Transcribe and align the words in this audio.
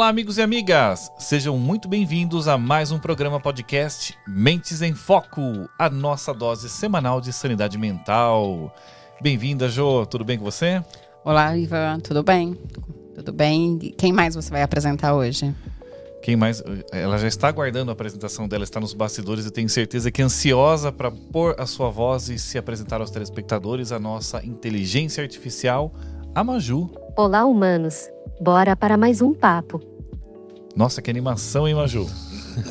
Olá, 0.00 0.08
amigos 0.08 0.38
e 0.38 0.42
amigas! 0.42 1.12
Sejam 1.18 1.58
muito 1.58 1.86
bem-vindos 1.86 2.48
a 2.48 2.56
mais 2.56 2.90
um 2.90 2.98
programa 2.98 3.38
podcast 3.38 4.16
Mentes 4.26 4.80
em 4.80 4.94
Foco, 4.94 5.68
a 5.78 5.90
nossa 5.90 6.32
dose 6.32 6.70
semanal 6.70 7.20
de 7.20 7.34
sanidade 7.34 7.76
mental. 7.76 8.74
Bem-vinda, 9.20 9.68
Jo, 9.68 10.06
tudo 10.06 10.24
bem 10.24 10.38
com 10.38 10.44
você? 10.44 10.82
Olá, 11.22 11.54
Ivan, 11.54 12.00
tudo 12.00 12.22
bem? 12.22 12.58
Tudo 13.14 13.30
bem? 13.30 13.76
Quem 13.98 14.10
mais 14.10 14.34
você 14.34 14.50
vai 14.50 14.62
apresentar 14.62 15.14
hoje? 15.14 15.54
Quem 16.22 16.34
mais? 16.34 16.62
Ela 16.90 17.18
já 17.18 17.28
está 17.28 17.48
aguardando 17.48 17.90
a 17.90 17.92
apresentação 17.92 18.48
dela, 18.48 18.64
está 18.64 18.80
nos 18.80 18.94
bastidores 18.94 19.44
e 19.44 19.50
tenho 19.50 19.68
certeza 19.68 20.10
que 20.10 20.22
é 20.22 20.24
ansiosa 20.24 20.90
para 20.90 21.10
pôr 21.10 21.54
a 21.58 21.66
sua 21.66 21.90
voz 21.90 22.30
e 22.30 22.38
se 22.38 22.56
apresentar 22.56 23.02
aos 23.02 23.10
telespectadores, 23.10 23.92
a 23.92 23.98
nossa 23.98 24.42
inteligência 24.46 25.22
artificial, 25.22 25.92
a 26.34 26.42
Maju. 26.42 26.90
Olá, 27.18 27.44
humanos. 27.44 28.08
Bora 28.40 28.74
para 28.74 28.96
mais 28.96 29.20
um 29.20 29.34
papo. 29.34 29.89
Nossa, 30.76 31.02
que 31.02 31.10
animação, 31.10 31.66
hein, 31.66 31.74
Maju? 31.74 32.06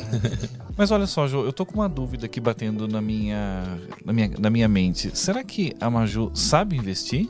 Mas 0.76 0.90
olha 0.90 1.06
só, 1.06 1.26
Jo, 1.26 1.44
eu 1.44 1.52
tô 1.52 1.66
com 1.66 1.74
uma 1.74 1.88
dúvida 1.88 2.26
aqui 2.26 2.40
batendo 2.40 2.88
na 2.88 3.00
minha, 3.00 3.78
na 4.04 4.12
minha, 4.12 4.30
na 4.38 4.50
minha 4.50 4.68
mente. 4.68 5.16
Será 5.16 5.44
que 5.44 5.74
a 5.80 5.90
Maju 5.90 6.30
sabe 6.34 6.76
investir? 6.76 7.28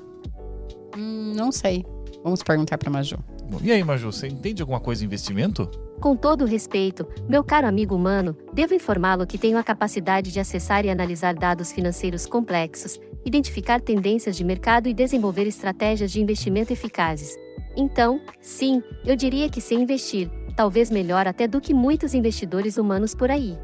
Hum, 0.96 1.32
não 1.34 1.50
sei. 1.50 1.84
Vamos 2.22 2.42
perguntar 2.42 2.78
para 2.78 2.90
Maju. 2.90 3.18
E 3.62 3.72
aí, 3.72 3.82
Maju, 3.82 4.12
você 4.12 4.28
entende 4.28 4.62
alguma 4.62 4.78
coisa 4.78 5.02
em 5.02 5.06
investimento? 5.06 5.68
Com 6.00 6.16
todo 6.16 6.44
respeito, 6.44 7.06
meu 7.28 7.42
caro 7.42 7.66
amigo 7.66 7.94
humano, 7.94 8.36
devo 8.54 8.72
informá-lo 8.72 9.26
que 9.26 9.36
tenho 9.36 9.58
a 9.58 9.62
capacidade 9.62 10.32
de 10.32 10.40
acessar 10.40 10.84
e 10.84 10.90
analisar 10.90 11.34
dados 11.34 11.72
financeiros 11.72 12.24
complexos, 12.26 12.98
identificar 13.24 13.80
tendências 13.80 14.36
de 14.36 14.44
mercado 14.44 14.88
e 14.88 14.94
desenvolver 14.94 15.46
estratégias 15.46 16.10
de 16.10 16.20
investimento 16.22 16.72
eficazes. 16.72 17.36
Então, 17.76 18.20
sim, 18.40 18.82
eu 19.04 19.14
diria 19.14 19.48
que 19.48 19.60
sei 19.60 19.78
investir, 19.78 20.30
talvez 20.54 20.90
melhor 20.90 21.26
até 21.26 21.46
do 21.46 21.60
que 21.60 21.74
muitos 21.74 22.14
investidores 22.14 22.76
humanos 22.76 23.14
por 23.14 23.30
aí. 23.30 23.56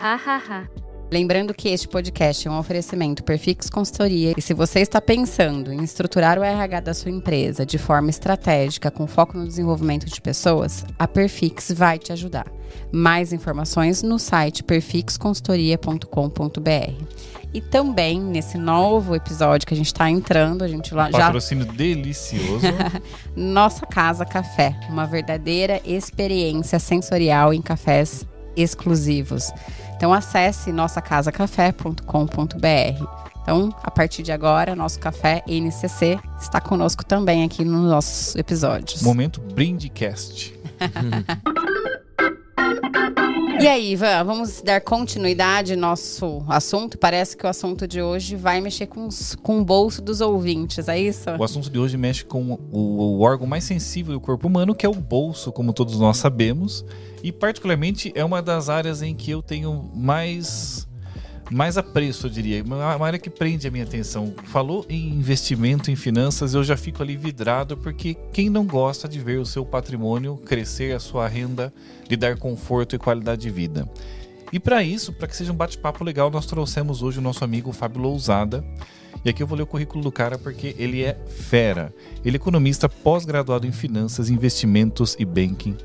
Ha 0.00 0.14
ha 0.14 0.36
ha. 0.36 0.68
Lembrando 1.12 1.54
que 1.54 1.68
este 1.68 1.86
podcast 1.86 2.48
é 2.48 2.50
um 2.50 2.58
oferecimento 2.58 3.22
Perfix 3.22 3.70
Consultoria 3.70 4.34
e 4.36 4.42
se 4.42 4.52
você 4.52 4.80
está 4.80 5.00
pensando 5.00 5.72
em 5.72 5.84
estruturar 5.84 6.38
o 6.38 6.42
RH 6.42 6.80
da 6.80 6.92
sua 6.92 7.10
empresa 7.10 7.64
de 7.64 7.78
forma 7.78 8.10
estratégica 8.10 8.90
com 8.90 9.06
foco 9.06 9.38
no 9.38 9.46
desenvolvimento 9.46 10.06
de 10.06 10.20
pessoas, 10.20 10.84
a 10.98 11.06
Perfix 11.06 11.70
vai 11.70 12.00
te 12.00 12.12
ajudar. 12.12 12.50
Mais 12.90 13.32
informações 13.32 14.02
no 14.02 14.18
site 14.18 14.64
perfixconsultoria.com.br. 14.64 17.33
E 17.54 17.60
também 17.60 18.20
nesse 18.20 18.58
novo 18.58 19.14
episódio 19.14 19.64
que 19.64 19.72
a 19.72 19.76
gente 19.76 19.86
está 19.86 20.10
entrando, 20.10 20.64
a 20.64 20.68
gente 20.68 20.92
lá 20.92 21.08
já 21.08 21.18
patrocínio 21.18 21.64
delicioso. 21.64 22.66
Nossa 23.36 23.86
Casa 23.86 24.26
Café, 24.26 24.76
uma 24.88 25.06
verdadeira 25.06 25.80
experiência 25.84 26.80
sensorial 26.80 27.54
em 27.54 27.62
cafés 27.62 28.26
exclusivos. 28.56 29.52
Então 29.96 30.12
acesse 30.12 30.72
nossacasacafé.com.br. 30.72 33.06
Então, 33.40 33.72
a 33.82 33.90
partir 33.90 34.22
de 34.24 34.32
agora, 34.32 34.74
nosso 34.74 34.98
café 34.98 35.44
NCC 35.46 36.18
está 36.40 36.60
conosco 36.60 37.04
também 37.04 37.44
aqui 37.44 37.64
nos 37.64 37.88
nossos 37.88 38.34
episódios. 38.34 39.00
Momento 39.02 39.40
Brindcast. 39.40 40.58
E 43.60 43.68
aí, 43.68 43.92
Ivan, 43.92 44.24
vamos 44.24 44.60
dar 44.60 44.80
continuidade 44.80 45.72
ao 45.72 45.78
nosso 45.78 46.44
assunto? 46.48 46.98
Parece 46.98 47.36
que 47.36 47.46
o 47.46 47.48
assunto 47.48 47.86
de 47.86 48.02
hoje 48.02 48.36
vai 48.36 48.60
mexer 48.60 48.86
com, 48.86 49.06
os, 49.06 49.34
com 49.36 49.60
o 49.60 49.64
bolso 49.64 50.02
dos 50.02 50.20
ouvintes, 50.20 50.88
é 50.88 50.98
isso? 50.98 51.30
O 51.30 51.44
assunto 51.44 51.70
de 51.70 51.78
hoje 51.78 51.96
mexe 51.96 52.24
com 52.24 52.58
o, 52.72 52.78
o 52.78 53.20
órgão 53.20 53.46
mais 53.46 53.64
sensível 53.64 54.12
do 54.12 54.20
corpo 54.20 54.48
humano, 54.48 54.74
que 54.74 54.84
é 54.84 54.88
o 54.88 54.94
bolso, 54.94 55.52
como 55.52 55.72
todos 55.72 55.98
nós 55.98 56.16
sabemos. 56.16 56.84
E, 57.22 57.32
particularmente, 57.32 58.12
é 58.14 58.24
uma 58.24 58.42
das 58.42 58.68
áreas 58.68 59.02
em 59.02 59.14
que 59.14 59.30
eu 59.30 59.40
tenho 59.40 59.90
mais 59.94 60.86
mais 61.50 61.76
apreço, 61.76 62.26
eu 62.26 62.30
diria. 62.30 62.62
Uma 62.62 63.06
área 63.06 63.18
que 63.18 63.30
prende 63.30 63.66
a 63.66 63.70
minha 63.70 63.84
atenção. 63.84 64.34
Falou 64.44 64.84
em 64.88 65.08
investimento 65.10 65.90
em 65.90 65.96
finanças, 65.96 66.54
eu 66.54 66.64
já 66.64 66.76
fico 66.76 67.02
ali 67.02 67.16
vidrado, 67.16 67.76
porque 67.76 68.14
quem 68.32 68.48
não 68.48 68.66
gosta 68.66 69.08
de 69.08 69.18
ver 69.18 69.38
o 69.38 69.46
seu 69.46 69.64
patrimônio 69.64 70.36
crescer, 70.36 70.94
a 70.94 71.00
sua 71.00 71.28
renda, 71.28 71.72
lhe 72.08 72.16
dar 72.16 72.36
conforto 72.38 72.96
e 72.96 72.98
qualidade 72.98 73.42
de 73.42 73.50
vida? 73.50 73.88
E 74.52 74.60
para 74.60 74.82
isso, 74.82 75.12
para 75.12 75.26
que 75.26 75.36
seja 75.36 75.52
um 75.52 75.56
bate-papo 75.56 76.04
legal, 76.04 76.30
nós 76.30 76.46
trouxemos 76.46 77.02
hoje 77.02 77.18
o 77.18 77.22
nosso 77.22 77.42
amigo 77.44 77.72
Fábio 77.72 78.00
Lousada. 78.00 78.64
E 79.24 79.30
aqui 79.30 79.42
eu 79.42 79.46
vou 79.46 79.56
ler 79.56 79.64
o 79.64 79.66
currículo 79.66 80.02
do 80.02 80.12
cara 80.12 80.38
porque 80.38 80.76
ele 80.78 81.02
é 81.02 81.18
fera. 81.26 81.92
Ele 82.24 82.36
é 82.36 82.38
economista 82.38 82.88
pós-graduado 82.88 83.66
em 83.66 83.72
finanças, 83.72 84.30
investimentos 84.30 85.16
e 85.18 85.24
banking. 85.24 85.76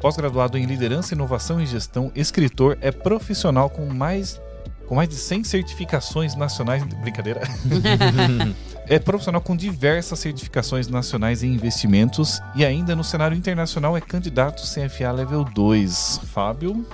Pós-graduado 0.00 0.56
em 0.56 0.66
liderança, 0.66 1.14
inovação 1.14 1.60
e 1.60 1.66
gestão, 1.66 2.12
escritor, 2.14 2.78
é 2.80 2.92
profissional 2.92 3.68
com 3.70 3.86
mais 3.86 4.40
com 4.86 4.94
mais 4.94 5.08
de 5.08 5.16
100 5.16 5.44
certificações 5.44 6.34
nacionais. 6.34 6.82
Brincadeira. 6.84 7.42
é 8.88 8.98
profissional 8.98 9.40
com 9.40 9.56
diversas 9.56 10.18
certificações 10.18 10.88
nacionais 10.88 11.42
em 11.42 11.52
investimentos 11.52 12.40
e 12.54 12.64
ainda 12.64 12.94
no 12.94 13.04
cenário 13.04 13.36
internacional 13.36 13.96
é 13.96 14.00
candidato 14.00 14.62
CFA 14.62 15.12
Level 15.12 15.44
2. 15.44 16.20
Fábio, 16.32 16.86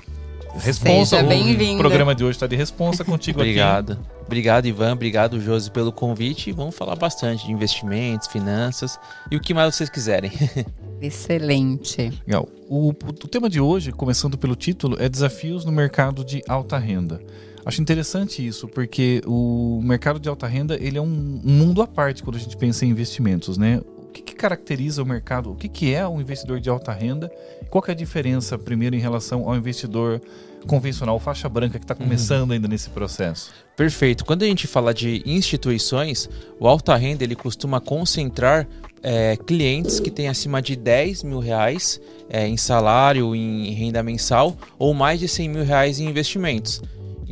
responsa. 0.56 1.16
Seja 1.16 1.28
bem-vindo. 1.28 1.74
O 1.74 1.78
programa 1.78 2.14
de 2.14 2.24
hoje 2.24 2.36
está 2.36 2.46
de 2.46 2.56
responsa 2.56 3.04
contigo 3.04 3.40
Obrigado. 3.40 3.92
aqui. 3.92 4.02
Obrigado, 4.26 4.66
Ivan. 4.66 4.92
Obrigado, 4.92 5.40
Josi, 5.40 5.70
pelo 5.70 5.92
convite. 5.92 6.52
Vamos 6.52 6.74
falar 6.74 6.96
bastante 6.96 7.46
de 7.46 7.52
investimentos, 7.52 8.28
finanças 8.28 8.98
e 9.30 9.36
o 9.36 9.40
que 9.40 9.52
mais 9.52 9.74
vocês 9.74 9.90
quiserem. 9.90 10.32
Excelente. 11.02 12.12
Legal. 12.26 12.48
O, 12.68 12.90
o 12.90 13.28
tema 13.28 13.50
de 13.50 13.60
hoje, 13.60 13.92
começando 13.92 14.38
pelo 14.38 14.54
título, 14.56 14.96
é 14.98 15.08
Desafios 15.08 15.64
no 15.64 15.72
Mercado 15.72 16.24
de 16.24 16.42
Alta 16.48 16.78
Renda. 16.78 17.20
Acho 17.64 17.80
interessante 17.80 18.44
isso, 18.44 18.66
porque 18.68 19.22
o 19.26 19.80
mercado 19.82 20.18
de 20.18 20.28
alta 20.28 20.46
renda 20.46 20.76
ele 20.80 20.98
é 20.98 21.00
um, 21.00 21.06
mundo 21.06 21.80
à 21.80 21.86
parte 21.86 22.22
quando 22.22 22.36
a 22.36 22.38
gente 22.38 22.56
pensa 22.56 22.84
em 22.84 22.90
investimentos, 22.90 23.56
né? 23.56 23.80
O 23.96 24.06
que, 24.12 24.20
que 24.20 24.34
caracteriza 24.34 25.02
o 25.02 25.06
mercado? 25.06 25.52
O 25.52 25.54
que, 25.54 25.68
que 25.68 25.94
é 25.94 26.06
um 26.06 26.20
investidor 26.20 26.60
de 26.60 26.68
alta 26.68 26.92
renda? 26.92 27.30
Qual 27.70 27.82
é 27.88 27.92
a 27.92 27.94
diferença, 27.94 28.58
primeiro, 28.58 28.94
em 28.94 28.98
relação 28.98 29.48
ao 29.48 29.56
investidor 29.56 30.20
convencional, 30.66 31.18
faixa 31.18 31.48
branca, 31.48 31.78
que 31.78 31.84
está 31.84 31.94
uhum. 31.94 32.00
começando 32.00 32.50
uhum. 32.50 32.54
ainda 32.54 32.68
nesse 32.68 32.90
processo? 32.90 33.50
Perfeito. 33.76 34.24
Quando 34.24 34.42
a 34.42 34.46
gente 34.46 34.66
fala 34.66 34.92
de 34.92 35.22
instituições, 35.24 36.28
o 36.58 36.68
alta 36.68 36.94
renda 36.96 37.24
ele 37.24 37.34
costuma 37.34 37.80
concentrar 37.80 38.68
é, 39.02 39.36
clientes 39.36 39.98
que 39.98 40.10
têm 40.10 40.28
acima 40.28 40.60
de 40.60 40.76
10 40.76 41.22
mil 41.24 41.38
reais 41.38 42.00
é, 42.28 42.46
em 42.46 42.56
salário, 42.56 43.34
em 43.34 43.72
renda 43.72 44.02
mensal, 44.02 44.56
ou 44.78 44.94
mais 44.94 45.18
de 45.18 45.28
100 45.28 45.48
mil 45.48 45.64
reais 45.64 45.98
em 45.98 46.06
investimentos. 46.06 46.82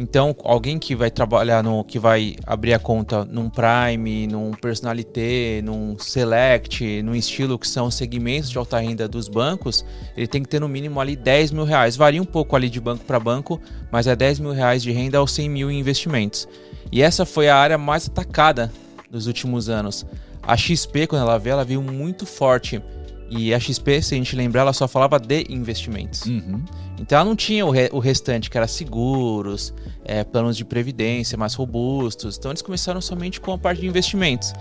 Então, 0.02 0.34
alguém 0.44 0.78
que 0.78 0.96
vai 0.96 1.10
trabalhar 1.10 1.62
no. 1.62 1.84
que 1.84 1.98
vai 1.98 2.34
abrir 2.46 2.72
a 2.72 2.78
conta 2.78 3.22
num 3.26 3.50
Prime, 3.50 4.26
num 4.26 4.50
Personalité, 4.52 5.60
num 5.62 5.98
Select, 5.98 7.02
num 7.02 7.14
estilo 7.14 7.58
que 7.58 7.68
são 7.68 7.90
segmentos 7.90 8.48
de 8.48 8.56
alta 8.56 8.78
renda 8.78 9.06
dos 9.06 9.28
bancos, 9.28 9.84
ele 10.16 10.26
tem 10.26 10.42
que 10.42 10.48
ter 10.48 10.58
no 10.58 10.70
mínimo 10.70 10.98
ali 11.02 11.14
10 11.14 11.50
mil 11.50 11.64
reais. 11.64 11.96
Varia 11.96 12.22
um 12.22 12.24
pouco 12.24 12.56
ali 12.56 12.70
de 12.70 12.80
banco 12.80 13.04
para 13.04 13.20
banco, 13.20 13.60
mas 13.92 14.06
é 14.06 14.16
10 14.16 14.40
mil 14.40 14.52
reais 14.52 14.82
de 14.82 14.90
renda 14.90 15.18
aos 15.18 15.32
100 15.32 15.50
mil 15.50 15.70
em 15.70 15.78
investimentos. 15.78 16.48
E 16.90 17.02
essa 17.02 17.26
foi 17.26 17.50
a 17.50 17.56
área 17.56 17.76
mais 17.76 18.08
atacada 18.08 18.72
nos 19.10 19.26
últimos 19.26 19.68
anos. 19.68 20.06
A 20.42 20.56
XP, 20.56 21.08
quando 21.08 21.20
ela 21.20 21.36
veio, 21.36 21.52
ela 21.52 21.64
veio 21.64 21.82
muito 21.82 22.24
forte 22.24 22.80
e 23.30 23.54
a 23.54 23.60
XP, 23.60 24.02
se 24.02 24.14
a 24.14 24.18
gente 24.18 24.34
lembrar, 24.34 24.62
ela 24.62 24.72
só 24.72 24.88
falava 24.88 25.18
de 25.18 25.46
investimentos. 25.48 26.26
Uhum. 26.26 26.64
Então 27.00 27.18
ela 27.18 27.24
não 27.24 27.34
tinha 27.34 27.64
o, 27.64 27.70
re 27.70 27.88
o 27.92 27.98
restante, 27.98 28.50
que 28.50 28.58
era 28.58 28.68
seguros, 28.68 29.72
é, 30.04 30.22
planos 30.22 30.54
de 30.54 30.66
previdência 30.66 31.36
mais 31.38 31.54
robustos. 31.54 32.36
Então 32.36 32.50
eles 32.50 32.60
começaram 32.60 33.00
somente 33.00 33.40
com 33.40 33.52
a 33.52 33.58
parte 33.58 33.80
de 33.80 33.86
investimentos. 33.86 34.52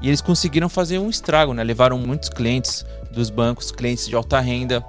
E 0.00 0.06
eles 0.06 0.20
conseguiram 0.20 0.68
fazer 0.68 0.98
um 0.98 1.10
estrago, 1.10 1.52
né? 1.52 1.64
Levaram 1.64 1.98
muitos 1.98 2.28
clientes 2.28 2.86
dos 3.12 3.28
bancos, 3.28 3.72
clientes 3.72 4.06
de 4.06 4.14
alta 4.14 4.38
renda, 4.38 4.84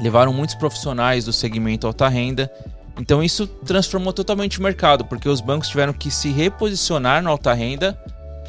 levaram 0.00 0.32
muitos 0.32 0.54
profissionais 0.54 1.26
do 1.26 1.32
segmento 1.32 1.86
alta 1.86 2.08
renda. 2.08 2.50
Então 2.98 3.22
isso 3.22 3.46
transformou 3.46 4.12
totalmente 4.12 4.58
o 4.58 4.62
mercado, 4.62 5.04
porque 5.04 5.28
os 5.28 5.42
bancos 5.42 5.68
tiveram 5.68 5.92
que 5.92 6.10
se 6.10 6.30
reposicionar 6.30 7.22
na 7.22 7.30
alta 7.30 7.52
renda 7.52 7.98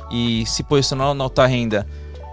e 0.09 0.45
se 0.45 0.63
posicionar 0.63 1.13
na 1.13 1.25
alta 1.25 1.45
renda 1.45 1.85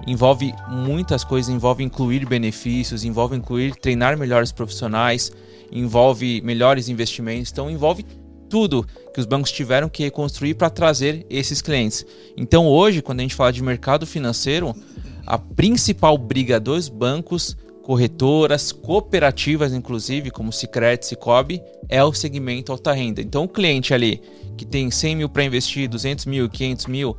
envolve 0.06 0.54
muitas 0.68 1.24
coisas, 1.24 1.52
envolve 1.52 1.82
incluir 1.82 2.26
benefícios, 2.26 3.04
envolve 3.04 3.36
incluir 3.36 3.74
treinar 3.74 4.16
melhores 4.16 4.52
profissionais, 4.52 5.30
envolve 5.70 6.40
melhores 6.42 6.88
investimentos, 6.88 7.50
então 7.52 7.70
envolve 7.70 8.04
tudo 8.48 8.86
que 9.12 9.20
os 9.20 9.26
bancos 9.26 9.52
tiveram 9.52 9.88
que 9.88 10.02
reconstruir 10.02 10.54
para 10.54 10.70
trazer 10.70 11.26
esses 11.28 11.60
clientes. 11.60 12.04
Então 12.36 12.66
hoje, 12.66 13.02
quando 13.02 13.20
a 13.20 13.22
gente 13.22 13.34
fala 13.34 13.52
de 13.52 13.62
mercado 13.62 14.06
financeiro, 14.06 14.74
a 15.26 15.38
principal 15.38 16.16
briga 16.16 16.58
dos 16.58 16.88
bancos, 16.88 17.56
corretoras, 17.82 18.72
cooperativas, 18.72 19.72
inclusive, 19.72 20.30
como 20.30 20.52
Sicredi, 20.52 21.06
Cicobi, 21.06 21.62
é 21.88 22.02
o 22.02 22.12
segmento 22.12 22.72
alta 22.72 22.92
renda. 22.92 23.20
Então 23.20 23.44
o 23.44 23.48
cliente 23.48 23.92
ali 23.92 24.22
que 24.56 24.66
tem 24.66 24.90
100 24.90 25.16
mil 25.16 25.28
para 25.28 25.44
investir, 25.44 25.88
200 25.88 26.26
mil, 26.26 26.48
500 26.48 26.86
mil, 26.86 27.16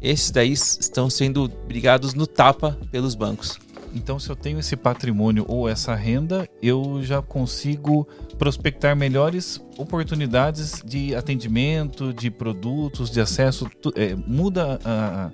esses 0.00 0.30
daí 0.30 0.52
estão 0.52 1.08
sendo 1.10 1.48
brigados 1.66 2.14
no 2.14 2.26
tapa 2.26 2.78
pelos 2.90 3.14
bancos. 3.14 3.58
Então, 3.92 4.20
se 4.20 4.30
eu 4.30 4.36
tenho 4.36 4.60
esse 4.60 4.76
patrimônio 4.76 5.44
ou 5.48 5.68
essa 5.68 5.94
renda, 5.96 6.48
eu 6.62 7.00
já 7.02 7.20
consigo 7.20 8.06
prospectar 8.38 8.94
melhores 8.94 9.60
oportunidades 9.76 10.80
de 10.84 11.14
atendimento, 11.14 12.12
de 12.12 12.30
produtos, 12.30 13.10
de 13.10 13.20
acesso. 13.20 13.68
é, 13.96 14.14
muda 14.14 14.78
a- 14.84 15.30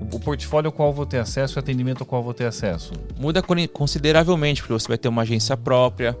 o 0.00 0.20
portfólio 0.20 0.68
ao 0.68 0.72
qual 0.72 0.92
vou 0.92 1.04
ter 1.04 1.18
acesso 1.18 1.54
e 1.54 1.56
o 1.56 1.58
atendimento 1.58 2.00
ao 2.02 2.06
qual 2.06 2.22
vou 2.22 2.32
ter 2.32 2.44
acesso. 2.46 2.92
Muda 3.18 3.42
con- 3.42 3.66
consideravelmente, 3.72 4.62
porque 4.62 4.72
você 4.72 4.86
vai 4.88 4.96
ter 4.98 5.08
uma 5.08 5.22
agência 5.22 5.56
própria, 5.56 6.16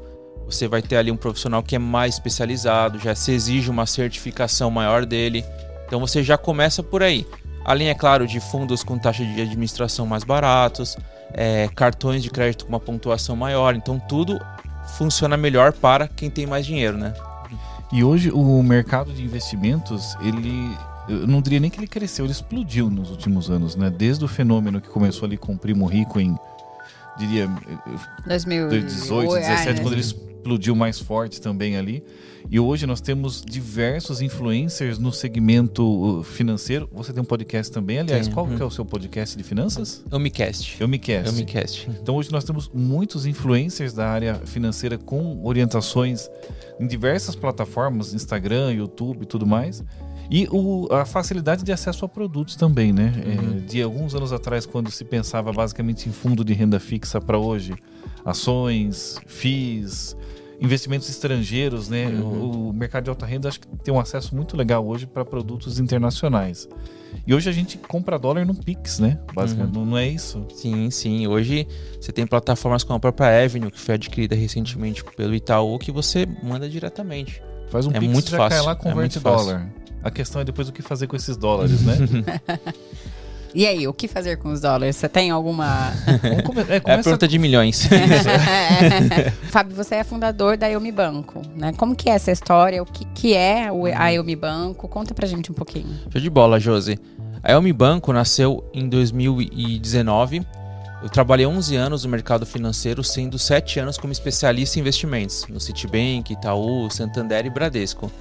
você 0.46 0.66
vai 0.66 0.82
ter 0.82 0.96
ali 0.96 1.10
um 1.12 1.16
profissional 1.16 1.62
que 1.62 1.76
é 1.76 1.78
mais 1.78 2.14
especializado, 2.14 2.98
já 2.98 3.14
se 3.14 3.30
exige 3.32 3.70
uma 3.70 3.86
certificação 3.86 4.70
maior 4.70 5.06
dele. 5.06 5.44
Então 5.86 6.00
você 6.00 6.22
já 6.22 6.36
começa 6.36 6.82
por 6.82 7.02
aí. 7.02 7.24
Além, 7.64 7.88
é 7.88 7.94
claro, 7.94 8.26
de 8.26 8.40
fundos 8.40 8.82
com 8.82 8.98
taxa 8.98 9.24
de 9.24 9.40
administração 9.40 10.06
mais 10.06 10.24
baratos, 10.24 10.96
é, 11.32 11.68
cartões 11.74 12.22
de 12.22 12.30
crédito 12.30 12.64
com 12.64 12.72
uma 12.72 12.80
pontuação 12.80 13.36
maior. 13.36 13.74
Então 13.74 13.98
tudo 13.98 14.40
funciona 14.96 15.36
melhor 15.36 15.72
para 15.72 16.08
quem 16.08 16.30
tem 16.30 16.46
mais 16.46 16.66
dinheiro, 16.66 16.96
né? 16.96 17.14
E 17.92 18.04
hoje 18.04 18.30
o 18.30 18.62
mercado 18.62 19.12
de 19.12 19.22
investimentos, 19.22 20.16
ele. 20.22 20.76
Eu 21.08 21.26
não 21.26 21.42
diria 21.42 21.58
nem 21.58 21.68
que 21.68 21.78
ele 21.78 21.88
cresceu, 21.88 22.24
ele 22.24 22.32
explodiu 22.32 22.88
nos 22.88 23.10
últimos 23.10 23.50
anos, 23.50 23.74
né? 23.74 23.90
Desde 23.90 24.24
o 24.24 24.28
fenômeno 24.28 24.80
que 24.80 24.88
começou 24.88 25.26
ali 25.26 25.36
com 25.36 25.54
o 25.54 25.58
Primo 25.58 25.86
Rico 25.86 26.20
em, 26.20 26.38
diria, 27.18 27.50
2018, 28.26 29.34
17, 29.34 29.80
quando 29.80 29.94
ele 29.94 30.29
explodiu 30.40 30.74
mais 30.74 30.98
forte 30.98 31.40
também 31.40 31.76
ali. 31.76 32.02
E 32.50 32.58
hoje 32.58 32.86
nós 32.86 33.00
temos 33.02 33.42
diversos 33.44 34.22
influencers 34.22 34.98
no 34.98 35.12
segmento 35.12 35.84
uh, 35.84 36.22
financeiro. 36.22 36.88
Você 36.92 37.12
tem 37.12 37.22
um 37.22 37.24
podcast 37.26 37.70
também, 37.70 37.98
aliás, 37.98 38.26
qual 38.28 38.46
uhum. 38.46 38.56
que 38.56 38.62
é 38.62 38.64
o 38.64 38.70
seu 38.70 38.84
podcast 38.84 39.36
de 39.36 39.44
finanças? 39.44 40.02
Eu 40.10 40.18
me 40.18 40.30
cast. 40.30 40.80
Eu 40.80 40.88
me 40.88 40.98
quero. 40.98 41.28
Eu 41.28 41.32
me 41.34 41.44
cast. 41.44 41.88
Então 42.02 42.16
hoje 42.16 42.32
nós 42.32 42.42
temos 42.42 42.68
muitos 42.72 43.26
influencers 43.26 43.92
da 43.92 44.08
área 44.08 44.34
financeira 44.46 44.96
com 44.96 45.44
orientações 45.44 46.30
em 46.80 46.86
diversas 46.86 47.36
plataformas, 47.36 48.14
Instagram, 48.14 48.72
YouTube 48.72 49.22
e 49.22 49.26
tudo 49.26 49.46
mais. 49.46 49.84
E 50.30 50.48
o- 50.50 50.88
a 50.90 51.04
facilidade 51.04 51.62
de 51.62 51.72
acesso 51.72 52.04
a 52.04 52.08
produtos 52.08 52.56
também, 52.56 52.92
né? 52.92 53.12
É, 53.26 53.60
de 53.60 53.82
alguns 53.82 54.14
anos 54.14 54.32
atrás, 54.32 54.64
quando 54.64 54.90
se 54.90 55.04
pensava 55.04 55.52
basicamente 55.52 56.08
em 56.08 56.12
fundo 56.12 56.42
de 56.44 56.54
renda 56.54 56.80
fixa 56.80 57.20
para 57.20 57.36
hoje, 57.36 57.74
ações, 58.24 59.18
FIIs, 59.26 60.16
investimentos 60.60 61.08
estrangeiros, 61.08 61.88
né? 61.88 62.06
O, 62.08 62.68
o 62.68 62.72
mercado 62.72 63.04
de 63.04 63.10
alta 63.10 63.24
renda 63.26 63.48
acho 63.48 63.60
que 63.60 63.66
tem 63.78 63.92
um 63.92 64.00
acesso 64.00 64.34
muito 64.34 64.56
legal 64.56 64.86
hoje 64.86 65.06
para 65.06 65.24
produtos 65.24 65.78
internacionais. 65.78 66.68
E 67.26 67.34
hoje 67.34 67.48
a 67.48 67.52
gente 67.52 67.76
compra 67.76 68.18
dólar 68.18 68.46
no 68.46 68.54
Pix, 68.54 68.98
né? 69.00 69.18
Basicamente, 69.34 69.74
não, 69.74 69.84
não 69.84 69.98
é 69.98 70.06
isso? 70.06 70.44
Sim, 70.54 70.90
sim. 70.90 71.26
Hoje 71.26 71.66
você 72.00 72.12
tem 72.12 72.26
plataformas 72.26 72.84
como 72.84 72.96
a 72.96 73.00
própria 73.00 73.44
Avenue, 73.44 73.70
que 73.70 73.80
foi 73.80 73.94
adquirida 73.96 74.36
recentemente 74.36 75.02
pelo 75.16 75.34
Itaú, 75.34 75.78
que 75.78 75.90
você 75.90 76.26
manda 76.42 76.68
diretamente. 76.68 77.42
Faz 77.68 77.86
um 77.86 77.90
É 77.90 77.98
Pix, 77.98 78.12
muito 78.12 78.30
já 78.30 78.36
fácil, 78.36 78.58
cai 78.58 78.66
lá, 78.66 78.72
é 78.72 78.74
converte 78.74 79.18
fácil. 79.18 79.46
dólar. 79.46 79.72
A 80.02 80.10
questão 80.10 80.40
é 80.40 80.44
depois 80.44 80.68
o 80.68 80.72
que 80.72 80.82
fazer 80.82 81.06
com 81.06 81.16
esses 81.16 81.36
dólares, 81.36 81.82
né? 81.82 81.94
E 83.54 83.66
aí, 83.66 83.86
o 83.88 83.92
que 83.92 84.06
fazer 84.06 84.36
com 84.38 84.50
os 84.52 84.60
dólares? 84.60 84.94
Você 84.96 85.08
tem 85.08 85.30
alguma. 85.30 85.92
Come- 86.44 86.60
é, 86.68 86.76
É 86.84 86.94
a 86.94 86.98
pergunta 87.02 87.26
de 87.26 87.38
milhões. 87.38 87.88
Fábio, 89.50 89.74
você 89.74 89.96
é 89.96 90.04
fundador 90.04 90.56
da 90.56 90.70
Elmi 90.70 90.92
Banco, 90.92 91.42
né? 91.56 91.72
Como 91.76 91.94
que 91.96 92.08
é 92.08 92.12
essa 92.14 92.30
história? 92.30 92.82
O 92.82 92.86
que, 92.86 93.04
que 93.14 93.34
é 93.34 93.68
a 93.96 94.12
Elmi 94.12 94.36
Banco? 94.36 94.86
Conta 94.88 95.14
pra 95.14 95.26
gente 95.26 95.50
um 95.50 95.54
pouquinho. 95.54 95.88
Show 96.12 96.20
de 96.20 96.30
bola, 96.30 96.60
Josi. 96.60 96.98
A 97.42 97.52
Elmi 97.52 97.72
Banco 97.72 98.12
nasceu 98.12 98.64
em 98.72 98.88
2019. 98.88 100.46
Eu 101.02 101.08
trabalhei 101.08 101.46
11 101.46 101.76
anos 101.76 102.04
no 102.04 102.10
mercado 102.10 102.44
financeiro, 102.44 103.02
sendo 103.02 103.38
7 103.38 103.80
anos 103.80 103.96
como 103.96 104.12
especialista 104.12 104.78
em 104.78 104.82
investimentos, 104.82 105.46
no 105.48 105.58
Citibank, 105.58 106.30
Itaú, 106.32 106.90
Santander 106.90 107.46
e 107.46 107.50
Bradesco. 107.50 108.12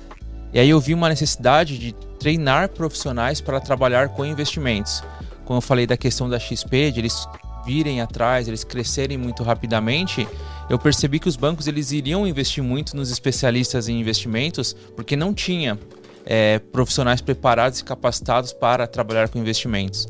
E 0.54 0.60
aí 0.60 0.70
eu 0.70 0.80
vi 0.80 0.94
uma 0.94 1.10
necessidade 1.10 1.78
de 1.78 1.92
treinar 2.20 2.70
profissionais 2.70 3.42
para 3.42 3.60
trabalhar 3.60 4.10
com 4.10 4.26
investimentos. 4.26 5.04
Como 5.50 5.58
eu 5.58 5.62
falei 5.62 5.88
da 5.88 5.98
questão 5.98 6.30
da 6.30 6.38
XP, 6.38 6.92
de 6.92 7.00
eles 7.00 7.28
virem 7.66 8.02
atrás, 8.02 8.48
eles 8.48 8.64
crescerem 8.64 9.18
muito 9.18 9.42
rapidamente, 9.42 10.28
eu 10.70 10.78
percebi 10.78 11.18
que 11.18 11.28
os 11.28 11.36
bancos 11.36 11.66
eles 11.66 11.92
iriam 11.92 12.28
investir 12.28 12.64
muito 12.64 12.96
nos 12.96 13.10
especialistas 13.10 13.90
em 13.90 14.00
investimentos, 14.00 14.76
porque 14.96 15.16
não 15.16 15.34
tinha 15.34 15.80
é, 16.24 16.60
profissionais 16.60 17.20
preparados 17.20 17.80
e 17.80 17.84
capacitados 17.84 18.54
para 18.54 18.86
trabalhar 18.86 19.28
com 19.28 19.40
investimentos. 19.40 20.08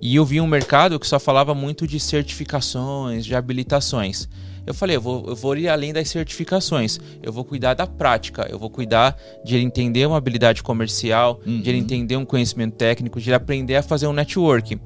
E 0.00 0.14
eu 0.14 0.24
vi 0.24 0.40
um 0.40 0.46
mercado 0.46 1.00
que 1.00 1.08
só 1.08 1.18
falava 1.18 1.56
muito 1.56 1.84
de 1.84 1.98
certificações, 1.98 3.26
de 3.26 3.34
habilitações. 3.34 4.28
Eu 4.68 4.74
falei, 4.74 4.96
eu 4.96 5.00
vou, 5.00 5.24
eu 5.26 5.34
vou 5.34 5.56
ir 5.56 5.66
além 5.66 5.94
das 5.94 6.10
certificações, 6.10 7.00
eu 7.22 7.32
vou 7.32 7.42
cuidar 7.42 7.72
da 7.72 7.86
prática, 7.86 8.46
eu 8.50 8.58
vou 8.58 8.68
cuidar 8.68 9.16
de 9.42 9.56
ele 9.56 9.64
entender 9.64 10.04
uma 10.04 10.18
habilidade 10.18 10.62
comercial, 10.62 11.40
de 11.42 11.70
ele 11.70 11.78
entender 11.78 12.18
um 12.18 12.24
conhecimento 12.26 12.76
técnico, 12.76 13.18
de 13.18 13.30
ele 13.30 13.34
aprender 13.34 13.76
a 13.76 13.82
fazer 13.82 14.06
um 14.06 14.12
network. 14.12 14.78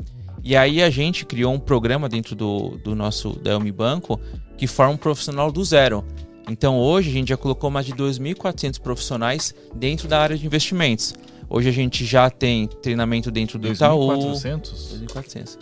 E 0.45 0.55
aí 0.55 0.81
a 0.81 0.89
gente 0.89 1.27
criou 1.27 1.53
um 1.53 1.59
programa 1.59 2.09
dentro 2.09 2.37
do, 2.37 2.79
do 2.85 2.95
nosso 2.95 3.33
da 3.41 3.51
Elmi 3.51 3.73
Banco 3.73 4.21
que 4.57 4.69
forma 4.69 4.95
um 4.95 4.97
profissional 4.97 5.51
do 5.51 5.65
zero. 5.65 6.05
Então 6.49 6.79
hoje 6.79 7.11
a 7.11 7.13
gente 7.13 7.31
já 7.31 7.37
colocou 7.37 7.69
mais 7.69 7.85
de 7.85 7.93
2.400 7.93 8.81
profissionais 8.81 9.53
dentro 9.75 10.07
da 10.07 10.21
área 10.21 10.39
de 10.39 10.47
investimentos. 10.47 11.13
Hoje 11.51 11.69
a 11.69 11.73
gente 11.73 12.05
já 12.05 12.31
tem 12.31 12.69
treinamento 12.69 13.33
dentro 13.33 13.59
do 13.59 13.67
Itaú. 13.67 14.07
2.400? 14.07 15.07
2.400. 15.09 15.59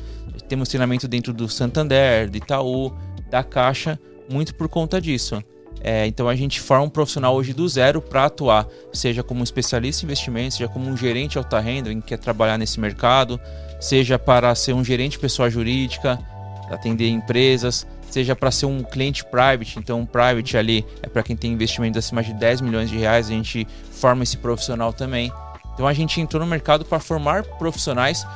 Temos 0.47 0.69
treinamento 0.69 1.09
dentro 1.09 1.33
do 1.33 1.49
Santander, 1.49 2.29
do 2.29 2.37
Itaú, 2.37 2.93
da 3.31 3.43
Caixa, 3.43 3.99
muito 4.31 4.55
por 4.55 4.69
conta 4.69 5.01
disso. 5.01 5.43
É, 5.83 6.07
então 6.07 6.29
a 6.29 6.37
gente 6.37 6.61
forma 6.61 6.85
um 6.85 6.91
profissional 6.91 7.35
hoje 7.35 7.55
do 7.55 7.67
zero 7.67 8.03
para 8.03 8.27
atuar, 8.27 8.67
seja 8.93 9.23
como 9.23 9.43
especialista 9.43 10.05
em 10.05 10.07
investimentos, 10.07 10.59
seja 10.59 10.69
como 10.69 10.89
um 10.89 10.97
gerente 10.97 11.39
alta 11.39 11.59
renda 11.59 11.91
em 11.91 12.01
que 12.01 12.09
quer 12.09 12.19
trabalhar 12.19 12.59
nesse 12.59 12.79
mercado, 12.79 13.41
seja 13.81 14.19
para 14.19 14.55
ser 14.55 14.75
um 14.75 14.85
gerente 14.85 15.19
pessoa 15.19 15.49
jurídica, 15.49 16.19
atender 16.71 17.09
empresas, 17.09 17.87
seja 18.11 18.37
para 18.37 18.51
ser 18.51 18.67
um 18.67 18.83
cliente 18.83 19.25
private, 19.25 19.79
então 19.79 20.01
um 20.01 20.07
private 20.07 20.57
ali 20.57 20.85
é 21.03 21.09
para 21.09 21.23
quem 21.23 21.37
tem 21.37 21.53
investimento 21.53 21.99
acima 21.99 22.23
de 22.23 22.35
10 22.35 22.61
milhões 22.61 22.91
de 22.91 22.99
reais, 22.99 23.29
a 23.29 23.31
gente 23.31 23.67
forma 23.91 24.23
esse 24.23 24.37
profissional 24.37 24.93
também. 24.93 25.33
Então 25.73 25.87
a 25.87 25.95
gente 25.95 26.21
entrou 26.21 26.43
no 26.43 26.47
mercado 26.47 26.85
para 26.85 27.01
formar 27.01 27.43
profissionais, 27.43 28.27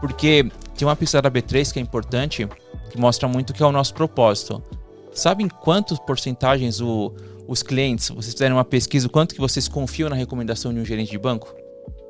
porque 0.00 0.50
tem 0.76 0.88
uma 0.88 0.96
pista 0.96 1.22
da 1.22 1.30
B3 1.30 1.72
que 1.72 1.78
é 1.78 1.82
importante, 1.82 2.48
que 2.90 2.98
mostra 2.98 3.28
muito 3.28 3.52
que 3.52 3.62
é 3.62 3.66
o 3.66 3.72
nosso 3.72 3.94
propósito. 3.94 4.60
Sabem 5.18 5.48
quantas 5.48 5.98
porcentagens 5.98 6.80
o- 6.80 7.12
os 7.46 7.62
clientes, 7.62 8.08
vocês 8.10 8.32
fizeram 8.34 8.56
uma 8.56 8.64
pesquisa, 8.64 9.06
o 9.06 9.10
quanto 9.10 9.34
que 9.34 9.40
vocês 9.40 9.66
confiam 9.68 10.08
na 10.08 10.16
recomendação 10.16 10.72
de 10.72 10.78
um 10.80 10.84
gerente 10.84 11.10
de 11.10 11.18
banco? 11.18 11.52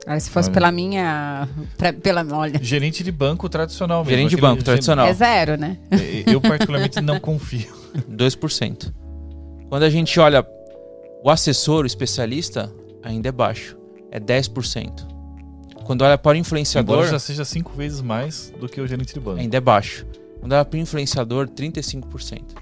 Ah, 0.06 0.18
se 0.18 0.30
fosse 0.30 0.48
Olha. 0.48 0.54
pela 0.54 0.72
minha. 0.72 1.48
pra- 1.76 1.92
pela, 1.92 2.26
olha. 2.36 2.58
Gerente 2.62 3.02
de 3.04 3.12
banco 3.12 3.48
tradicional 3.48 3.98
mesmo. 4.04 4.10
Gerente 4.16 4.30
de 4.36 4.40
banco 4.40 4.62
tradicional. 4.62 5.06
É 5.06 5.12
zero, 5.12 5.56
né? 5.56 5.78
gen- 5.92 6.24
Eu 6.26 6.40
particularmente 6.40 7.00
não 7.00 7.18
confio. 7.20 7.72
2%. 8.08 8.92
Quando 9.68 9.82
a 9.82 9.90
gente 9.90 10.18
olha 10.18 10.46
o 11.22 11.30
assessor, 11.30 11.84
o 11.84 11.86
especialista, 11.86 12.72
ainda 13.02 13.28
é 13.28 13.32
baixo. 13.32 13.76
É 14.10 14.18
10%. 14.18 15.06
Quando 15.84 16.02
olha 16.02 16.16
para 16.18 16.36
o 16.36 16.38
influenciador, 16.40 16.96
Embora 16.96 17.10
já 17.10 17.18
seja 17.18 17.44
cinco 17.44 17.72
vezes 17.72 18.00
mais 18.00 18.52
do 18.58 18.68
que 18.68 18.80
o 18.80 18.86
gerente 18.86 19.12
de 19.14 19.20
banco. 19.20 19.40
ainda 19.40 19.56
é 19.56 19.60
baixo. 19.60 20.06
Quando 20.40 20.52
olha 20.52 20.64
para 20.64 20.76
o 20.76 20.80
influenciador, 20.80 21.48
35%. 21.48 22.54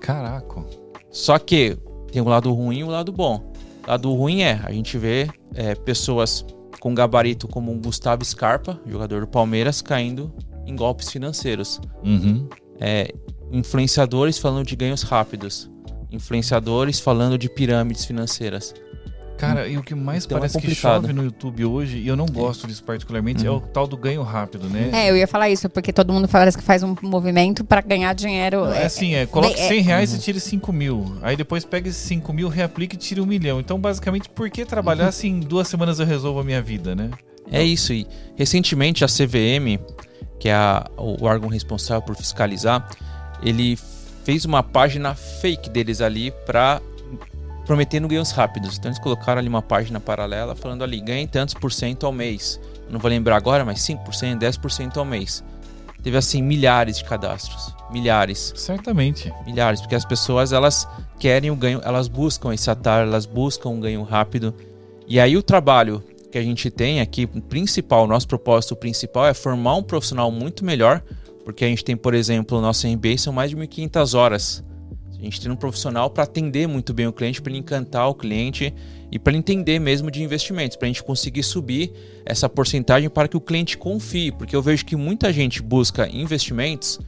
Caraca. 0.00 0.64
Só 1.10 1.38
que 1.38 1.76
tem 2.10 2.20
o 2.20 2.28
lado 2.28 2.52
ruim 2.52 2.78
e 2.78 2.84
o 2.84 2.88
lado 2.88 3.12
bom. 3.12 3.52
O 3.86 3.90
lado 3.90 4.12
ruim 4.12 4.42
é, 4.42 4.60
a 4.64 4.72
gente 4.72 4.96
vê 4.98 5.28
é, 5.54 5.74
pessoas 5.74 6.44
com 6.80 6.94
gabarito 6.94 7.46
como 7.46 7.72
o 7.72 7.78
Gustavo 7.78 8.24
Scarpa, 8.24 8.80
jogador 8.86 9.20
do 9.20 9.26
Palmeiras, 9.26 9.80
caindo 9.80 10.32
em 10.66 10.74
golpes 10.74 11.10
financeiros. 11.10 11.80
Uhum. 12.04 12.48
É, 12.80 13.12
influenciadores 13.52 14.38
falando 14.38 14.66
de 14.66 14.74
ganhos 14.74 15.02
rápidos. 15.02 15.70
Influenciadores 16.10 16.98
falando 16.98 17.38
de 17.38 17.48
pirâmides 17.48 18.04
financeiras. 18.04 18.74
Cara, 19.36 19.66
e 19.66 19.76
o 19.76 19.82
que 19.82 19.94
mais 19.94 20.24
Então 20.24 20.38
é 20.38 20.40
parece 20.40 20.56
que 20.58 20.62
complicado. 20.66 21.00
chove 21.02 21.12
no 21.12 21.24
YouTube 21.24 21.64
hoje, 21.64 21.98
e 21.98 22.06
eu 22.06 22.14
não 22.16 22.26
gosto 22.26 22.66
disso 22.66 22.84
particularmente, 22.84 23.44
é 23.46 23.50
o 23.50 23.60
tal 23.60 23.86
do 23.88 23.96
ganho 23.96 24.22
rápido, 24.22 24.68
né? 24.68 24.90
É, 24.92 25.10
eu 25.10 25.16
ia 25.16 25.26
falar 25.26 25.50
isso, 25.50 25.68
porque 25.68 25.92
todo 25.92 26.12
mundo 26.12 26.28
parece 26.28 26.56
que 26.56 26.62
faz 26.62 26.82
um 26.84 26.94
movimento 27.02 27.64
pra 27.64 27.80
ganhar 27.80 28.12
dinheiro. 28.14 28.64
É 28.66 28.84
assim, 28.84 29.14
é, 29.14 29.26
coloque 29.26 29.58
é- 29.60 29.68
100 29.68 29.80
reais 29.82 30.14
e 30.14 30.18
tire 30.20 30.38
5 30.38 30.72
mil. 30.72 31.16
Aí 31.22 31.36
depois 31.36 31.64
pega 31.64 31.88
esses 31.88 32.02
5 32.02 32.32
mil, 32.32 32.48
reaplica 32.48 32.94
e 32.94 32.98
tira 32.98 33.20
um 33.22 33.26
milhão. 33.26 33.58
Então, 33.58 33.80
basicamente, 33.80 34.28
por 34.28 34.48
que 34.48 34.64
trabalhar 34.64 35.10
se 35.10 35.26
em 35.26 35.40
duas 35.40 35.66
semanas 35.66 35.98
eu 35.98 36.06
resolvo 36.06 36.38
a 36.40 36.44
minha 36.44 36.62
vida, 36.62 36.94
né? 36.94 37.10
É 37.50 37.62
isso. 37.64 37.92
E 37.92 38.06
recentemente 38.36 39.04
a 39.04 39.08
CVM, 39.08 39.80
que 40.38 40.48
é 40.48 40.54
a- 40.54 40.88
o 40.96 41.24
órgão 41.24 41.48
responsável 41.48 42.02
por 42.02 42.14
fiscalizar, 42.14 42.88
ele 43.42 43.76
fez 44.24 44.44
uma 44.44 44.62
página 44.62 45.14
fake 45.16 45.68
deles 45.68 46.00
ali 46.00 46.32
para 46.46 46.80
prometendo 47.64 48.08
ganhos 48.08 48.30
rápidos. 48.30 48.78
Então 48.78 48.90
eles 48.90 48.98
colocaram 48.98 49.38
ali 49.38 49.48
uma 49.48 49.62
página 49.62 50.00
paralela 50.00 50.54
falando 50.54 50.82
ali, 50.82 51.00
ganhe 51.00 51.26
tantos 51.26 51.54
por 51.54 51.72
cento 51.72 52.06
ao 52.06 52.12
mês. 52.12 52.60
Eu 52.86 52.92
não 52.92 53.00
vou 53.00 53.08
lembrar 53.08 53.36
agora, 53.36 53.64
mas 53.64 53.80
5%, 53.80 54.38
10% 54.38 54.96
ao 54.96 55.04
mês. 55.04 55.42
teve 56.02 56.16
assim 56.16 56.42
milhares 56.42 56.98
de 56.98 57.04
cadastros, 57.04 57.74
milhares. 57.90 58.52
Certamente. 58.56 59.32
Milhares, 59.46 59.80
porque 59.80 59.94
as 59.94 60.04
pessoas 60.04 60.52
elas 60.52 60.86
querem 61.18 61.50
o 61.50 61.56
ganho, 61.56 61.80
elas 61.84 62.08
buscam 62.08 62.52
esse 62.52 62.70
atalho, 62.70 63.08
elas 63.08 63.26
buscam 63.26 63.70
um 63.70 63.80
ganho 63.80 64.02
rápido. 64.02 64.54
E 65.06 65.20
aí 65.20 65.36
o 65.36 65.42
trabalho 65.42 66.02
que 66.30 66.38
a 66.38 66.42
gente 66.42 66.70
tem 66.70 67.00
aqui, 67.00 67.26
principal, 67.26 68.06
nosso 68.06 68.26
propósito 68.26 68.74
principal 68.74 69.26
é 69.26 69.34
formar 69.34 69.76
um 69.76 69.82
profissional 69.82 70.30
muito 70.32 70.64
melhor, 70.64 71.02
porque 71.44 71.64
a 71.64 71.68
gente 71.68 71.84
tem, 71.84 71.96
por 71.96 72.14
exemplo, 72.14 72.58
o 72.58 72.60
nosso 72.60 72.88
MBA 72.88 73.18
são 73.18 73.32
mais 73.32 73.50
de 73.50 73.56
1.500 73.56 74.18
horas. 74.18 74.64
A 75.22 75.24
gente 75.24 75.40
tem 75.40 75.52
um 75.52 75.56
profissional 75.56 76.10
para 76.10 76.24
atender 76.24 76.66
muito 76.66 76.92
bem 76.92 77.06
o 77.06 77.12
cliente, 77.12 77.40
para 77.40 77.52
ele 77.52 77.60
encantar 77.60 78.08
o 78.08 78.14
cliente 78.14 78.74
e 79.08 79.20
para 79.20 79.36
entender 79.36 79.78
mesmo 79.78 80.10
de 80.10 80.20
investimentos, 80.20 80.76
para 80.76 80.86
a 80.86 80.88
gente 80.88 81.00
conseguir 81.00 81.44
subir 81.44 81.92
essa 82.26 82.48
porcentagem 82.48 83.08
para 83.08 83.28
que 83.28 83.36
o 83.36 83.40
cliente 83.40 83.78
confie, 83.78 84.32
porque 84.32 84.56
eu 84.56 84.60
vejo 84.60 84.84
que 84.84 84.96
muita 84.96 85.32
gente 85.32 85.62
busca 85.62 86.08
investimentos. 86.08 86.98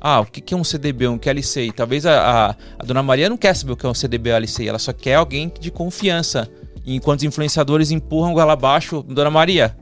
Ah, 0.00 0.20
o 0.20 0.24
que 0.24 0.54
é 0.54 0.56
um 0.56 0.62
CDB, 0.62 1.08
um 1.08 1.18
QLCI? 1.18 1.72
Talvez 1.72 2.06
a, 2.06 2.20
a, 2.20 2.56
a 2.78 2.84
dona 2.84 3.02
Maria 3.02 3.28
não 3.28 3.36
quer 3.36 3.56
saber 3.56 3.72
o 3.72 3.76
que 3.76 3.84
é 3.84 3.88
um 3.88 3.94
CDB 3.94 4.30
ou 4.30 4.38
LCI, 4.38 4.68
ela 4.68 4.78
só 4.78 4.92
quer 4.92 5.16
alguém 5.16 5.52
de 5.58 5.72
confiança. 5.72 6.48
E 6.86 6.94
enquanto 6.94 7.20
os 7.20 7.24
influenciadores 7.24 7.90
empurram 7.90 8.38
ela 8.38 8.52
abaixo, 8.52 9.02
dona 9.02 9.30
Maria, 9.30 9.76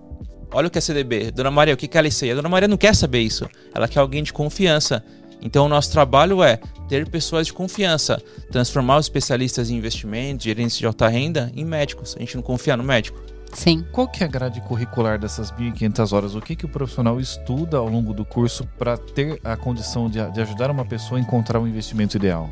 olha 0.51 0.69
o 0.69 0.71
que 0.71 0.79
é 0.79 0.81
CDB. 0.81 1.31
Dona 1.31 1.51
Maria, 1.51 1.75
o 1.75 1.77
que 1.77 1.99
é 1.99 2.01
LCI? 2.01 2.31
A 2.31 2.35
dona 2.37 2.49
Maria 2.49 2.69
não 2.69 2.79
quer 2.79 2.95
saber 2.95 3.21
isso, 3.21 3.47
ela 3.75 3.87
quer 3.87 4.01
alguém 4.01 4.23
de 4.23 4.33
confiança. 4.33 5.05
Então, 5.43 5.67
o 5.67 5.69
nosso 5.69 5.91
trabalho 5.91 6.43
é 6.43 6.59
ter 6.89 7.09
pessoas 7.09 7.49
de 7.49 7.53
confiança, 7.53 8.23
transformar 8.51 8.99
os 8.99 9.07
especialistas 9.07 9.71
em 9.71 9.77
investimentos, 9.77 10.45
gerentes 10.45 10.79
de 10.79 10.87
alta 10.87 11.09
renda, 11.09 11.51
em 11.55 11.65
médicos. 11.65 12.15
A 12.17 12.21
gente 12.21 12.37
não 12.37 12.43
confia 12.43 12.77
no 12.77 12.85
médico. 12.85 13.21
Sim. 13.53 13.85
Qual 13.93 14.09
que 14.09 14.23
é 14.23 14.27
a 14.27 14.31
grade 14.31 14.61
curricular 14.63 15.19
dessas 15.19 15.53
1.500 15.53 16.13
horas? 16.13 16.35
O 16.35 16.41
que, 16.41 16.57
que 16.57 16.65
o 16.65 16.69
profissional 16.69 17.21
estuda 17.21 17.77
ao 17.77 17.87
longo 17.87 18.15
do 18.15 18.25
curso 18.25 18.67
para 18.79 18.97
ter 18.97 19.39
a 19.45 19.57
condição 19.57 20.09
de, 20.09 20.19
de, 20.31 20.41
ajudar 20.41 20.71
uma 20.71 20.85
pessoa 20.85 21.19
a 21.19 21.21
encontrar 21.21 21.59
o 21.59 21.65
um 21.65 21.69
investimento 21.69 22.17
ideal? 22.17 22.49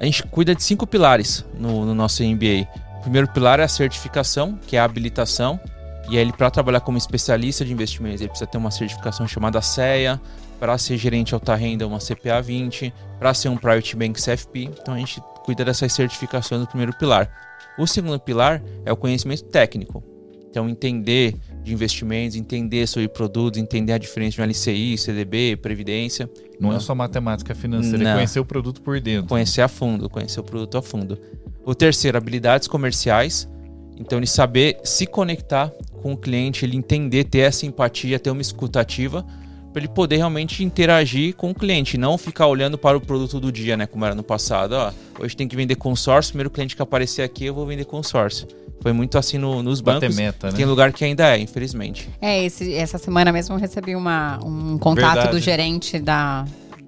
A 0.00 0.04
gente 0.04 0.24
cuida 0.24 0.54
de 0.54 0.62
cinco 0.62 0.86
pilares 0.86 1.44
no, 1.54 1.84
no 1.86 1.94
nosso 1.94 2.24
MBA. 2.24 2.66
O 2.98 3.02
primeiro 3.02 3.28
pilar 3.28 3.60
é 3.60 3.64
a 3.64 3.68
certificação, 3.68 4.58
que 4.66 4.76
é 4.76 4.80
a 4.80 4.84
habilitação. 4.84 5.60
E 6.08 6.16
aí, 6.16 6.22
ele, 6.22 6.32
para 6.32 6.50
trabalhar 6.50 6.80
como 6.80 6.98
especialista 6.98 7.64
de 7.64 7.72
investimentos, 7.72 8.20
ele 8.20 8.28
precisa 8.28 8.50
ter 8.50 8.58
uma 8.58 8.72
certificação 8.72 9.28
chamada 9.28 9.62
CEA, 9.62 10.20
para 10.62 10.78
ser 10.78 10.96
gerente 10.96 11.34
alta 11.34 11.56
renda, 11.56 11.84
uma 11.84 11.98
CPA 11.98 12.40
20, 12.40 12.94
para 13.18 13.34
ser 13.34 13.48
um 13.48 13.56
Private 13.56 13.96
Bank 13.96 14.22
CFP. 14.22 14.70
Então 14.80 14.94
a 14.94 14.96
gente 14.96 15.20
cuida 15.44 15.64
dessas 15.64 15.92
certificações 15.92 16.60
do 16.60 16.68
primeiro 16.68 16.96
pilar. 16.96 17.28
O 17.76 17.84
segundo 17.84 18.20
pilar 18.20 18.62
é 18.84 18.92
o 18.92 18.96
conhecimento 18.96 19.42
técnico. 19.42 20.04
Então 20.48 20.68
entender 20.68 21.34
de 21.64 21.74
investimentos, 21.74 22.36
entender 22.36 22.86
sobre 22.86 23.08
produtos, 23.08 23.60
entender 23.60 23.92
a 23.92 23.98
diferença 23.98 24.36
de 24.36 24.40
um 24.40 24.44
LCI, 24.44 24.96
CDB, 24.98 25.56
previdência. 25.56 26.30
Não 26.60 26.68
é 26.68 26.74
então, 26.74 26.80
só 26.80 26.94
matemática 26.94 27.56
financeira, 27.56 27.98
é 27.98 28.04
Não. 28.04 28.10
é 28.12 28.14
conhecer 28.14 28.38
o 28.38 28.44
produto 28.44 28.82
por 28.82 29.00
dentro. 29.00 29.26
Conhecer 29.26 29.62
a 29.62 29.68
fundo, 29.68 30.08
conhecer 30.08 30.38
o 30.38 30.44
produto 30.44 30.78
a 30.78 30.82
fundo. 30.82 31.18
O 31.64 31.74
terceiro, 31.74 32.16
habilidades 32.16 32.68
comerciais. 32.68 33.48
Então 33.98 34.16
ele 34.16 34.28
saber 34.28 34.78
se 34.84 35.08
conectar 35.08 35.72
com 36.00 36.12
o 36.12 36.16
cliente, 36.16 36.64
ele 36.64 36.76
entender, 36.76 37.24
ter 37.24 37.40
essa 37.40 37.66
empatia, 37.66 38.16
ter 38.20 38.30
uma 38.30 38.42
escutativa 38.42 39.26
para 39.72 39.80
ele 39.80 39.88
poder 39.88 40.16
realmente 40.16 40.62
interagir 40.62 41.34
com 41.34 41.50
o 41.50 41.54
cliente, 41.54 41.96
não 41.96 42.18
ficar 42.18 42.46
olhando 42.46 42.76
para 42.76 42.96
o 42.96 43.00
produto 43.00 43.40
do 43.40 43.50
dia, 43.50 43.76
né? 43.76 43.86
Como 43.86 44.04
era 44.04 44.14
no 44.14 44.22
passado. 44.22 44.74
Ó, 44.74 44.92
hoje 45.20 45.36
tem 45.36 45.48
que 45.48 45.56
vender 45.56 45.76
consórcio, 45.76 46.32
primeiro 46.32 46.50
cliente 46.50 46.76
que 46.76 46.82
aparecer 46.82 47.22
aqui 47.22 47.46
eu 47.46 47.54
vou 47.54 47.66
vender 47.66 47.84
consórcio. 47.84 48.46
Foi 48.82 48.92
muito 48.92 49.16
assim 49.16 49.38
no, 49.38 49.62
nos 49.62 49.80
bancos. 49.80 50.16
Meta, 50.16 50.50
né? 50.50 50.56
Tem 50.56 50.64
lugar 50.64 50.92
que 50.92 51.04
ainda 51.04 51.36
é, 51.36 51.38
infelizmente. 51.38 52.10
É, 52.20 52.44
esse, 52.44 52.74
essa 52.74 52.98
semana 52.98 53.32
mesmo 53.32 53.54
eu 53.54 53.58
recebi 53.58 53.94
uma, 53.94 54.38
um 54.44 54.76
contato 54.76 55.14
Verdade. 55.14 55.30
do 55.30 55.40
gerente 55.40 56.00
da, 56.00 56.44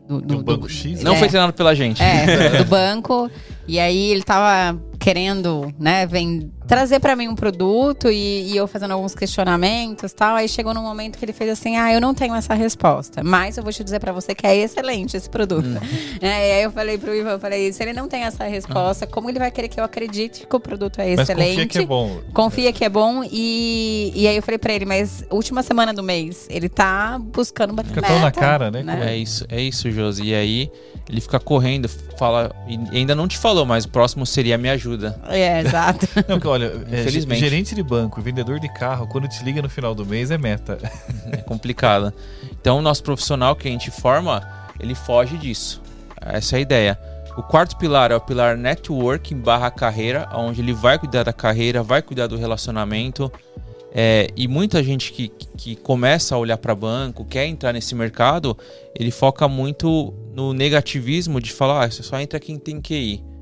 do, 0.09 0.21
do, 0.21 0.37
do, 0.37 0.43
banco 0.43 0.69
X? 0.69 1.03
Não 1.03 1.15
é, 1.15 1.19
foi 1.19 1.29
treinado 1.29 1.53
pela 1.53 1.75
gente. 1.75 2.03
É, 2.03 2.59
do 2.59 2.65
banco. 2.69 3.31
E 3.67 3.79
aí 3.79 4.11
ele 4.11 4.23
tava 4.23 4.79
querendo, 4.99 5.73
né, 5.79 6.07
vem 6.07 6.51
trazer 6.67 7.01
para 7.01 7.15
mim 7.15 7.29
um 7.29 7.35
produto 7.35 8.11
e, 8.11 8.53
e, 8.53 8.57
eu 8.57 8.67
fazendo 8.67 8.93
alguns 8.93 9.15
questionamentos 9.15 10.13
tal. 10.13 10.37
Aí 10.37 10.49
chegou 10.49 10.75
num 10.75 10.83
momento 10.83 11.19
que 11.19 11.25
ele 11.25 11.33
fez 11.33 11.51
assim: 11.51 11.77
ah, 11.77 11.93
eu 11.93 12.01
não 12.01 12.15
tenho 12.15 12.35
essa 12.35 12.55
resposta, 12.55 13.23
mas 13.23 13.57
eu 13.57 13.63
vou 13.63 13.73
te 13.73 13.85
dizer 13.85 14.01
para 14.01 14.13
você 14.13 14.35
que 14.35 14.47
é 14.47 14.57
excelente 14.57 15.17
esse 15.17 15.29
produto. 15.29 15.67
Hum. 15.67 15.75
É, 16.25 16.49
e 16.49 16.53
aí 16.53 16.63
eu 16.63 16.71
falei 16.71 16.97
pro 16.97 17.15
Ivan, 17.15 17.33
eu 17.33 17.39
falei: 17.39 17.73
se 17.73 17.83
ele 17.83 17.93
não 17.93 18.09
tem 18.09 18.23
essa 18.23 18.45
resposta, 18.45 19.07
como 19.07 19.29
ele 19.29 19.39
vai 19.39 19.51
querer 19.51 19.69
que 19.69 19.79
eu 19.79 19.85
acredite 19.85 20.47
que 20.47 20.57
o 20.57 20.61
produto 20.61 21.01
é 21.01 21.11
excelente? 21.11 21.57
Mas 21.57 21.65
confia 21.65 21.67
que 21.67 21.79
é 21.79 21.87
bom. 21.87 22.21
Confia 22.33 22.73
que 22.73 22.85
é 22.85 22.89
bom. 22.89 23.25
E, 23.31 24.13
e 24.15 24.27
aí 24.27 24.37
eu 24.37 24.43
falei 24.43 24.59
para 24.59 24.73
ele: 24.73 24.85
mas 24.87 25.25
última 25.31 25.63
semana 25.63 25.93
do 25.93 26.03
mês, 26.03 26.47
ele 26.49 26.69
tá 26.69 27.19
buscando 27.19 27.75
bater 27.75 27.89
Fica 27.89 28.03
tão 28.03 28.21
na 28.21 28.31
cara, 28.31 28.71
né? 28.71 28.83
né? 28.83 29.13
É 29.13 29.17
isso, 29.17 29.45
é 29.49 29.61
isso, 29.61 29.91
Josi. 29.91 30.25
E 30.25 30.35
aí 30.35 30.71
ele 31.09 31.21
fica 31.21 31.39
correndo, 31.39 31.89
fala, 32.19 32.55
e 32.67 32.97
ainda 32.97 33.15
não 33.15 33.29
te 33.29 33.37
falou, 33.37 33.67
mas 33.67 33.85
o 33.85 33.89
próximo 33.89 34.25
seria 34.25 34.57
me 34.57 34.71
ajuda. 34.71 35.21
É, 35.29 35.61
exato. 35.61 36.09
não, 36.27 36.41
olha, 36.55 36.73
é, 36.91 37.01
Infelizmente. 37.01 37.41
gerente 37.41 37.75
de 37.75 37.83
banco, 37.83 38.21
vendedor 38.21 38.59
de 38.61 38.69
carro, 38.73 39.07
quando 39.07 39.29
te 39.29 39.43
liga 39.45 39.61
no 39.61 39.69
final 39.69 39.95
do 39.95 40.07
mês 40.07 40.31
é 40.31 40.39
meta. 40.39 40.79
É 41.33 41.39
complicado. 41.39 42.13
Então, 42.61 42.79
o 42.79 42.83
nosso 42.83 43.03
profissional 43.03 43.57
que 43.57 43.67
a 43.67 43.71
gente 43.71 43.91
forma, 43.91 44.47
ele 44.79 44.95
foge 44.95 45.37
disso. 45.37 45.83
Essa 46.21 46.57
é 46.57 46.59
a 46.59 46.61
ideia. 46.61 46.99
O 47.37 47.43
quarto 47.43 47.77
pilar 47.77 48.13
é 48.13 48.17
o 48.17 48.21
pilar 48.21 48.57
networking 48.57 49.37
barra 49.37 49.71
carreira, 49.71 50.29
onde 50.35 50.61
ele 50.61 50.73
vai 50.73 50.99
cuidar 50.99 51.25
da 51.25 51.33
carreira, 51.33 51.83
vai 51.83 52.01
cuidar 52.03 52.27
do 52.27 52.37
relacionamento. 52.37 53.33
É, 53.93 54.29
e 54.37 54.47
muita 54.47 54.83
gente 54.83 55.13
que, 55.13 55.29
que 55.57 55.77
começa 55.77 56.35
a 56.35 56.39
olhar 56.39 56.59
para 56.59 56.75
banco, 56.75 57.25
quer 57.25 57.47
entrar 57.47 57.73
nesse 57.73 57.95
mercado, 57.95 58.57
ele 58.99 59.11
foca 59.11 59.49
muito 59.49 60.15
no 60.35 60.53
negativismo 60.53 61.41
de 61.41 61.53
falar, 61.53 61.85
ah, 61.85 61.91
você 61.91 62.03
só 62.03 62.21
entra 62.21 62.39
quem 62.39 62.59
tem 62.59 62.81
QI. 62.81 63.19
Que 63.19 63.34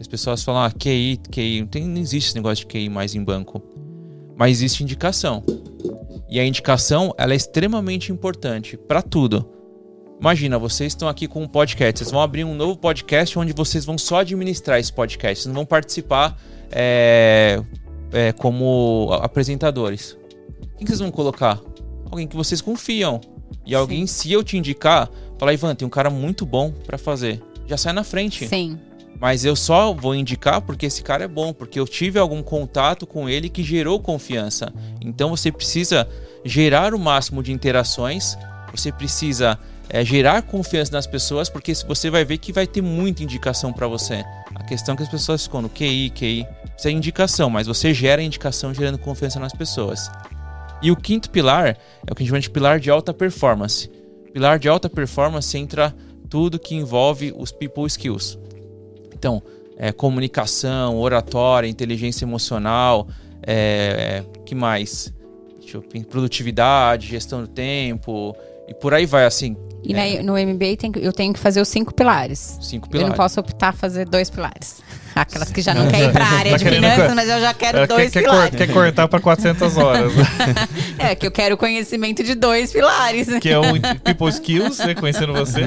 as 0.00 0.08
pessoas 0.08 0.42
falam, 0.42 0.62
ah, 0.62 0.70
QI, 0.70 1.20
QI, 1.30 1.60
não, 1.60 1.66
tem, 1.66 1.84
não 1.86 2.00
existe 2.00 2.28
esse 2.28 2.34
negócio 2.34 2.66
de 2.66 2.66
QI 2.66 2.88
mais 2.88 3.14
em 3.14 3.22
banco. 3.22 3.62
Mas 4.34 4.52
existe 4.52 4.82
indicação. 4.82 5.44
E 6.30 6.40
a 6.40 6.44
indicação, 6.44 7.14
ela 7.18 7.34
é 7.34 7.36
extremamente 7.36 8.10
importante 8.10 8.78
para 8.78 9.02
tudo. 9.02 9.46
Imagina, 10.18 10.58
vocês 10.58 10.92
estão 10.92 11.06
aqui 11.06 11.26
com 11.28 11.42
um 11.42 11.48
podcast, 11.48 11.98
vocês 11.98 12.10
vão 12.10 12.22
abrir 12.22 12.44
um 12.44 12.54
novo 12.54 12.78
podcast 12.78 13.38
onde 13.38 13.52
vocês 13.52 13.84
vão 13.84 13.98
só 13.98 14.20
administrar 14.20 14.78
esse 14.78 14.92
podcast, 14.92 15.42
vocês 15.42 15.46
não 15.46 15.54
vão 15.54 15.66
participar 15.66 16.38
é, 16.70 17.62
é, 18.12 18.32
como 18.32 19.10
apresentadores. 19.20 20.16
Quem 20.78 20.86
que 20.86 20.88
vocês 20.88 21.00
vão 21.00 21.10
colocar? 21.10 21.60
Alguém 22.10 22.26
que 22.26 22.36
vocês 22.36 22.62
confiam. 22.62 23.20
E 23.66 23.74
alguém, 23.74 24.06
Sim. 24.06 24.22
se 24.22 24.32
eu 24.32 24.42
te 24.42 24.56
indicar, 24.56 25.10
falar, 25.38 25.52
Ivan, 25.52 25.74
tem 25.74 25.86
um 25.86 25.90
cara 25.90 26.08
muito 26.08 26.46
bom 26.46 26.72
para 26.86 26.96
fazer. 26.96 27.42
Já 27.66 27.76
sai 27.76 27.92
na 27.92 28.04
frente. 28.04 28.48
Sim. 28.48 28.78
Mas 29.20 29.44
eu 29.44 29.54
só 29.54 29.92
vou 29.92 30.14
indicar 30.14 30.62
porque 30.62 30.86
esse 30.86 31.02
cara 31.02 31.24
é 31.24 31.28
bom, 31.28 31.52
porque 31.52 31.78
eu 31.78 31.86
tive 31.86 32.18
algum 32.18 32.42
contato 32.42 33.06
com 33.06 33.28
ele 33.28 33.50
que 33.50 33.62
gerou 33.62 34.00
confiança. 34.00 34.72
Então 35.00 35.28
você 35.28 35.52
precisa 35.52 36.08
gerar 36.44 36.94
o 36.94 36.98
máximo 36.98 37.42
de 37.42 37.52
interações, 37.52 38.38
você 38.74 38.90
precisa 38.90 39.58
é, 39.90 40.02
gerar 40.02 40.42
confiança 40.42 40.92
nas 40.92 41.06
pessoas, 41.06 41.50
porque 41.50 41.74
você 41.86 42.08
vai 42.08 42.24
ver 42.24 42.38
que 42.38 42.52
vai 42.52 42.66
ter 42.66 42.80
muita 42.80 43.22
indicação 43.22 43.72
para 43.72 43.86
você. 43.86 44.24
A 44.54 44.64
questão 44.64 44.94
é 44.94 44.96
que 44.96 45.02
as 45.02 45.08
pessoas 45.08 45.44
ficam 45.44 45.60
no 45.60 45.68
QI, 45.68 46.10
QI, 46.10 46.46
isso 46.78 46.88
é 46.88 46.90
indicação, 46.90 47.50
mas 47.50 47.66
você 47.66 47.92
gera 47.92 48.22
indicação 48.22 48.72
gerando 48.72 48.96
confiança 48.96 49.38
nas 49.38 49.52
pessoas. 49.52 50.10
E 50.80 50.90
o 50.90 50.96
quinto 50.96 51.28
pilar 51.28 51.76
é 52.06 52.10
o 52.10 52.14
que 52.14 52.22
a 52.22 52.24
gente 52.24 52.30
chama 52.30 52.40
de 52.40 52.48
pilar 52.48 52.80
de 52.80 52.90
alta 52.90 53.12
performance. 53.12 53.90
Pilar 54.32 54.58
de 54.58 54.66
alta 54.66 54.88
performance 54.88 55.58
entra 55.58 55.94
tudo 56.30 56.58
que 56.58 56.74
envolve 56.74 57.34
os 57.36 57.52
people 57.52 57.86
skills. 57.86 58.38
Então, 59.20 59.42
é, 59.76 59.92
comunicação, 59.92 60.98
oratória, 60.98 61.68
inteligência 61.68 62.24
emocional, 62.24 63.06
é, 63.46 64.24
é, 64.24 64.40
que 64.46 64.54
mais? 64.54 65.12
Eu, 65.72 65.84
produtividade, 66.08 67.06
gestão 67.06 67.42
do 67.42 67.46
tempo 67.46 68.34
e 68.66 68.72
por 68.72 68.94
aí 68.94 69.04
vai, 69.04 69.26
assim. 69.26 69.56
E 69.82 69.94
é. 69.94 70.22
no 70.22 70.34
MBA 70.34 70.76
tem, 70.78 70.92
eu 70.96 71.12
tenho 71.12 71.32
que 71.32 71.40
fazer 71.40 71.60
os 71.60 71.68
cinco 71.68 71.94
pilares. 71.94 72.58
Cinco 72.60 72.88
pilares. 72.88 73.04
Eu 73.04 73.08
não 73.08 73.16
posso 73.16 73.40
optar 73.40 73.72
fazer 73.72 74.06
dois 74.06 74.28
pilares. 74.28 74.82
Aquelas 75.14 75.50
que 75.50 75.60
já 75.60 75.74
não 75.74 75.88
querem 75.88 76.08
ir 76.08 76.12
para 76.12 76.24
a 76.24 76.28
área 76.28 76.52
tá 76.52 76.56
de 76.58 76.64
finanças, 76.64 77.14
mas 77.14 77.28
eu 77.28 77.40
já 77.40 77.54
quero 77.54 77.86
dois 77.86 78.12
quer, 78.12 78.22
pilares. 78.22 78.56
Quer, 78.56 78.72
cortar 78.72 79.08
para 79.08 79.20
400 79.20 79.76
horas. 79.76 80.12
é, 80.98 81.14
que 81.14 81.26
eu 81.26 81.30
quero 81.30 81.56
conhecimento 81.56 82.22
de 82.22 82.34
dois 82.34 82.72
pilares. 82.72 83.28
Que 83.40 83.50
é 83.50 83.58
o 83.58 83.62
People 84.04 84.28
Skills, 84.28 84.78
né, 84.78 84.94
conhecendo 84.94 85.32
você. 85.32 85.62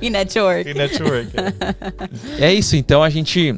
e 0.00 0.10
Network. 0.10 0.68
E 0.68 0.74
Network. 0.74 1.32
É. 2.38 2.46
é 2.46 2.54
isso, 2.54 2.74
então 2.74 3.02
a 3.02 3.10
gente 3.10 3.54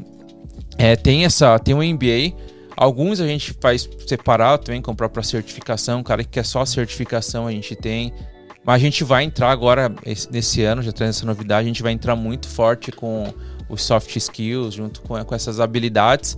é, 0.77 0.97
tem, 0.97 1.25
essa, 1.25 1.59
tem 1.59 1.75
um 1.75 1.83
MBA. 1.83 2.35
Alguns 2.77 3.21
a 3.21 3.27
gente 3.27 3.55
faz 3.61 3.87
separado 4.07 4.65
também, 4.65 4.81
com 4.81 4.91
a 4.91 4.95
própria 4.95 5.23
certificação. 5.23 6.01
O 6.01 6.05
cara 6.05 6.25
que 6.25 6.31
quer 6.31 6.45
só 6.45 6.63
a 6.63 6.67
certificação 6.67 7.47
a 7.47 7.53
gente 7.53 7.77
tem. 7.77 8.13
Mas 8.65 8.77
a 8.77 8.79
gente 8.79 9.05
vai 9.05 9.25
entrar 9.25 9.51
agora, 9.51 9.93
nesse 10.31 10.63
ano, 10.63 10.83
já 10.83 10.93
traz 10.93 11.17
essa 11.17 11.27
novidade, 11.27 11.65
a 11.65 11.69
gente 11.69 11.83
vai 11.83 11.93
entrar 11.93 12.15
muito 12.15 12.49
forte 12.49 12.93
com 12.93 13.33
os 13.69 13.83
soft 13.83 14.15
skills, 14.17 14.75
junto 14.75 15.01
com, 15.03 15.23
com 15.25 15.35
essas 15.35 15.61
habilidades. 15.61 16.37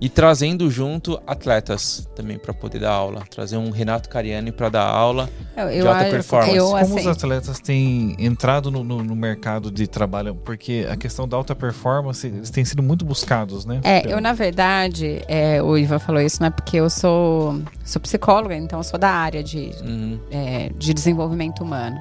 E 0.00 0.08
trazendo 0.08 0.70
junto 0.70 1.20
atletas 1.26 2.08
também 2.14 2.38
para 2.38 2.52
poder 2.52 2.80
dar 2.80 2.90
aula. 2.92 3.22
Trazer 3.30 3.56
um 3.56 3.70
Renato 3.70 4.08
Cariani 4.08 4.52
para 4.52 4.68
dar 4.68 4.82
aula 4.86 5.30
Eu, 5.56 5.68
de 5.68 5.76
eu, 5.78 5.88
alta 5.88 6.02
acho- 6.02 6.10
performance. 6.10 6.56
eu, 6.56 6.64
Como 6.66 6.78
assim, 6.80 7.00
os 7.00 7.06
atletas 7.06 7.60
têm 7.60 8.14
entrado 8.18 8.70
no, 8.70 8.82
no- 8.84 9.02
no 9.04 9.16
mercado 9.16 9.70
de 9.70 9.86
trabalho? 9.86 10.34
Porque 10.34 10.86
a 10.90 10.96
questão 10.96 11.26
da 11.26 11.36
alta 11.36 11.54
performance, 11.54 12.26
eles 12.26 12.50
têm 12.50 12.64
sido 12.64 12.82
muito 12.82 13.04
buscados, 13.04 13.64
né? 13.64 13.80
É, 13.82 13.98
Então, 14.00 14.10
eu 14.12 14.20
na 14.20 14.32
verdade, 14.32 15.22
é, 15.28 15.62
o 15.62 15.76
Ivan 15.78 15.98
falou 15.98 16.20
isso, 16.20 16.38
não 16.40 16.48
é 16.48 16.50
porque 16.50 16.76
eu 16.76 16.90
sou, 16.90 17.60
sou 17.84 18.00
psicóloga, 18.02 18.54
então 18.56 18.78
eu 18.80 18.84
sou 18.84 18.98
da 18.98 19.10
área 19.10 19.42
de, 19.42 19.70
Uhum. 19.82 20.18
é, 20.30 20.70
de 20.76 20.92
desenvolvimento 20.92 21.62
humano. 21.62 22.00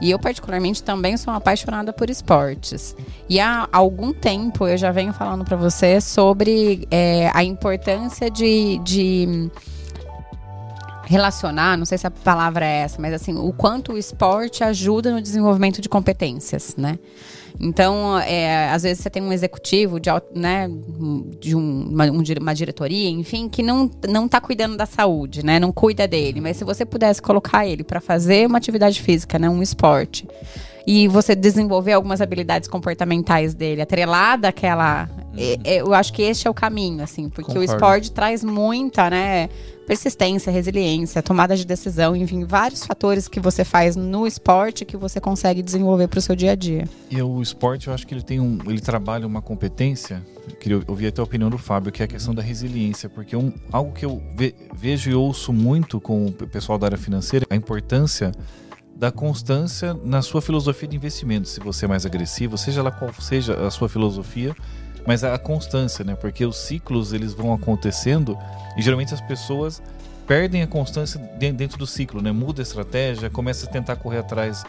E 0.00 0.10
eu, 0.10 0.18
particularmente, 0.18 0.82
também 0.82 1.16
sou 1.16 1.32
apaixonada 1.32 1.92
por 1.92 2.08
esportes. 2.08 2.94
E 3.28 3.40
há 3.40 3.68
algum 3.72 4.12
tempo 4.12 4.66
eu 4.66 4.76
já 4.76 4.92
venho 4.92 5.12
falando 5.12 5.44
para 5.44 5.56
você 5.56 6.00
sobre 6.00 6.86
é, 6.90 7.30
a 7.34 7.42
importância 7.42 8.30
de, 8.30 8.78
de 8.78 9.50
relacionar, 11.08 11.76
não 11.76 11.86
sei 11.86 11.96
se 11.96 12.06
a 12.06 12.10
palavra 12.10 12.66
é 12.66 12.80
essa, 12.80 13.00
mas 13.00 13.14
assim, 13.14 13.34
o 13.34 13.52
quanto 13.52 13.94
o 13.94 13.98
esporte 13.98 14.62
ajuda 14.62 15.10
no 15.10 15.22
desenvolvimento 15.22 15.80
de 15.80 15.88
competências, 15.88 16.76
né? 16.76 16.98
Então, 17.60 18.18
é, 18.20 18.70
às 18.70 18.82
vezes 18.82 19.02
você 19.02 19.10
tem 19.10 19.22
um 19.22 19.32
executivo 19.32 19.98
de, 19.98 20.10
né, 20.34 20.68
de 21.40 21.54
um- 21.56 21.88
uma, 21.90 22.04
um 22.10 22.22
uma 22.40 22.54
diretoria, 22.54 23.08
enfim, 23.10 23.48
que 23.48 23.62
não, 23.62 23.90
não 24.08 24.28
tá 24.28 24.40
cuidando 24.40 24.76
da 24.76 24.86
saúde, 24.86 25.44
né? 25.44 25.58
Não 25.58 25.72
cuida 25.72 26.06
dele. 26.06 26.40
Mas 26.40 26.56
se 26.56 26.64
você 26.64 26.84
pudesse 26.84 27.20
colocar 27.22 27.66
ele 27.66 27.82
para 27.82 28.00
fazer 28.00 28.46
uma 28.46 28.58
atividade 28.58 29.00
física, 29.02 29.38
né, 29.38 29.48
um 29.48 29.62
esporte, 29.62 30.26
e 30.90 31.06
você 31.06 31.34
desenvolver 31.34 31.92
algumas 31.92 32.22
habilidades 32.22 32.66
comportamentais 32.66 33.52
dele, 33.52 33.82
atrelada 33.82 34.48
àquela. 34.48 35.06
é, 35.36 35.82
eu 35.82 35.92
acho 35.92 36.10
que 36.14 36.22
este 36.22 36.48
é 36.48 36.50
o 36.50 36.54
caminho, 36.54 37.02
assim, 37.04 37.28
porque 37.28 37.42
o 37.50 37.54
Concordo. 37.54 37.72
esporte 37.74 38.10
traz 38.10 38.42
muita, 38.42 39.10
né? 39.10 39.50
Persistência, 39.86 40.50
resiliência, 40.50 41.22
tomada 41.22 41.54
de 41.56 41.66
decisão, 41.66 42.16
enfim, 42.16 42.44
vários 42.44 42.84
fatores 42.86 43.28
que 43.28 43.38
você 43.38 43.64
faz 43.64 43.96
no 43.96 44.26
esporte 44.26 44.84
que 44.86 44.96
você 44.96 45.20
consegue 45.20 45.62
desenvolver 45.62 46.08
para 46.08 46.18
o 46.18 46.22
seu 46.22 46.34
dia 46.34 46.52
a 46.52 46.54
dia. 46.54 46.84
E 47.10 47.20
o 47.20 47.40
esporte, 47.42 47.88
eu 47.88 47.92
acho 47.94 48.06
que 48.06 48.14
ele 48.14 48.22
tem 48.22 48.40
um, 48.40 48.58
ele 48.66 48.80
trabalha 48.80 49.26
uma 49.26 49.42
competência. 49.42 50.22
Eu 50.48 50.56
queria 50.56 50.80
ouvir 50.86 51.08
até 51.08 51.20
a 51.20 51.24
opinião 51.24 51.50
do 51.50 51.58
Fábio, 51.58 51.92
que 51.92 52.00
é 52.02 52.04
a 52.04 52.08
questão 52.08 52.34
da 52.34 52.42
resiliência, 52.42 53.08
porque 53.10 53.36
um, 53.36 53.52
algo 53.72 53.92
que 53.92 54.04
eu 54.06 54.22
ve- 54.34 54.54
vejo 54.74 55.10
e 55.10 55.14
ouço 55.14 55.52
muito 55.52 56.00
com 56.00 56.26
o 56.26 56.32
pessoal 56.32 56.78
da 56.78 56.86
área 56.86 56.98
financeira, 56.98 57.46
a 57.50 57.56
importância 57.56 58.32
da 58.98 59.12
constância 59.12 59.94
na 60.04 60.20
sua 60.22 60.42
filosofia 60.42 60.88
de 60.88 60.96
investimento. 60.96 61.48
Se 61.48 61.60
você 61.60 61.84
é 61.84 61.88
mais 61.88 62.04
agressivo, 62.04 62.58
seja 62.58 62.82
lá 62.82 62.90
qual 62.90 63.12
seja 63.20 63.54
a 63.64 63.70
sua 63.70 63.88
filosofia, 63.88 64.56
mas 65.06 65.22
a 65.22 65.38
constância, 65.38 66.04
né? 66.04 66.16
Porque 66.16 66.44
os 66.44 66.56
ciclos 66.56 67.12
eles 67.12 67.32
vão 67.32 67.52
acontecendo 67.54 68.36
e 68.76 68.82
geralmente 68.82 69.14
as 69.14 69.20
pessoas 69.20 69.80
perdem 70.26 70.62
a 70.62 70.66
constância 70.66 71.18
de- 71.38 71.52
dentro 71.52 71.78
do 71.78 71.86
ciclo, 71.86 72.20
né? 72.20 72.32
Muda 72.32 72.60
a 72.60 72.64
estratégia, 72.64 73.30
começa 73.30 73.66
a 73.66 73.70
tentar 73.70 73.94
correr 73.96 74.18
atrás 74.18 74.64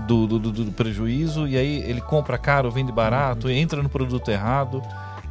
do, 0.00 0.26
do, 0.26 0.38
do- 0.38 0.52
do 0.66 0.72
prejuízo 0.72 1.48
e 1.48 1.56
aí 1.56 1.82
ele 1.88 2.02
compra 2.02 2.36
caro, 2.36 2.70
vende 2.70 2.92
barato, 2.92 3.48
entra 3.48 3.82
no 3.82 3.88
produto 3.88 4.30
errado. 4.30 4.82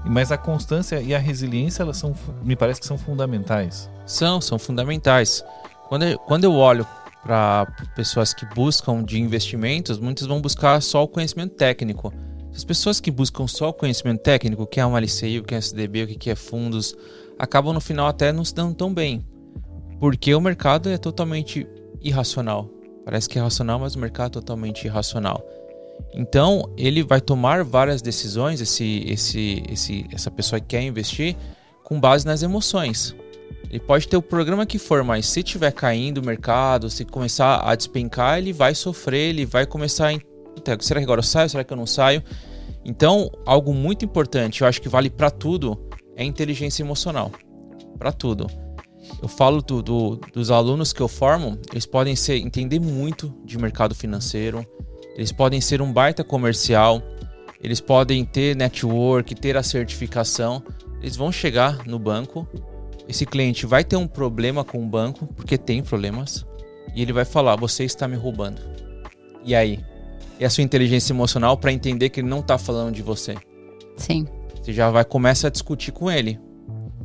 Mas 0.04 0.32
a 0.32 0.38
constância 0.38 1.00
e 1.00 1.14
a 1.14 1.20
resiliência, 1.20 1.84
elas 1.84 1.98
são, 1.98 2.16
me 2.42 2.56
parece 2.56 2.82
que 2.82 2.88
são 2.88 2.98
fundamentais. 2.98 3.88
São, 4.04 4.42
são 4.42 4.58
fundamentais. 4.58 5.46
Quando 5.88 6.06
eu, 6.06 6.18
quando 6.18 6.44
eu 6.44 6.54
olho 6.56 6.88
para 7.24 7.68
pessoas 7.96 8.34
que 8.34 8.46
buscam 8.46 9.04
de 9.04 9.20
investimentos, 9.20 10.00
muitas 10.00 10.28
vão 10.28 10.42
buscar 10.42 10.82
só 10.82 11.04
o 11.04 11.08
conhecimento 11.08 11.56
técnico. 11.56 12.14
As 12.54 12.64
pessoas 12.64 13.00
que 13.00 13.12
buscam 13.12 13.48
só 13.48 13.70
o 13.70 13.74
conhecimento 13.74 14.22
técnico, 14.22 14.64
o 14.64 14.68
que 14.68 14.80
é 14.80 14.86
uma 14.86 15.00
LCI, 15.00 15.40
o 15.40 15.44
que 15.44 15.56
é 15.56 15.58
SDB, 15.58 16.04
o 16.04 16.08
que 16.08 16.30
é 16.30 16.36
fundos, 16.36 16.96
acabam 17.40 17.74
no 17.74 17.80
final 17.80 18.08
até 18.08 18.32
não 18.34 18.44
se 18.44 18.54
dando 18.54 18.76
tão 18.76 18.94
bem. 18.94 19.26
Porque 20.00 20.34
o 20.34 20.42
mercado 20.42 20.90
é 20.90 20.98
totalmente 20.98 21.68
irracional. 22.02 22.70
Parece 23.06 23.30
que 23.30 23.40
é 23.40 23.42
racional, 23.42 23.80
mas 23.80 23.96
o 23.96 24.00
mercado 24.00 24.38
é 24.38 24.42
totalmente 24.42 24.86
irracional. 24.86 25.44
Então, 26.14 26.70
ele 26.78 27.04
vai 27.04 27.22
tomar 27.22 27.64
várias 27.64 28.02
decisões, 28.02 28.60
esse, 28.60 29.04
esse, 29.08 29.64
esse, 29.70 30.06
essa 30.12 30.30
pessoa 30.30 30.60
que 30.60 30.68
quer 30.68 30.82
investir, 30.82 31.38
com 31.84 32.00
base 32.00 32.26
nas 32.26 32.42
emoções. 32.44 33.16
Ele 33.72 33.80
pode 33.80 34.06
ter 34.06 34.18
o 34.18 34.22
programa 34.22 34.66
que 34.66 34.78
for, 34.78 35.02
mas 35.02 35.26
se 35.26 35.42
tiver 35.42 35.72
caindo 35.72 36.18
o 36.18 36.26
mercado, 36.26 36.90
se 36.90 37.06
começar 37.06 37.62
a 37.66 37.74
despencar, 37.74 38.38
ele 38.38 38.52
vai 38.52 38.76
sofrer, 38.76 39.30
ele 39.30 39.46
vai 39.46 39.66
começar 39.66 40.14
a. 40.14 40.20
Será 40.82 41.00
que 41.00 41.06
agora 41.06 41.20
eu 41.20 41.24
saio? 41.24 41.50
Será 41.50 41.64
que 41.64 41.72
eu 41.72 41.78
não 41.78 41.88
saio? 41.88 42.22
Então, 42.84 43.32
algo 43.46 43.74
muito 43.74 44.04
importante, 44.04 44.60
eu 44.60 44.68
acho 44.68 44.82
que 44.82 44.90
vale 44.90 45.10
para 45.10 45.32
tudo, 45.32 45.80
é 46.18 46.24
inteligência 46.26 46.84
emocional. 46.84 47.32
Para 47.98 48.12
tudo. 48.12 48.48
Eu 49.22 49.30
falo 49.30 49.62
do, 49.62 49.82
do- 49.82 50.16
dos 50.34 50.52
alunos 50.52 50.92
que 50.92 51.00
eu 51.00 51.08
formo, 51.08 51.58
eles 51.72 51.86
podem 51.86 52.14
ser, 52.14 52.36
entender 52.40 52.80
muito 52.80 53.34
de 53.46 53.58
mercado 53.58 53.96
financeiro, 53.96 54.66
eles 55.16 55.32
podem 55.32 55.62
ser 55.62 55.82
um 55.82 55.94
baita 55.94 56.26
comercial, 56.26 57.02
eles 57.64 57.80
podem 57.80 58.26
ter 58.26 58.54
network, 58.54 59.34
ter 59.36 59.56
a 59.56 59.64
certificação, 59.64 60.62
eles 61.00 61.16
vão 61.16 61.32
chegar 61.32 61.86
no 61.88 61.98
banco, 61.98 62.46
esse 63.08 63.26
cliente 63.26 63.66
vai 63.66 63.84
ter 63.84 63.96
um 63.96 64.08
problema 64.08 64.64
com 64.64 64.84
o 64.84 64.86
banco, 64.86 65.28
porque 65.36 65.58
tem 65.58 65.82
problemas, 65.82 66.46
e 66.96 67.02
ele 67.02 67.14
vai 67.14 67.26
falar: 67.26 67.56
Você 67.56 67.84
está 67.84 68.08
me 68.08 68.16
roubando. 68.16 68.62
E 69.44 69.56
aí? 69.56 69.80
E 70.40 70.46
a 70.46 70.50
sua 70.50 70.64
inteligência 70.64 71.14
emocional 71.14 71.58
para 71.58 71.72
entender 71.72 72.10
que 72.10 72.20
ele 72.20 72.28
não 72.28 72.40
está 72.40 72.58
falando 72.58 72.96
de 72.96 73.02
você. 73.02 73.36
Sim. 73.96 74.26
Você 74.62 74.74
já 74.74 74.90
vai 74.90 75.06
começar 75.06 75.48
a 75.48 75.52
discutir 75.52 75.92
com 75.92 76.10
ele. 76.10 76.40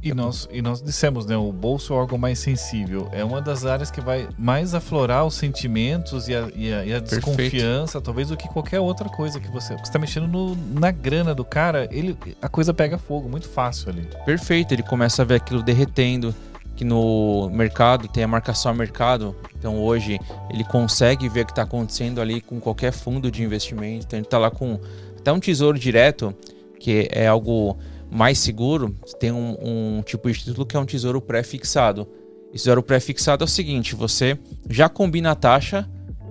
E 0.03 0.13
nós, 0.15 0.49
e 0.53 0.63
nós 0.63 0.81
dissemos, 0.83 1.27
né? 1.27 1.37
O 1.37 1.51
bolso 1.53 1.93
é 1.93 1.97
o 1.97 1.99
órgão 1.99 2.17
mais 2.19 2.39
sensível. 2.39 3.09
É 3.13 3.25
uma 3.25 3.41
das 3.41 3.65
áreas 3.67 3.91
que 3.91 4.01
vai 4.01 4.29
mais 4.39 4.75
aflorar 4.75 5.25
os 5.27 5.35
sentimentos 5.35 6.29
e 6.29 6.35
a, 6.35 6.49
e 6.55 6.73
a- 6.73 6.85
e 6.85 6.95
a 6.95 6.99
desconfiança, 7.01 8.01
talvez, 8.01 8.29
do 8.29 8.37
que 8.37 8.49
qualquer 8.49 8.81
outra 8.81 9.09
coisa 9.09 9.41
que 9.41 9.51
você. 9.51 9.75
Você 9.75 9.83
está 9.83 9.99
mexendo 9.99 10.27
no- 10.29 10.55
na 10.79 10.91
grana 10.91 11.35
do 11.35 11.45
cara, 11.45 11.89
ele, 11.91 12.17
a 12.41 12.49
coisa 12.49 12.73
pega 12.73 12.99
fogo 12.99 13.29
muito 13.29 13.49
fácil 13.49 13.91
ali. 13.91 14.09
Perfeito, 14.25 14.73
ele 14.73 14.83
começa 14.83 15.23
a 15.23 15.25
ver 15.25 15.37
aquilo 15.37 15.63
derretendo, 15.63 16.35
que 16.77 16.85
no 16.85 17.49
mercado 17.51 18.07
tem 18.07 18.23
a 18.23 18.29
marcação 18.29 18.71
a 18.71 18.75
mercado, 18.75 19.35
então 19.59 19.79
hoje 19.83 20.21
ele 20.51 20.63
consegue 20.65 21.27
ver 21.29 21.41
o 21.41 21.47
que 21.47 21.53
está 21.53 21.63
acontecendo 21.63 22.21
ali 22.21 22.41
com 22.43 22.61
qualquer 22.61 22.93
fundo 22.93 23.31
de 23.31 23.43
investimento, 23.43 24.05
então 24.07 24.19
ele 24.19 24.27
está 24.27 24.37
lá 24.37 24.51
com 24.51 24.79
até 25.19 25.33
um 25.33 25.41
tesouro 25.41 25.79
direto, 25.79 26.35
que 26.79 27.09
é 27.11 27.27
algo 27.27 27.79
mais 28.11 28.39
seguro, 28.39 28.95
tem 29.19 29.33
um, 29.33 29.57
um 29.99 30.03
tipo 30.03 30.31
de 30.31 30.39
título 30.39 30.65
que 30.67 30.77
é 30.77 30.81
um 30.81 30.87
tesouro 30.87 31.21
pré-fixado. 31.21 32.07
Esse 32.53 32.65
tesouro 32.65 32.83
pré-fixado 32.83 33.45
é 33.45 33.47
o 33.47 33.49
seguinte, 33.49 33.95
você 33.95 34.39
já 34.71 34.89
combina 34.89 35.33
a 35.33 35.35
taxa 35.35 35.89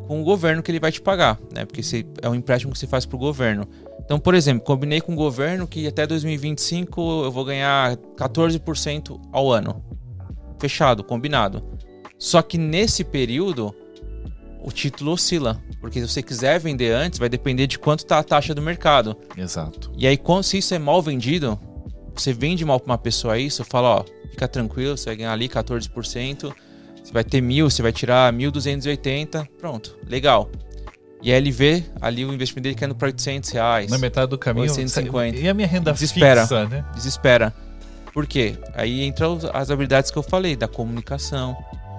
com 0.07 0.21
o 0.21 0.23
governo 0.23 0.61
que 0.63 0.71
ele 0.71 0.79
vai 0.79 0.91
te 0.91 1.01
pagar, 1.01 1.39
né? 1.53 1.65
Porque 1.65 1.81
se- 1.83 2.05
é 2.21 2.29
um 2.29 2.35
empréstimo 2.35 2.71
que 2.71 2.79
você 2.79 2.87
faz 2.87 3.05
para 3.05 3.15
o 3.15 3.19
governo. 3.19 3.67
Então, 4.03 4.19
por 4.19 4.35
exemplo, 4.35 4.63
combinei 4.63 5.01
com 5.01 5.13
o 5.13 5.15
governo 5.15 5.67
que 5.67 5.87
até 5.87 6.05
2025 6.05 7.23
eu 7.23 7.31
vou 7.31 7.43
ganhar 7.43 7.97
14% 8.15 9.19
ao 9.31 9.51
ano. 9.51 9.83
Fechado, 10.59 11.03
combinado. 11.03 11.63
Só 12.17 12.41
que 12.41 12.57
nesse 12.57 13.03
período 13.03 13.73
o 14.65 14.71
título 14.71 15.11
oscila, 15.11 15.61
porque 15.79 15.99
se 16.01 16.07
você 16.07 16.23
quiser 16.23 16.59
vender 16.59 16.91
antes, 16.91 17.19
vai 17.19 17.29
depender 17.29 17.67
de 17.67 17.77
quanto 17.77 17.99
está 17.99 18.17
a 18.19 18.23
taxa 18.23 18.53
do 18.55 18.61
mercado. 18.61 19.15
Exato. 19.37 19.91
E 19.97 20.07
aí, 20.07 20.17
quando- 20.17 20.43
se 20.43 20.57
isso 20.57 20.73
é 20.73 20.79
mal 20.79 21.01
vendido, 21.01 21.59
você 22.15 22.33
vende 22.33 22.65
mal 22.65 22.79
para 22.79 22.91
uma 22.93 22.97
pessoa 22.97 23.37
isso, 23.37 23.63
fala, 23.63 23.99
ó, 23.99 24.05
fica 24.31 24.47
tranquilo, 24.47 24.97
você 24.97 25.05
vai 25.05 25.15
ganhar 25.17 25.31
ali 25.33 25.47
14%, 25.47 26.51
você 27.03 27.13
vai 27.13 27.23
ter 27.23 27.41
mil, 27.41 27.69
você 27.69 27.81
vai 27.83 27.91
tirar 27.91 28.31
1.280, 28.33 29.47
pronto, 29.59 29.97
legal. 30.07 30.49
E 31.21 31.31
aí 31.31 31.37
ele 31.37 31.51
vê 31.51 31.83
ali 32.01 32.23
o 32.25 32.33
investimento 32.33 32.63
dele 32.63 32.75
caindo 32.75 32.95
para 32.95 33.07
800 33.07 33.49
reais. 33.51 33.89
Na 33.89 33.97
metade 33.97 34.29
do 34.29 34.37
caminho. 34.37 34.63
850. 34.63 35.37
E 35.39 35.47
a 35.47 35.53
minha 35.53 35.67
renda 35.67 35.91
Desespera. 35.91 36.41
fixa, 36.41 36.65
né? 36.67 36.85
desespera. 36.93 37.53
Por 38.13 38.25
quê? 38.27 38.55
Aí 38.75 39.01
entra 39.01 39.27
os- 39.29 39.45
as 39.45 39.69
habilidades 39.71 40.09
que 40.11 40.17
eu 40.17 40.23
falei, 40.23 40.55
da 40.55 40.67
comunicação, 40.67 41.55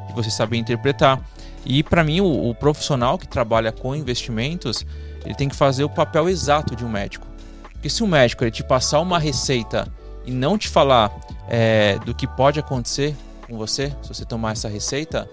de 0.09 0.15
você 0.15 0.31
saber 0.31 0.57
interpretar. 0.59 1.21
E 1.67 1.83
para 1.83 2.05
mim, 2.05 2.21
o, 2.21 2.49
o 2.49 2.55
profissional 2.55 3.19
que 3.19 3.27
trabalha 3.27 3.73
com 3.73 3.95
investimentos, 3.95 4.87
ele 5.25 5.35
tem 5.35 5.49
que 5.49 5.57
fazer 5.57 5.83
o 5.83 5.91
papel 5.91 6.29
exato 6.29 6.77
de 6.77 6.85
um 6.85 6.89
médico. 6.89 7.27
Porque 7.73 7.91
se 7.91 8.03
o 8.05 8.07
médico 8.07 8.45
ele 8.45 8.53
te 8.53 8.63
passar 8.63 9.01
uma 9.01 9.19
receita 9.19 9.87
e 10.25 10.31
não 10.31 10.57
te 10.57 10.69
falar 10.69 11.13
é, 11.49 11.99
do 12.05 12.15
que 12.15 12.27
pode 12.27 12.61
acontecer 12.61 13.15
com 13.49 13.59
você, 13.59 13.93
se 14.01 14.09
você 14.09 14.25
tomar 14.25 14.53
essa 14.53 14.69
receita, 14.69 15.29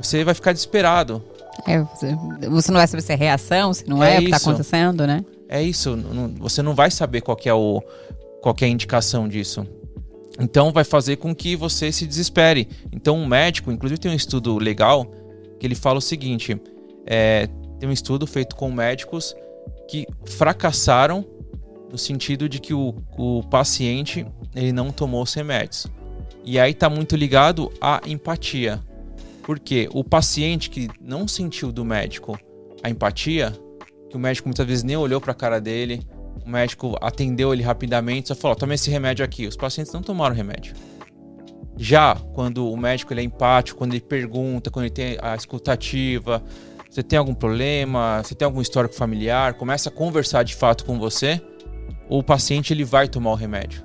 você 0.00 0.24
vai 0.24 0.34
ficar 0.34 0.52
desesperado. 0.52 1.22
É, 1.66 1.82
você, 1.82 2.70
não 2.72 2.78
vai 2.78 2.86
saber 2.86 3.02
se 3.02 3.12
é 3.12 3.16
reação, 3.16 3.74
se 3.74 3.86
não 3.86 4.02
é, 4.02 4.16
É 4.16 4.18
o 4.18 4.22
que 4.22 4.30
tá 4.30 4.38
isso. 4.38 4.48
acontecendo, 4.48 5.06
né? 5.06 5.22
É 5.48 5.62
isso, 5.62 5.98
você 6.38 6.62
não 6.62 6.74
vai 6.74 6.90
saber 6.90 7.20
qual 7.20 7.36
que 7.36 7.46
é, 7.46 7.52
o, 7.52 7.82
qual 8.40 8.56
é 8.58 8.64
a 8.64 8.68
indicação 8.68 9.28
disso. 9.28 9.66
Então 10.40 10.72
vai 10.72 10.82
fazer 10.82 11.16
com 11.16 11.34
que 11.34 11.54
você 11.54 11.92
se 11.92 12.06
desespere. 12.06 12.66
Então 12.90 13.18
um 13.18 13.26
médico, 13.26 13.70
inclusive 13.70 14.00
tem 14.00 14.10
um 14.10 14.14
estudo 14.14 14.56
legal 14.58 15.06
que 15.62 15.66
ele 15.68 15.76
fala 15.76 15.98
o 15.98 16.02
seguinte: 16.02 16.60
é, 17.06 17.48
tem 17.78 17.88
um 17.88 17.92
estudo 17.92 18.26
feito 18.26 18.56
com 18.56 18.68
médicos 18.68 19.32
que 19.88 20.04
fracassaram 20.26 21.24
no 21.88 21.96
sentido 21.96 22.48
de 22.48 22.58
que 22.58 22.74
o, 22.74 22.96
o 23.16 23.44
paciente 23.44 24.26
ele 24.56 24.72
não 24.72 24.90
tomou 24.90 25.22
os 25.22 25.32
remédios. 25.32 25.86
E 26.44 26.58
aí 26.58 26.72
está 26.72 26.90
muito 26.90 27.14
ligado 27.14 27.70
à 27.80 28.00
empatia. 28.04 28.82
Porque 29.44 29.88
o 29.92 30.02
paciente 30.02 30.68
que 30.68 30.88
não 31.00 31.28
sentiu 31.28 31.70
do 31.70 31.84
médico 31.84 32.36
a 32.82 32.90
empatia, 32.90 33.52
que 34.10 34.16
o 34.16 34.18
médico 34.18 34.48
muitas 34.48 34.66
vezes 34.66 34.82
nem 34.82 34.96
olhou 34.96 35.20
para 35.20 35.30
a 35.30 35.34
cara 35.34 35.60
dele, 35.60 36.00
o 36.44 36.50
médico 36.50 36.96
atendeu 37.00 37.52
ele 37.52 37.62
rapidamente, 37.62 38.28
só 38.28 38.34
falou: 38.34 38.56
toma 38.56 38.74
esse 38.74 38.90
remédio 38.90 39.24
aqui. 39.24 39.46
Os 39.46 39.56
pacientes 39.56 39.92
não 39.92 40.02
tomaram 40.02 40.34
remédio. 40.34 40.74
Já 41.82 42.14
quando 42.14 42.70
o 42.70 42.76
médico 42.76 43.12
ele 43.12 43.22
é 43.22 43.24
empático, 43.24 43.76
quando 43.76 43.92
ele 43.92 44.00
pergunta, 44.00 44.70
quando 44.70 44.84
ele 44.84 44.94
tem 44.94 45.18
a 45.20 45.34
escutativa, 45.34 46.40
você 46.88 47.02
tem 47.02 47.18
algum 47.18 47.34
problema, 47.34 48.22
você 48.22 48.36
tem 48.36 48.46
algum 48.46 48.60
histórico 48.60 48.94
familiar, 48.94 49.54
começa 49.54 49.88
a 49.88 49.92
conversar 49.92 50.44
de 50.44 50.54
fato 50.54 50.84
com 50.84 50.96
você, 50.96 51.42
o 52.08 52.22
paciente 52.22 52.72
ele 52.72 52.84
vai 52.84 53.08
tomar 53.08 53.32
o 53.32 53.34
remédio. 53.34 53.82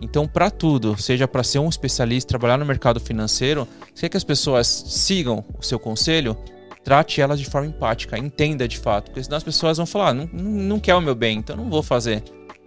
Então, 0.00 0.26
para 0.26 0.50
tudo, 0.50 0.96
seja 0.96 1.28
para 1.28 1.42
ser 1.42 1.58
um 1.58 1.68
especialista, 1.68 2.30
trabalhar 2.30 2.56
no 2.56 2.64
mercado 2.64 2.98
financeiro, 2.98 3.68
se 3.94 4.00
quer 4.00 4.08
que 4.08 4.16
as 4.16 4.24
pessoas 4.24 4.66
sigam 4.66 5.44
o 5.58 5.62
seu 5.62 5.78
conselho, 5.78 6.34
trate 6.82 7.20
elas 7.20 7.38
de 7.38 7.44
forma 7.44 7.68
empática, 7.68 8.18
entenda 8.18 8.66
de 8.66 8.78
fato, 8.78 9.10
porque 9.10 9.22
senão 9.22 9.36
as 9.36 9.44
pessoas 9.44 9.76
vão 9.76 9.84
falar, 9.84 10.14
não, 10.14 10.26
não 10.32 10.80
quer 10.80 10.94
o 10.94 11.00
meu 11.02 11.14
bem, 11.14 11.36
então 11.36 11.54
não 11.58 11.68
vou 11.68 11.82
fazer. 11.82 12.22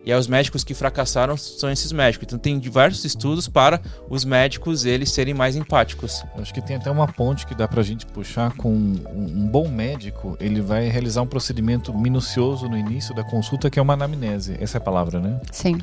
E 0.06 0.12
aí 0.12 0.20
os 0.20 0.28
médicos 0.28 0.64
que 0.64 0.74
fracassaram 0.74 1.38
são 1.38 1.70
esses 1.72 1.92
médicos. 1.92 2.26
Então 2.28 2.40
tem 2.40 2.60
diversos 2.60 3.06
estudos 3.06 3.48
para 3.48 3.82
os 4.10 4.26
médicos 4.26 4.86
eles 4.86 5.12
serem 5.12 5.34
mais 5.34 5.56
empáticos. 5.56 6.24
Acho 6.36 6.54
que 6.54 6.62
tem 6.62 6.76
até 6.76 6.90
uma 6.90 7.08
ponte 7.08 7.46
que 7.46 7.54
dá 7.54 7.68
para 7.68 7.82
a 7.82 7.84
gente 7.84 8.06
puxar 8.06 8.56
com 8.56 8.74
um, 8.74 9.04
um, 9.14 9.48
bom 9.48 9.68
médico, 9.68 10.38
ele 10.40 10.62
vai 10.62 10.88
realizar 10.88 11.22
um 11.22 11.28
procedimento 11.28 11.94
minucioso 11.94 12.68
no 12.68 12.78
início 12.78 13.14
da 13.14 13.24
consulta 13.24 13.70
que 13.70 13.80
é 13.80 13.82
uma 13.82 13.94
anamnese. 13.94 14.58
Essa 14.60 14.78
é 14.78 14.80
a 14.80 14.82
palavra, 14.82 15.20
né? 15.20 15.40
Sim 15.52 15.78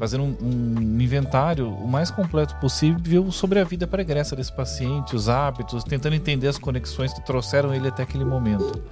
fazendo 0.00 0.24
um, 0.24 0.34
um, 0.40 0.98
inventário 0.98 1.68
o 1.68 1.86
mais 1.86 2.10
completo 2.10 2.56
possível 2.56 3.30
sobre 3.30 3.58
a 3.60 3.64
vida 3.64 3.86
pregressa 3.86 4.34
desse 4.34 4.50
paciente, 4.50 5.14
os 5.14 5.28
hábitos, 5.28 5.84
tentando 5.84 6.16
entender 6.16 6.48
as 6.48 6.56
conexões 6.56 7.12
que 7.12 7.20
trouxeram 7.20 7.74
ele 7.74 7.86
até 7.86 8.04
aquele 8.04 8.24
momento. 8.24 8.82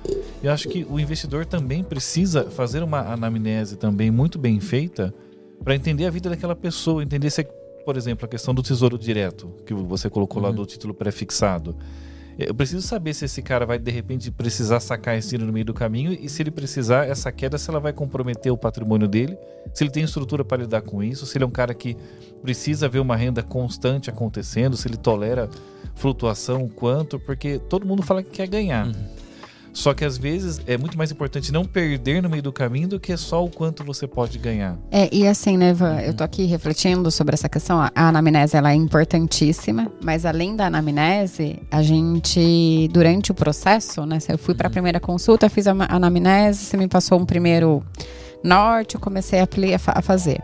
Eu 0.43 0.53
acho 0.53 0.69
que 0.69 0.87
o 0.89 1.01
investidor 1.01 1.47
também 1.47 1.83
precisa 1.83 2.45
fazer 2.51 2.83
uma 2.83 3.01
anamnese 3.01 3.77
também 3.77 4.11
muito 4.11 4.39
bem 4.39 4.61
feita 4.61 5.15
para 5.65 5.75
entender 5.75 6.05
a 6.05 6.11
vida 6.11 6.29
daquela 6.29 6.55
pessoa, 6.55 7.03
entender 7.03 7.31
se, 7.31 7.43
por 7.87 7.97
exemplo, 7.97 8.27
a 8.27 8.29
questão 8.29 8.55
do 8.55 8.63
tesouro 8.63 8.99
direto, 8.99 9.51
que 9.65 9.73
você 9.73 10.11
colocou 10.11 10.43
uhum. 10.43 10.49
lá 10.51 10.55
do 10.55 10.67
título 10.67 10.93
prefixado. 10.93 11.75
Eu 12.39 12.55
preciso 12.55 12.87
saber 12.87 13.15
se 13.15 13.25
esse 13.25 13.43
cara 13.43 13.67
vai 13.67 13.81
de 13.81 13.91
repente 13.91 14.31
precisar 14.31 14.79
sacar 14.79 15.19
esse 15.19 15.31
dinheiro 15.31 15.47
no 15.47 15.53
meio 15.53 15.65
do 15.65 15.75
caminho 15.75 16.13
e 16.13 16.29
se 16.29 16.41
ele 16.41 16.53
precisar, 16.53 17.09
essa 17.09 17.33
queda, 17.33 17.59
se 17.59 17.69
ela 17.69 17.81
vai 17.81 17.93
comprometer 17.93 18.53
o 18.53 18.57
patrimônio 18.57 19.09
dele, 19.09 19.37
se 19.75 19.83
ele 19.83 19.91
tem 19.91 20.05
estrutura 20.05 20.45
para 20.45 20.63
lidar 20.63 20.83
com 20.83 21.03
isso, 21.03 21.27
se 21.27 21.37
ele 21.37 21.43
é 21.43 21.47
um 21.49 21.51
cara 21.51 21.75
que 21.75 21.97
precisa 22.41 22.89
ver 22.89 23.01
uma 23.01 23.17
renda 23.17 23.43
constante 23.43 24.09
acontecendo, 24.09 24.77
se 24.77 24.87
ele 24.87 24.97
tolera 24.97 25.51
flutuação, 25.97 26.69
quanto, 26.69 27.19
porque 27.19 27.59
todo 27.59 27.85
mundo 27.85 28.05
fala 28.05 28.23
que 28.23 28.31
quer 28.31 28.47
ganhar. 28.47 28.87
Uhum. 28.87 29.28
Só 29.79 29.95
que 29.95 30.05
às 30.05 30.19
vezes 30.19 30.61
é 30.67 30.77
muito 30.77 30.99
mais 30.99 31.13
importante 31.13 31.53
não 31.53 31.65
perder 31.65 32.21
no 32.21 32.29
meio 32.29 32.43
do 32.43 32.53
caminho 32.53 32.89
do 32.89 32.99
que 32.99 33.17
só 33.17 33.45
o 33.45 33.49
quanto 33.49 33.85
você 33.85 34.09
pode 34.09 34.37
ganhar. 34.37 34.77
É, 34.91 35.09
e 35.13 35.25
assim, 35.25 35.57
né, 35.57 35.71
Ivan, 35.71 36.01
eu 36.01 36.13
tô 36.13 36.25
aqui 36.25 36.47
refletindo 36.47 37.09
sobre 37.13 37.35
essa 37.35 37.49
questão. 37.49 37.79
A 37.81 37.93
anamnese 37.95 38.57
ela 38.57 38.73
é 38.73 38.75
importantíssima, 38.75 39.87
mas 40.03 40.27
além 40.27 40.57
da 40.57 40.67
anamnese, 40.67 41.63
a 41.71 41.81
gente, 41.81 42.89
durante 42.93 43.31
o 43.31 43.35
processo, 43.35 44.05
né, 44.05 44.19
eu 44.29 44.37
fui 44.37 44.53
para 44.53 44.67
a 44.67 44.69
uhum. 44.69 44.73
primeira 44.73 44.99
consulta, 44.99 45.49
fiz 45.49 45.69
a 45.69 45.77
anamnese, 45.89 46.65
você 46.65 46.77
me 46.77 46.89
passou 46.89 47.21
um 47.21 47.25
primeiro 47.25 47.81
norte, 48.43 48.97
eu 48.97 49.01
comecei 49.01 49.39
a, 49.39 49.49
a 49.95 50.03
fazer. 50.03 50.43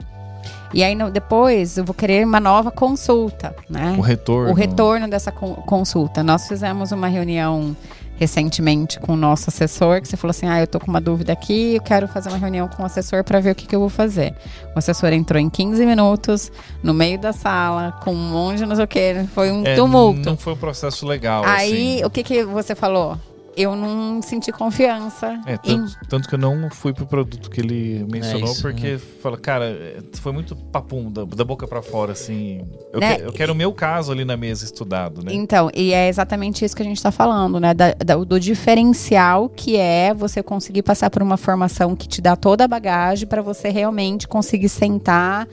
E 0.72 0.84
aí 0.84 0.96
depois 1.10 1.76
eu 1.76 1.84
vou 1.84 1.94
querer 1.94 2.24
uma 2.24 2.38
nova 2.38 2.70
consulta, 2.70 3.54
né? 3.68 3.96
O 3.98 4.00
retorno. 4.00 4.52
O 4.52 4.54
retorno 4.54 5.08
dessa 5.08 5.32
consulta. 5.32 6.22
Nós 6.22 6.46
fizemos 6.46 6.92
uma 6.92 7.08
reunião 7.08 7.76
recentemente 8.16 8.98
com 9.00 9.12
o 9.12 9.16
nosso 9.16 9.50
assessor, 9.50 10.00
que 10.00 10.08
você 10.08 10.16
falou 10.16 10.30
assim: 10.30 10.46
ah, 10.46 10.60
eu 10.60 10.66
tô 10.66 10.78
com 10.78 10.88
uma 10.88 11.00
dúvida 11.00 11.32
aqui, 11.32 11.74
eu 11.74 11.82
quero 11.82 12.08
fazer 12.08 12.28
uma 12.28 12.38
reunião 12.38 12.68
com 12.68 12.82
o 12.82 12.86
assessor 12.86 13.24
para 13.24 13.40
ver 13.40 13.50
o 13.50 13.54
que, 13.54 13.66
que 13.66 13.74
eu 13.74 13.80
vou 13.80 13.88
fazer. 13.88 14.34
O 14.74 14.78
assessor 14.78 15.12
entrou 15.12 15.40
em 15.40 15.50
15 15.50 15.84
minutos, 15.84 16.50
no 16.82 16.94
meio 16.94 17.18
da 17.18 17.32
sala, 17.32 17.92
com 18.02 18.12
um 18.12 18.30
monte 18.30 18.58
de 18.58 18.66
não 18.66 18.76
sei 18.76 18.84
o 18.84 18.88
que, 18.88 19.24
foi 19.34 19.50
um 19.50 19.66
é, 19.66 19.74
tumulto. 19.74 20.20
Não 20.20 20.36
foi 20.36 20.52
um 20.52 20.56
processo 20.56 21.06
legal. 21.06 21.44
Aí, 21.44 21.96
assim. 21.96 22.04
o 22.04 22.10
que, 22.10 22.22
que 22.22 22.44
você 22.44 22.74
falou? 22.74 23.18
Eu 23.56 23.76
não 23.76 24.20
senti 24.22 24.50
confiança. 24.52 25.40
É, 25.46 25.56
tanto, 25.56 25.70
em... 25.70 26.08
tanto, 26.08 26.28
que 26.28 26.34
eu 26.34 26.38
não 26.38 26.68
fui 26.70 26.92
pro 26.92 27.06
produto 27.06 27.50
que 27.50 27.60
ele 27.60 28.04
mencionou, 28.10 28.48
é 28.48 28.52
isso, 28.52 28.62
porque 28.62 28.92
né? 28.92 29.00
fala, 29.22 29.36
cara, 29.36 30.02
foi 30.14 30.32
muito 30.32 30.56
papum 30.56 31.10
da, 31.10 31.24
da 31.24 31.44
boca 31.44 31.66
para 31.66 31.82
fora, 31.82 32.12
assim. 32.12 32.66
Eu, 32.92 33.00
né? 33.00 33.16
que, 33.16 33.22
eu, 33.22 33.32
quero 33.32 33.52
o 33.52 33.56
meu 33.56 33.72
caso 33.72 34.12
ali 34.12 34.24
na 34.24 34.36
mesa 34.36 34.64
estudado, 34.64 35.24
né? 35.24 35.32
Então, 35.32 35.70
e 35.74 35.92
é 35.92 36.08
exatamente 36.08 36.64
isso 36.64 36.74
que 36.74 36.82
a 36.82 36.86
gente 36.86 37.02
tá 37.02 37.10
falando, 37.10 37.60
né? 37.60 37.74
Da, 37.74 37.92
da, 37.94 38.16
do 38.16 38.40
diferencial 38.40 39.48
que 39.48 39.76
é 39.76 40.12
você 40.12 40.42
conseguir 40.42 40.82
passar 40.82 41.10
por 41.10 41.22
uma 41.22 41.36
formação 41.36 41.94
que 41.94 42.08
te 42.08 42.20
dá 42.20 42.36
toda 42.36 42.64
a 42.64 42.68
bagagem 42.68 43.26
para 43.26 43.42
você 43.42 43.68
realmente 43.68 44.26
conseguir 44.26 44.68
sentar 44.68 45.46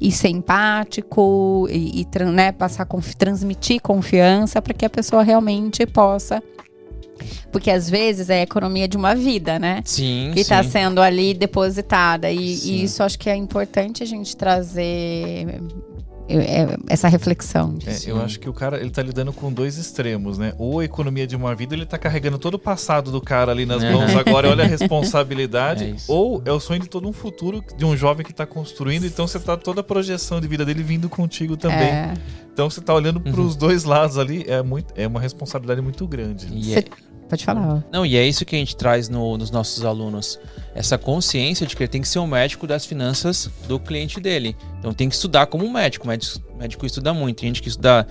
e 0.00 0.12
ser 0.12 0.28
empático 0.28 1.66
e, 1.70 2.02
e 2.02 2.24
né, 2.24 2.52
passar 2.52 2.86
transmitir 3.18 3.80
confiança 3.80 4.62
para 4.62 4.72
que 4.72 4.84
a 4.84 4.90
pessoa 4.90 5.22
realmente 5.22 5.84
possa 5.86 6.42
porque 7.50 7.70
às 7.70 7.88
vezes 7.88 8.30
é 8.30 8.40
a 8.40 8.42
economia 8.42 8.88
de 8.88 8.96
uma 8.96 9.14
vida, 9.14 9.58
né? 9.58 9.82
Sim. 9.84 10.30
Que 10.32 10.40
está 10.40 10.62
sendo 10.62 11.00
ali 11.00 11.34
depositada. 11.34 12.30
E, 12.30 12.38
e, 12.38 12.84
isso 12.84 13.02
acho 13.02 13.18
que 13.18 13.28
é 13.28 13.36
importante 13.36 14.02
a 14.02 14.06
gente 14.06 14.36
trazer 14.36 15.60
é, 16.28 16.76
essa 16.88 17.08
reflexão. 17.08 17.78
É, 17.86 18.10
eu 18.10 18.20
acho 18.20 18.38
que 18.38 18.48
o 18.48 18.52
cara 18.52 18.78
ele 18.78 18.90
tá 18.90 19.02
lidando 19.02 19.32
com 19.32 19.50
dois 19.50 19.78
extremos, 19.78 20.36
né? 20.36 20.52
Ou 20.58 20.80
a 20.80 20.84
economia 20.84 21.26
de 21.26 21.34
uma 21.34 21.54
vida, 21.54 21.74
ele 21.74 21.86
tá 21.86 21.96
carregando 21.96 22.38
todo 22.38 22.54
o 22.54 22.58
passado 22.58 23.10
do 23.10 23.20
cara 23.20 23.50
ali 23.50 23.64
nas 23.64 23.82
é. 23.82 23.90
mãos 23.90 24.14
agora, 24.14 24.50
olha 24.50 24.64
a 24.64 24.66
responsabilidade. 24.68 25.84
É 25.84 25.96
ou 26.06 26.42
é 26.44 26.52
o 26.52 26.60
sonho 26.60 26.80
de 26.80 26.88
todo 26.88 27.08
um 27.08 27.14
futuro 27.14 27.64
de 27.76 27.84
um 27.84 27.96
jovem 27.96 28.26
que 28.26 28.32
tá 28.32 28.44
construindo, 28.44 29.06
então 29.06 29.26
você 29.26 29.40
tá 29.40 29.56
toda 29.56 29.80
a 29.80 29.84
projeção 29.84 30.38
de 30.38 30.46
vida 30.46 30.66
dele 30.66 30.82
vindo 30.82 31.08
contigo 31.08 31.56
também. 31.56 31.88
É. 31.88 32.14
Então 32.52 32.68
você 32.68 32.80
tá 32.80 32.92
olhando 32.92 33.20
para 33.20 33.40
os 33.40 33.52
uhum. 33.54 33.58
dois 33.58 33.84
lados 33.84 34.18
ali, 34.18 34.44
é, 34.46 34.62
muito, 34.62 34.92
é 34.96 35.06
uma 35.06 35.20
responsabilidade 35.20 35.80
muito 35.80 36.06
grande. 36.06 36.48
E 36.52 36.74
é 36.74 36.84
Pode 37.28 37.44
falar. 37.44 37.84
Não, 37.92 38.06
e 38.06 38.16
é 38.16 38.26
isso 38.26 38.44
que 38.44 38.56
a 38.56 38.58
gente 38.58 38.74
traz 38.74 39.08
no, 39.08 39.36
nos 39.36 39.50
nossos 39.50 39.84
alunos. 39.84 40.40
Essa 40.74 40.96
consciência 40.96 41.66
de 41.66 41.76
que 41.76 41.82
ele 41.82 41.88
tem 41.88 42.00
que 42.00 42.08
ser 42.08 42.20
um 42.20 42.26
médico 42.26 42.66
das 42.66 42.86
finanças 42.86 43.50
do 43.66 43.78
cliente 43.78 44.18
dele. 44.18 44.56
Então 44.78 44.94
tem 44.94 45.08
que 45.08 45.14
estudar 45.14 45.46
como 45.46 45.64
um 45.64 45.70
médico. 45.70 46.06
O 46.06 46.08
médico, 46.08 46.40
médico 46.58 46.86
estuda 46.86 47.12
muito. 47.12 47.40
Tem 47.40 47.48
gente 47.48 47.60
que 47.60 47.68
estuda 47.68 48.06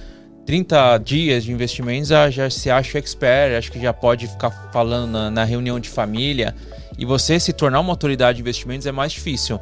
30 0.45 0.99
dias 0.99 1.43
de 1.43 1.51
investimentos 1.51 2.09
já, 2.09 2.49
se 2.49 2.69
acha 2.69 2.99
expert, 2.99 3.57
acho 3.57 3.71
que 3.71 3.81
já 3.81 3.91
pode 3.91 4.27
ficar 4.27 4.51
falando 4.71 5.11
na, 5.11 5.31
na 5.31 5.43
reunião 5.43 5.79
de 5.79 5.89
família. 5.89 6.53
E 6.97 7.05
você 7.05 7.39
se 7.39 7.51
tornar 7.53 7.79
uma 7.79 7.91
autoridade 7.91 8.37
de 8.37 8.41
investimentos 8.41 8.85
é 8.85 8.91
mais 8.91 9.11
difícil. 9.11 9.59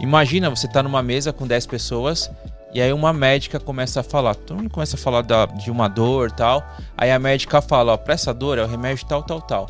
Imagina 0.00 0.50
você 0.50 0.66
estar 0.66 0.80
tá 0.80 0.82
numa 0.82 1.02
mesa 1.02 1.32
com 1.32 1.46
10 1.46 1.66
pessoas 1.66 2.30
e 2.72 2.80
aí 2.80 2.92
uma 2.92 3.12
médica 3.12 3.60
começa 3.60 4.00
a 4.00 4.02
falar, 4.02 4.34
todo 4.34 4.56
mundo 4.58 4.70
começa 4.70 4.96
a 4.96 4.98
falar 4.98 5.22
da, 5.22 5.46
de 5.46 5.70
uma 5.70 5.88
dor 5.88 6.30
tal. 6.30 6.66
Aí 6.96 7.10
a 7.10 7.18
médica 7.18 7.60
fala, 7.60 7.92
ó, 7.92 7.96
pra 7.96 8.14
essa 8.14 8.32
dor 8.32 8.58
é 8.58 8.62
o 8.62 8.66
remédio 8.66 9.06
tal, 9.06 9.22
tal, 9.22 9.42
tal. 9.42 9.68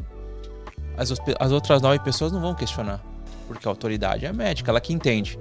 As, 0.96 1.12
as 1.40 1.52
outras 1.52 1.82
nove 1.82 1.98
pessoas 1.98 2.30
não 2.30 2.40
vão 2.40 2.54
questionar. 2.54 3.02
Porque 3.48 3.66
a 3.66 3.70
autoridade 3.70 4.24
é 4.24 4.28
a 4.28 4.32
médica, 4.32 4.70
ela 4.70 4.80
que 4.80 4.92
entende. 4.92 5.38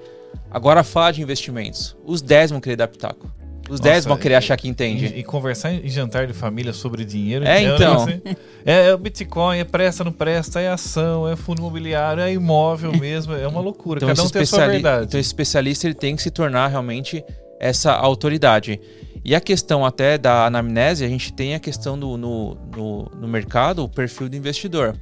Agora 0.49 0.83
fala 0.83 1.11
de 1.11 1.21
investimentos. 1.21 1.95
Os 2.03 2.21
dez 2.21 2.49
vão 2.49 2.59
querer 2.59 2.77
dar 2.77 2.87
pitaco. 2.87 3.31
Os 3.71 3.79
Nossa, 3.79 3.93
10 3.93 4.05
vão 4.05 4.17
querer 4.17 4.35
achar 4.35 4.57
que 4.57 4.67
entende. 4.67 5.05
E, 5.05 5.19
e, 5.19 5.23
conversar 5.23 5.71
em 5.71 5.87
jantar 5.87 6.27
de 6.27 6.33
família 6.33 6.73
sobre 6.73 7.05
dinheiro. 7.05 7.45
É, 7.45 7.61
então. 7.61 8.03
Assim, 8.03 8.21
é, 8.65 8.87
é, 8.87 8.93
o 8.93 8.97
Bitcoin, 8.97 9.59
é 9.59 9.63
presta, 9.63 10.03
não 10.03 10.11
presta, 10.11 10.59
é 10.59 10.67
ação, 10.67 11.25
é 11.25 11.37
fundo 11.37 11.59
imobiliário, 11.59 12.21
é 12.21 12.33
imóvel 12.33 12.91
mesmo. 12.91 13.33
É 13.33 13.47
uma 13.47 13.61
loucura. 13.61 13.99
Então, 13.99 14.09
Cada 14.09 14.23
um 14.23 14.29
tem 14.29 14.41
a 14.41 14.45
sua 14.45 14.67
verdade. 14.67 15.05
Então, 15.05 15.17
esse 15.17 15.29
especialista 15.29 15.87
ele 15.87 15.93
tem 15.93 16.17
que 16.17 16.21
se 16.21 16.29
tornar 16.29 16.67
realmente 16.67 17.23
essa 17.61 17.93
autoridade. 17.93 18.81
E 19.23 19.35
a 19.35 19.39
questão 19.39 19.85
até 19.85 20.17
da 20.17 20.47
anamnese, 20.47 21.05
a 21.05 21.07
gente 21.07 21.31
tem 21.31 21.53
a 21.53 21.59
questão 21.59 21.97
do, 21.97 22.17
no, 22.17 22.55
no, 22.75 23.03
no 23.21 23.27
mercado, 23.27 23.83
o 23.83 23.87
perfil 23.87 24.27
do 24.27 24.35
investidor. 24.35 24.97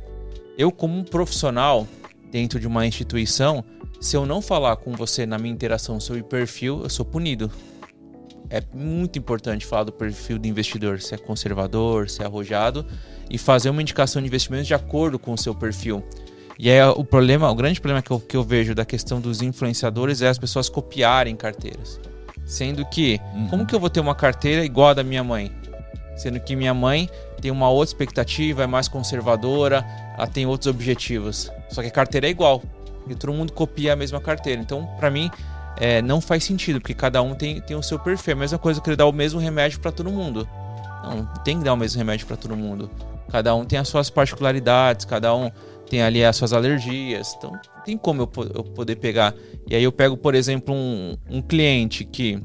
Eu, 0.57 0.69
como 0.69 0.97
um 0.97 1.03
profissional 1.03 1.87
dentro 2.29 2.59
de 2.59 2.67
uma 2.67 2.85
instituição, 2.85 3.63
se 4.01 4.17
eu 4.17 4.25
não 4.25 4.41
falar 4.41 4.75
com 4.75 4.91
você 4.91 5.25
na 5.25 5.37
minha 5.37 5.53
interação 5.53 6.01
sobre 6.01 6.21
perfil, 6.21 6.81
eu 6.83 6.89
sou 6.89 7.05
punido. 7.05 7.49
É 8.49 8.61
muito 8.73 9.17
importante 9.17 9.65
falar 9.65 9.85
do 9.85 9.93
perfil 9.93 10.37
do 10.37 10.45
investidor, 10.45 10.99
se 10.99 11.15
é 11.15 11.17
conservador, 11.17 12.09
se 12.09 12.21
é 12.21 12.25
arrojado, 12.25 12.85
e 13.29 13.37
fazer 13.37 13.69
uma 13.69 13.81
indicação 13.81 14.21
de 14.21 14.27
investimentos 14.27 14.67
de 14.67 14.73
acordo 14.73 15.17
com 15.17 15.31
o 15.31 15.37
seu 15.37 15.55
perfil. 15.55 16.03
E 16.57 16.69
aí 16.69 16.81
o 16.89 17.05
problema, 17.05 17.49
o 17.49 17.55
grande 17.55 17.79
problema 17.79 18.01
que 18.01 18.11
eu, 18.11 18.19
que 18.19 18.35
eu 18.35 18.43
vejo 18.43 18.75
da 18.75 18.83
questão 18.83 19.21
dos 19.21 19.41
influenciadores 19.41 20.21
é 20.21 20.27
as 20.27 20.37
pessoas 20.37 20.67
copiarem 20.67 21.37
carteiras. 21.37 22.01
Sendo 22.49 22.83
que, 22.83 23.21
uhum. 23.35 23.47
como 23.47 23.65
que 23.65 23.75
eu 23.75 23.79
vou 23.79 23.91
ter 23.91 23.99
uma 23.99 24.15
carteira 24.15 24.65
igual 24.65 24.89
a 24.89 24.93
da 24.95 25.03
minha 25.03 25.23
mãe? 25.23 25.51
Sendo 26.17 26.39
que 26.39 26.55
minha 26.55 26.73
mãe 26.73 27.07
tem 27.39 27.51
uma 27.51 27.69
outra 27.69 27.91
expectativa, 27.91 28.63
é 28.63 28.67
mais 28.67 28.87
conservadora, 28.87 29.85
ela 30.17 30.25
tem 30.25 30.47
outros 30.47 30.65
objetivos. 30.65 31.51
Só 31.69 31.83
que 31.83 31.89
a 31.89 31.91
carteira 31.91 32.25
é 32.25 32.31
igual. 32.31 32.63
E 33.07 33.13
todo 33.13 33.31
mundo 33.33 33.53
copia 33.53 33.93
a 33.93 33.95
mesma 33.95 34.19
carteira. 34.19 34.59
Então, 34.59 34.89
para 34.99 35.11
mim, 35.11 35.29
é, 35.77 36.01
não 36.01 36.19
faz 36.19 36.43
sentido, 36.43 36.81
porque 36.81 36.95
cada 36.95 37.21
um 37.21 37.35
tem, 37.35 37.61
tem 37.61 37.77
o 37.77 37.83
seu 37.83 37.99
perfil. 37.99 38.31
É 38.31 38.33
a 38.33 38.39
mesma 38.39 38.57
coisa 38.57 38.81
que 38.81 38.89
ele 38.89 38.97
dar 38.97 39.05
o 39.05 39.13
mesmo 39.13 39.39
remédio 39.39 39.79
para 39.79 39.91
todo 39.91 40.09
mundo. 40.09 40.49
Não, 41.03 41.25
tem 41.43 41.59
que 41.59 41.63
dar 41.63 41.73
o 41.73 41.77
mesmo 41.77 41.99
remédio 41.99 42.25
para 42.25 42.35
todo 42.35 42.57
mundo. 42.57 42.89
Cada 43.31 43.53
um 43.53 43.63
tem 43.63 43.77
as 43.77 43.87
suas 43.87 44.09
particularidades, 44.09 45.05
cada 45.05 45.35
um 45.35 45.51
tem 45.87 46.01
ali 46.01 46.25
as 46.25 46.35
suas 46.35 46.51
alergias. 46.51 47.35
Então, 47.37 47.53
tem 47.89 47.97
como 47.97 48.21
eu, 48.21 48.31
eu 48.55 48.63
poder 48.63 48.95
pegar. 48.97 49.33
E 49.67 49.75
aí 49.75 49.83
eu 49.83 49.91
pego, 49.91 50.15
por 50.15 50.35
exemplo, 50.35 50.73
um, 50.73 51.17
um 51.29 51.41
cliente 51.41 52.05
que 52.05 52.39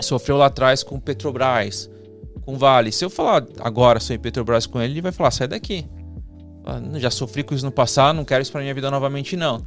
sofreu 0.00 0.36
lá 0.36 0.46
atrás 0.46 0.82
com 0.82 0.98
Petrobras, 0.98 1.90
com 2.42 2.56
Vale. 2.56 2.90
Se 2.90 3.04
eu 3.04 3.10
falar 3.10 3.46
agora 3.60 4.00
sobre 4.00 4.18
Petrobras 4.18 4.66
com 4.66 4.80
ele, 4.80 4.94
ele 4.94 5.02
vai 5.02 5.12
falar: 5.12 5.30
sai 5.30 5.48
daqui. 5.48 5.86
Já 6.96 7.10
sofri 7.10 7.42
com 7.42 7.54
isso 7.54 7.64
no 7.64 7.72
passado, 7.72 8.16
não 8.16 8.24
quero 8.24 8.42
isso 8.42 8.52
para 8.52 8.60
minha 8.60 8.74
vida 8.74 8.90
novamente, 8.90 9.36
não. 9.36 9.64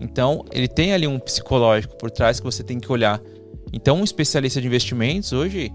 Então, 0.00 0.44
ele 0.52 0.68
tem 0.68 0.92
ali 0.92 1.06
um 1.06 1.18
psicológico 1.18 1.96
por 1.96 2.10
trás 2.10 2.38
que 2.38 2.44
você 2.44 2.62
tem 2.62 2.78
que 2.78 2.90
olhar. 2.90 3.20
Então, 3.72 4.00
um 4.00 4.04
especialista 4.04 4.60
de 4.60 4.66
investimentos 4.66 5.32
hoje, 5.32 5.72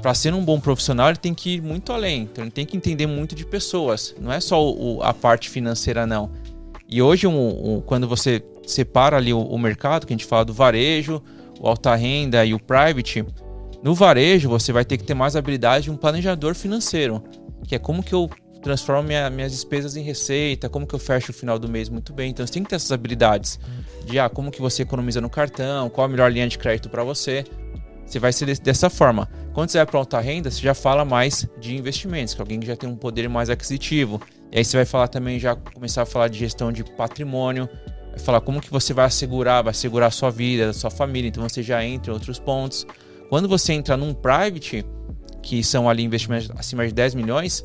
para 0.00 0.14
ser 0.14 0.32
um 0.32 0.44
bom 0.44 0.58
profissional, 0.58 1.08
ele 1.08 1.18
tem 1.18 1.34
que 1.34 1.56
ir 1.56 1.60
muito 1.60 1.92
além. 1.92 2.22
Então, 2.22 2.44
ele 2.44 2.52
tem 2.52 2.64
que 2.64 2.76
entender 2.76 3.06
muito 3.06 3.34
de 3.34 3.44
pessoas. 3.44 4.14
Não 4.18 4.32
é 4.32 4.40
só 4.40 4.64
o, 4.64 5.02
a 5.02 5.12
parte 5.12 5.50
financeira, 5.50 6.06
não. 6.06 6.30
E 6.88 7.02
hoje, 7.02 7.26
um, 7.26 7.76
um, 7.76 7.80
quando 7.80 8.06
você 8.08 8.42
separa 8.66 9.16
ali 9.16 9.32
o, 9.32 9.40
o, 9.40 9.58
mercado, 9.58 10.06
que 10.06 10.12
a 10.12 10.16
gente 10.16 10.26
fala 10.26 10.44
do 10.44 10.52
varejo, 10.52 11.22
o 11.60 11.66
alta 11.66 11.94
renda 11.94 12.44
e 12.44 12.54
o 12.54 12.60
private, 12.60 13.24
no 13.82 13.94
varejo 13.94 14.48
você 14.48 14.72
vai 14.72 14.84
ter 14.84 14.96
que 14.96 15.04
ter 15.04 15.14
mais 15.14 15.36
habilidade 15.36 15.84
de 15.84 15.90
um 15.90 15.96
planejador 15.96 16.54
financeiro, 16.54 17.22
que 17.66 17.74
é 17.74 17.78
como 17.78 18.02
que 18.02 18.14
eu 18.14 18.30
transformo 18.62 19.04
minha, 19.04 19.30
minhas 19.30 19.52
despesas 19.52 19.96
em 19.96 20.02
receita, 20.02 20.68
como 20.68 20.86
que 20.86 20.94
eu 20.94 20.98
fecho 20.98 21.30
o 21.30 21.34
final 21.34 21.58
do 21.58 21.68
mês 21.68 21.88
muito 21.88 22.12
bem. 22.12 22.30
Então 22.30 22.46
você 22.46 22.52
tem 22.52 22.62
que 22.62 22.68
ter 22.68 22.76
essas 22.76 22.90
habilidades 22.90 23.60
de 24.04 24.18
ah, 24.18 24.28
como 24.28 24.50
que 24.50 24.60
você 24.60 24.82
economiza 24.82 25.20
no 25.20 25.30
cartão, 25.30 25.88
qual 25.88 26.04
a 26.04 26.08
melhor 26.08 26.30
linha 26.32 26.48
de 26.48 26.58
crédito 26.58 26.88
para 26.88 27.04
você. 27.04 27.44
Você 28.04 28.20
vai 28.20 28.32
ser 28.32 28.58
dessa 28.58 28.88
forma. 28.88 29.28
Quando 29.52 29.70
você 29.70 29.78
vai 29.78 29.86
para 29.86 29.98
alta 29.98 30.20
renda, 30.20 30.50
você 30.50 30.60
já 30.60 30.74
fala 30.74 31.04
mais 31.04 31.48
de 31.60 31.76
investimentos, 31.76 32.34
que 32.34 32.40
é 32.40 32.42
alguém 32.42 32.60
que 32.60 32.66
já 32.66 32.76
tem 32.76 32.88
um 32.88 32.96
poder 32.96 33.28
mais 33.28 33.50
aquisitivo. 33.50 34.20
E 34.52 34.58
aí 34.58 34.64
você 34.64 34.76
vai 34.76 34.86
falar 34.86 35.08
também, 35.08 35.38
já 35.38 35.54
começar 35.54 36.02
a 36.02 36.06
falar 36.06 36.28
de 36.28 36.38
gestão 36.38 36.72
de 36.72 36.84
patrimônio, 36.84 37.68
vai 38.10 38.18
falar 38.18 38.40
como 38.40 38.60
que 38.60 38.70
você 38.70 38.94
vai 38.94 39.06
assegurar, 39.06 39.62
vai 39.62 39.70
assegurar 39.70 40.08
a 40.08 40.10
sua 40.10 40.30
vida, 40.30 40.70
a 40.70 40.72
sua 40.72 40.90
família, 40.90 41.28
então 41.28 41.42
você 41.42 41.62
já 41.62 41.84
entra 41.84 42.10
em 42.10 42.14
outros 42.14 42.38
pontos. 42.38 42.86
Quando 43.28 43.48
você 43.48 43.72
entra 43.72 43.96
num 43.96 44.14
private, 44.14 44.84
que 45.42 45.62
são 45.62 45.88
ali 45.88 46.02
investimentos 46.02 46.50
acima 46.56 46.86
de 46.86 46.92
10 46.92 47.14
milhões, 47.14 47.64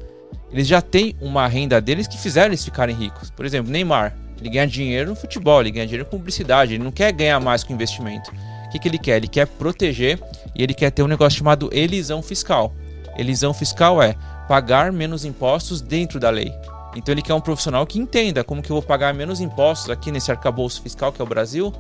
eles 0.52 0.68
já 0.68 0.82
têm 0.82 1.16
uma 1.22 1.48
renda 1.48 1.80
deles 1.80 2.08
que 2.08 2.18
fizeram 2.18 2.48
eles 2.48 2.64
ficarem 2.64 2.96
ricos. 2.96 3.30
Por 3.30 3.46
exemplo, 3.46 3.72
Neymar, 3.72 4.16
ele 4.40 4.50
ganha 4.50 4.68
dinheiro 4.68 5.10
no 5.10 5.16
futebol, 5.16 5.62
ele 5.62 5.72
ganha 5.72 5.86
dinheiro 5.86 6.06
com 6.06 6.18
publicidade, 6.18 6.74
ele 6.74 6.84
não 6.84 6.92
quer 6.92 7.12
ganhar 7.12 7.40
mais 7.40 7.64
com 7.64 7.74
investimento. 7.74 8.32
O 8.66 8.70
que, 8.70 8.80
que 8.80 8.88
ele 8.88 8.98
quer? 8.98 9.18
Ele 9.18 9.28
quer 9.28 9.48
proteger 9.48 10.20
e 10.56 10.64
ele 10.64 10.74
quer 10.74 10.92
ter 10.92 11.04
um 11.04 11.08
negócio 11.08 11.38
chamado 11.38 11.70
elisão 11.72 12.22
fiscal. 12.22 12.74
Elisão 13.18 13.54
fiscal 13.54 14.02
é 14.02 14.16
pagar 14.48 14.92
menos 14.92 15.26
impostos 15.26 15.82
dentro 15.82 16.20
da 16.20 16.30
lei. 16.30 16.52
Então 16.96 17.14
ele 17.14 17.22
quer 17.22 17.34
um 17.34 17.42
profissional 17.42 17.86
que 17.86 18.00
entenda 18.00 18.44
como 18.44 18.62
que 18.62 18.72
eu 18.72 18.76
vou 18.76 18.84
pagar 18.84 19.14
menos 19.14 19.40
impostos 19.40 19.90
aqui 19.90 20.12
nesse 20.12 20.32
arcabouço 20.32 20.82
fiscal 20.82 21.12
que 21.12 21.22
é 21.22 21.24
o 21.24 21.28
Brasil, 21.28 21.74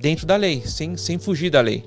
dentro 0.00 0.26
da 0.26 0.36
lei, 0.36 0.62
sem, 0.66 0.96
sem 0.96 1.18
fugir 1.18 1.50
da 1.50 1.60
lei. 1.60 1.84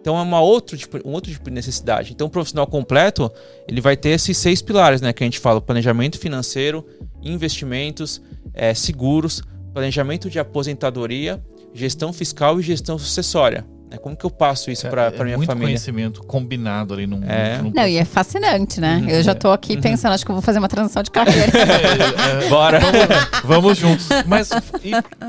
Então 0.00 0.16
é 0.16 0.22
uma 0.22 0.40
outro 0.40 0.76
tipo, 0.76 0.96
um 1.06 1.12
outro 1.12 1.30
tipo 1.30 1.44
de 1.44 1.50
necessidade. 1.50 2.12
Então 2.12 2.26
o 2.26 2.30
profissional 2.30 2.66
completo, 2.66 3.30
ele 3.68 3.80
vai 3.80 3.96
ter 3.96 4.10
esses 4.10 4.36
seis 4.38 4.62
pilares, 4.62 5.00
né, 5.00 5.12
que 5.12 5.22
a 5.22 5.26
gente 5.26 5.38
fala: 5.38 5.60
planejamento 5.60 6.18
financeiro, 6.18 6.86
investimentos, 7.22 8.22
é, 8.54 8.72
seguros, 8.74 9.42
planejamento 9.72 10.30
de 10.30 10.38
aposentadoria, 10.38 11.42
gestão 11.74 12.12
fiscal 12.12 12.58
e 12.58 12.62
gestão 12.62 12.98
sucessória. 12.98 13.66
Né? 13.90 13.96
Como 13.96 14.16
que 14.16 14.24
eu 14.24 14.30
passo 14.30 14.70
isso 14.70 14.88
para 14.88 15.06
é, 15.06 15.16
é 15.16 15.24
minha 15.24 15.36
muito 15.36 15.48
família? 15.48 15.68
conhecimento 15.68 16.22
combinado 16.24 16.94
ali 16.94 17.06
num, 17.06 17.22
é. 17.24 17.58
num... 17.62 17.72
Não, 17.74 17.86
e 17.86 17.96
é 17.96 18.04
fascinante, 18.04 18.80
né? 18.80 18.98
Uhum. 19.02 19.08
Eu 19.08 19.22
já 19.22 19.34
tô 19.34 19.50
aqui 19.50 19.74
uhum. 19.74 19.80
pensando, 19.80 20.12
acho 20.12 20.24
que 20.24 20.30
eu 20.30 20.34
vou 20.34 20.42
fazer 20.42 20.58
uma 20.58 20.68
transição 20.68 21.02
de 21.02 21.10
carreira. 21.10 21.50
É, 21.58 22.44
é, 22.44 22.48
Bora. 22.48 22.80
Vamos, 22.80 22.98
vamos, 23.44 23.78
juntos. 23.78 24.08
Mas 24.26 24.50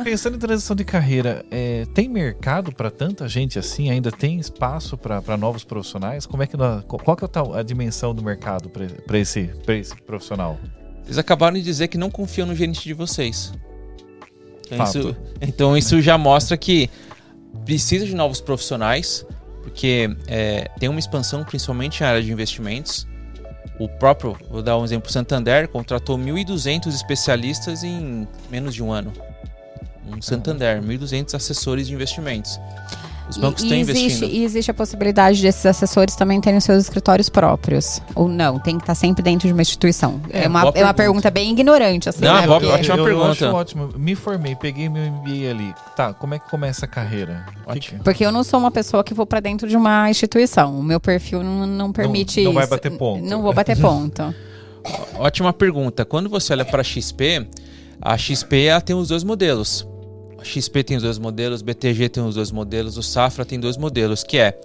pensando 0.04 0.36
em 0.36 0.40
transição 0.40 0.76
de 0.76 0.84
carreira, 0.84 1.46
é, 1.50 1.86
tem 1.94 2.10
mercado 2.10 2.72
para 2.72 2.92
tanta 2.92 3.28
gente 3.28 3.58
assim? 3.58 3.90
Ainda 3.90 4.12
tem 4.12 4.40
espaço 4.40 4.98
para 4.98 5.38
novos 5.38 5.64
profissionais? 5.64 6.26
Como 6.26 6.44
é 6.44 6.48
que 6.48 6.58
nós, 6.58 6.84
qual 6.86 7.16
que 7.16 7.24
é 7.24 7.28
a, 7.28 7.60
a 7.60 7.64
dimensão 7.64 8.14
do 8.14 8.22
mercado 8.22 8.70
para 8.70 9.18
esse, 9.18 9.50
esse 9.68 9.96
profissional? 9.96 10.58
Vocês 11.04 11.18
acabaram 11.18 11.56
de 11.56 11.64
dizer 11.64 11.88
que 11.88 11.98
não 11.98 12.10
confiam 12.10 12.46
no 12.46 12.54
gerente 12.54 12.84
de 12.84 12.94
vocês. 12.94 13.52
Então 14.72 14.86
isso, 14.86 15.16
então 15.42 15.78
isso 15.78 16.02
já 16.02 16.18
mostra 16.18 16.56
que 16.56 16.90
precisa 17.70 18.04
de 18.04 18.16
novos 18.16 18.42
profissionais, 18.42 19.24
porque 19.62 20.10
é, 20.28 20.72
tem 20.80 20.90
uma 20.90 21.00
expansão 21.00 21.44
principalmente 21.44 22.02
na 22.02 22.10
área 22.10 22.24
de 22.24 22.32
investimentos. 22.32 23.08
O 23.78 23.88
próprio, 23.88 24.36
vou 24.50 24.64
dar 24.64 24.76
um 24.76 24.84
exemplo, 24.84 25.12
Santander 25.12 25.68
contratou 25.68 26.18
1.200 26.18 26.88
especialistas 26.88 27.84
em 27.84 28.28
menos 28.50 28.74
de 28.74 28.82
um 28.82 28.92
ano. 28.92 29.14
Um 30.04 30.20
Santander, 30.20 30.82
1.200 30.82 31.36
assessores 31.36 31.86
de 31.86 31.94
investimentos. 31.94 32.60
Os 33.30 33.38
bancos 33.38 33.62
e, 33.62 33.68
estão 33.68 33.78
existe, 33.78 34.06
investindo. 34.06 34.32
E 34.32 34.44
existe 34.44 34.72
a 34.72 34.74
possibilidade 34.74 35.42
desses 35.42 35.66
assessores 35.66 36.16
também 36.16 36.42
terem 36.42 36.60
seus 36.60 36.84
escritórios 36.84 37.30
próprios? 37.30 38.02
Ou 38.16 38.28
não? 38.28 38.58
Tem 38.58 38.76
que 38.76 38.84
estar 38.84 38.96
sempre 38.96 39.22
dentro 39.22 39.48
de 39.48 39.54
uma 39.54 39.62
instituição? 39.62 40.20
É, 40.32 40.46
é 40.46 40.48
uma, 40.48 40.62
é 40.62 40.64
uma 40.64 40.72
pergunta. 40.72 40.94
pergunta 40.94 41.32
bem 41.32 41.52
ignorante, 41.52 42.10
assim. 42.10 42.26
Não, 42.26 42.34
né? 42.34 42.48
Porque... 42.48 42.66
ótima 42.66 42.98
eu, 42.98 43.04
pergunta. 43.04 43.26
Eu 43.26 43.32
acho 43.32 43.56
ótimo. 43.56 43.90
Me 43.96 44.16
formei, 44.16 44.56
peguei 44.56 44.90
meu 44.90 45.04
MBA 45.12 45.50
ali. 45.50 45.74
Tá, 45.96 46.14
como 46.14 46.34
é 46.34 46.40
que 46.40 46.50
começa 46.50 46.86
a 46.86 46.88
carreira? 46.88 47.46
Ótimo. 47.68 48.04
Porque 48.04 48.26
eu 48.26 48.32
não 48.32 48.44
sou 48.44 48.60
uma 48.60 48.72
pessoa 48.72 49.04
que 49.04 49.14
vou 49.14 49.28
para 49.28 49.40
dentro 49.40 49.68
de 49.68 49.78
uma 49.78 50.10
instituição. 50.10 50.80
O 50.80 50.84
meu 50.84 51.00
perfil 51.00 51.44
não, 51.44 51.68
não 51.68 51.92
permite 51.92 52.38
não, 52.38 52.46
não 52.46 52.52
isso. 52.52 52.54
Não 52.54 52.54
vai 52.54 52.68
bater 52.68 52.98
ponto. 52.98 53.26
Não 53.26 53.42
vou 53.44 53.54
bater 53.54 53.78
ponto. 53.78 54.36
Ótima 55.16 55.54
pergunta. 55.54 56.04
Quando 56.04 56.30
você 56.30 56.54
olha 56.54 56.66
para 56.66 56.82
a 56.82 56.84
XP, 56.84 57.48
a 58.02 58.18
XP 58.18 58.64
ela 58.64 58.82
tem 58.82 58.96
os 58.96 59.10
dois 59.10 59.24
modelos. 59.24 59.88
A 60.40 60.44
XP 60.44 60.84
tem 60.86 60.98
os 60.98 61.04
dois 61.04 61.20
modelos, 61.20 61.62
BTG 61.62 62.08
tem 62.08 62.24
os 62.24 62.36
dois 62.36 62.50
modelos, 62.50 62.98
o 62.98 63.04
Safra 63.04 63.44
tem 63.44 63.60
dois 63.60 63.76
modelos, 63.76 64.24
que 64.24 64.38
é 64.38 64.58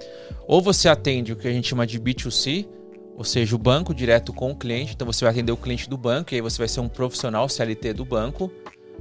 ou 0.46 0.62
você 0.62 0.88
atende 0.88 1.32
o 1.32 1.36
que 1.36 1.48
a 1.48 1.52
gente 1.52 1.68
chama 1.68 1.86
de 1.86 1.98
B2C, 1.98 2.66
ou 3.16 3.24
seja, 3.24 3.56
o 3.56 3.58
banco 3.58 3.92
direto 3.92 4.32
com 4.32 4.50
o 4.50 4.56
cliente, 4.56 4.92
então 4.94 5.06
você 5.06 5.24
vai 5.24 5.32
atender 5.32 5.50
o 5.50 5.56
cliente 5.56 5.88
do 5.88 5.96
banco 5.96 6.32
e 6.32 6.36
aí 6.36 6.40
você 6.40 6.58
vai 6.58 6.68
ser 6.68 6.80
um 6.80 6.88
profissional 6.88 7.48
CLT 7.48 7.92
do 7.92 8.04
banco, 8.04 8.52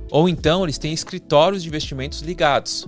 ou 0.10 0.28
então 0.28 0.64
eles 0.64 0.78
têm 0.80 0.94
escritórios 0.94 1.62
de 1.62 1.70
investimentos 1.70 2.22
ligados. 2.22 2.88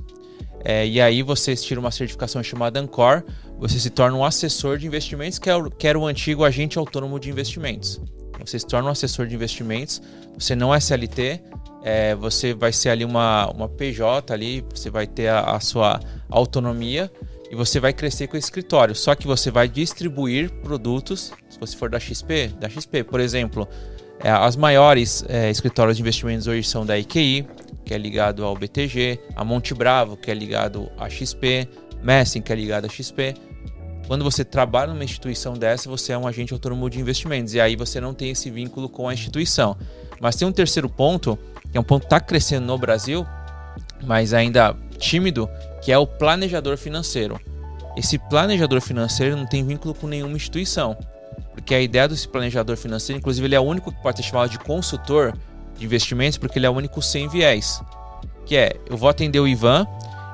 É, 0.64 0.88
e 0.88 1.00
aí 1.00 1.22
você 1.22 1.56
tira 1.56 1.80
uma 1.80 1.92
certificação 1.92 2.42
chamada 2.42 2.80
Ancor, 2.80 3.24
você 3.60 3.78
se 3.78 3.92
torna 3.92 4.18
um 4.18 4.26
assessor 4.26 4.80
de 4.80 4.88
investimentos, 4.88 5.38
que, 5.38 5.48
é 5.48 5.56
o, 5.56 5.70
que 5.70 5.88
era 5.88 5.98
o 5.98 6.08
antigo 6.08 6.44
agente 6.44 6.80
autônomo 6.80 7.20
de 7.20 7.30
investimentos. 7.30 8.02
Você 8.40 8.58
se 8.58 8.66
torna 8.66 8.90
um 8.90 8.92
assessor 8.92 9.28
de 9.28 9.36
investimentos, 9.36 10.02
você 10.38 10.56
não 10.56 10.74
é 10.74 10.80
CLT, 10.80 11.42
é, 11.86 12.16
você 12.16 12.52
vai 12.52 12.74
ser 12.74 12.90
ali 12.90 13.06
uma, 13.06 13.48
uma 13.52 13.70
PJ 13.70 14.34
ali, 14.34 14.66
você 14.74 14.90
vai 14.90 15.06
ter 15.06 15.28
a, 15.28 15.52
a, 15.52 15.60
sua 15.60 16.00
autonomia 16.28 17.12
e 17.52 17.56
você 17.56 17.80
vai 17.80 17.94
crescer 17.94 18.26
com 18.26 18.36
o 18.36 18.40
escritório. 18.40 18.96
Só 18.96 19.14
que 19.14 19.28
você 19.28 19.52
vai 19.52 19.70
distribuir 19.70 20.50
produtos, 20.64 21.32
se 21.48 21.60
você 21.60 21.78
for 21.78 21.88
da 21.88 22.00
XP, 22.00 22.48
da 22.60 22.68
XP, 22.68 23.04
por 23.04 23.20
exemplo, 23.20 23.68
é, 24.20 24.32
as 24.32 24.56
maiores 24.56 25.24
é, 25.30 25.52
escritórios 25.52 25.98
de 25.98 26.02
investimentos 26.02 26.48
hoje 26.48 26.68
são 26.68 26.84
da 26.84 26.98
IQI, 26.98 27.48
que 27.86 27.94
é 27.94 28.00
ligado 28.00 28.44
ao 28.44 28.56
BTG, 28.56 29.20
a 29.36 29.46
Monte 29.46 29.76
Bravo, 29.76 30.18
que 30.18 30.32
é 30.32 30.34
ligado 30.34 30.90
à 30.98 31.08
XP, 31.08 31.70
Messing, 32.02 32.42
que 32.42 32.52
é 32.52 32.56
ligado 32.56 32.86
à 32.86 32.90
XP. 32.90 33.36
Quando 34.08 34.24
você 34.24 34.44
trabalha 34.44 34.92
numa 34.92 35.04
instituição 35.04 35.54
dessa, 35.54 35.88
você 35.88 36.14
é 36.14 36.18
um 36.18 36.28
agente 36.28 36.52
autônomo 36.52 36.90
de 36.90 37.00
investimentos 37.00 37.54
e 37.54 37.62
aí 37.62 37.76
você 37.76 38.02
não 38.02 38.14
tem 38.14 38.32
esse 38.32 38.50
vínculo 38.50 38.90
com 38.90 39.08
a 39.08 39.14
instituição. 39.14 39.78
Mas 40.20 40.36
tem 40.36 40.48
um 40.48 40.52
terceiro 40.52 40.90
ponto 40.90 41.38
que 41.76 41.78
é 41.78 41.82
um 41.82 41.84
ponto 41.84 42.04
que 42.04 42.06
está 42.06 42.22
crescendo 42.22 42.66
no 42.66 42.78
Brasil, 42.78 43.28
mas 44.02 44.34
ainda 44.34 44.74
tímido, 44.98 45.50
que 45.82 45.92
é 45.92 45.98
o 45.98 46.08
planejador 46.08 46.78
financeiro. 46.78 47.38
Esse 47.98 48.18
planejador 48.18 48.80
financeiro 48.80 49.36
não 49.36 49.46
tem 49.46 49.62
vínculo 49.62 49.94
com 49.94 50.08
nenhuma 50.08 50.38
instituição, 50.38 50.96
porque 51.52 51.76
a 51.76 51.82
ideia 51.82 52.08
desse 52.08 52.30
planejador 52.30 52.78
financeiro, 52.78 53.20
inclusive, 53.20 53.46
ele 53.46 53.56
é 53.56 53.60
o 53.60 53.64
único 53.64 53.92
que 53.92 54.02
pode 54.02 54.20
ser 54.20 54.24
chamado 54.24 54.52
de 54.52 54.58
consultor 54.58 55.38
de 55.78 55.84
investimentos, 55.84 56.38
porque 56.38 56.58
ele 56.58 56.66
é 56.66 56.70
o 56.70 56.74
único 56.74 57.02
sem 57.02 57.28
viés. 57.28 57.82
Que 58.46 58.56
é, 58.56 58.78
eu 58.90 58.96
vou 58.96 59.10
atender 59.10 59.42
o 59.42 59.48
Ivan 59.48 59.86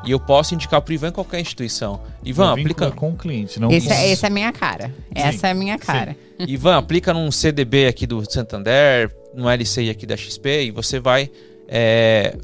e 0.05 0.11
eu 0.11 0.19
posso 0.19 0.53
indicar 0.53 0.79
para 0.79 0.91
o 0.91 0.93
Ivan 0.93 1.11
qualquer 1.11 1.39
instituição. 1.39 2.01
Ivan, 2.23 2.51
aplica 2.53 2.85
é 2.85 2.91
com 2.91 3.09
o 3.09 3.15
cliente, 3.17 3.59
não 3.59 3.71
esse, 3.71 3.87
com... 3.87 3.93
é, 3.95 4.11
essa 4.11 4.27
é 4.27 4.29
a 4.29 4.31
minha 4.31 4.53
cara. 4.53 4.93
Essa 5.15 5.39
Sim. 5.39 5.47
é 5.47 5.49
a 5.49 5.55
minha 5.55 5.79
cara. 5.79 6.15
Ivan, 6.37 6.77
aplica 6.77 7.11
num 7.15 7.31
CDB 7.31 7.87
aqui 7.87 8.05
do 8.05 8.23
Santander, 8.31 9.11
no 9.33 9.49
LCI 9.49 9.89
aqui 9.89 10.05
da 10.05 10.17
XP 10.17 10.63
e 10.63 10.71
você 10.71 10.99
vai 10.99 11.31
é, 11.67 12.35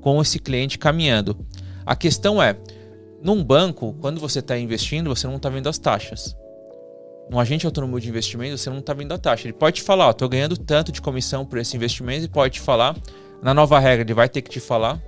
com 0.00 0.20
esse 0.20 0.38
cliente 0.38 0.78
caminhando. 0.78 1.36
A 1.84 1.96
questão 1.96 2.42
é, 2.42 2.56
num 3.22 3.42
banco, 3.42 3.94
quando 4.00 4.20
você 4.20 4.38
está 4.38 4.58
investindo, 4.58 5.14
você 5.14 5.26
não 5.26 5.36
está 5.36 5.48
vendo 5.48 5.68
as 5.68 5.78
taxas. 5.78 6.36
Num 7.30 7.38
agente 7.38 7.66
autônomo 7.66 8.00
de 8.00 8.08
investimento, 8.08 8.58
você 8.58 8.70
não 8.70 8.78
está 8.78 8.92
vendo 8.92 9.12
a 9.12 9.18
taxa. 9.18 9.46
Ele 9.46 9.52
pode 9.52 9.76
te 9.76 9.82
falar, 9.82 10.10
estou 10.10 10.28
ganhando 10.28 10.56
tanto 10.56 10.90
de 10.90 11.00
comissão 11.00 11.44
por 11.44 11.58
esse 11.58 11.76
investimento 11.76 12.24
e 12.24 12.28
pode 12.28 12.54
te 12.54 12.60
falar, 12.60 12.96
na 13.42 13.54
nova 13.54 13.78
regra, 13.78 14.02
ele 14.02 14.14
vai 14.14 14.28
ter 14.28 14.42
que 14.42 14.50
te 14.50 14.60
falar 14.60 15.00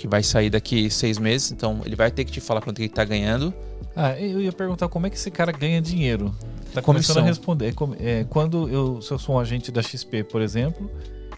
que 0.00 0.08
vai 0.08 0.22
sair 0.22 0.48
daqui 0.48 0.88
seis 0.88 1.18
meses, 1.18 1.52
então 1.52 1.82
ele 1.84 1.94
vai 1.94 2.10
ter 2.10 2.24
que 2.24 2.32
te 2.32 2.40
falar 2.40 2.62
quanto 2.62 2.78
ele 2.78 2.86
está 2.86 3.04
ganhando. 3.04 3.52
Ah, 3.94 4.18
eu 4.18 4.40
ia 4.40 4.50
perguntar 4.50 4.88
como 4.88 5.06
é 5.06 5.10
que 5.10 5.16
esse 5.16 5.30
cara 5.30 5.52
ganha 5.52 5.80
dinheiro. 5.82 6.34
Tá 6.74 6.80
Comissão. 6.82 7.14
começando 7.14 7.24
a 7.24 7.26
responder. 7.26 7.74
É, 8.00 8.24
quando 8.28 8.68
eu, 8.68 9.00
se 9.02 9.10
eu 9.10 9.18
sou 9.18 9.36
um 9.36 9.38
agente 9.38 9.70
da 9.72 9.82
XP, 9.82 10.24
por 10.24 10.40
exemplo, 10.40 10.90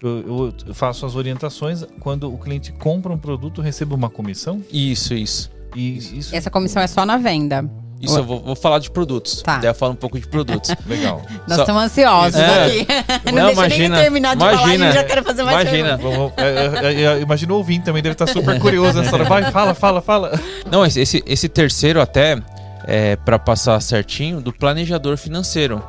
eu, 0.02 0.52
eu 0.66 0.74
faço 0.74 1.06
as 1.06 1.14
orientações. 1.14 1.84
Quando 2.00 2.32
o 2.32 2.36
cliente 2.38 2.72
compra 2.72 3.12
um 3.12 3.18
produto, 3.18 3.60
eu 3.60 3.64
recebo 3.64 3.94
uma 3.94 4.10
comissão? 4.10 4.62
Isso, 4.72 5.14
isso. 5.14 5.50
E 5.74 5.96
isso 6.18 6.34
Essa 6.36 6.50
comissão 6.50 6.82
é 6.82 6.86
só 6.86 7.06
na 7.06 7.16
venda. 7.16 7.64
Isso, 8.00 8.18
eu 8.18 8.24
vou, 8.24 8.40
vou 8.42 8.56
falar 8.56 8.80
de 8.80 8.90
produtos. 8.90 9.42
Tá. 9.42 9.58
Daí 9.58 9.70
eu 9.70 9.74
falo 9.74 9.92
um 9.92 9.96
pouco 9.96 10.18
de 10.18 10.26
produtos. 10.26 10.74
legal. 10.86 11.22
Nós 11.46 11.54
Só- 11.54 11.62
estamos 11.62 11.82
ansiosos 11.84 12.34
É. 12.40 12.64
aqui. 12.66 12.86
Não, 13.26 13.32
Não, 13.32 13.46
deixa 13.46 13.52
imagina, 13.52 13.94
nem 13.94 14.02
terminar 14.02 14.34
de 14.34 14.40
falar, 14.40 14.50
a 14.50 14.54
imagina, 14.54 14.84
gente 14.86 14.94
já 14.94 15.04
quer 15.04 15.22
fazer 15.22 15.42
mais 15.44 15.68
imagina. 15.68 16.00
é, 16.36 16.86
é, 16.86 17.02
é, 17.04 17.20
Imagina 17.20 17.52
o 17.52 17.56
ouvinte 17.58 17.84
também, 17.84 18.02
deve 18.02 18.14
estar 18.14 18.26
super 18.26 18.58
curioso 18.58 18.98
nessa 18.98 19.14
hora. 19.14 19.24
Vai, 19.24 19.52
fala, 19.52 19.72
fala, 19.72 20.02
fala. 20.02 20.40
Não, 20.68 20.84
esse, 20.84 21.22
esse 21.24 21.48
terceiro 21.48 22.00
até, 22.00 22.42
é, 22.84 23.16
para 23.16 23.38
passar 23.38 23.80
certinho, 23.80 24.40
do 24.40 24.52
planejador 24.52 25.16
financeiro. 25.16 25.82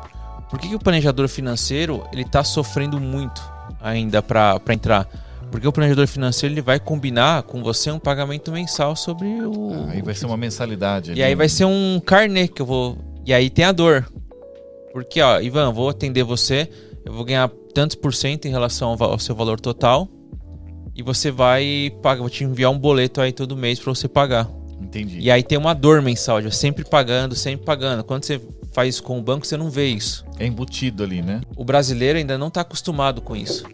Por 0.50 0.60
que, 0.60 0.70
que 0.70 0.76
o 0.76 0.80
planejador 0.80 1.28
financeiro 1.28 2.04
ele 2.12 2.24
tá 2.24 2.44
sofrendo 2.44 3.00
muito 3.00 3.42
ainda 3.82 4.22
para 4.22 4.60
entrar? 4.70 5.08
Porque 5.52 5.68
o 5.68 5.72
planejador 5.72 6.08
financeiro 6.08 6.54
ele 6.54 6.62
vai 6.62 6.80
combinar 6.80 7.44
com 7.44 7.62
você 7.62 7.92
um 7.92 8.00
pagamento 8.00 8.52
mensal 8.52 8.96
sobre 8.96 9.28
o. 9.28 9.88
Aí 9.90 10.02
vai 10.02 10.16
ser 10.16 10.26
uma 10.26 10.38
mensalidade. 10.38 11.14
E 11.14 11.22
aí 11.22 11.36
vai 11.36 11.48
ser 11.48 11.66
um 11.66 12.02
carnê 12.04 12.48
que 12.48 12.62
eu 12.62 12.66
vou. 12.66 12.98
E 13.26 13.34
aí 13.34 13.50
tem 13.50 13.66
a 13.66 13.72
dor. 13.72 14.12
Porque, 14.92 15.22
ó, 15.22 15.40
Ivan, 15.40 15.72
vou 15.72 15.90
atender 15.90 16.24
você, 16.24 16.70
eu 17.06 17.14
vou 17.14 17.24
ganhar 17.26 17.50
tantos 17.74 17.96
por 17.96 18.14
cento 18.14 18.48
em 18.48 18.52
relação 18.52 18.96
ao 19.00 19.20
seu 19.20 19.36
valor 19.36 19.60
total. 19.60 20.08
E 20.96 21.02
você 21.02 21.32
vai 21.32 21.92
pagar, 22.02 22.22
vou 22.22 22.30
te 22.30 22.44
enviar 22.44 22.72
um 22.72 22.78
boleto 22.78 23.20
aí 23.20 23.32
todo 23.32 23.58
mês 23.58 23.80
para 23.80 23.94
você 23.94 24.08
pagar. 24.08 24.48
Entendi. 24.94 25.20
E 25.20 25.32
aí 25.32 25.42
tem 25.42 25.58
uma 25.58 25.74
dor 25.74 26.02
mensal, 26.02 26.42
de 26.42 26.54
sempre 26.56 26.84
pagando, 26.86 27.36
sempre 27.36 27.66
pagando. 27.66 28.04
Quando 28.04 28.24
você 28.26 28.40
faz 28.72 28.96
isso 28.96 29.04
com 29.04 29.18
o 29.18 29.22
banco, 29.22 29.46
você 29.46 29.58
não 29.58 29.70
vê 29.70 29.88
isso. 29.88 30.24
É 30.38 30.46
embutido 30.46 31.04
ali, 31.04 31.22
né? 31.22 31.42
O 31.56 31.64
brasileiro 31.66 32.18
ainda 32.20 32.38
não 32.38 32.48
está 32.50 32.62
acostumado 32.62 33.22
com 33.22 33.36
isso. 33.36 33.66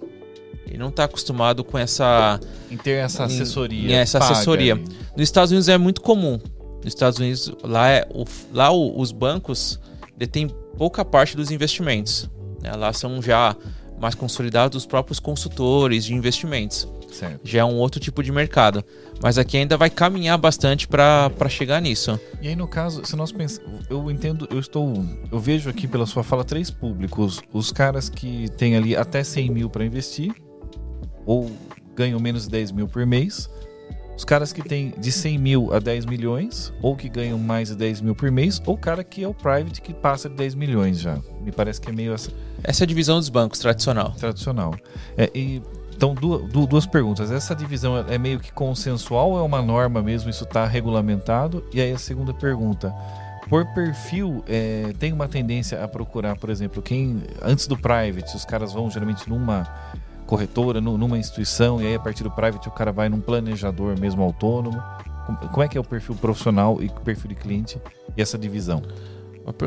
Ele 0.67 0.77
não 0.77 0.89
está 0.89 1.03
acostumado 1.05 1.63
com 1.63 1.77
essa. 1.77 2.39
Em 2.71 2.77
ter 2.77 2.91
essa 3.03 3.23
Em- 3.23 3.25
assessoria. 3.25 3.89
em 3.91 3.93
essa 3.95 4.19
paga 4.19 4.32
assessoria. 4.34 4.73
ali. 4.73 4.84
Nos 4.84 5.23
Estados 5.23 5.51
Unidos 5.51 5.67
é 5.67 5.77
muito 5.77 5.99
comum. 6.01 6.39
Nos 6.77 6.88
Estados 6.93 7.19
Unidos, 7.19 7.51
lá, 7.63 7.89
é, 7.89 8.08
o, 8.13 8.23
lá 8.53 8.71
o- 8.71 8.99
os 8.99 9.12
bancos 9.12 9.79
detêm 10.17 10.47
pouca 10.77 11.03
parte 11.03 11.36
dos 11.36 11.51
investimentos. 11.51 12.29
né? 12.62 12.71
Lá 12.73 12.91
são 12.93 13.21
já 13.21 13.55
mais 13.99 14.15
consolidados 14.15 14.77
os 14.77 14.85
próprios 14.85 15.19
consultores 15.19 16.05
de 16.05 16.13
investimentos. 16.13 16.88
Certo. 17.12 17.41
Já 17.43 17.62
é 17.62 17.65
um 17.65 17.75
outro 17.75 17.99
tipo 17.99 18.23
de 18.23 18.31
mercado. 18.31 18.83
Mas 19.21 19.38
aqui 19.38 19.57
ainda 19.57 19.75
vai 19.75 19.89
caminhar 19.89 20.38
bastante 20.38 20.88
para 20.88 21.49
chegar 21.49 21.81
nisso. 21.81 22.19
E 22.41 22.47
aí, 22.47 22.55
no 22.55 22.67
caso, 22.67 23.05
se 23.05 23.15
nós 23.15 23.31
pensamos. 23.31 23.85
Eu 23.89 24.09
entendo, 24.09 24.47
eu 24.49 24.59
estou. 24.59 25.05
Eu 25.31 25.39
vejo 25.39 25.69
aqui 25.69 25.88
pela 25.88 26.05
sua 26.05 26.23
fala 26.23 26.43
três 26.43 26.71
públicos: 26.71 27.41
os 27.51 27.71
caras 27.71 28.09
que 28.09 28.49
têm 28.51 28.77
ali 28.77 28.95
até 28.95 29.23
100 29.23 29.49
mil 29.49 29.69
para 29.69 29.83
investir, 29.83 30.33
ou 31.25 31.51
ganham 31.95 32.19
menos 32.19 32.43
de 32.43 32.49
10 32.51 32.71
mil 32.71 32.88
por 32.88 33.05
mês. 33.05 33.49
Os 34.19 34.25
caras 34.25 34.51
que 34.51 34.62
têm 34.62 34.93
de 34.97 35.13
100 35.13 35.38
mil 35.38 35.73
a 35.73 35.79
10 35.79 36.05
milhões, 36.05 36.73
ou 36.82 36.93
que 36.93 37.08
ganham 37.08 37.39
mais 37.39 37.69
de 37.69 37.75
10 37.77 38.01
mil 38.01 38.13
por 38.13 38.29
mês, 38.29 38.62
ou 38.65 38.73
o 38.75 38.77
cara 38.77 39.01
que 39.01 39.23
é 39.23 39.27
o 39.29 39.34
private 39.34 39.82
que 39.82 39.93
passa 39.93 40.27
de 40.27 40.36
10 40.36 40.55
milhões 40.55 40.99
já. 40.99 41.17
Me 41.41 41.53
parece 41.53 41.79
que 41.79 41.89
é 41.89 41.93
meio 41.93 42.13
essa, 42.13 42.29
Essa 42.62 42.84
é 42.84 42.86
a 42.86 42.88
divisão 42.88 43.15
dos 43.17 43.29
bancos 43.29 43.60
tradicional. 43.60 44.12
tradicional. 44.19 44.75
É, 45.17 45.32
e, 45.34 45.62
então, 45.95 46.13
du- 46.13 46.39
du- 46.49 46.67
duas 46.67 46.86
perguntas. 46.86 47.32
Essa 47.32 47.55
divisão 47.55 47.97
é 48.10 48.17
meio 48.17 48.41
que 48.41 48.51
consensual 48.51 49.32
ou 49.32 49.39
é 49.39 49.41
uma 49.41 49.62
norma 49.62 50.01
mesmo? 50.01 50.29
Isso 50.29 50.43
está 50.43 50.65
regulamentado? 50.65 51.63
E 51.73 51.79
aí 51.79 51.93
a 51.93 51.97
segunda 51.97 52.34
pergunta. 52.34 52.93
Por 53.49 53.65
perfil, 53.73 54.43
é, 54.49 54.91
tem 54.99 55.13
uma 55.13 55.29
tendência 55.29 55.82
a 55.82 55.88
procurar, 55.88 56.36
por 56.36 56.49
exemplo, 56.49 56.82
quem 56.82 57.23
antes 57.41 57.67
do 57.67 57.77
private, 57.77 58.36
os 58.36 58.43
caras 58.43 58.73
vão 58.73 58.91
geralmente 58.91 59.29
numa 59.29 59.65
corretora, 60.29 60.79
nu- 60.79 60.95
numa 60.95 61.17
instituição, 61.17 61.81
e 61.81 61.87
aí 61.87 61.95
a 61.95 61.99
partir 61.99 62.23
do 62.23 62.29
private 62.29 62.67
o 62.67 62.71
cara 62.71 62.91
vai 62.91 63.09
num 63.09 63.19
planejador 63.19 63.99
mesmo 63.99 64.21
autônomo. 64.21 64.79
Como- 65.25 65.63
é 65.63 65.67
que 65.67 65.75
é 65.75 65.81
o 65.81 65.83
perfil 65.83 66.13
profissional 66.13 66.77
e 66.83 66.85
o 66.85 67.01
perfil 67.01 67.29
de 67.29 67.35
cliente 67.35 67.81
e 68.15 68.21
essa 68.21 68.37
divisão? 68.37 68.83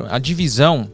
A 0.08 0.20
divisão, 0.20 0.88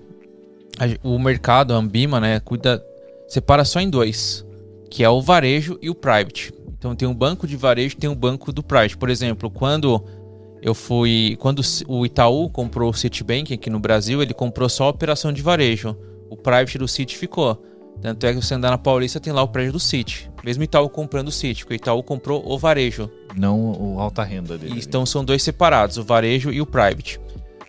o 1.02 1.18
mercado, 1.18 1.74
a 1.74 1.76
Ambima, 1.76 2.18
né, 2.18 2.40
cuida, 2.40 2.83
separa 3.28 3.62
só 3.62 3.78
em 3.78 3.90
dois, 3.90 4.42
que 4.90 5.04
é 5.04 5.11
o 5.11 5.20
varejo 5.20 5.78
e 5.83 5.90
o 5.90 5.94
private. 5.94 6.50
Então 6.78 6.96
tem 6.96 7.07
um 7.07 7.14
banco 7.14 7.46
de 7.46 7.57
varejo, 7.57 7.96
tem 7.96 8.09
um 8.09 8.14
banco 8.14 8.50
do 8.50 8.62
private. 8.62 8.96
Por 8.96 9.11
exemplo, 9.11 9.50
quando 9.50 10.02
eu 10.62 10.74
fui, 10.74 11.37
quando 11.40 11.61
o 11.87 12.07
Itaú 12.07 12.48
comprou 12.48 12.88
o 12.88 12.94
Citibank 12.94 13.52
aqui 13.52 13.68
no 13.68 13.78
Brasil, 13.78 14.22
ele 14.22 14.33
comprou 14.33 14.68
só 14.68 14.85
a 14.85 14.88
operação 14.88 15.31
de 15.31 15.42
varejo. 15.42 15.94
O 16.31 16.37
private 16.38 16.78
do 16.78 16.88
Citi 16.88 17.18
ficou. 17.18 17.62
Tanto 18.00 18.26
é 18.26 18.32
que 18.32 18.40
você 18.40 18.54
andar 18.54 18.70
na 18.70 18.78
Paulista 18.78 19.18
tem 19.18 19.32
lá 19.32 19.42
o 19.42 19.48
prédio 19.48 19.72
do 19.72 19.80
Citi. 19.80 20.30
Mesmo 20.44 20.62
Itaú 20.62 20.88
comprando 20.88 21.28
o 21.28 21.32
Citi, 21.32 21.64
porque 21.64 21.74
o 21.74 21.76
Itaú 21.76 22.02
comprou 22.02 22.42
o 22.46 22.58
varejo. 22.58 23.11
Não 23.37 23.72
o 23.72 24.00
alta 24.00 24.22
renda 24.22 24.56
dele. 24.56 24.74
E 24.76 24.78
Então 24.78 25.04
são 25.04 25.24
dois 25.24 25.42
separados, 25.42 25.96
o 25.96 26.04
varejo 26.04 26.50
e 26.50 26.61
o 26.61 26.66
private. 26.66 27.20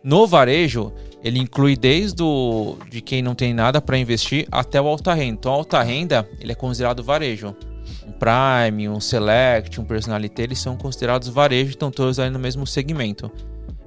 No 0.03 0.25
varejo, 0.25 0.93
ele 1.23 1.39
inclui 1.39 1.75
desde 1.75 2.23
o, 2.23 2.77
de 2.89 3.01
quem 3.01 3.21
não 3.21 3.35
tem 3.35 3.53
nada 3.53 3.81
para 3.81 3.97
investir 3.97 4.47
até 4.51 4.79
o 4.79 4.87
alta 4.87 5.13
renda. 5.13 5.33
Então, 5.39 5.51
a 5.51 5.55
alta 5.55 5.81
renda, 5.81 6.27
ele 6.39 6.51
é 6.51 6.55
considerado 6.55 7.03
varejo. 7.03 7.55
Um 8.07 8.11
Prime, 8.11 8.87
um 8.87 8.99
Select, 8.99 9.79
um 9.81 9.85
Personalité, 9.85 10.43
eles 10.43 10.59
são 10.59 10.77
considerados 10.77 11.27
varejo, 11.27 11.71
estão 11.71 11.91
todos 11.91 12.19
ali 12.19 12.29
no 12.29 12.39
mesmo 12.39 12.65
segmento. 12.65 13.31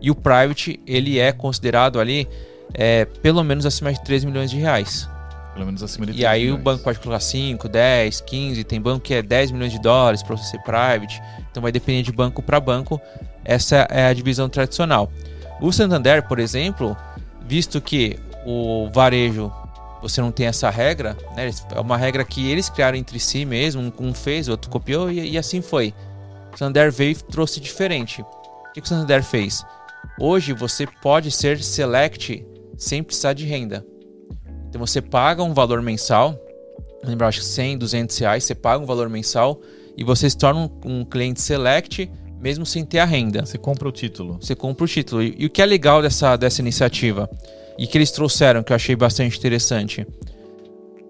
E 0.00 0.11
o 0.11 0.14
private, 0.14 0.81
ele 0.87 1.18
é 1.18 1.33
considerado 1.33 1.98
ali 1.98 2.28
é, 2.74 3.05
pelo 3.05 3.42
menos 3.42 3.64
acima 3.64 3.92
de 3.92 4.02
3 4.02 4.24
milhões 4.24 4.50
de 4.50 4.59
reais. 4.59 5.09
Pelo 5.55 5.67
menos 5.67 5.83
acima 5.83 6.07
de 6.07 6.12
E 6.12 6.17
3 6.17 6.29
aí 6.29 6.43
o 6.43 6.45
milhões. 6.45 6.62
banco 6.62 6.85
pode 6.85 6.99
colocar 6.99 7.21
5, 7.21 7.69
10, 7.69 8.21
15, 8.23 8.65
tem 8.65 8.81
banco 8.81 9.01
que 9.01 9.15
é 9.15 9.23
10 9.23 9.51
milhões 9.51 9.73
de 9.73 9.79
dólares 9.79 10.23
para 10.23 10.37
você 10.37 10.45
ser 10.45 10.59
private. 10.62 11.21
Então 11.51 11.62
vai 11.62 11.71
depender 11.71 12.03
de 12.03 12.12
banco 12.12 12.43
para 12.43 12.59
banco. 12.59 13.01
Essa 13.45 13.87
é 13.91 14.07
a 14.07 14.12
divisão 14.12 14.49
tradicional. 14.49 15.11
O 15.61 15.71
Santander, 15.73 16.27
por 16.27 16.38
exemplo, 16.38 16.97
visto 17.47 17.81
que 17.81 18.19
o 18.47 18.88
varejo 18.93 19.53
você 20.01 20.21
não 20.21 20.33
tem 20.33 20.47
essa 20.47 20.69
regra, 20.69 21.17
né? 21.37 21.49
É 21.71 21.81
uma 21.81 21.97
regra 21.97 22.25
que 22.25 22.51
eles 22.51 22.69
criaram 22.69 22.99
entre 22.99 23.21
si 23.21 23.45
mesmo, 23.45 23.93
um 24.01 24.12
fez, 24.12 24.49
outro 24.49 24.69
copiou 24.69 25.09
e, 25.11 25.31
e 25.31 25.38
assim 25.38 25.62
foi. 25.62 25.95
O 26.53 26.59
Santander 26.59 26.91
veio 26.91 27.12
e 27.12 27.15
trouxe 27.15 27.61
diferente. 27.61 28.21
O 28.21 28.73
que 28.75 28.81
que 28.81 28.87
o 28.87 28.88
Santander 28.88 29.23
fez? 29.23 29.65
Hoje 30.19 30.53
você 30.53 30.87
pode 31.01 31.31
ser 31.31 31.62
select 31.62 32.45
sem 32.77 33.03
precisar 33.03 33.33
de 33.33 33.47
renda. 33.47 33.87
Então 34.73 34.81
você 34.81 35.03
paga 35.03 35.43
um 35.43 35.53
valor 35.53 35.83
mensal, 35.83 36.35
lembra, 37.05 37.29
acho 37.29 37.41
que 37.41 37.45
100, 37.45 37.77
200 37.77 38.17
reais, 38.17 38.43
você 38.43 38.55
paga 38.55 38.83
um 38.83 38.87
valor 38.87 39.07
mensal 39.11 39.61
e 39.95 40.03
você 40.03 40.31
se 40.31 40.39
torna 40.39 40.61
um, 40.61 41.01
um 41.01 41.05
cliente 41.05 41.43
select 41.43 42.11
mesmo 42.41 42.65
sem 42.65 42.83
ter 42.83 42.99
a 42.99 43.05
renda. 43.05 43.45
Você 43.45 43.59
compra 43.59 43.87
o 43.87 43.93
título. 43.93 44.39
Você 44.41 44.55
compra 44.55 44.87
o 44.87 44.89
título. 44.89 45.23
E, 45.23 45.35
e 45.37 45.45
o 45.45 45.51
que 45.51 45.61
é 45.61 45.67
legal 45.67 46.01
dessa, 46.01 46.37
dessa 46.37 46.63
iniciativa 46.63 47.29
e 47.79 47.87
que 47.87 47.99
eles 47.99 48.11
trouxeram, 48.11 48.63
que 48.63 48.73
eu 48.73 48.75
achei 48.75 48.97
bastante 48.97 49.37
interessante. 49.37 50.07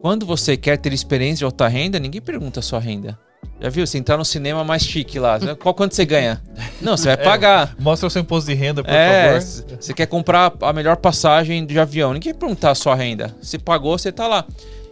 Quando 0.01 0.27
você 0.27 0.57
quer 0.57 0.77
ter 0.77 0.93
experiência 0.93 1.37
de 1.37 1.45
alta 1.45 1.69
renda, 1.69 2.01
ninguém 2.01 2.21
pergunta 2.21 2.59
a 2.59 2.63
sua 2.65 2.81
renda. 2.81 3.17
Já 3.63 3.69
viu? 3.69 3.87
Você 3.87 3.97
entrar 3.97 4.17
no 4.17 4.25
cinema 4.25 4.65
mais 4.65 4.83
chique 4.83 5.19
lá. 5.21 5.39
Qual 5.57 5.73
quanto 5.73 5.95
você 5.95 6.05
ganha? 6.05 6.43
Não, 6.81 6.97
você 6.97 7.07
vai 7.15 7.17
pagar. 7.23 7.77
Mostra 7.79 8.09
o 8.09 8.11
seu 8.11 8.21
imposto 8.23 8.51
de 8.51 8.57
renda, 8.57 8.83
por 8.83 8.93
É, 8.93 9.41
favor. 9.41 9.77
você 9.81 9.95
quer 9.95 10.07
comprar 10.07 10.53
a 10.61 10.73
melhor 10.73 10.97
passagem 10.97 11.65
de 11.65 11.79
avião. 11.79 12.13
Ninguém 12.13 12.33
vai 12.33 12.41
perguntar 12.41 12.73
a 12.73 12.75
sua 12.75 12.95
renda. 12.97 13.35
Se 13.41 13.59
pagou, 13.59 13.97
você 13.97 14.11
tá 14.11 14.27
lá. 14.27 14.45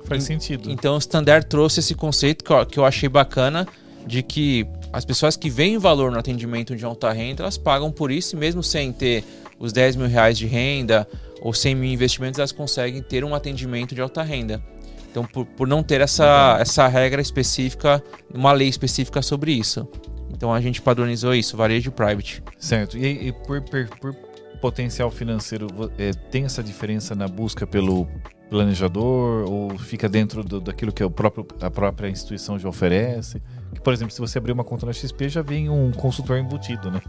Faz 0.05 0.23
En- 0.23 0.27
sentido. 0.27 0.71
Então 0.71 0.95
o 0.95 0.99
Standard 0.99 1.47
trouxe 1.47 1.81
esse 1.81 1.95
conceito 1.97 2.45
que 2.45 2.53
eu, 2.53 2.65
que 2.67 2.79
eu 2.79 2.85
achei 2.87 3.09
bacana 3.09 3.67
de 4.07 4.23
que 4.23 4.65
as 4.93 5.05
pessoas 5.05 5.37
que 5.37 5.51
veem 5.51 5.77
valor 5.77 6.11
no 6.13 6.19
atendimento 6.19 6.75
de 6.77 6.85
alta 6.85 7.11
renda, 7.13 7.43
elas 7.43 7.59
pagam 7.59 7.91
por 7.91 8.11
isso, 8.11 8.37
mesmo 8.37 8.63
sem 8.63 8.93
ter 8.93 9.25
os 9.59 9.73
10 9.73 9.97
mil 9.97 10.07
reais 10.09 10.39
de 10.39 10.47
renda 10.47 11.07
ou 11.43 11.53
100 11.53 11.75
mil 11.75 11.93
investimentos, 11.93 12.39
elas 12.39 12.53
conseguem 12.53 13.03
ter 13.03 13.25
um 13.25 13.35
atendimento 13.35 13.95
de 13.95 14.01
alta 14.01 14.23
renda. 14.23 14.63
Então, 15.11 15.25
por, 15.25 15.45
por 15.45 15.67
não 15.67 15.83
ter 15.83 16.01
essa, 16.01 16.57
essa 16.61 16.87
regra 16.87 17.21
específica, 17.21 18.03
uma 18.33 18.53
lei 18.53 18.69
específica 18.69 19.21
sobre 19.23 19.53
isso. 19.53 19.87
Então 20.33 20.53
a 20.55 20.61
gente 20.61 20.81
padronizou 20.81 21.35
isso, 21.35 21.57
varejo 21.57 21.91
private. 21.91 22.43
Certo. 22.59 22.97
E, 22.97 23.29
e 23.29 23.33
por, 23.33 23.61
por 24.01 24.15
potencial 24.61 25.11
financeiro, 25.11 25.67
é, 25.99 26.13
tem 26.31 26.45
essa 26.45 26.63
diferença 26.63 27.15
na 27.15 27.27
busca 27.27 27.67
pelo 27.67 28.07
planejador 28.49 29.49
ou 29.51 29.79
fica 29.79 30.09
dentro 30.09 30.43
do- 30.43 30.61
daquilo 30.61 30.93
que 30.93 31.03
é 31.03 31.07
o 31.07 31.11
próprio, 31.11 31.47
a 31.61 31.71
própria 31.71 32.09
instituição 32.09 32.59
já 32.59 32.69
oferece? 32.69 33.41
Que, 33.75 33.81
por 33.81 33.93
exemplo, 33.93 34.13
se 34.13 34.21
você 34.21 34.39
abrir 34.39 34.53
uma 34.53 34.65
conta 34.65 34.87
na 34.87 34.93
XP, 34.93 35.29
já 35.29 35.43
vem 35.43 35.69
um 35.69 35.91
consultor 35.93 36.39
embutido, 36.39 36.91
né? 36.91 37.01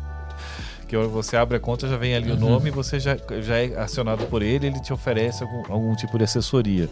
Que 0.88 0.98
você 0.98 1.38
abre 1.38 1.58
a 1.58 1.60
conta, 1.60 1.88
já 1.88 1.98
vem 1.98 2.16
ali 2.16 2.32
o 2.32 2.34
Uhum. 2.36 2.40
nome, 2.52 2.70
você 2.70 3.00
já, 3.00 3.18
já 3.42 3.58
é 3.58 3.80
acionado 3.80 4.26
por 4.26 4.42
ele, 4.42 4.68
ele 4.68 4.80
te 4.82 4.92
oferece 4.94 5.42
algum, 5.44 5.64
algum 5.72 5.96
tipo 5.96 6.18
de 6.18 6.24
assessoria. 6.26 6.90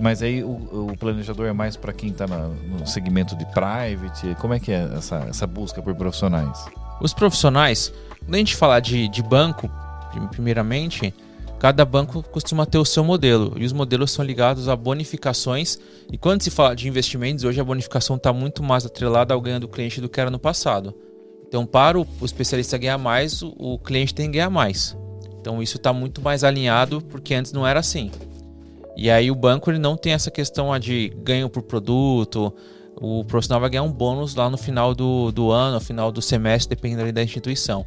Mas 0.00 0.22
aí 0.22 0.44
o, 0.44 0.90
o 0.90 0.96
planejador 0.96 1.46
é 1.46 1.52
mais 1.52 1.76
para 1.76 1.92
quem 1.92 2.10
está 2.10 2.26
no 2.26 2.86
segmento 2.86 3.36
de 3.36 3.44
private? 3.46 4.36
Como 4.40 4.54
é 4.54 4.60
que 4.60 4.70
é 4.70 4.88
essa, 4.96 5.26
essa 5.28 5.46
busca 5.46 5.82
por 5.82 5.94
profissionais? 5.94 6.66
Os 7.00 7.12
profissionais, 7.12 7.92
quando 8.20 8.34
a 8.34 8.38
gente 8.38 8.56
falar 8.56 8.80
de, 8.80 9.08
de 9.08 9.22
banco, 9.22 9.70
primeiramente, 10.30 11.12
cada 11.58 11.84
banco 11.84 12.22
costuma 12.22 12.64
ter 12.64 12.78
o 12.78 12.84
seu 12.84 13.02
modelo 13.02 13.54
e 13.56 13.64
os 13.64 13.72
modelos 13.72 14.12
são 14.12 14.24
ligados 14.24 14.68
a 14.68 14.76
bonificações. 14.76 15.78
E 16.12 16.16
quando 16.16 16.42
se 16.42 16.50
fala 16.50 16.74
de 16.74 16.88
investimentos, 16.88 17.44
hoje 17.44 17.60
a 17.60 17.64
bonificação 17.64 18.16
está 18.16 18.32
muito 18.32 18.62
mais 18.62 18.86
atrelada 18.86 19.34
ao 19.34 19.40
ganho 19.40 19.60
do 19.60 19.68
cliente 19.68 20.00
do 20.00 20.08
que 20.08 20.20
era 20.20 20.30
no 20.30 20.38
passado. 20.38 20.94
Então, 21.48 21.64
para 21.64 21.98
o, 21.98 22.06
especialista 22.22 22.76
ganhar 22.76 22.98
mais, 22.98 23.42
o, 23.42 23.78
cliente 23.78 24.14
tem 24.14 24.26
que 24.26 24.32
ganhar 24.32 24.50
mais. 24.50 24.96
Então, 25.40 25.62
isso 25.62 25.78
está 25.78 25.92
muito 25.92 26.20
mais 26.20 26.44
alinhado 26.44 27.00
porque 27.00 27.34
antes 27.34 27.52
não 27.52 27.66
era 27.66 27.80
assim. 27.80 28.10
E 29.00 29.08
aí, 29.08 29.30
o 29.30 29.34
banco 29.34 29.70
ele 29.70 29.78
não 29.78 29.96
tem 29.96 30.12
essa 30.12 30.28
questão 30.28 30.76
de 30.76 31.10
ganho 31.22 31.48
por 31.48 31.62
produto. 31.62 32.52
O 33.00 33.24
profissional 33.24 33.60
vai 33.60 33.70
ganhar 33.70 33.84
um 33.84 33.92
bônus 33.92 34.34
lá 34.34 34.50
no 34.50 34.58
final 34.58 34.92
do, 34.92 35.30
do 35.30 35.52
ano, 35.52 35.74
no 35.74 35.80
final 35.80 36.10
do 36.10 36.20
semestre, 36.20 36.74
dependendo 36.74 37.12
da 37.12 37.22
instituição. 37.22 37.86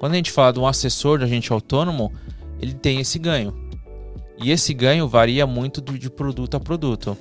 Quando 0.00 0.14
a 0.14 0.16
gente 0.16 0.32
fala 0.32 0.52
de 0.52 0.58
um 0.58 0.66
assessor 0.66 1.18
de 1.18 1.24
agente 1.24 1.52
autônomo, 1.52 2.12
ele 2.60 2.74
tem 2.74 2.98
esse 2.98 3.20
ganho. 3.20 3.54
E 4.42 4.50
esse 4.50 4.74
ganho 4.74 5.06
varia 5.06 5.46
muito 5.46 5.80
de 5.80 6.10
produto 6.10 6.56
a 6.56 6.60
produto. 6.60 7.16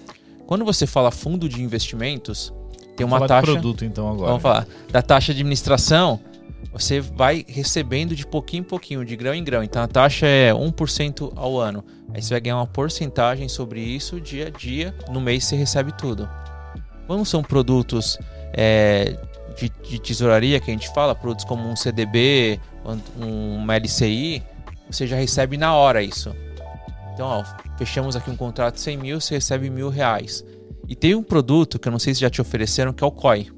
Quando 0.47 0.65
você 0.65 0.87
fala 0.87 1.11
fundo 1.11 1.47
de 1.47 1.61
investimentos, 1.61 2.51
tem 2.95 3.05
uma 3.05 3.17
Vamos 3.17 3.27
taxa. 3.27 3.51
produto 3.51 3.85
então 3.85 4.09
agora. 4.09 4.29
Vamos 4.29 4.41
falar 4.41 4.67
da 4.91 5.03
taxa 5.03 5.31
de 5.31 5.41
administração. 5.41 6.19
Você 6.71 6.99
vai 6.99 7.45
recebendo 7.47 8.15
de 8.15 8.25
pouquinho 8.25 8.61
em 8.61 8.63
pouquinho, 8.63 9.05
de 9.05 9.15
grão 9.15 9.33
em 9.33 9.43
grão. 9.43 9.63
Então 9.63 9.81
a 9.81 9.87
taxa 9.87 10.27
é 10.27 10.51
1% 10.51 11.33
ao 11.35 11.57
ano. 11.59 11.83
Aí 12.13 12.21
você 12.21 12.33
vai 12.33 12.41
ganhar 12.41 12.57
uma 12.57 12.67
porcentagem 12.67 13.49
sobre 13.49 13.81
isso 13.81 14.19
dia 14.19 14.47
a 14.47 14.49
dia. 14.49 14.93
No 15.09 15.19
mês 15.19 15.45
você 15.45 15.55
recebe 15.55 15.91
tudo. 15.97 16.29
Quando 17.07 17.25
são 17.25 17.41
produtos 17.41 18.19
é, 18.53 19.17
de, 19.57 19.69
de, 19.89 19.99
tesouraria 19.99 20.59
que 20.59 20.69
a 20.69 20.73
gente 20.73 20.89
fala, 20.93 21.15
produtos 21.15 21.45
como 21.45 21.67
um 21.67 21.75
CDB, 21.75 22.59
um 23.17 23.65
LCI, 23.65 24.43
você 24.89 25.07
já 25.07 25.15
recebe 25.15 25.57
na 25.57 25.73
hora 25.73 26.01
isso. 26.01 26.35
Então, 27.13 27.27
ó, 27.27 27.43
fechamos 27.77 28.15
aqui 28.15 28.29
um 28.29 28.35
contrato 28.35 28.75
de 28.75 28.81
100 28.81 28.97
mil, 28.97 29.21
você 29.21 29.35
recebe 29.35 29.69
mil 29.69 29.89
reais. 29.89 30.45
E 30.87 30.95
tem 30.95 31.15
um 31.15 31.23
produto 31.23 31.79
que 31.79 31.87
eu 31.87 31.91
não 31.91 31.99
sei 31.99 32.13
se 32.13 32.21
já 32.21 32.29
te 32.29 32.39
ofereceram, 32.39 32.93
que 32.93 33.03
é 33.03 33.07
o 33.07 33.11
COI. 33.11 33.49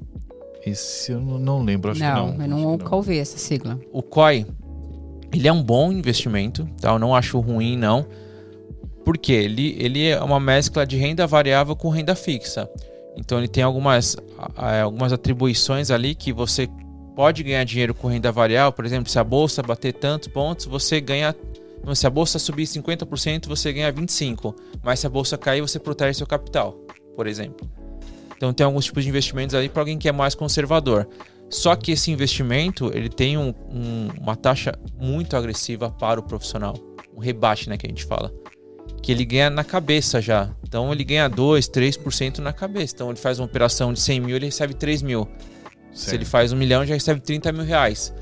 Esse 0.64 1.12
eu 1.12 1.20
não 1.20 1.62
lembro, 1.62 1.90
acho 1.90 2.00
não, 2.00 2.32
que 2.32 2.38
não. 2.38 2.44
Eu 2.44 2.50
não, 2.50 2.58
nunca 2.72 2.94
ouvi 2.94 3.18
essa 3.18 3.38
sigla. 3.38 3.78
O 3.92 4.02
COI, 4.02 4.46
ele 5.32 5.48
é 5.48 5.52
um 5.52 5.62
bom 5.62 5.90
investimento, 5.90 6.68
tá? 6.80 6.90
Eu 6.92 6.98
não 6.98 7.14
acho 7.14 7.38
ruim, 7.40 7.76
não. 7.76 8.06
Porque 9.04 9.32
ele, 9.32 9.76
ele 9.78 10.08
é 10.08 10.20
uma 10.20 10.38
mescla 10.38 10.86
de 10.86 10.96
renda 10.96 11.26
variável 11.26 11.74
com 11.74 11.88
renda 11.88 12.14
fixa. 12.14 12.68
Então 13.16 13.38
ele 13.38 13.48
tem 13.48 13.62
algumas, 13.62 14.16
algumas 14.56 15.12
atribuições 15.12 15.90
ali 15.90 16.14
que 16.14 16.32
você 16.32 16.68
pode 17.16 17.42
ganhar 17.42 17.64
dinheiro 17.64 17.94
com 17.94 18.08
renda 18.08 18.30
variável. 18.30 18.72
Por 18.72 18.84
exemplo, 18.84 19.10
se 19.10 19.18
a 19.18 19.24
bolsa 19.24 19.62
bater 19.62 19.94
tantos 19.94 20.28
pontos, 20.28 20.66
você 20.66 21.00
ganha 21.00 21.34
se 21.94 22.06
a 22.06 22.10
bolsa 22.10 22.38
subir 22.38 22.64
50%, 22.64 23.46
você 23.46 23.72
ganha 23.72 23.92
25%. 23.92 24.54
Mas 24.82 25.00
se 25.00 25.06
a 25.06 25.10
bolsa 25.10 25.38
cair, 25.38 25.60
você 25.62 25.78
protege 25.78 26.18
seu 26.18 26.26
capital, 26.26 26.72
por 27.16 27.26
exemplo. 27.26 27.68
Então 28.40 28.54
tem 28.54 28.64
alguns 28.64 28.86
tipos 28.86 29.04
de 29.04 29.10
investimentos 29.10 29.54
ali 29.54 29.68
para 29.68 29.82
alguém 29.82 29.98
que 29.98 30.08
é 30.08 30.12
mais 30.12 30.34
conservador. 30.34 31.06
Só 31.50 31.76
que 31.76 31.92
esse 31.92 32.10
investimento 32.10 32.90
ele 32.94 33.10
tem 33.10 33.36
um, 33.36 33.52
um, 33.68 34.08
uma 34.18 34.34
taxa 34.34 34.72
muito 34.98 35.36
agressiva 35.36 35.90
para 35.90 36.18
o 36.18 36.22
profissional. 36.22 36.74
Um 37.14 37.20
rebate, 37.20 37.68
né, 37.68 37.76
que 37.76 37.84
a 37.84 37.90
gente 37.90 38.06
fala. 38.06 38.32
Que 39.02 39.12
ele 39.12 39.26
ganha 39.26 39.50
na 39.50 39.62
cabeça 39.62 40.22
já. 40.22 40.48
Então 40.66 40.90
ele 40.90 41.04
ganha 41.04 41.28
2, 41.28 41.68
3% 41.68 42.38
na 42.38 42.50
cabeça. 42.50 42.94
Então 42.94 43.10
ele 43.10 43.18
faz 43.18 43.38
uma 43.38 43.44
operação 43.44 43.92
de 43.92 44.00
100 44.00 44.20
mil, 44.20 44.36
ele 44.36 44.46
recebe 44.46 44.72
3 44.72 45.02
mil. 45.02 45.28
Certo. 45.92 46.08
Se 46.08 46.14
ele 46.14 46.24
faz 46.24 46.50
um 46.50 46.56
milhão, 46.56 46.86
já 46.86 46.94
recebe 46.94 47.20
30 47.20 47.52
mil 47.52 47.64
reais. 47.64 48.14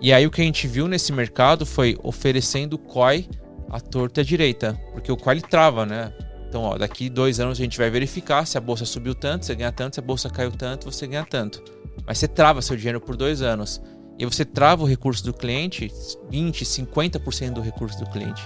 E 0.00 0.12
aí 0.12 0.28
o 0.28 0.30
que 0.30 0.40
a 0.40 0.44
gente 0.44 0.68
viu 0.68 0.86
nesse 0.86 1.12
mercado 1.12 1.66
foi 1.66 1.98
oferecendo 2.04 2.78
COI 2.78 3.28
à 3.68 3.80
torta 3.80 4.20
e 4.20 4.22
à 4.22 4.24
direita, 4.24 4.80
porque 4.92 5.10
o 5.10 5.16
COI 5.16 5.40
trava, 5.40 5.84
né? 5.84 6.12
Então, 6.50 6.62
ó, 6.64 6.76
daqui 6.76 7.08
dois 7.08 7.38
anos 7.38 7.60
a 7.60 7.62
gente 7.62 7.78
vai 7.78 7.88
verificar 7.88 8.44
se 8.44 8.58
a 8.58 8.60
bolsa 8.60 8.84
subiu 8.84 9.14
tanto, 9.14 9.46
você 9.46 9.54
ganha 9.54 9.70
tanto, 9.70 9.94
se 9.94 10.00
a 10.00 10.02
bolsa 10.02 10.28
caiu 10.28 10.50
tanto, 10.50 10.90
você 10.90 11.06
ganha 11.06 11.24
tanto. 11.24 11.62
Mas 12.04 12.18
você 12.18 12.26
trava 12.26 12.60
seu 12.60 12.76
dinheiro 12.76 13.00
por 13.00 13.16
dois 13.16 13.40
anos. 13.40 13.80
E 14.18 14.24
você 14.24 14.44
trava 14.44 14.82
o 14.82 14.86
recurso 14.86 15.24
do 15.24 15.32
cliente, 15.32 15.90
20, 16.28 16.64
50% 16.64 17.52
do 17.52 17.60
recurso 17.60 18.00
do 18.00 18.10
cliente. 18.10 18.44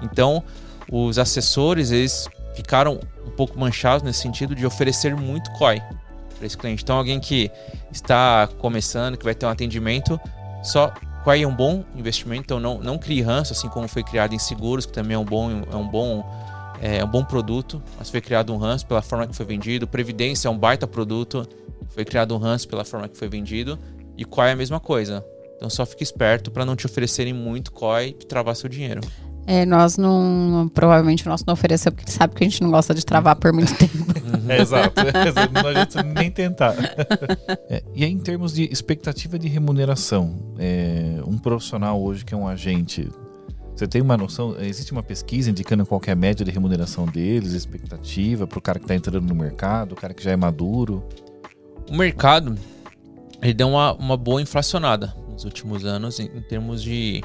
Então, 0.00 0.42
os 0.90 1.18
assessores, 1.18 1.90
eles 1.90 2.28
ficaram 2.54 3.00
um 3.26 3.30
pouco 3.30 3.58
manchados 3.58 4.04
nesse 4.04 4.20
sentido 4.20 4.54
de 4.54 4.64
oferecer 4.64 5.16
muito 5.16 5.50
COI 5.54 5.82
para 6.36 6.46
esse 6.46 6.56
cliente. 6.56 6.84
Então, 6.84 6.96
alguém 6.96 7.18
que 7.18 7.50
está 7.90 8.48
começando, 8.58 9.16
que 9.16 9.24
vai 9.24 9.34
ter 9.34 9.46
um 9.46 9.50
atendimento, 9.50 10.18
só 10.62 10.94
Quai 11.22 11.44
é 11.44 11.46
um 11.46 11.54
bom 11.54 11.84
investimento, 11.94 12.42
então 12.42 12.60
não, 12.60 12.78
não 12.78 12.98
crie 12.98 13.22
ranço, 13.22 13.52
assim 13.52 13.68
como 13.68 13.86
foi 13.86 14.02
criado 14.02 14.34
em 14.34 14.38
seguros, 14.38 14.84
que 14.84 14.92
também 14.92 15.14
é 15.14 15.18
um 15.18 15.24
bom, 15.24 15.62
é 15.70 15.76
um 15.76 15.86
bom, 15.86 16.24
é 16.82 17.04
um 17.04 17.08
bom 17.08 17.24
produto, 17.24 17.80
mas 17.96 18.10
foi 18.10 18.20
criado 18.20 18.52
um 18.52 18.56
ranço 18.56 18.84
pela 18.86 19.00
forma 19.00 19.28
que 19.28 19.36
foi 19.36 19.46
vendido. 19.46 19.86
Previdência 19.86 20.48
é 20.48 20.50
um 20.50 20.58
baita 20.58 20.84
produto, 20.84 21.48
foi 21.90 22.04
criado 22.04 22.34
um 22.34 22.38
ranço 22.38 22.68
pela 22.68 22.84
forma 22.84 23.08
que 23.08 23.16
foi 23.16 23.28
vendido. 23.28 23.78
E 24.18 24.24
COI 24.24 24.48
é 24.48 24.52
a 24.52 24.56
mesma 24.56 24.80
coisa. 24.80 25.24
Então 25.56 25.70
só 25.70 25.86
fique 25.86 26.02
esperto 26.02 26.50
para 26.50 26.66
não 26.66 26.74
te 26.74 26.84
oferecerem 26.84 27.32
muito 27.32 27.70
COI 27.70 28.08
e 28.20 28.26
travar 28.26 28.56
seu 28.56 28.68
dinheiro. 28.68 29.00
É, 29.46 29.64
nós 29.64 29.96
não. 29.96 30.70
Provavelmente 30.72 31.26
o 31.26 31.28
nosso 31.28 31.44
não 31.46 31.54
ofereceu 31.54 31.90
porque 31.92 32.08
ele 32.08 32.16
sabe 32.16 32.34
que 32.34 32.44
a 32.44 32.48
gente 32.48 32.62
não 32.62 32.70
gosta 32.70 32.94
de 32.94 33.04
travar 33.04 33.36
por 33.36 33.52
muito 33.52 33.74
tempo. 33.74 33.92
é, 34.48 34.58
exato. 34.60 35.00
Não 35.52 35.68
adianta 35.68 36.02
nem 36.02 36.30
tentar. 36.30 36.74
É, 37.68 37.82
e 37.94 38.04
aí, 38.04 38.12
em 38.12 38.18
termos 38.18 38.54
de 38.54 38.64
expectativa 38.64 39.38
de 39.38 39.48
remuneração, 39.48 40.36
é, 40.58 41.20
um 41.26 41.38
profissional 41.38 42.00
hoje 42.00 42.24
que 42.24 42.34
é 42.34 42.36
um 42.36 42.46
agente. 42.46 43.08
Você 43.74 43.86
tem 43.86 44.02
uma 44.02 44.16
noção? 44.16 44.56
Existe 44.60 44.92
uma 44.92 45.02
pesquisa 45.02 45.50
indicando 45.50 45.84
qual 45.86 46.00
é 46.06 46.12
a 46.12 46.16
média 46.16 46.44
de 46.44 46.50
remuneração 46.50 47.06
deles, 47.06 47.52
expectativa 47.52 48.46
para 48.46 48.58
o 48.58 48.62
cara 48.62 48.78
que 48.78 48.84
está 48.84 48.94
entrando 48.94 49.26
no 49.26 49.34
mercado, 49.34 49.92
o 49.92 49.96
cara 49.96 50.12
que 50.12 50.22
já 50.22 50.30
é 50.30 50.36
maduro? 50.36 51.02
O 51.90 51.96
mercado 51.96 52.56
ele 53.40 53.54
deu 53.54 53.68
uma, 53.68 53.92
uma 53.94 54.16
boa 54.16 54.40
inflacionada 54.40 55.14
nos 55.28 55.44
últimos 55.44 55.84
anos 55.84 56.20
em, 56.20 56.26
em 56.26 56.42
termos 56.42 56.82
de 56.82 57.22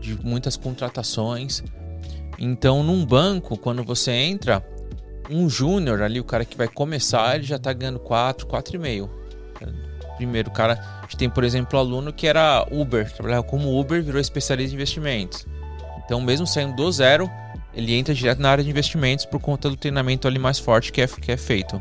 de 0.00 0.18
muitas 0.24 0.56
contratações. 0.56 1.62
Então, 2.38 2.82
num 2.82 3.04
banco, 3.04 3.56
quando 3.56 3.82
você 3.82 4.12
entra, 4.12 4.64
um 5.30 5.48
júnior 5.48 6.02
ali, 6.02 6.20
o 6.20 6.24
cara 6.24 6.44
que 6.44 6.56
vai 6.56 6.68
começar, 6.68 7.34
ele 7.34 7.44
já 7.44 7.56
está 7.56 7.72
ganhando 7.72 7.98
4, 7.98 8.46
4,5. 8.46 9.08
Primeiro, 10.16 10.50
cara, 10.50 10.78
a 10.98 11.02
gente 11.02 11.16
tem, 11.16 11.28
por 11.28 11.44
exemplo, 11.44 11.78
um 11.78 11.82
aluno 11.82 12.12
que 12.12 12.26
era 12.26 12.66
Uber, 12.70 13.10
trabalhava 13.12 13.42
como 13.42 13.78
Uber, 13.78 14.02
virou 14.02 14.20
especialista 14.20 14.72
em 14.72 14.76
investimentos. 14.76 15.46
Então, 16.06 16.20
mesmo 16.20 16.46
saindo 16.46 16.74
do 16.74 16.90
zero, 16.90 17.30
ele 17.74 17.94
entra 17.94 18.14
direto 18.14 18.40
na 18.40 18.50
área 18.50 18.64
de 18.64 18.70
investimentos 18.70 19.26
por 19.26 19.38
conta 19.38 19.68
do 19.68 19.76
treinamento 19.76 20.26
ali 20.26 20.38
mais 20.38 20.58
forte 20.58 20.90
que 20.90 21.02
é, 21.02 21.06
que 21.06 21.30
é 21.30 21.36
feito. 21.36 21.80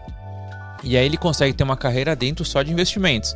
E 0.84 0.98
aí 0.98 1.06
ele 1.06 1.18
consegue 1.18 1.54
ter 1.54 1.64
uma 1.64 1.78
carreira 1.78 2.16
dentro 2.16 2.44
só 2.44 2.62
de 2.62 2.72
investimentos. 2.72 3.34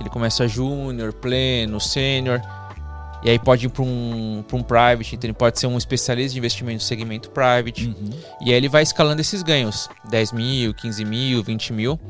Ele 0.00 0.08
começa 0.08 0.48
júnior, 0.48 1.12
pleno, 1.12 1.80
sênior, 1.80 2.40
e 3.22 3.30
aí 3.30 3.38
pode 3.38 3.66
ir 3.66 3.68
para 3.68 3.82
um, 3.82 4.44
um 4.52 4.62
private, 4.62 5.16
então 5.16 5.28
ele 5.28 5.34
pode 5.34 5.58
ser 5.58 5.66
um 5.66 5.76
especialista 5.76 6.32
de 6.32 6.38
investimento 6.38 6.76
no 6.76 6.86
segmento 6.86 7.30
private. 7.30 7.88
Uhum. 7.88 8.10
E 8.40 8.50
aí 8.50 8.56
ele 8.56 8.68
vai 8.68 8.82
escalando 8.82 9.20
esses 9.20 9.42
ganhos: 9.42 9.88
10 10.08 10.32
mil, 10.32 10.72
15 10.72 11.04
mil, 11.04 11.42
20 11.42 11.72
mil. 11.72 12.00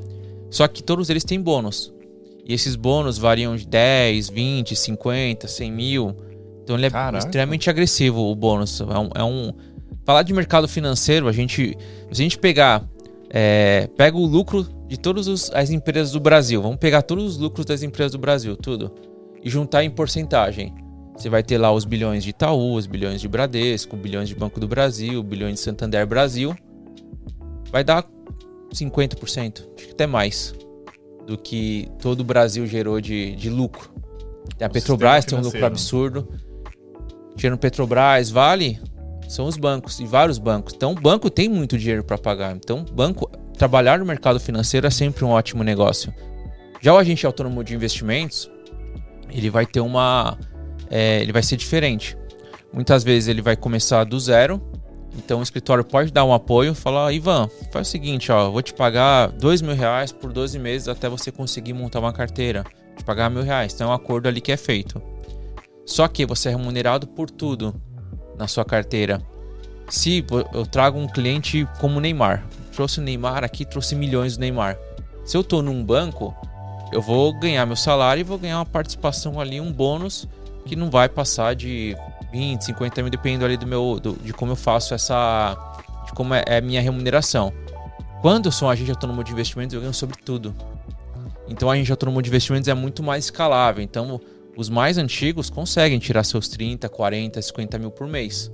Só 0.51 0.69
que 0.69 0.83
todos 0.83 1.09
eles 1.11 1.25
têm 1.25 1.41
bônus. 1.41 1.93
E 2.47 2.55
esses 2.55 2.77
bônus 2.77 3.19
variam 3.19 3.57
de 3.57 3.67
10, 3.67 4.31
20, 4.31 4.77
50, 4.77 5.49
100 5.49 5.73
mil. 5.73 6.17
Então 6.69 6.77
ele 6.77 6.85
é 6.85 6.91
Caraca. 6.91 7.25
extremamente 7.25 7.71
agressivo 7.71 8.21
o 8.21 8.37
bônus. 8.37 8.83
É 8.83 8.99
um, 8.99 9.11
é 9.15 9.25
um, 9.25 9.55
Falar 10.05 10.23
de 10.23 10.35
mercado 10.35 10.69
financeiro, 10.69 11.27
a 11.27 11.33
gente. 11.33 11.75
Se 12.13 12.21
a 12.21 12.23
gente 12.23 12.39
pegar. 12.39 12.87
É, 13.31 13.89
pega 13.97 14.17
o 14.17 14.25
lucro 14.25 14.67
de 14.87 14.99
todas 14.99 15.51
as 15.51 15.71
empresas 15.71 16.13
do 16.13 16.21
Brasil. 16.21 16.61
Vamos 16.61 16.77
pegar 16.77 17.01
todos 17.03 17.25
os 17.25 17.37
lucros 17.39 17.65
das 17.65 17.83
empresas 17.83 18.13
do 18.13 18.19
Brasil, 18.19 18.55
tudo. 18.55 18.93
E 19.43 19.49
juntar 19.49 19.83
em 19.83 19.91
porcentagem. 19.91 20.75
Você 21.17 21.31
vai 21.31 21.43
ter 21.43 21.57
lá 21.57 21.73
os 21.73 21.87
bilhões 21.87 22.23
de 22.23 22.31
Itaú, 22.31 22.75
os 22.75 22.87
bilhões 22.87 23.21
de 23.21 23.29
Bradesco, 23.29 23.97
bilhões 23.97 24.29
de 24.29 24.35
Banco 24.35 24.61
do 24.61 24.69
Brasil, 24.69 25.23
bilhões 25.23 25.55
de 25.55 25.61
Santander 25.61 26.07
Brasil. 26.07 26.55
Vai 27.71 27.83
dar 27.83 28.07
50%, 28.73 29.67
acho 29.77 29.87
que 29.87 29.93
até 29.93 30.07
mais, 30.07 30.55
do 31.27 31.37
que 31.37 31.89
todo 32.01 32.21
o 32.21 32.25
Brasil 32.25 32.67
gerou 32.67 33.01
de, 33.01 33.35
de 33.37 33.51
lucro. 33.51 33.91
A 34.61 34.69
Petrobras 34.69 35.25
tem 35.25 35.39
um 35.39 35.43
lucro 35.43 35.65
absurdo. 35.67 36.29
Tirando 37.39 37.57
Petrobras, 37.57 38.31
Vale, 38.31 38.81
são 39.29 39.47
os 39.47 39.57
bancos 39.57 40.01
e 40.01 40.05
vários 40.05 40.39
bancos. 40.39 40.75
Então, 40.75 40.93
o 40.93 40.95
banco 40.95 41.31
tem 41.31 41.49
muito 41.49 41.79
dinheiro 41.79 42.03
para 42.03 42.19
pagar. 42.19 42.55
Então, 42.55 42.85
banco 42.85 43.31
trabalhar 43.57 44.01
no 44.01 44.05
mercado 44.05 44.41
financeiro 44.41 44.87
é 44.87 44.91
sempre 44.91 45.25
um 45.25 45.31
ótimo 45.31 45.63
negócio. 45.63 46.13
Já 46.81 46.93
o 46.93 46.99
agente 46.99 47.25
autônomo 47.25 47.63
de 47.63 47.75
investimentos, 47.75 48.51
ele 49.31 49.51
vai 49.51 49.65
ter 49.65 49.81
uma 49.81 50.37
é, 50.91 51.21
ele 51.23 51.33
vai 51.33 51.43
ser 51.43 51.57
diferente. 51.57 52.17
Muitas 52.73 53.05
vezes 53.05 53.29
ele 53.29 53.41
vai 53.41 53.57
começar 53.57 54.05
do 54.05 54.19
zero, 54.19 54.61
Então 55.17 55.41
o 55.41 55.43
escritório 55.43 55.85
pode 55.85 56.13
dar 56.13 56.25
um 56.25 56.33
apoio, 56.33 56.75
falar, 56.75 57.13
Ivan, 57.13 57.49
faz 57.73 57.89
o 57.89 57.91
seguinte, 57.91 58.31
ó, 58.31 58.51
vou 58.51 58.63
te 58.63 58.73
pagar 58.73 59.29
dois 59.33 59.61
mil 59.61 59.75
reais 59.75 60.13
por 60.13 60.33
12 60.33 60.59
meses 60.59 60.87
até 60.87 61.09
você 61.09 61.33
conseguir 61.33 61.73
montar 61.73 62.01
uma 62.01 62.13
carteira. 62.13 62.65
Te 62.97 63.05
pagar 63.05 63.31
mil 63.31 63.43
reais. 63.43 63.73
Então 63.75 63.89
é 63.89 63.91
um 63.91 63.95
acordo 63.95 64.29
ali 64.29 64.41
que 64.41 64.53
é 64.53 64.57
feito. 64.57 65.01
Só 65.89 66.07
que 66.07 66.27
você 66.27 66.51
é 66.51 66.53
remunerado 66.53 67.07
por 67.07 67.31
tudo 67.31 67.75
na 68.37 68.47
sua 68.47 68.63
carteira. 68.63 69.23
Se 69.89 70.23
eu 70.53 70.67
trago 70.67 70.99
um 70.99 71.09
cliente 71.09 71.67
como 71.81 71.99
Neymar, 71.99 72.47
trouxe 72.75 73.01
o 73.01 73.03
Neymar 73.03 73.43
aqui, 73.43 73.65
trouxe 73.65 73.95
milhões 73.95 74.37
do 74.37 74.41
Neymar. 74.41 74.77
Se 75.25 75.35
eu 75.35 75.41
estou 75.41 75.63
num 75.63 75.83
banco, 75.83 76.37
eu 76.93 77.01
vou 77.01 77.33
ganhar 77.33 77.65
meu 77.65 77.75
salário 77.75 78.21
e 78.21 78.23
vou 78.23 78.37
ganhar 78.37 78.59
uma 78.59 78.67
participação 78.67 79.41
ali, 79.41 79.63
um 79.63 79.73
bônus 79.73 80.29
que 80.67 80.77
não 80.77 80.91
vai 80.91 81.09
passar 81.09 81.57
de 81.57 81.97
20, 82.33 82.67
50 82.67 83.03
mil, 83.03 83.11
dependendo 83.11 83.47
ali 83.47 83.57
do 83.57 83.67
meu, 83.67 83.99
do, 83.99 84.13
de 84.13 84.35
como 84.35 84.53
eu 84.53 84.57
faço 84.57 84.93
essa, 84.93 85.57
de 86.05 86.13
como 86.13 86.35
é, 86.35 86.45
é 86.47 86.59
a 86.59 86.61
minha 86.61 86.83
remuneração. 86.83 87.51
Quando 88.21 88.45
eu 88.45 88.53
sou 88.53 88.69
um 88.69 88.71
agente 88.71 88.91
autônomo 88.91 89.25
de 89.25 89.33
investimentos, 89.33 89.73
eu 89.73 89.81
ganho 89.81 89.95
sobre 89.95 90.19
tudo. 90.23 90.55
Então, 91.49 91.71
a 91.71 91.73
agente 91.73 91.91
autônomo 91.91 92.21
de 92.21 92.29
investimentos 92.29 92.69
é 92.69 92.75
muito 92.75 93.03
mais 93.03 93.25
escalável. 93.25 93.83
Então, 93.83 94.21
os 94.59 94.69
mais 94.69 94.99
antigos 94.99 95.49
conseguem 95.49 96.01
tirar 96.01 96.25
seus 96.25 96.49
30, 96.49 96.89
40, 96.89 97.41
50 97.41 97.79
mil 97.79 97.93
por 97.93 98.09
mês. 98.09 98.51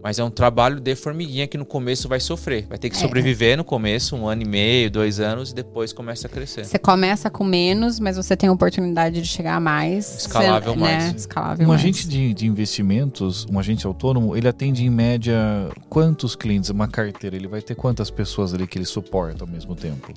Mas 0.00 0.20
é 0.20 0.22
um 0.22 0.30
trabalho 0.30 0.78
de 0.78 0.94
formiguinha 0.94 1.48
que 1.48 1.58
no 1.58 1.66
começo 1.66 2.08
vai 2.08 2.20
sofrer. 2.20 2.64
Vai 2.68 2.78
ter 2.78 2.88
que 2.88 2.96
é. 2.96 3.00
sobreviver 3.00 3.56
no 3.56 3.64
começo, 3.64 4.14
um 4.14 4.28
ano 4.28 4.42
e 4.42 4.44
meio, 4.46 4.88
dois 4.88 5.18
anos, 5.18 5.50
e 5.50 5.54
depois 5.56 5.92
começa 5.92 6.28
a 6.28 6.30
crescer. 6.30 6.64
Você 6.64 6.78
começa 6.78 7.28
com 7.28 7.42
menos, 7.42 7.98
mas 7.98 8.16
você 8.16 8.36
tem 8.36 8.48
a 8.48 8.52
oportunidade 8.52 9.20
de 9.20 9.26
chegar 9.26 9.56
a 9.56 9.60
mais. 9.60 10.18
Escalável 10.18 10.74
você, 10.74 10.78
mais. 10.78 11.04
Né? 11.04 11.14
Escalável 11.16 11.66
um 11.66 11.70
mais. 11.70 11.80
agente 11.80 12.06
de, 12.06 12.32
de 12.32 12.46
investimentos, 12.46 13.44
um 13.50 13.58
agente 13.58 13.84
autônomo, 13.84 14.36
ele 14.36 14.46
atende 14.46 14.84
em 14.84 14.90
média 14.90 15.36
quantos 15.88 16.36
clientes? 16.36 16.70
Uma 16.70 16.86
carteira, 16.86 17.34
ele 17.34 17.48
vai 17.48 17.60
ter 17.60 17.74
quantas 17.74 18.12
pessoas 18.12 18.54
ali 18.54 18.64
que 18.64 18.78
ele 18.78 18.86
suporta 18.86 19.42
ao 19.42 19.50
mesmo 19.50 19.74
tempo? 19.74 20.14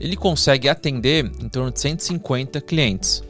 Ele 0.00 0.16
consegue 0.16 0.68
atender 0.68 1.30
em 1.40 1.48
torno 1.48 1.70
de 1.70 1.78
150 1.78 2.60
clientes. 2.60 3.22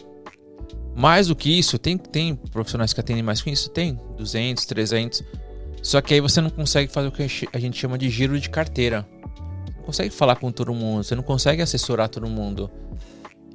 Mais 0.97 1.27
do 1.27 1.35
que 1.35 1.59
isso, 1.59 1.79
tem, 1.79 1.99
tem 1.99 2.37
profissionais 2.37 2.93
que 2.93 3.01
atendem 3.01 3.23
mais 3.23 3.43
que 3.43 3.51
isso? 3.51 3.69
Tem 3.71 3.99
200, 4.17 4.65
300. 4.65 5.23
Só 5.83 6.01
que 6.01 6.15
aí 6.15 6.21
você 6.21 6.41
não 6.41 6.51
consegue 6.51 6.91
fazer 6.91 7.09
o 7.09 7.13
que 7.13 7.27
a 7.53 7.59
gente 7.59 7.79
chama 7.79 7.99
de 7.99 8.09
giro 8.09 8.39
de 8.39 8.49
carteira. 8.49 9.07
Não 9.77 9.83
consegue 9.83 10.11
falar 10.11 10.37
com 10.37 10.51
todo 10.51 10.73
mundo, 10.73 11.05
você 11.05 11.15
não 11.15 11.23
consegue 11.23 11.61
assessorar 11.61 12.09
todo 12.09 12.27
mundo. 12.29 12.71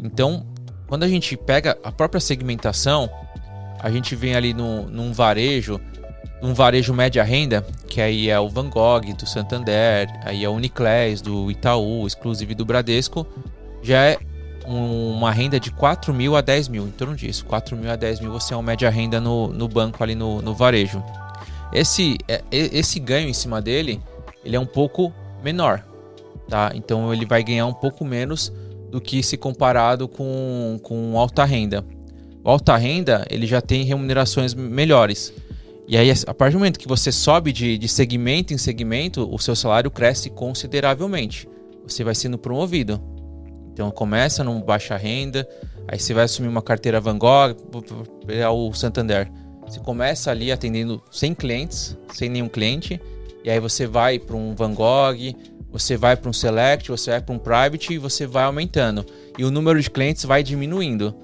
Então, 0.01 0.45
quando 0.87 1.03
a 1.03 1.07
gente 1.07 1.35
pega 1.37 1.77
a 1.83 1.91
própria 1.91 2.19
segmentação, 2.19 3.09
a 3.79 3.89
gente 3.89 4.15
vem 4.15 4.35
ali 4.35 4.53
no, 4.53 4.89
num 4.89 5.13
varejo, 5.13 5.79
num 6.41 6.53
varejo 6.53 6.93
média 6.93 7.23
renda, 7.23 7.65
que 7.87 8.01
aí 8.01 8.29
é 8.29 8.39
o 8.39 8.49
Van 8.49 8.69
Gogh 8.69 9.13
do 9.17 9.25
Santander, 9.25 10.07
aí 10.23 10.43
é 10.43 10.49
o 10.49 10.53
Uniclass 10.53 11.21
do 11.21 11.49
Itaú, 11.49 12.05
exclusive 12.05 12.53
do 12.53 12.65
Bradesco, 12.65 13.25
já 13.81 14.03
é 14.03 14.17
um, 14.17 14.28
uma 14.65 15.31
renda 15.31 15.59
de 15.59 15.71
4 15.71 16.13
mil 16.13 16.35
a 16.35 16.41
10 16.41 16.67
mil, 16.67 16.87
em 16.87 16.91
torno 16.91 17.15
disso. 17.15 17.45
4 17.45 17.75
mil 17.75 17.89
a 17.91 17.95
10 17.95 18.19
mil 18.19 18.31
você 18.31 18.53
é 18.53 18.57
uma 18.57 18.63
média 18.63 18.89
renda 18.89 19.19
no, 19.19 19.47
no 19.47 19.67
banco 19.67 20.03
ali 20.03 20.15
no, 20.15 20.41
no 20.41 20.53
varejo. 20.53 21.03
Esse, 21.71 22.17
é, 22.27 22.43
esse 22.51 22.99
ganho 22.99 23.29
em 23.29 23.33
cima 23.33 23.61
dele, 23.61 24.01
ele 24.43 24.55
é 24.55 24.59
um 24.59 24.65
pouco 24.65 25.13
menor, 25.43 25.85
tá? 26.47 26.71
Então 26.73 27.13
ele 27.13 27.25
vai 27.25 27.43
ganhar 27.43 27.65
um 27.65 27.73
pouco 27.73 28.03
menos 28.03 28.51
do 28.89 28.99
que 28.99 29.21
se 29.21 29.37
comparado 29.37 30.07
com, 30.07 30.79
com 30.81 31.17
alta 31.17 31.45
renda. 31.45 31.85
O 32.43 32.49
alta 32.49 32.75
renda, 32.75 33.25
ele 33.29 33.45
já 33.45 33.61
tem 33.61 33.83
remunerações 33.83 34.53
melhores. 34.53 35.33
E 35.87 35.97
aí, 35.97 36.11
a 36.11 36.33
partir 36.33 36.53
do 36.53 36.59
momento 36.59 36.79
que 36.79 36.87
você 36.87 37.11
sobe 37.11 37.51
de, 37.51 37.77
de 37.77 37.87
segmento 37.87 38.53
em 38.53 38.57
segmento, 38.57 39.27
o 39.33 39.39
seu 39.39 39.55
salário 39.55 39.89
cresce 39.89 40.29
consideravelmente. 40.29 41.47
Você 41.83 42.03
vai 42.03 42.13
sendo 42.13 42.37
promovido. 42.37 43.01
Então 43.79 43.89
começa 43.91 44.43
num 44.43 44.59
baixa 44.59 44.97
renda, 44.97 45.47
aí 45.87 45.97
você 45.97 46.13
vai 46.13 46.25
assumir 46.25 46.49
uma 46.49 46.61
carteira 46.61 46.99
Van 46.99 47.17
Gogh, 47.17 47.55
é 48.27 48.45
o 48.49 48.73
Santander. 48.73 49.31
Você 49.65 49.79
começa 49.79 50.29
ali 50.29 50.51
atendendo 50.51 51.01
100 51.09 51.33
clientes, 51.33 51.97
sem 52.13 52.27
nenhum 52.27 52.49
cliente, 52.49 52.99
e 53.41 53.49
aí 53.49 53.57
você 53.57 53.87
vai 53.87 54.19
para 54.19 54.35
um 54.35 54.53
Van 54.53 54.73
Gogh, 54.73 55.33
você 55.71 55.95
vai 55.95 56.17
para 56.17 56.29
um 56.29 56.33
Select, 56.33 56.91
você 56.91 57.11
vai 57.11 57.21
para 57.21 57.33
um 57.33 57.39
Private 57.39 57.93
e 57.93 57.97
você 57.97 58.27
vai 58.27 58.43
aumentando. 58.43 59.05
E 59.37 59.45
o 59.45 59.51
número 59.51 59.81
de 59.81 59.89
clientes 59.89 60.25
vai 60.25 60.43
diminuindo. 60.43 61.15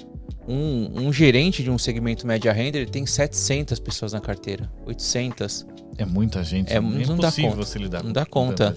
Um, 0.47 1.07
um 1.07 1.11
gerente 1.11 1.61
de 1.61 1.69
um 1.69 1.77
segmento 1.77 2.25
média 2.25 2.53
renda, 2.53 2.77
ele 2.77 2.89
tem 2.89 3.05
700 3.05 3.81
pessoas 3.81 4.13
na 4.13 4.21
carteira, 4.21 4.71
800. 4.85 5.67
É 5.97 6.05
muita 6.05 6.41
gente. 6.41 6.71
É, 6.71 6.79
não 6.79 7.17
dá 7.17 7.33
conta. 7.33 7.55
você 7.57 7.79
lidar 7.79 8.01
não 8.01 8.13
dá 8.13 8.25
conta. 8.25 8.73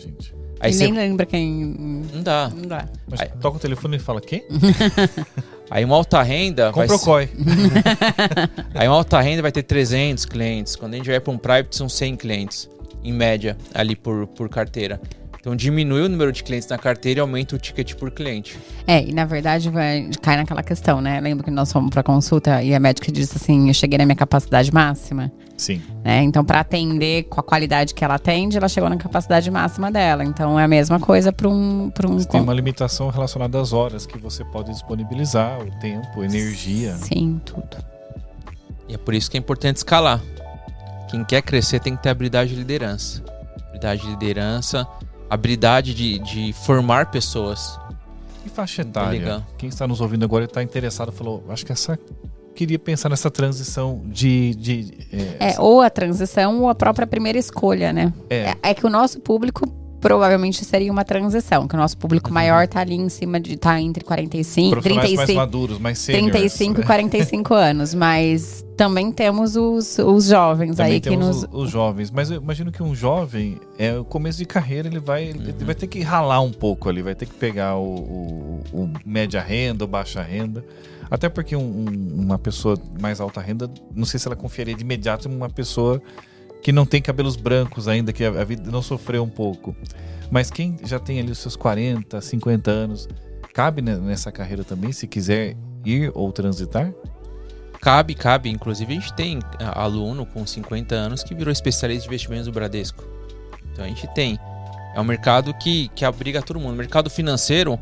Aí 0.61 0.71
e 0.71 0.75
você... 0.75 0.85
nem 0.85 0.93
lembra 0.93 1.27
quem. 1.27 1.77
Não 2.13 2.23
dá. 2.23 2.51
Não 2.55 2.69
dá. 2.69 2.87
Mas 3.09 3.21
aí... 3.21 3.29
toca 3.41 3.57
o 3.57 3.61
telefone 3.61 3.97
e 3.97 4.01
fala 4.01 4.21
quem? 4.21 4.45
Aí 5.71 5.85
uma 5.85 5.97
alta 5.97 6.23
renda. 6.23 6.73
Com 6.73 6.87
Procoi. 6.87 7.29
Aí 8.75 8.89
uma 8.89 8.97
alta 8.97 9.21
renda 9.21 9.43
vai 9.43 9.53
ter 9.53 9.63
300 9.63 10.25
clientes. 10.25 10.77
Quando 10.77 10.95
a 10.95 10.97
gente 10.97 11.09
vai 11.09 11.21
para 11.21 11.33
um 11.33 11.39
private, 11.39 11.77
são 11.77 11.89
100 11.89 12.17
clientes, 12.17 12.71
em 13.05 13.13
média, 13.13 13.57
ali 13.75 13.95
por, 13.95 14.27
por 14.29 14.49
carteira. 14.49 15.01
Então 15.49 15.57
diminui 15.57 16.03
o 16.03 16.11
número 16.11 16.31
de 16.31 16.45
clientes 16.45 16.69
na 16.69 16.77
carteira 16.77 17.21
e 17.21 17.23
aumenta 17.23 17.57
o 17.57 17.59
ticket 17.59 17.95
por 17.95 18.11
cliente. 18.11 18.59
É, 18.87 19.03
e 19.03 19.15
na 19.15 19.25
verdade 19.25 19.71
vai, 19.71 20.11
cai 20.21 20.37
naquela 20.37 20.63
questão, 20.63 21.01
né? 21.01 21.19
Lembra 21.23 21.43
que 21.43 21.51
nós 21.51 21.73
fomos 21.73 21.89
para 21.89 22.03
consulta 22.03 22.63
e 22.63 22.75
a 22.75 22.79
médica 22.79 23.11
disse 23.11 23.39
assim: 23.39 23.67
eu 23.69 23.73
cheguei 23.73 23.97
na 23.97 24.05
minha 24.05 24.15
capacidade 24.15 24.71
máxima. 24.71 25.33
Sim. 25.57 25.81
Né? 26.05 26.23
Então, 26.23 26.45
para 26.45 26.61
atender 26.61 27.23
com 27.25 27.41
a 27.41 27.43
qualidade 27.43 27.95
que 27.95 28.05
ela 28.05 28.17
atende, 28.17 28.59
ela 28.59 28.69
chegou 28.69 28.91
na 28.91 28.99
capacidade 28.99 29.51
máxima 29.51 29.91
dela. 29.91 30.23
Então, 30.23 30.61
é 30.61 30.65
a 30.65 30.69
mesma 30.69 31.01
coisa 31.01 31.33
para 31.33 31.49
um. 31.49 31.89
Pra 31.95 32.07
um... 32.07 32.23
tem 32.23 32.43
uma 32.43 32.53
limitação 32.53 33.09
relacionada 33.09 33.59
às 33.59 33.73
horas 33.73 34.05
que 34.05 34.19
você 34.19 34.45
pode 34.45 34.71
disponibilizar, 34.71 35.63
o 35.63 35.71
tempo, 35.81 36.23
energia. 36.23 36.95
Sim, 36.97 37.41
tudo. 37.43 37.79
E 38.87 38.93
é 38.93 38.99
por 38.99 39.15
isso 39.15 39.31
que 39.31 39.39
é 39.39 39.41
importante 39.41 39.79
escalar. 39.79 40.21
Quem 41.11 41.25
quer 41.25 41.41
crescer 41.41 41.81
tem 41.81 41.97
que 41.97 42.03
ter 42.03 42.11
habilidade 42.11 42.51
de 42.51 42.57
liderança. 42.57 43.25
Habilidade 43.65 44.03
de 44.03 44.09
liderança, 44.09 44.87
habilidade 45.29 45.95
de, 45.95 46.19
de 46.19 46.53
formar 46.53 47.11
pessoas. 47.11 47.79
E 48.45 48.49
faixa 48.49 48.83
etária? 48.83 49.47
Quem 49.57 49.69
está 49.69 49.87
nos 49.87 50.01
ouvindo 50.01 50.25
agora 50.25 50.45
e 50.45 50.47
está 50.47 50.63
interessado 50.63 51.13
falou: 51.13 51.45
acho 51.49 51.65
que 51.65 51.73
essa 51.73 51.99
queria 52.59 52.79
pensar 52.79 53.09
nessa 53.09 53.31
transição 53.31 54.03
de. 54.05 54.53
de 54.57 54.93
é, 55.39 55.53
é, 55.53 55.61
ou 55.61 55.81
a 55.81 55.89
transição 55.89 56.63
ou 56.63 56.69
a 56.69 56.75
própria 56.75 57.07
primeira 57.07 57.39
escolha, 57.39 57.93
né? 57.93 58.13
É. 58.29 58.37
é, 58.37 58.57
é 58.63 58.75
que 58.75 58.85
o 58.85 58.91
nosso 58.91 59.21
público 59.21 59.65
provavelmente 60.01 60.65
seria 60.65 60.91
uma 60.91 61.05
transição, 61.05 61.67
que 61.67 61.75
o 61.75 61.79
nosso 61.79 61.97
público 61.97 62.29
uhum. 62.29 62.35
maior 62.35 62.67
tá 62.67 62.81
ali 62.81 62.95
em 62.95 63.09
cima 63.09 63.41
de 63.41 63.57
tá 63.57 63.81
entre 63.81 64.05
45, 64.05 64.81
35, 64.81 65.17
mais 65.17 65.35
maduros, 65.35 65.79
mais 65.79 65.99
seniors, 65.99 66.33
35 66.33 66.81
e 66.81 66.85
45 66.85 67.55
anos, 67.55 67.95
mas 67.95 68.65
também 68.77 69.11
temos 69.11 69.57
os, 69.57 69.99
os 69.99 70.27
jovens 70.27 70.77
também 70.77 70.93
aí 70.93 71.01
que 71.01 71.17
nos 71.17 71.43
os, 71.43 71.49
os, 71.53 71.71
jovens, 71.71 72.11
mas 72.11 72.31
eu 72.31 72.41
imagino 72.41 72.71
que 72.71 72.83
um 72.83 72.95
jovem 72.95 73.61
é 73.77 73.99
o 73.99 74.05
começo 74.05 74.39
de 74.39 74.45
carreira, 74.45 74.89
ele 74.89 75.01
vai 75.01 75.33
uhum. 75.33 75.43
ele 75.43 75.65
vai 75.65 75.75
ter 75.75 75.87
que 75.87 76.01
ralar 76.01 76.41
um 76.41 76.53
pouco 76.53 76.89
ali, 76.89 77.03
vai 77.03 77.15
ter 77.15 77.27
que 77.27 77.35
pegar 77.35 77.77
o, 77.77 77.83
o, 77.83 78.63
o 78.73 78.91
média 79.05 79.41
renda, 79.41 79.85
o 79.85 79.89
baixa 79.89 80.23
renda. 80.23 80.65
Até 81.11 81.29
porque 81.29 81.57
um, 81.57 81.61
um, 81.63 82.23
uma 82.23 82.39
pessoa 82.39 82.79
mais 83.01 83.19
alta 83.19 83.41
renda, 83.41 83.71
não 83.95 84.05
sei 84.05 84.21
se 84.21 84.29
ela 84.29 84.37
confiaria 84.37 84.75
de 84.75 84.83
imediato 84.83 85.27
em 85.27 85.35
uma 85.35 85.49
pessoa 85.49 86.03
que 86.63 86.73
não 86.73 86.85
tem 86.85 87.01
cabelos 87.01 87.37
brancos 87.37 87.89
ainda, 87.89 88.13
que 88.13 88.25
a, 88.25 88.45
vida 88.45 88.71
não 88.71 88.83
sofreu 88.83 89.23
um 89.23 89.29
pouco. 89.29 89.75
Mas 90.31 90.51
quem 90.51 90.77
já 90.85 90.99
tem 90.99 91.21
ali 91.21 91.31
os 91.31 91.39
seus 91.39 91.57
40, 91.57 92.21
50 92.21 92.71
anos, 92.71 93.09
cabe 93.55 93.81
nessa 93.81 94.31
carreira 94.31 94.65
também, 94.65 94.93
se 94.93 95.07
quiser 95.07 95.57
ir 95.85 96.11
ou 96.15 96.31
transitar? 96.33 96.93
Cabe, 97.81 98.15
cabe. 98.15 98.51
Inclusive, 98.51 98.93
a 98.93 99.01
gente 99.01 99.13
tem 99.15 99.39
aluno 99.75 100.27
com 100.27 100.47
50 100.47 100.95
anos 100.95 101.23
que 101.23 101.35
virou 101.35 101.53
especialista 101.53 102.03
de 102.03 102.09
investimentos 102.09 102.47
do 102.47 102.53
Bradesco. 102.53 103.05
Então, 103.73 103.85
a 103.85 103.89
gente 103.89 104.07
tem. 104.15 104.39
É 104.95 105.01
um 105.01 105.05
mercado 105.05 105.55
que, 105.55 105.89
que 105.95 106.05
abriga 106.05 106.43
todo 106.43 106.59
mundo. 106.59 106.75
Mercado 106.75 107.09
financeiro, 107.09 107.79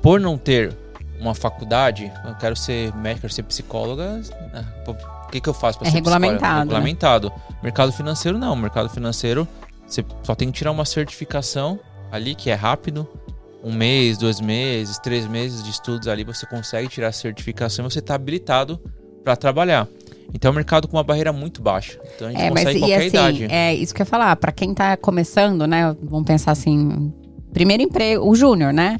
por 0.00 0.20
não 0.20 0.38
ter 0.38 0.76
uma 1.18 1.34
faculdade, 1.34 2.10
eu 2.24 2.34
quero 2.34 2.56
ser 2.56 2.94
médico, 2.96 3.22
quero 3.22 3.32
ser 3.32 3.42
psicóloga, 3.44 4.20
né? 4.52 4.66
Que, 5.32 5.40
que 5.40 5.48
eu 5.48 5.54
faço 5.54 5.78
para 5.78 5.88
é 5.88 5.90
ser 5.90 5.96
regulamentado? 5.96 6.60
É 6.60 6.62
regulamentado. 6.64 7.28
Né? 7.28 7.56
Mercado 7.62 7.92
financeiro 7.92 8.38
não, 8.38 8.54
mercado 8.54 8.88
financeiro 8.88 9.48
você 9.86 10.04
só 10.22 10.34
tem 10.34 10.50
que 10.50 10.58
tirar 10.58 10.70
uma 10.70 10.84
certificação 10.84 11.80
ali 12.10 12.34
que 12.34 12.50
é 12.50 12.54
rápido, 12.54 13.08
um 13.64 13.72
mês, 13.72 14.18
dois 14.18 14.40
meses, 14.40 14.98
três 14.98 15.26
meses 15.26 15.62
de 15.62 15.70
estudos 15.70 16.08
ali 16.08 16.24
você 16.24 16.46
consegue 16.46 16.88
tirar 16.88 17.08
a 17.08 17.12
certificação 17.12 17.86
e 17.86 17.90
você 17.90 17.98
está 17.98 18.14
habilitado 18.14 18.80
para 19.24 19.36
trabalhar. 19.36 19.88
Então 20.34 20.50
é 20.50 20.52
um 20.52 20.54
mercado 20.54 20.88
com 20.88 20.96
uma 20.96 21.04
barreira 21.04 21.32
muito 21.32 21.62
baixa. 21.62 21.98
Então 22.14 22.28
a 22.28 22.30
gente 22.30 22.40
é, 22.40 22.48
consegue 22.48 22.64
mas, 22.64 22.78
qualquer 22.78 22.98
assim, 22.98 23.06
idade. 23.06 23.44
É 23.50 23.74
isso 23.74 23.94
que 23.94 24.02
eu 24.02 24.04
ia 24.04 24.10
falar. 24.10 24.34
Para 24.36 24.52
quem 24.52 24.70
está 24.70 24.96
começando, 24.96 25.66
né? 25.66 25.94
Vamos 26.02 26.26
pensar 26.26 26.52
assim: 26.52 27.12
primeiro 27.52 27.82
emprego, 27.82 28.26
o 28.26 28.34
júnior, 28.34 28.72
né? 28.72 28.98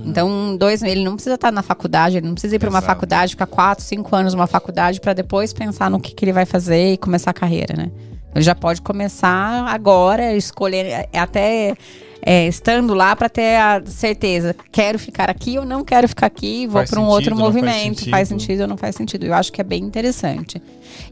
Uhum. 0.00 0.10
Então, 0.10 0.56
dois, 0.56 0.82
ele 0.82 1.04
não 1.04 1.14
precisa 1.14 1.34
estar 1.34 1.52
na 1.52 1.62
faculdade, 1.62 2.16
ele 2.16 2.26
não 2.26 2.34
precisa 2.34 2.56
ir 2.56 2.58
para 2.58 2.70
uma 2.70 2.80
faculdade, 2.80 3.32
ficar 3.32 3.46
quatro, 3.46 3.84
cinco 3.84 4.14
anos 4.16 4.34
numa 4.34 4.46
faculdade 4.46 5.00
para 5.00 5.12
depois 5.12 5.52
pensar 5.52 5.90
no 5.90 6.00
que, 6.00 6.14
que 6.14 6.24
ele 6.24 6.32
vai 6.32 6.46
fazer 6.46 6.92
e 6.92 6.96
começar 6.96 7.30
a 7.30 7.34
carreira, 7.34 7.76
né? 7.76 7.90
Ele 8.34 8.44
já 8.44 8.54
pode 8.54 8.80
começar 8.80 9.66
agora, 9.68 10.34
escolher 10.36 10.86
é, 10.86 11.18
até 11.18 11.74
é, 12.22 12.46
estando 12.46 12.94
lá 12.94 13.14
para 13.16 13.28
ter 13.28 13.56
a 13.56 13.82
certeza, 13.86 14.54
quero 14.70 14.98
ficar 14.98 15.30
aqui 15.30 15.58
ou 15.58 15.64
não 15.64 15.84
quero 15.84 16.08
ficar 16.08 16.26
aqui, 16.26 16.66
vou 16.66 16.84
para 16.84 17.00
um 17.00 17.04
sentido, 17.04 17.10
outro 17.10 17.30
não 17.30 17.36
faz 17.42 17.54
movimento, 17.54 17.98
sentido. 18.00 18.10
faz 18.10 18.28
sentido 18.28 18.60
ou 18.62 18.68
não 18.68 18.76
faz 18.76 18.96
sentido. 18.96 19.26
Eu 19.26 19.34
acho 19.34 19.52
que 19.52 19.60
é 19.60 19.64
bem 19.64 19.82
interessante. 19.82 20.60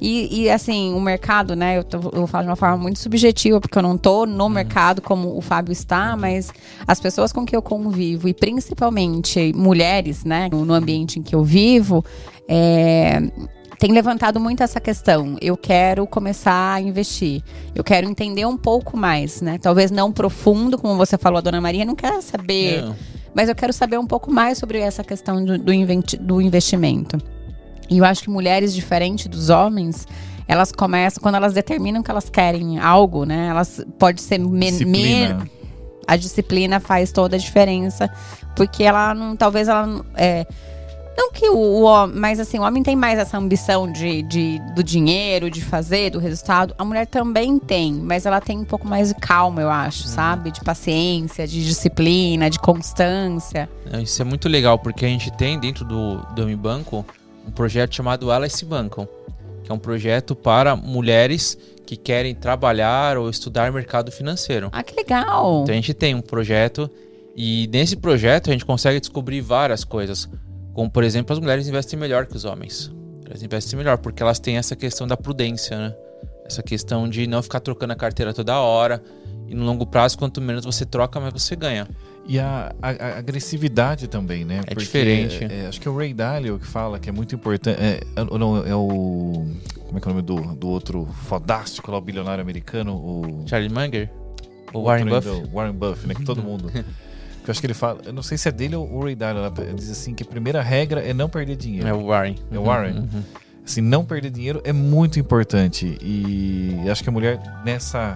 E, 0.01 0.43
e, 0.43 0.51
assim, 0.51 0.93
o 0.93 1.01
mercado, 1.01 1.55
né, 1.57 1.79
eu, 1.79 1.85
tô, 1.85 2.11
eu 2.13 2.27
falar 2.27 2.43
de 2.45 2.51
uma 2.51 2.57
forma 2.57 2.77
muito 2.77 2.99
subjetiva, 2.99 3.61
porque 3.61 3.79
eu 3.79 3.83
não 3.83 3.97
tô 3.97 4.27
no 4.27 4.45
Uhum. 4.45 4.51
mercado 4.51 5.01
como 5.01 5.37
o 5.37 5.41
Fábio 5.41 5.73
está, 5.73 6.17
mas 6.17 6.51
as 6.87 7.01
pessoas 7.01 7.33
com 7.33 7.45
que 7.47 7.55
eu 7.55 7.63
convivo, 7.63 8.29
e 8.29 8.35
principalmente 8.35 9.53
mulheres, 9.55 10.25
né, 10.25 10.49
no 10.51 10.65
no 10.65 10.75
ambiente 10.75 11.19
em 11.19 11.23
que 11.23 11.35
eu 11.35 11.43
vivo, 11.45 12.05
é, 12.49 13.21
tem 13.79 13.93
levantado 13.93 14.41
muito 14.41 14.62
essa 14.62 14.81
questão. 14.81 15.37
Eu 15.41 15.57
quero 15.57 16.07
começar 16.07 16.74
a 16.74 16.81
investir. 16.81 17.43
Eu 17.74 17.85
quero 17.85 18.09
entender 18.09 18.45
um 18.45 18.57
pouco 18.57 18.97
mais, 18.97 19.41
né? 19.41 19.57
Talvez 19.59 19.91
não 19.91 20.11
profundo, 20.11 20.76
como 20.76 20.97
você 20.97 21.16
falou, 21.16 21.39
a 21.39 21.41
dona 21.41 21.61
Maria, 21.61 21.85
não 21.85 21.95
quer 21.95 22.20
saber. 22.20 22.83
Não. 22.83 22.97
Mas 23.33 23.49
eu 23.49 23.55
quero 23.55 23.72
saber 23.72 23.97
um 23.97 24.07
pouco 24.07 24.33
mais 24.33 24.59
sobre 24.59 24.81
essa 24.81 25.05
questão 25.05 25.45
do, 25.45 25.57
do, 25.59 26.43
investimento. 26.43 27.18
E 27.89 27.99
eu 27.99 28.05
acho 28.05 28.22
que 28.22 28.31
mulheres, 28.31 28.74
diferente 28.74 29.29
dos 29.29 29.49
homens, 29.49 30.09
elas 30.49 30.72
começam, 30.72 31.22
quando 31.22 31.37
elas 31.37 31.55
determinam 31.55 32.03
que 32.03 32.11
elas 32.11 32.29
querem 32.29 32.81
algo, 32.81 33.24
né? 33.24 33.47
Elas 33.47 33.85
pode 33.97 34.20
ser 34.20 34.39
men- 34.39 34.51
men- 34.51 34.70
Disciplina. 34.72 35.51
a 36.05 36.16
disciplina 36.16 36.81
faz 36.81 37.12
toda 37.12 37.37
a 37.37 37.39
diferença. 37.39 38.11
Porque 38.57 38.83
ela 38.83 39.14
não. 39.14 39.37
Talvez 39.37 39.68
ela. 39.68 40.05
É, 40.16 40.45
não 41.19 41.33
que 41.33 41.49
o, 41.49 41.83
homem. 41.83 42.16
Mas 42.16 42.39
assim, 42.39 42.61
o 42.61 42.62
homem 42.62 42.81
tem 42.81 42.95
mais 42.95 43.19
essa 43.19 43.37
ambição 43.37 43.91
de, 43.91 44.23
de, 44.23 44.61
do 44.77 44.85
dinheiro, 44.85 45.51
de 45.51 45.61
fazer, 45.61 46.11
do 46.11 46.21
resultado. 46.21 46.73
A 46.79 46.85
mulher 46.85 47.07
também 47.09 47.59
tem, 47.59 47.93
mas 47.93 48.25
ela 48.25 48.41
tem 48.41 48.57
um 48.57 48.64
pouco 48.64 48.87
mais 48.87 49.09
de 49.09 49.14
calma, 49.16 49.61
eu 49.61 49.69
acho, 49.69 50.07
sabe? 50.07 50.53
De 50.53 50.61
paciência, 50.61 51.45
de 51.47 51.64
disciplina, 51.64 52.49
de 52.49 52.61
constância. 52.61 53.69
É, 53.93 54.01
Isso 54.01 54.23
é 54.23 54.25
muito 54.25 54.49
legal, 54.49 54.79
porque 54.79 55.05
a 55.05 55.09
gente 55.09 55.33
tem 55.33 55.59
dentro 55.59 55.85
do, 55.85 56.19
do 56.37 56.47
Mi 56.47 56.55
Banco 56.55 57.05
um 57.45 57.51
projeto 57.51 57.97
chamado 57.97 58.31
Alice 58.31 58.64
Banco, 58.64 59.09
que 59.64 59.73
é 59.73 59.75
um 59.75 59.79
projeto 59.79 60.37
para 60.37 60.77
mulheres 60.77 61.59
que 61.85 61.97
querem 61.97 62.33
trabalhar 62.35 63.19
ou 63.19 63.29
estudar 63.29 63.73
mercado 63.73 64.12
financeiro. 64.12 64.69
Ah, 64.71 64.85
que 64.85 64.95
legal! 64.95 65.62
Então 65.62 65.73
a 65.73 65.77
gente 65.77 65.95
tem 65.95 66.14
um 66.14 66.21
projeto 66.21 66.89
e 67.35 67.69
nesse 67.73 67.97
projeto 67.97 68.51
a 68.51 68.53
gente 68.53 68.64
consegue 68.64 69.01
descobrir 69.01 69.41
várias 69.41 69.83
coisas. 69.83 70.29
Como, 70.79 70.89
por 70.89 71.03
exemplo, 71.03 71.33
as 71.33 71.41
mulheres 71.41 71.66
investem 71.66 71.99
melhor 71.99 72.24
que 72.26 72.37
os 72.37 72.45
homens. 72.45 72.89
Elas 73.26 73.43
investem 73.43 73.76
melhor 73.76 73.99
porque 73.99 74.22
elas 74.22 74.39
têm 74.39 74.59
essa 74.59 74.76
questão 74.76 75.09
da 75.09 75.16
prudência, 75.16 75.76
né? 75.76 75.93
Essa 76.47 76.62
questão 76.62 77.09
de 77.09 77.26
não 77.26 77.43
ficar 77.43 77.59
trocando 77.59 77.93
a 77.95 77.97
carteira 77.97 78.33
toda 78.33 78.57
hora. 78.61 79.03
E 79.49 79.57
no 79.57 79.64
longo 79.64 79.85
prazo, 79.85 80.16
quanto 80.16 80.41
menos 80.41 80.64
você 80.64 80.87
troca, 80.87 81.18
mais 81.18 81.33
você 81.33 81.57
ganha. 81.57 81.89
E 82.29 82.39
a, 82.39 82.72
a- 82.81 82.91
a 82.91 83.18
agressividade 83.18 84.07
também, 84.07 84.45
né? 84.45 84.61
É 84.68 84.72
diferente. 84.76 85.45
é, 85.51 85.66
acho 85.66 85.81
que 85.81 85.89
é 85.89 85.91
o 85.91 85.97
Ray 85.97 86.14
Dalio 86.14 86.61
que 86.61 86.66
fala 86.68 87.01
que 87.01 87.09
é 87.09 87.12
muito 87.12 87.35
importante. 87.35 87.76
É, 87.83 88.01
é- 88.14 88.39
não, 88.39 88.64
é 88.64 88.72
o. 88.76 89.47
Como 89.85 89.99
é 89.99 90.01
que 90.01 90.07
é 90.09 90.11
o 90.12 90.14
nome 90.14 90.22
do, 90.22 90.55
do 90.55 90.68
outro 90.68 91.07
fodástico 91.24 91.91
lá, 91.91 91.99
o 91.99 92.01
bilionário 92.01 92.41
americano? 92.41 92.95
O. 92.95 93.43
Charlie 93.49 93.68
Munger? 93.68 94.09
O 94.72 94.83
Warren 94.85 95.07
Buffett? 95.07 95.49
o 95.51 95.57
Warren 95.57 95.72
Buffett, 95.72 96.07
né? 96.07 96.14
Que 96.14 96.24
todo 96.24 96.41
mundo. 96.41 96.70
que 97.49 97.51
eu 97.51 97.53
acho 97.53 97.61
que 97.61 97.67
ele 97.67 97.75
fala. 97.75 98.01
Eu 98.05 98.13
não 98.13 98.23
sei 98.23 98.37
se 98.37 98.49
é 98.49 98.53
dele 98.53 98.77
ou 98.77 98.87
o 98.87 99.05
Ray 99.05 99.15
Dalio. 99.15 99.43
Ele 99.59 99.75
diz 99.75 99.91
assim 99.91 100.15
que 100.15 100.23
a 100.23 100.27
primeira 100.27 100.61
regra 100.61 101.01
é 101.01 101.15
não 101.15 101.29
perder 101.29 101.57
dinheiro. 101.57 101.89
É 101.89 101.95
o 101.95 102.07
Warren. 102.07 102.37
É 102.51 102.59
o 102.59 102.65
Warren? 102.65 102.99
Uhum. 102.99 103.23
Assim, 103.65 103.81
não 103.81 104.05
perder 104.05 104.31
dinheiro 104.31 104.61
é 104.65 104.73
muito 104.73 105.19
importante. 105.19 105.97
E 106.03 106.77
acho 106.91 107.03
que 107.03 107.09
a 107.09 107.13
mulher, 107.13 107.41
nessa 107.65 108.15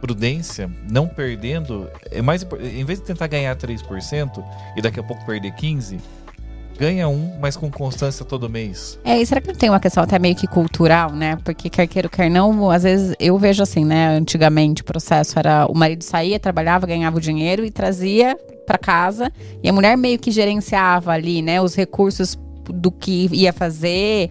prudência, 0.00 0.70
não 0.90 1.08
perdendo, 1.08 1.88
é 2.10 2.20
mais 2.20 2.46
Em 2.60 2.84
vez 2.84 3.00
de 3.00 3.06
tentar 3.06 3.26
ganhar 3.26 3.56
3% 3.56 4.44
e 4.76 4.82
daqui 4.82 5.00
a 5.00 5.02
pouco 5.02 5.24
perder 5.24 5.52
15%, 5.52 5.98
ganha 6.78 7.08
um, 7.08 7.38
mas 7.40 7.56
com 7.56 7.70
constância 7.70 8.24
todo 8.24 8.50
mês. 8.50 8.98
É, 9.04 9.18
e 9.18 9.24
será 9.24 9.40
que 9.40 9.48
não 9.48 9.54
tem 9.54 9.70
uma 9.70 9.80
questão 9.80 10.02
até 10.02 10.18
meio 10.18 10.34
que 10.34 10.46
cultural, 10.46 11.10
né? 11.10 11.38
Porque 11.42 11.70
quer 11.70 11.86
queira, 11.86 12.08
quer 12.08 12.28
não, 12.28 12.70
às 12.70 12.82
vezes 12.82 13.14
eu 13.18 13.38
vejo 13.38 13.62
assim, 13.62 13.84
né? 13.84 14.08
Antigamente 14.08 14.82
o 14.82 14.84
processo 14.84 15.38
era 15.38 15.66
o 15.66 15.74
marido 15.74 16.02
saía, 16.02 16.38
trabalhava, 16.38 16.86
ganhava 16.86 17.16
o 17.16 17.20
dinheiro 17.20 17.64
e 17.64 17.70
trazia 17.70 18.36
pra 18.64 18.78
casa. 18.78 19.32
E 19.62 19.68
a 19.68 19.72
mulher 19.72 19.96
meio 19.96 20.18
que 20.18 20.30
gerenciava 20.30 21.12
ali, 21.12 21.42
né? 21.42 21.60
Os 21.60 21.74
recursos 21.74 22.38
do 22.64 22.90
que 22.90 23.28
ia 23.32 23.52
fazer, 23.52 24.30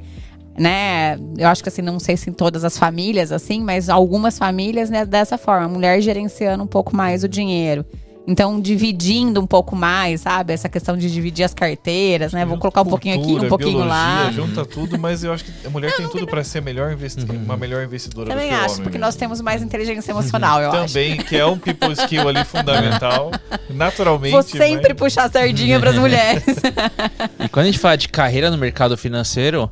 né? 0.58 1.18
Eu 1.38 1.48
acho 1.48 1.64
que 1.64 1.70
assim, 1.70 1.82
não 1.82 2.00
sei 2.00 2.18
se 2.18 2.30
em 2.30 2.34
todas 2.34 2.64
as 2.64 2.78
famílias 2.78 3.32
assim, 3.32 3.62
mas 3.62 3.90
algumas 3.90 4.38
famílias, 4.38 4.90
né, 4.90 5.06
dessa 5.06 5.38
forma. 5.38 5.66
A 5.66 5.70
mulher 5.70 6.02
gerenciando 6.02 6.64
um 6.64 6.68
pouco 6.68 6.96
mais 6.96 7.24
o 7.24 7.28
dinheiro. 7.28 7.86
Então, 8.26 8.62
dividindo 8.62 9.42
um 9.42 9.46
pouco 9.46 9.76
mais, 9.76 10.22
sabe? 10.22 10.54
Essa 10.54 10.70
questão 10.70 10.96
de 10.96 11.12
dividir 11.12 11.44
as 11.44 11.54
carteiras, 11.54 12.32
né? 12.32 12.46
Vou 12.46 12.58
colocar 12.58 12.82
um 12.82 12.86
pouquinho 12.86 13.16
aqui, 13.20 13.34
um 13.46 13.50
pouquinho 13.50 13.72
biologia, 13.80 13.94
lá. 13.94 14.32
Junta 14.32 14.66
tudo, 14.66 14.98
mas 14.98 15.26
eu 15.26 15.34
acho 15.34 15.44
que 15.44 15.52
a 15.68 15.70
mulher 15.70 15.94
tem 15.94 16.08
tudo 16.08 16.26
para 16.26 16.42
ser 16.42 16.62
melhor 16.62 16.92
investi 16.94 17.26
uma 17.30 17.58
melhor 17.58 17.84
investidora 17.84 18.30
Também 18.30 18.48
do 18.50 18.56
que 18.56 18.56
o 18.56 18.64
acho, 18.64 18.74
homem 18.76 18.84
porque 18.84 18.98
mesmo. 18.98 19.06
nós 19.08 19.16
temos 19.18 19.42
mais 19.42 19.62
inteligência 19.62 20.12
emocional, 20.12 20.62
eu 20.62 20.72
acho. 20.72 20.94
Também, 20.94 21.18
que 21.18 21.36
é 21.36 21.46
um 21.46 21.60
people 21.60 21.92
skill 21.92 22.30
ali 22.30 22.46
fundamental, 22.46 23.30
naturalmente. 23.70 24.32
Vou 24.32 24.42
sempre 24.44 24.90
mas- 24.94 24.98
puxar 24.98 25.26
a 25.26 25.30
sardinha 25.30 25.78
pras 25.80 25.96
mulheres. 25.96 26.44
E 27.44 27.50
quando 27.50 27.64
a 27.64 27.68
gente 27.68 27.80
fala 27.80 27.98
de 27.98 28.08
carreira 28.08 28.50
no 28.50 28.58
mercado 28.58 28.96
financeiro, 28.98 29.70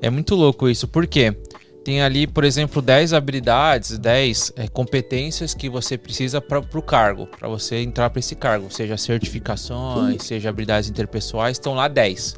é 0.00 0.08
muito 0.08 0.34
louco 0.34 0.68
isso. 0.70 0.88
Por 0.88 1.06
quê? 1.06 1.36
Tem 1.84 2.02
ali, 2.02 2.26
por 2.26 2.44
exemplo, 2.44 2.82
10 2.82 3.14
habilidades, 3.14 3.98
10 3.98 4.52
é, 4.56 4.68
competências 4.68 5.54
que 5.54 5.68
você 5.68 5.96
precisa 5.96 6.40
para 6.40 6.58
o 6.58 6.82
cargo, 6.82 7.26
para 7.26 7.48
você 7.48 7.80
entrar 7.82 8.10
para 8.10 8.20
esse 8.20 8.34
cargo, 8.34 8.70
seja 8.70 8.98
certificações, 8.98 10.24
seja 10.24 10.50
habilidades 10.50 10.90
interpessoais, 10.90 11.56
estão 11.56 11.74
lá 11.74 11.88
10. 11.88 12.36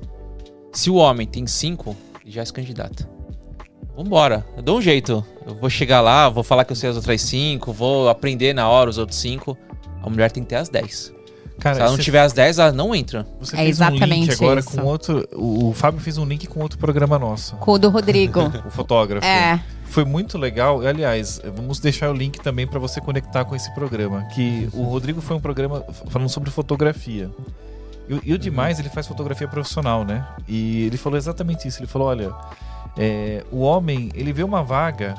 Se 0.72 0.90
o 0.90 0.94
homem 0.94 1.26
tem 1.26 1.46
5, 1.46 1.96
ele 2.22 2.30
já 2.30 2.44
se 2.44 2.52
candidata. 2.52 3.08
Vambora, 3.96 4.46
eu 4.56 4.62
dou 4.62 4.78
um 4.78 4.82
jeito. 4.82 5.24
Eu 5.46 5.54
vou 5.54 5.68
chegar 5.68 6.00
lá, 6.00 6.28
vou 6.28 6.42
falar 6.42 6.64
que 6.64 6.72
eu 6.72 6.76
sei 6.76 6.88
as 6.88 6.96
outras 6.96 7.20
5, 7.22 7.72
vou 7.72 8.08
aprender 8.08 8.54
na 8.54 8.68
hora 8.68 8.88
os 8.88 8.96
outros 8.96 9.18
5. 9.20 9.56
A 10.02 10.08
mulher 10.08 10.30
tem 10.30 10.42
que 10.42 10.48
ter 10.48 10.56
as 10.56 10.68
10. 10.68 11.12
Cara, 11.60 11.76
Se 11.76 11.80
ela 11.82 11.90
não 11.92 11.98
tiver 11.98 12.20
as 12.20 12.32
10, 12.32 12.58
ela 12.58 12.72
não 12.72 12.94
entra. 12.94 13.26
Você 13.40 13.54
É 13.54 13.58
fez 13.58 13.80
um 13.80 13.84
link 13.84 13.92
exatamente 14.02 14.32
agora 14.32 14.60
isso. 14.60 14.70
com 14.70 14.82
outro. 14.84 15.28
O, 15.32 15.68
o 15.68 15.72
Fábio 15.72 16.00
fez 16.00 16.18
um 16.18 16.24
link 16.24 16.46
com 16.46 16.60
outro 16.60 16.78
programa 16.78 17.18
nosso. 17.18 17.54
Com 17.56 17.72
o 17.72 17.78
do 17.78 17.88
Rodrigo. 17.88 18.40
O 18.66 18.70
fotógrafo. 18.70 19.24
É. 19.26 19.62
Foi 19.86 20.04
muito 20.04 20.38
legal. 20.38 20.82
E, 20.82 20.86
Aliás, 20.86 21.40
vamos 21.54 21.78
deixar 21.78 22.10
o 22.10 22.14
link 22.14 22.40
também 22.40 22.66
para 22.66 22.78
você 22.78 23.00
conectar 23.00 23.44
com 23.44 23.54
esse 23.54 23.72
programa. 23.74 24.22
Que 24.34 24.68
o 24.72 24.82
Rodrigo 24.84 25.20
foi 25.20 25.36
um 25.36 25.40
programa 25.40 25.84
falando 26.08 26.28
sobre 26.28 26.50
fotografia. 26.50 27.30
E, 28.08 28.14
o- 28.14 28.20
e 28.24 28.32
o 28.32 28.38
demais, 28.38 28.80
ele 28.80 28.88
faz 28.88 29.06
fotografia 29.06 29.46
profissional, 29.46 30.04
né? 30.04 30.26
E 30.48 30.86
ele 30.86 30.96
falou 30.96 31.16
exatamente 31.18 31.68
isso. 31.68 31.78
Ele 31.80 31.86
falou: 31.86 32.08
olha, 32.08 32.32
é, 32.96 33.44
o 33.52 33.60
homem, 33.60 34.10
ele 34.14 34.32
vê 34.32 34.42
uma 34.42 34.62
vaga. 34.62 35.14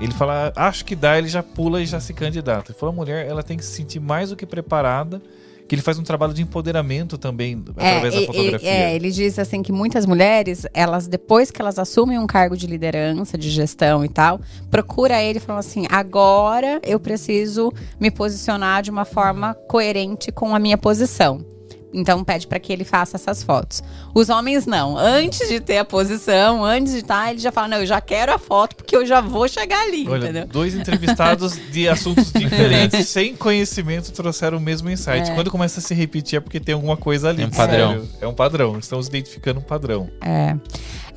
Ele 0.00 0.12
fala, 0.12 0.52
acho 0.56 0.84
que 0.84 0.96
dá, 0.96 1.16
ele 1.18 1.28
já 1.28 1.42
pula 1.42 1.80
e 1.80 1.86
já 1.86 2.00
se 2.00 2.12
candidata. 2.12 2.72
Ele 2.72 2.78
falou, 2.78 2.92
a 2.92 2.96
mulher, 2.96 3.26
ela 3.26 3.42
tem 3.42 3.56
que 3.56 3.64
se 3.64 3.72
sentir 3.76 4.00
mais 4.00 4.30
do 4.30 4.36
que 4.36 4.44
preparada, 4.44 5.22
que 5.68 5.74
ele 5.74 5.82
faz 5.82 5.98
um 5.98 6.02
trabalho 6.02 6.34
de 6.34 6.42
empoderamento 6.42 7.16
também 7.16 7.62
através 7.76 8.14
É, 8.14 8.16
da 8.16 8.20
e- 8.20 8.22
e- 8.22 8.26
fotografia. 8.26 8.68
é, 8.70 8.94
ele 8.94 9.10
diz 9.10 9.38
assim 9.38 9.62
que 9.62 9.72
muitas 9.72 10.04
mulheres, 10.06 10.66
elas 10.74 11.06
depois 11.06 11.50
que 11.50 11.60
elas 11.62 11.78
assumem 11.78 12.18
um 12.18 12.26
cargo 12.26 12.56
de 12.56 12.66
liderança, 12.66 13.38
de 13.38 13.48
gestão 13.50 14.04
e 14.04 14.08
tal, 14.08 14.40
procura 14.70 15.22
ele 15.22 15.38
e 15.38 15.40
fala 15.40 15.60
assim: 15.60 15.86
agora 15.90 16.80
eu 16.84 16.98
preciso 17.00 17.72
me 17.98 18.10
posicionar 18.10 18.82
de 18.82 18.90
uma 18.90 19.04
forma 19.04 19.54
coerente 19.68 20.30
com 20.32 20.54
a 20.54 20.58
minha 20.58 20.76
posição. 20.76 21.44
Então 21.92 22.24
pede 22.24 22.46
para 22.46 22.58
que 22.58 22.72
ele 22.72 22.84
faça 22.84 23.16
essas 23.16 23.42
fotos. 23.42 23.82
Os 24.14 24.28
homens 24.28 24.66
não. 24.66 24.96
Antes 24.96 25.48
de 25.48 25.60
ter 25.60 25.78
a 25.78 25.84
posição, 25.84 26.64
antes 26.64 26.92
de 26.92 27.00
estar, 27.00 27.30
ele 27.30 27.38
já 27.38 27.52
fala: 27.52 27.68
não, 27.68 27.78
eu 27.78 27.86
já 27.86 28.00
quero 28.00 28.32
a 28.32 28.38
foto 28.38 28.76
porque 28.76 28.96
eu 28.96 29.04
já 29.04 29.20
vou 29.20 29.46
chegar 29.48 29.82
ali, 29.82 30.08
Olha, 30.08 30.24
entendeu? 30.24 30.46
dois 30.46 30.74
entrevistados 30.74 31.58
de 31.70 31.86
assuntos 31.90 32.32
diferentes, 32.32 33.08
sem 33.08 33.36
conhecimento, 33.36 34.10
trouxeram 34.12 34.58
o 34.58 34.60
mesmo 34.60 34.88
insight. 34.90 35.30
É. 35.30 35.34
Quando 35.34 35.50
começa 35.50 35.80
a 35.80 35.82
se 35.82 35.94
repetir 35.94 36.38
é 36.38 36.40
porque 36.40 36.58
tem 36.58 36.74
alguma 36.74 36.96
coisa 36.96 37.28
ali. 37.28 37.42
É 37.42 37.46
um 37.46 37.50
padrão. 37.50 37.90
sério. 37.90 38.08
É 38.20 38.26
um 38.26 38.34
padrão. 38.34 38.78
Estamos 38.78 39.06
identificando 39.08 39.60
um 39.60 39.62
padrão. 39.62 40.08
É. 40.20 40.56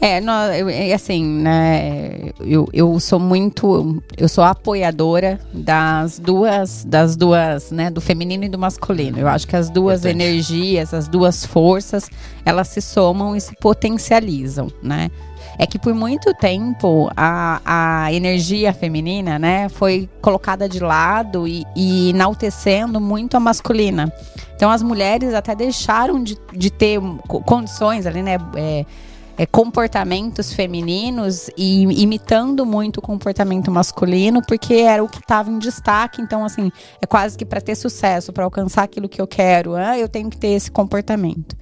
É, 0.01 0.19
nó- 0.21 0.47
eu- 0.53 0.69
é 0.69 0.93
assim, 0.93 1.23
né? 1.25 2.29
Eu, 2.39 2.67
eu 2.73 2.99
sou 2.99 3.19
muito. 3.19 4.03
Eu 4.17 4.27
sou 4.27 4.43
apoiadora 4.43 5.39
das 5.53 6.19
duas, 6.19 6.83
das 6.85 7.15
duas, 7.15 7.71
né? 7.71 7.89
Do 7.89 8.01
feminino 8.01 8.43
e 8.43 8.49
do 8.49 8.57
masculino. 8.59 9.17
Eu 9.17 9.27
acho 9.27 9.47
que 9.47 9.55
as 9.55 9.69
duas 9.69 10.01
Importante. 10.01 10.21
energias, 10.23 10.93
as 10.93 11.07
duas 11.07 11.45
forças, 11.45 12.09
elas 12.45 12.67
se 12.67 12.81
somam 12.81 13.35
e 13.35 13.41
se 13.41 13.55
potencializam, 13.59 14.67
né? 14.83 15.09
É 15.57 15.65
que 15.65 15.79
por 15.79 15.93
muito 15.95 16.33
tempo 16.33 17.09
a, 17.15 17.61
a 18.03 18.11
energia 18.13 18.73
feminina, 18.73 19.39
né, 19.39 19.69
foi 19.69 20.09
colocada 20.21 20.67
de 20.67 20.79
lado 20.81 21.47
e, 21.47 21.63
e 21.73 22.09
enaltecendo 22.09 22.99
muito 22.99 23.37
a 23.37 23.39
masculina. 23.39 24.11
Então 24.53 24.69
as 24.69 24.83
mulheres 24.83 25.33
até 25.33 25.55
deixaram 25.55 26.21
de, 26.21 26.37
de 26.53 26.69
ter 26.69 26.99
co- 27.25 27.39
condições 27.41 28.05
ali, 28.05 28.21
né? 28.21 28.37
é, 28.57 28.85
é, 29.37 29.45
comportamentos 29.45 30.53
femininos 30.53 31.49
e 31.57 31.83
imitando 32.01 32.65
muito 32.65 32.97
o 32.97 33.01
comportamento 33.01 33.71
masculino, 33.71 34.41
porque 34.45 34.75
era 34.75 35.03
o 35.03 35.09
que 35.09 35.19
estava 35.19 35.51
em 35.51 35.59
destaque. 35.59 36.21
Então, 36.21 36.45
assim, 36.45 36.71
é 37.01 37.05
quase 37.05 37.37
que 37.37 37.45
para 37.45 37.61
ter 37.61 37.75
sucesso, 37.75 38.31
para 38.31 38.43
alcançar 38.43 38.83
aquilo 38.83 39.09
que 39.09 39.21
eu 39.21 39.27
quero, 39.27 39.75
ah, 39.75 39.97
eu 39.97 40.07
tenho 40.07 40.29
que 40.29 40.37
ter 40.37 40.49
esse 40.49 40.71
comportamento. 40.71 41.55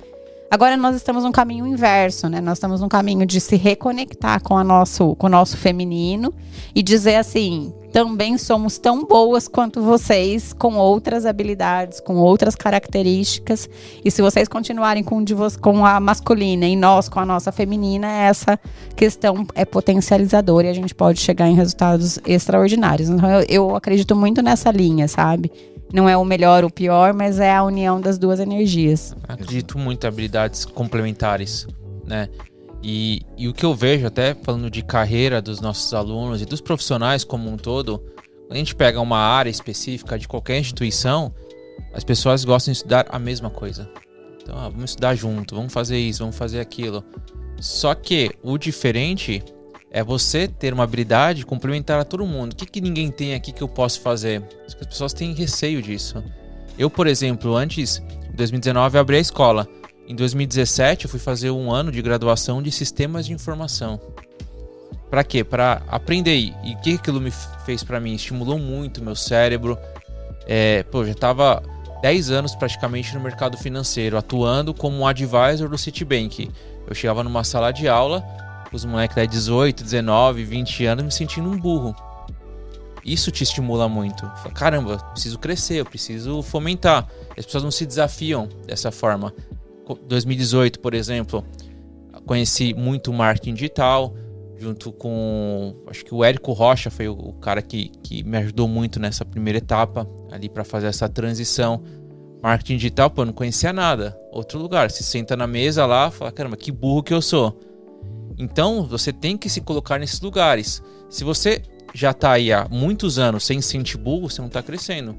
Agora 0.53 0.77
nós 0.77 0.95
estamos 0.95 1.23
num 1.23 1.31
caminho 1.31 1.65
inverso, 1.65 2.29
né? 2.29 2.39
Nós 2.39 2.59
estamos 2.59 2.79
num 2.79 2.87
caminho 2.87 3.25
de 3.25 3.41
se 3.41 3.55
reconectar 3.55 4.39
com, 4.43 4.55
a 4.55 4.63
nosso, 4.63 5.15
com 5.15 5.25
o 5.25 5.29
nosso 5.29 5.57
feminino 5.57 6.31
e 6.75 6.83
dizer 6.83 7.15
assim: 7.15 7.73
também 7.93 8.39
somos 8.39 8.79
tão 8.79 9.05
boas 9.05 9.47
quanto 9.47 9.79
vocês, 9.79 10.51
com 10.51 10.73
outras 10.73 11.27
habilidades, 11.27 11.99
com 11.99 12.15
outras 12.15 12.55
características. 12.55 13.69
E 14.03 14.09
se 14.09 14.19
vocês 14.19 14.47
continuarem 14.47 15.03
com, 15.03 15.23
com 15.61 15.85
a 15.85 15.99
masculina 15.99 16.65
e 16.65 16.75
nós 16.75 17.07
com 17.07 17.19
a 17.19 17.25
nossa 17.25 17.51
feminina, 17.51 18.07
essa 18.07 18.59
questão 18.95 19.45
é 19.53 19.63
potencializadora 19.63 20.65
e 20.65 20.69
a 20.71 20.73
gente 20.73 20.95
pode 20.95 21.19
chegar 21.19 21.47
em 21.47 21.53
resultados 21.53 22.17
extraordinários. 22.25 23.09
Então 23.09 23.29
eu, 23.29 23.45
eu 23.47 23.75
acredito 23.75 24.15
muito 24.15 24.41
nessa 24.41 24.71
linha, 24.71 25.07
sabe? 25.07 25.51
não 25.93 26.09
é 26.09 26.17
o 26.17 26.25
melhor 26.25 26.63
ou 26.63 26.71
o 26.71 26.73
pior, 26.73 27.13
mas 27.13 27.39
é 27.39 27.53
a 27.53 27.63
união 27.63 28.01
das 28.01 28.17
duas 28.17 28.39
energias. 28.39 29.15
Acredito 29.27 29.77
muito 29.77 30.05
em 30.05 30.07
habilidades 30.07 30.65
complementares, 30.65 31.67
né? 32.03 32.29
E, 32.83 33.21
e 33.37 33.47
o 33.47 33.53
que 33.53 33.65
eu 33.65 33.73
vejo, 33.73 34.05
até 34.05 34.35
falando 34.35 34.69
de 34.69 34.83
carreira 34.83 35.41
dos 35.41 35.61
nossos 35.61 35.93
alunos 35.93 36.41
e 36.41 36.45
dos 36.45 36.59
profissionais 36.59 37.23
como 37.23 37.49
um 37.49 37.55
todo, 37.55 37.99
quando 37.99 38.51
a 38.51 38.57
gente 38.57 38.75
pega 38.75 38.99
uma 38.99 39.17
área 39.17 39.49
específica 39.49 40.19
de 40.19 40.27
qualquer 40.27 40.59
instituição, 40.59 41.33
as 41.93 42.03
pessoas 42.03 42.43
gostam 42.43 42.73
de 42.73 42.77
estudar 42.77 43.05
a 43.09 43.17
mesma 43.17 43.49
coisa. 43.49 43.89
Então, 44.41 44.57
ah, 44.57 44.67
vamos 44.67 44.91
estudar 44.91 45.15
junto, 45.15 45.55
vamos 45.55 45.71
fazer 45.71 45.97
isso, 45.97 46.19
vamos 46.19 46.35
fazer 46.35 46.59
aquilo. 46.59 47.03
Só 47.61 47.95
que 47.95 48.31
o 48.43 48.57
diferente 48.57 49.41
é 49.89 50.03
você 50.03 50.47
ter 50.47 50.73
uma 50.73 50.83
habilidade 50.83 51.45
complementar 51.45 51.99
a 51.99 52.03
todo 52.03 52.25
mundo. 52.25 52.51
O 52.51 52.55
que, 52.55 52.65
que 52.65 52.81
ninguém 52.81 53.09
tem 53.09 53.35
aqui 53.35 53.53
que 53.53 53.61
eu 53.61 53.69
posso 53.69 54.01
fazer? 54.01 54.43
As 54.65 54.73
pessoas 54.73 55.13
têm 55.13 55.33
receio 55.33 55.81
disso. 55.81 56.21
Eu, 56.77 56.89
por 56.89 57.07
exemplo, 57.07 57.55
antes, 57.55 58.01
em 58.27 58.35
2019, 58.35 58.97
eu 58.97 59.01
abri 59.01 59.17
a 59.17 59.19
escola. 59.19 59.67
Em 60.07 60.15
2017, 60.15 61.05
eu 61.05 61.09
fui 61.09 61.19
fazer 61.19 61.49
um 61.51 61.71
ano 61.71 61.91
de 61.91 62.01
graduação 62.01 62.61
de 62.61 62.71
sistemas 62.71 63.25
de 63.25 63.33
informação. 63.33 63.99
Para 65.09 65.23
quê? 65.23 65.43
Para 65.43 65.81
aprender. 65.87 66.53
E 66.63 66.73
o 66.73 66.81
que 66.81 66.95
aquilo 66.95 67.21
me 67.21 67.31
fez 67.65 67.83
para 67.83 67.99
mim? 67.99 68.13
Estimulou 68.13 68.59
muito 68.59 69.03
meu 69.03 69.15
cérebro. 69.15 69.77
É, 70.45 70.83
pô, 70.83 71.05
já 71.05 71.11
estava 71.11 71.63
10 72.01 72.31
anos 72.31 72.53
praticamente 72.53 73.13
no 73.13 73.21
mercado 73.21 73.57
financeiro, 73.57 74.17
atuando 74.17 74.73
como 74.73 74.97
um 74.97 75.07
advisor 75.07 75.69
do 75.69 75.77
Citibank. 75.77 76.51
Eu 76.85 76.93
chegava 76.93 77.23
numa 77.23 77.45
sala 77.45 77.71
de 77.71 77.87
aula, 77.87 78.21
os 78.73 78.83
moleques 78.83 79.15
de 79.15 79.27
18, 79.27 79.83
19, 79.83 80.43
20 80.43 80.85
anos 80.85 81.05
me 81.05 81.11
sentindo 81.11 81.49
um 81.49 81.57
burro. 81.57 81.95
Isso 83.05 83.31
te 83.31 83.43
estimula 83.43 83.87
muito. 83.87 84.25
Caramba, 84.53 84.97
preciso 85.11 85.37
crescer, 85.39 85.75
eu 85.75 85.85
preciso 85.85 86.41
fomentar. 86.41 87.07
As 87.37 87.45
pessoas 87.45 87.63
não 87.63 87.71
se 87.71 87.85
desafiam 87.85 88.49
dessa 88.65 88.91
forma. 88.91 89.33
2018, 90.07 90.79
por 90.79 90.93
exemplo, 90.93 91.43
conheci 92.25 92.73
muito 92.73 93.11
marketing 93.11 93.53
digital, 93.53 94.15
junto 94.57 94.91
com. 94.91 95.73
Acho 95.87 96.05
que 96.05 96.13
o 96.13 96.23
Érico 96.23 96.53
Rocha 96.53 96.89
foi 96.89 97.07
o, 97.07 97.33
cara 97.33 97.61
que, 97.61 97.89
que 98.01 98.23
me 98.23 98.37
ajudou 98.37 98.67
muito 98.67 98.99
nessa 98.99 99.25
primeira 99.25 99.57
etapa, 99.57 100.07
ali 100.31 100.49
para 100.49 100.63
fazer 100.63 100.87
essa 100.87 101.09
transição. 101.09 101.83
Marketing 102.41 102.75
digital, 102.75 103.09
pô, 103.09 103.23
não 103.23 103.33
conhecia 103.33 103.71
nada. 103.71 104.17
Outro 104.31 104.59
lugar, 104.59 104.91
se 104.91 105.03
senta 105.03 105.35
na 105.35 105.47
mesa 105.47 105.85
lá, 105.85 106.11
fala: 106.11 106.31
caramba, 106.31 106.57
que 106.57 106.71
burro 106.71 107.03
que 107.03 107.13
eu 107.13 107.21
sou. 107.21 107.59
Então, 108.37 108.85
você 108.87 109.13
tem 109.13 109.37
que 109.37 109.49
se 109.49 109.61
colocar 109.61 109.99
nesses 109.99 110.19
lugares. 110.19 110.81
Se 111.09 111.23
você 111.23 111.61
já 111.93 112.11
está 112.11 112.31
aí 112.31 112.51
há 112.51 112.67
muitos 112.69 113.19
anos 113.19 113.45
sem 113.45 113.61
sentir 113.61 113.97
burro, 113.97 114.29
você 114.29 114.41
não 114.41 114.47
está 114.47 114.63
crescendo. 114.63 115.15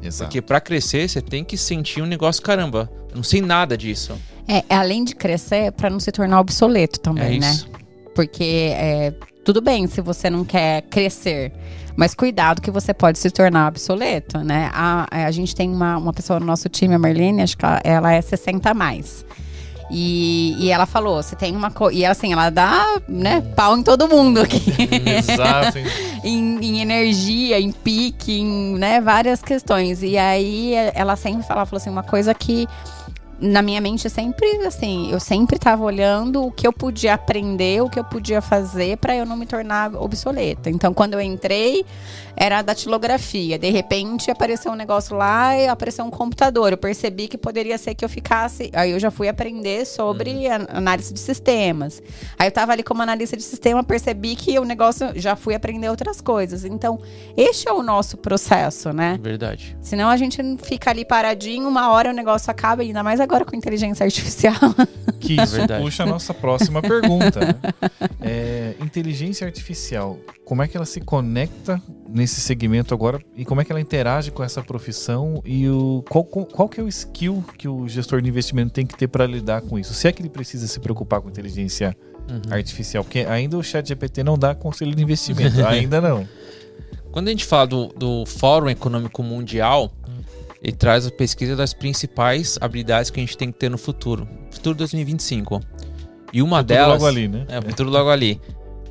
Exato. 0.00 0.28
Porque 0.28 0.40
para 0.40 0.60
crescer, 0.60 1.08
você 1.08 1.20
tem 1.20 1.44
que 1.44 1.56
sentir 1.56 2.00
um 2.02 2.06
negócio, 2.06 2.42
caramba, 2.42 2.90
eu 2.92 3.01
não 3.14 3.22
sei 3.22 3.40
nada 3.40 3.76
disso. 3.76 4.18
É, 4.48 4.64
além 4.74 5.04
de 5.04 5.14
crescer, 5.14 5.66
é 5.66 5.70
para 5.70 5.88
não 5.88 6.00
se 6.00 6.10
tornar 6.10 6.40
obsoleto 6.40 7.00
também, 7.00 7.36
é 7.36 7.40
né? 7.40 7.60
Porque 8.14 8.72
é, 8.74 9.12
tudo 9.44 9.60
bem 9.60 9.86
se 9.86 10.00
você 10.00 10.28
não 10.28 10.44
quer 10.44 10.82
crescer, 10.82 11.52
mas 11.96 12.14
cuidado 12.14 12.60
que 12.60 12.70
você 12.70 12.92
pode 12.92 13.18
se 13.18 13.30
tornar 13.30 13.68
obsoleto, 13.68 14.38
né? 14.38 14.70
A, 14.72 15.06
a 15.26 15.30
gente 15.30 15.54
tem 15.54 15.70
uma, 15.70 15.96
uma 15.96 16.12
pessoa 16.12 16.40
no 16.40 16.46
nosso 16.46 16.68
time, 16.68 16.94
a 16.94 16.98
Marlene, 16.98 17.42
acho 17.42 17.56
que 17.56 17.64
ela, 17.64 17.80
ela 17.84 18.12
é 18.12 18.20
60 18.20 18.70
a 18.70 18.74
mais. 18.74 19.24
E, 19.94 20.56
e 20.58 20.70
ela 20.70 20.86
falou, 20.86 21.22
você 21.22 21.36
tem 21.36 21.54
uma 21.54 21.70
coisa. 21.70 21.98
E 21.98 22.06
assim, 22.06 22.32
ela 22.32 22.48
dá, 22.48 22.98
né, 23.06 23.42
pau 23.54 23.76
em 23.76 23.82
todo 23.82 24.08
mundo 24.08 24.40
aqui. 24.40 24.62
Exato. 25.18 25.78
em, 26.24 26.58
em, 26.64 26.80
energia, 26.80 27.60
em 27.60 27.70
pique, 27.70 28.40
em 28.40 28.78
né, 28.78 29.02
várias 29.02 29.42
questões. 29.42 30.02
E 30.02 30.16
aí 30.16 30.72
ela 30.94 31.14
sempre 31.14 31.46
fala, 31.46 31.66
falou 31.66 31.76
assim, 31.76 31.90
uma 31.90 32.02
coisa 32.02 32.32
que 32.32 32.66
na 33.40 33.60
minha 33.60 33.80
mente 33.80 34.08
sempre 34.08 34.46
assim, 34.66 35.10
eu 35.10 35.18
sempre 35.18 35.56
estava 35.56 35.82
olhando 35.82 36.44
o 36.44 36.52
que 36.52 36.66
eu 36.66 36.72
podia 36.72 37.14
aprender, 37.14 37.82
o 37.82 37.90
que 37.90 37.98
eu 37.98 38.04
podia 38.04 38.40
fazer 38.40 38.96
para 38.98 39.16
eu 39.16 39.26
não 39.26 39.36
me 39.36 39.46
tornar 39.46 39.94
obsoleta. 39.94 40.70
Então, 40.70 40.94
quando 40.94 41.14
eu 41.14 41.20
entrei, 41.20 41.84
era 42.36 42.58
a 42.58 42.62
datilografia. 42.62 43.58
De 43.58 43.70
repente 43.70 44.30
apareceu 44.30 44.72
um 44.72 44.74
negócio 44.74 45.16
lá 45.16 45.56
e 45.56 45.68
apareceu 45.68 46.04
um 46.04 46.10
computador. 46.10 46.72
Eu 46.72 46.78
percebi 46.78 47.28
que 47.28 47.36
poderia 47.36 47.76
ser 47.78 47.94
que 47.94 48.04
eu 48.04 48.08
ficasse. 48.08 48.70
Aí 48.72 48.90
eu 48.90 48.98
já 48.98 49.10
fui 49.10 49.28
aprender 49.28 49.86
sobre 49.86 50.30
uhum. 50.30 50.66
análise 50.68 51.12
de 51.12 51.20
sistemas. 51.20 52.02
Aí 52.38 52.46
eu 52.46 52.50
estava 52.50 52.72
ali 52.72 52.82
como 52.82 53.02
analista 53.02 53.36
de 53.36 53.42
sistema, 53.42 53.82
percebi 53.82 54.36
que 54.36 54.58
o 54.58 54.64
negócio 54.64 55.12
já 55.16 55.36
fui 55.36 55.54
aprender 55.54 55.88
outras 55.88 56.20
coisas. 56.20 56.64
Então, 56.64 57.00
este 57.36 57.68
é 57.68 57.72
o 57.72 57.82
nosso 57.82 58.16
processo, 58.16 58.92
né? 58.92 59.18
Verdade. 59.20 59.76
Senão 59.80 60.08
a 60.08 60.16
gente 60.16 60.40
fica 60.62 60.90
ali 60.90 61.04
paradinho, 61.04 61.68
uma 61.68 61.90
hora 61.90 62.10
o 62.10 62.12
negócio 62.12 62.50
acaba, 62.50 62.82
ainda 62.82 63.02
mais 63.02 63.20
agora 63.20 63.31
com 63.40 63.56
inteligência 63.56 64.04
artificial. 64.04 64.54
Que 65.18 65.34
isso 65.40 65.56
é 65.56 65.80
puxa 65.80 66.02
a 66.02 66.06
nossa 66.06 66.34
próxima 66.34 66.82
pergunta. 66.82 67.40
Né? 67.40 67.54
É, 68.20 68.74
inteligência 68.80 69.46
artificial, 69.46 70.18
como 70.44 70.62
é 70.62 70.68
que 70.68 70.76
ela 70.76 70.86
se 70.86 71.00
conecta 71.00 71.80
nesse 72.08 72.40
segmento 72.40 72.92
agora 72.92 73.18
e 73.36 73.44
como 73.44 73.60
é 73.60 73.64
que 73.64 73.72
ela 73.72 73.80
interage 73.80 74.30
com 74.30 74.44
essa 74.44 74.62
profissão 74.62 75.42
e 75.44 75.68
o 75.68 76.04
qual, 76.08 76.24
qual 76.24 76.68
que 76.68 76.80
é 76.80 76.82
o 76.82 76.88
skill 76.88 77.44
que 77.56 77.66
o 77.66 77.88
gestor 77.88 78.20
de 78.20 78.28
investimento 78.28 78.72
tem 78.72 78.86
que 78.86 78.96
ter 78.96 79.08
para 79.08 79.26
lidar 79.26 79.62
com 79.62 79.78
isso? 79.78 79.94
Se 79.94 80.08
é 80.08 80.12
que 80.12 80.20
ele 80.20 80.28
precisa 80.28 80.66
se 80.66 80.78
preocupar 80.78 81.20
com 81.20 81.28
inteligência 81.28 81.96
uhum. 82.30 82.52
artificial, 82.52 83.02
porque 83.04 83.20
ainda 83.20 83.56
o 83.56 83.62
chat 83.62 83.86
GPT 83.86 84.22
não 84.22 84.38
dá 84.38 84.54
conselho 84.54 84.94
de 84.94 85.02
investimento, 85.02 85.64
ainda 85.66 86.00
não. 86.00 86.26
Quando 87.10 87.28
a 87.28 87.30
gente 87.30 87.44
fala 87.44 87.66
do, 87.66 87.88
do 87.88 88.24
Fórum 88.26 88.70
Econômico 88.70 89.22
Mundial, 89.22 89.92
ele 90.62 90.76
traz 90.76 91.06
a 91.06 91.10
pesquisa 91.10 91.56
das 91.56 91.74
principais 91.74 92.56
habilidades 92.60 93.10
que 93.10 93.18
a 93.18 93.22
gente 93.22 93.36
tem 93.36 93.50
que 93.50 93.58
ter 93.58 93.68
no 93.68 93.78
futuro. 93.78 94.28
Futuro 94.50 94.76
2025. 94.76 95.60
E 96.32 96.40
uma 96.40 96.58
futuro 96.58 96.78
delas. 96.78 97.02
logo 97.02 97.06
ali, 97.06 97.28
né? 97.28 97.46
É, 97.48 97.60
futuro 97.60 97.90
logo 97.90 98.10
ali. 98.10 98.40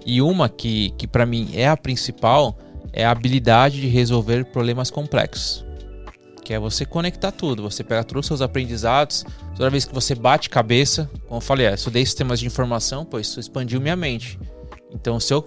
E 0.05 0.21
uma 0.21 0.49
que, 0.49 0.91
que 0.97 1.07
para 1.07 1.25
mim 1.25 1.51
é 1.53 1.67
a 1.67 1.77
principal 1.77 2.57
é 2.91 3.05
a 3.05 3.11
habilidade 3.11 3.79
de 3.79 3.87
resolver 3.87 4.45
problemas 4.45 4.91
complexos. 4.91 5.65
Que 6.43 6.53
é 6.53 6.59
você 6.59 6.85
conectar 6.85 7.31
tudo, 7.31 7.63
você 7.63 7.83
pega 7.83 8.03
todos 8.03 8.25
os 8.25 8.27
seus 8.27 8.41
aprendizados, 8.41 9.23
toda 9.55 9.69
vez 9.69 9.85
que 9.85 9.93
você 9.93 10.13
bate 10.13 10.49
cabeça, 10.49 11.09
como 11.27 11.37
eu 11.37 11.41
falei, 11.41 11.67
é, 11.67 11.73
estudei 11.73 12.05
sistemas 12.05 12.39
de 12.39 12.47
informação, 12.47 13.05
pois 13.05 13.27
isso 13.27 13.39
expandiu 13.39 13.79
minha 13.79 13.95
mente. 13.95 14.37
Então, 14.93 15.19
se 15.21 15.33
eu 15.33 15.45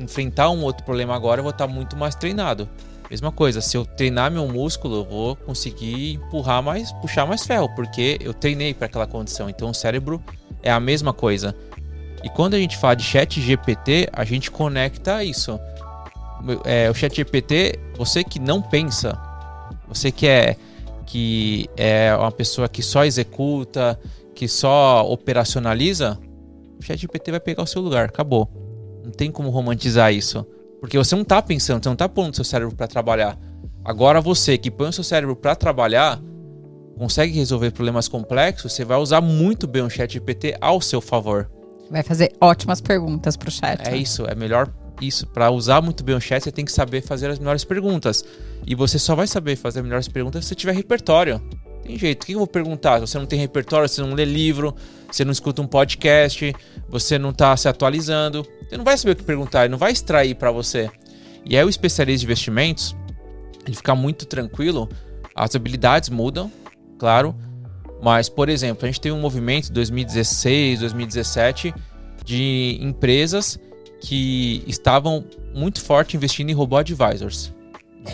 enfrentar 0.00 0.50
um 0.50 0.62
outro 0.64 0.84
problema 0.84 1.14
agora, 1.14 1.38
eu 1.38 1.44
vou 1.44 1.52
estar 1.52 1.68
muito 1.68 1.96
mais 1.96 2.16
treinado. 2.16 2.68
Mesma 3.10 3.32
coisa, 3.32 3.60
se 3.60 3.76
eu 3.76 3.84
treinar 3.84 4.30
meu 4.30 4.46
músculo, 4.46 4.98
eu 4.98 5.04
vou 5.04 5.34
conseguir 5.34 6.12
empurrar 6.12 6.62
mais, 6.62 6.92
puxar 6.92 7.26
mais 7.26 7.44
ferro, 7.44 7.68
porque 7.74 8.16
eu 8.20 8.32
treinei 8.32 8.72
para 8.72 8.86
aquela 8.86 9.06
condição. 9.06 9.50
Então, 9.50 9.70
o 9.70 9.74
cérebro 9.74 10.22
é 10.62 10.70
a 10.70 10.78
mesma 10.78 11.12
coisa. 11.12 11.52
E 12.22 12.28
quando 12.28 12.54
a 12.54 12.58
gente 12.58 12.76
fala 12.76 12.94
de 12.94 13.02
chat 13.02 13.40
GPT, 13.40 14.08
a 14.12 14.24
gente 14.24 14.48
conecta 14.48 15.24
isso. 15.24 15.58
É, 16.64 16.88
o 16.88 16.94
chat 16.94 17.16
GPT, 17.16 17.80
você 17.96 18.22
que 18.22 18.38
não 18.38 18.62
pensa, 18.62 19.18
você 19.88 20.12
que 20.12 20.28
é, 20.28 20.56
que 21.04 21.68
é 21.76 22.14
uma 22.14 22.30
pessoa 22.30 22.68
que 22.68 22.80
só 22.80 23.04
executa, 23.04 23.98
que 24.36 24.46
só 24.46 25.04
operacionaliza, 25.10 26.16
o 26.78 26.82
chat 26.82 26.96
GPT 27.00 27.32
vai 27.32 27.40
pegar 27.40 27.64
o 27.64 27.66
seu 27.66 27.82
lugar, 27.82 28.04
acabou. 28.04 28.48
Não 29.04 29.10
tem 29.10 29.32
como 29.32 29.50
romantizar 29.50 30.12
isso. 30.12 30.46
Porque 30.80 30.96
você 30.96 31.14
não 31.14 31.22
está 31.22 31.40
pensando, 31.42 31.82
você 31.82 31.88
não 31.88 31.94
está 31.94 32.08
pondo 32.08 32.34
seu 32.34 32.44
cérebro 32.44 32.74
para 32.74 32.88
trabalhar. 32.88 33.38
Agora 33.84 34.20
você 34.20 34.56
que 34.58 34.70
põe 34.70 34.88
o 34.88 34.92
seu 34.92 35.04
cérebro 35.04 35.36
para 35.36 35.54
trabalhar, 35.54 36.20
consegue 36.96 37.32
resolver 37.32 37.70
problemas 37.70 38.08
complexos, 38.08 38.72
você 38.72 38.84
vai 38.84 38.98
usar 38.98 39.20
muito 39.20 39.66
bem 39.66 39.82
o 39.82 39.90
chat 39.90 40.12
GPT 40.12 40.56
ao 40.60 40.80
seu 40.80 41.00
favor. 41.00 41.50
Vai 41.90 42.02
fazer 42.02 42.32
ótimas 42.40 42.80
perguntas 42.80 43.36
pro 43.36 43.50
chat. 43.50 43.86
É 43.86 43.96
isso, 43.96 44.24
é 44.26 44.34
melhor 44.34 44.72
isso. 45.00 45.26
Para 45.26 45.50
usar 45.50 45.80
muito 45.80 46.04
bem 46.04 46.14
o 46.14 46.20
chat, 46.20 46.42
você 46.42 46.52
tem 46.52 46.64
que 46.64 46.72
saber 46.72 47.02
fazer 47.02 47.30
as 47.30 47.38
melhores 47.38 47.64
perguntas. 47.64 48.24
E 48.66 48.74
você 48.74 48.98
só 48.98 49.14
vai 49.14 49.26
saber 49.26 49.56
fazer 49.56 49.80
as 49.80 49.84
melhores 49.84 50.08
perguntas 50.08 50.44
se 50.44 50.48
você 50.50 50.54
tiver 50.54 50.72
repertório. 50.72 51.40
Tem 51.90 51.98
jeito. 51.98 52.22
O 52.22 52.26
que 52.26 52.32
eu 52.34 52.38
vou 52.38 52.46
perguntar? 52.46 53.00
Você 53.00 53.18
não 53.18 53.26
tem 53.26 53.38
repertório, 53.38 53.88
você 53.88 54.00
não 54.00 54.14
lê 54.14 54.24
livro, 54.24 54.74
você 55.10 55.24
não 55.24 55.32
escuta 55.32 55.60
um 55.60 55.66
podcast, 55.66 56.54
você 56.88 57.18
não 57.18 57.30
está 57.30 57.56
se 57.56 57.68
atualizando. 57.68 58.46
Você 58.68 58.76
não 58.76 58.84
vai 58.84 58.96
saber 58.96 59.12
o 59.12 59.16
que 59.16 59.24
perguntar, 59.24 59.64
ele 59.64 59.72
não 59.72 59.78
vai 59.78 59.90
extrair 59.90 60.36
para 60.36 60.52
você. 60.52 60.88
E 61.44 61.58
aí 61.58 61.64
o 61.64 61.68
especialista 61.68 62.20
de 62.20 62.26
investimentos, 62.26 62.94
ele 63.66 63.74
fica 63.74 63.92
muito 63.96 64.24
tranquilo, 64.24 64.88
as 65.34 65.56
habilidades 65.56 66.10
mudam, 66.10 66.52
claro, 66.96 67.34
mas, 68.00 68.28
por 68.28 68.48
exemplo, 68.48 68.84
a 68.84 68.86
gente 68.86 69.00
tem 69.00 69.10
um 69.10 69.18
movimento 69.18 69.72
2016, 69.72 70.80
2017 70.80 71.74
de 72.24 72.78
empresas 72.80 73.58
que 74.00 74.62
estavam 74.68 75.24
muito 75.52 75.80
forte 75.80 76.16
investindo 76.16 76.50
em 76.50 76.54
robô 76.54 76.76
advisors. 76.76 77.52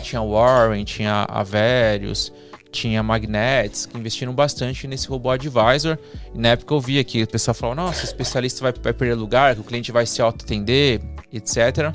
Tinha 0.01 0.21
Warren, 0.21 0.83
tinha 0.83 1.27
Averius, 1.29 2.33
tinha 2.71 3.01
Magnets, 3.01 3.85
que 3.85 3.97
investiram 3.97 4.33
bastante 4.33 4.87
nesse 4.87 5.07
robô 5.07 5.29
advisor. 5.29 5.97
E 6.33 6.37
na 6.37 6.49
época 6.49 6.73
eu 6.73 6.79
via 6.79 7.03
que 7.03 7.23
o 7.23 7.27
pessoal 7.27 7.55
falava, 7.55 7.81
nossa, 7.81 8.01
o 8.01 8.05
especialista 8.05 8.61
vai, 8.61 8.93
perder 8.93 9.15
lugar, 9.15 9.55
que 9.55 9.61
o 9.61 9.63
cliente 9.63 9.91
vai 9.91 10.05
se 10.05 10.21
auto-atender, 10.21 11.01
etc. 11.31 11.93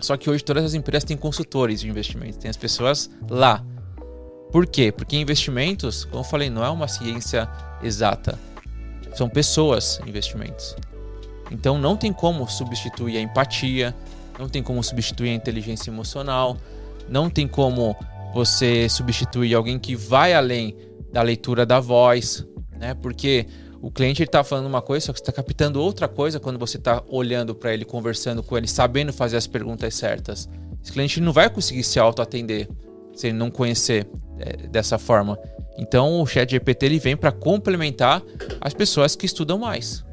Só 0.00 0.16
que 0.16 0.28
hoje 0.28 0.44
todas 0.44 0.64
as 0.64 0.74
empresas 0.74 1.04
têm 1.04 1.16
consultores 1.16 1.80
de 1.80 1.88
investimento, 1.88 2.38
tem 2.38 2.50
as 2.50 2.56
pessoas 2.56 3.10
lá. 3.28 3.64
Por 4.50 4.66
quê? 4.66 4.92
Porque 4.92 5.16
investimentos, 5.16 6.04
como 6.04 6.20
eu 6.20 6.24
falei, 6.24 6.50
não 6.50 6.64
é 6.64 6.70
uma 6.70 6.86
ciência 6.86 7.48
exata. 7.82 8.38
São 9.14 9.28
pessoas 9.28 10.00
investimentos. 10.06 10.76
Então 11.50 11.78
não 11.78 11.96
tem 11.96 12.12
como 12.12 12.48
substituir 12.48 13.16
a 13.16 13.20
empatia, 13.20 13.94
não 14.38 14.48
tem 14.48 14.62
como 14.62 14.82
substituir 14.82 15.30
a 15.30 15.34
inteligência 15.34 15.90
emocional, 15.90 16.56
não 17.08 17.28
tem 17.30 17.46
como 17.46 17.96
você 18.34 18.88
substituir 18.88 19.54
alguém 19.54 19.78
que 19.78 19.94
vai 19.94 20.34
além 20.34 20.76
da 21.12 21.22
leitura 21.22 21.64
da 21.64 21.78
voz, 21.78 22.44
né? 22.72 22.94
Porque 22.94 23.46
o 23.80 23.90
cliente 23.90 24.22
está 24.22 24.42
falando 24.42 24.66
uma 24.66 24.82
coisa, 24.82 25.06
só 25.06 25.12
que 25.12 25.18
você 25.18 25.22
está 25.22 25.32
captando 25.32 25.80
outra 25.80 26.08
coisa 26.08 26.40
quando 26.40 26.58
você 26.58 26.76
está 26.76 27.02
olhando 27.08 27.54
para 27.54 27.72
ele, 27.72 27.84
conversando 27.84 28.42
com 28.42 28.56
ele, 28.58 28.66
sabendo 28.66 29.12
fazer 29.12 29.36
as 29.36 29.46
perguntas 29.46 29.94
certas. 29.94 30.48
Esse 30.82 30.92
cliente 30.92 31.20
não 31.20 31.32
vai 31.32 31.48
conseguir 31.48 31.84
se 31.84 31.98
auto-atender 31.98 32.68
se 33.14 33.28
ele 33.28 33.36
não 33.36 33.50
conhecer 33.50 34.06
é, 34.38 34.66
dessa 34.66 34.98
forma. 34.98 35.38
Então 35.78 36.20
o 36.20 36.26
Chat 36.26 36.50
GPT 36.50 36.86
ele 36.86 36.98
vem 36.98 37.16
para 37.16 37.30
complementar 37.30 38.22
as 38.60 38.74
pessoas 38.74 39.14
que 39.14 39.26
estudam 39.26 39.58
mais. 39.58 40.04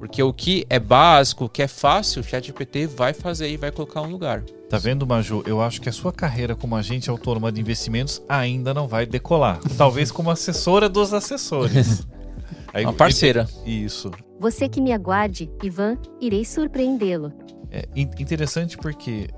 Porque 0.00 0.22
o 0.22 0.32
que 0.32 0.66
é 0.70 0.78
básico, 0.78 1.44
o 1.44 1.48
que 1.48 1.62
é 1.62 1.68
fácil, 1.68 2.22
o 2.22 2.24
ChatGPT 2.24 2.86
vai 2.86 3.12
fazer 3.12 3.50
e 3.50 3.58
vai 3.58 3.70
colocar 3.70 4.00
um 4.00 4.10
lugar. 4.10 4.42
Tá 4.70 4.78
vendo, 4.78 5.04
Maju? 5.04 5.42
Eu 5.46 5.60
acho 5.60 5.80
que 5.80 5.88
a 5.88 5.92
sua 5.92 6.12
carreira 6.12 6.54
como 6.54 6.76
agente 6.76 7.10
autônoma 7.10 7.50
de 7.50 7.60
investimentos 7.60 8.22
ainda 8.28 8.72
não 8.72 8.86
vai 8.86 9.04
decolar. 9.04 9.58
Talvez 9.76 10.12
como 10.12 10.30
assessora 10.30 10.88
dos 10.88 11.12
assessores. 11.12 12.06
Aí, 12.72 12.84
Uma 12.84 12.92
parceira. 12.92 13.48
Isso. 13.66 14.12
Você 14.38 14.68
que 14.68 14.80
me 14.80 14.92
aguarde, 14.92 15.50
Ivan, 15.60 15.98
irei 16.20 16.44
surpreendê-lo. 16.44 17.32
É 17.68 17.84
interessante 17.96 18.78
porque 18.78 19.28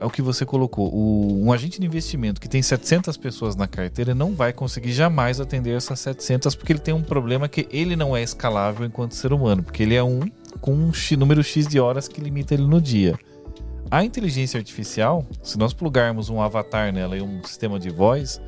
é 0.00 0.06
o 0.06 0.10
que 0.10 0.22
você 0.22 0.46
colocou. 0.46 0.90
O, 0.90 1.44
um 1.44 1.52
agente 1.52 1.78
de 1.78 1.86
investimento 1.86 2.40
que 2.40 2.48
tem 2.48 2.62
700 2.62 3.14
pessoas 3.18 3.54
na 3.54 3.68
carteira 3.68 4.14
não 4.14 4.34
vai 4.34 4.54
conseguir 4.54 4.92
jamais 4.92 5.38
atender 5.38 5.76
essas 5.76 6.00
700 6.00 6.54
porque 6.54 6.72
ele 6.72 6.80
tem 6.80 6.94
um 6.94 7.02
problema 7.02 7.46
que 7.46 7.68
ele 7.70 7.94
não 7.94 8.16
é 8.16 8.22
escalável 8.22 8.86
enquanto 8.86 9.14
ser 9.14 9.34
humano, 9.34 9.62
porque 9.62 9.82
ele 9.82 9.94
é 9.94 10.02
um 10.02 10.20
com 10.62 10.72
um 10.72 10.94
x, 10.94 11.18
número 11.18 11.44
X 11.44 11.66
de 11.66 11.78
horas 11.78 12.08
que 12.08 12.22
limita 12.22 12.54
ele 12.54 12.66
no 12.66 12.80
dia. 12.80 13.18
A 13.90 14.04
inteligência 14.04 14.58
artificial, 14.58 15.24
se 15.42 15.58
nós 15.58 15.72
plugarmos 15.72 16.28
um 16.28 16.40
avatar 16.40 16.92
nela 16.92 17.16
e 17.16 17.22
um 17.22 17.42
sistema 17.42 17.78
de 17.78 17.88
voz, 17.88 18.40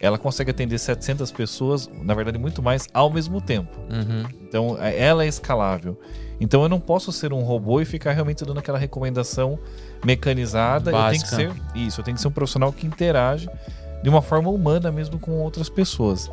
ela 0.00 0.18
consegue 0.18 0.50
atender 0.50 0.78
700 0.78 1.30
pessoas, 1.30 1.88
na 2.02 2.14
verdade 2.14 2.38
muito 2.38 2.62
mais, 2.62 2.88
ao 2.92 3.10
mesmo 3.10 3.40
tempo. 3.40 3.78
Uhum. 3.90 4.24
Então, 4.42 4.76
é, 4.80 4.98
ela 4.98 5.24
é 5.24 5.28
escalável. 5.28 6.00
Então, 6.40 6.62
eu 6.62 6.68
não 6.68 6.80
posso 6.80 7.12
ser 7.12 7.32
um 7.32 7.42
robô 7.42 7.80
e 7.80 7.84
ficar 7.84 8.12
realmente 8.12 8.44
dando 8.44 8.58
aquela 8.58 8.78
recomendação 8.78 9.58
mecanizada. 10.04 10.90
Básica. 10.90 11.34
Eu 11.34 11.38
tenho 11.38 11.54
que 11.54 11.60
ser 11.60 11.78
isso. 11.78 12.00
Eu 12.00 12.04
tenho 12.04 12.14
que 12.14 12.20
ser 12.20 12.28
um 12.28 12.32
profissional 12.32 12.72
que 12.72 12.86
interage 12.86 13.48
de 14.02 14.08
uma 14.08 14.22
forma 14.22 14.50
humana 14.50 14.90
mesmo 14.90 15.18
com 15.18 15.32
outras 15.32 15.68
pessoas. 15.68 16.30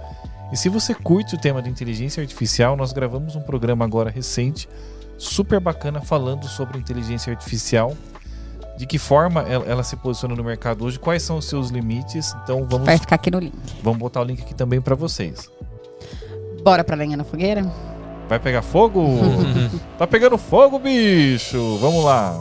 E 0.51 0.55
se 0.55 0.69
você 0.69 0.95
curte 0.95 1.35
o 1.35 1.37
tema 1.37 1.61
de 1.61 1.69
inteligência 1.69 2.21
artificial, 2.21 2.77
nós 2.77 2.93
gravamos 2.93 3.35
um 3.35 3.41
programa 3.41 3.83
agora 3.83 4.09
recente, 4.09 4.69
super 5.17 5.59
bacana, 5.59 5.99
falando 5.99 6.47
sobre 6.47 6.77
inteligência 6.77 7.33
artificial 7.33 7.93
de 8.77 8.85
que 8.85 8.99
forma 8.99 9.41
ela, 9.41 9.65
ela, 9.65 9.83
se 9.83 9.95
posiciona 9.95 10.35
no 10.35 10.43
mercado 10.43 10.85
hoje, 10.85 10.99
quais 10.99 11.23
são 11.23 11.37
os 11.37 11.45
seus 11.45 11.69
limites. 11.69 12.33
Então 12.43 12.65
vamos. 12.69 12.85
Vai 12.85 12.97
ficar 12.97 13.15
aqui 13.15 13.31
no 13.31 13.39
link. 13.39 13.53
Vamos 13.81 13.99
botar 13.99 14.21
o 14.21 14.23
link 14.23 14.41
aqui 14.41 14.53
também 14.53 14.79
para 14.79 14.95
vocês. 14.95 15.49
Bora 16.63 16.83
pra 16.83 16.95
lenha 16.95 17.17
na 17.17 17.23
fogueira? 17.23 17.69
Vai 18.29 18.39
pegar 18.39 18.61
fogo? 18.61 19.03
tá 19.97 20.05
pegando 20.05 20.37
fogo, 20.37 20.77
bicho! 20.77 21.77
Vamos 21.77 22.03
lá. 22.03 22.39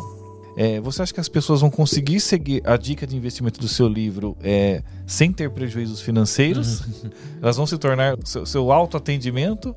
É, 0.58 0.80
você 0.80 1.02
acha 1.02 1.12
que 1.12 1.20
as 1.20 1.28
pessoas 1.28 1.60
vão 1.60 1.70
conseguir 1.70 2.18
seguir 2.18 2.62
a 2.66 2.76
dica 2.76 3.06
de 3.06 3.14
investimento 3.14 3.60
do 3.60 3.68
seu 3.68 3.86
livro 3.86 4.36
é, 4.42 4.82
sem 5.06 5.30
ter 5.30 5.50
prejuízos 5.50 6.00
financeiros? 6.00 6.82
Elas 7.40 7.56
vão 7.56 7.66
se 7.66 7.76
tornar 7.78 8.16
seu, 8.24 8.44
seu 8.44 8.72
autoatendimento 8.72 9.74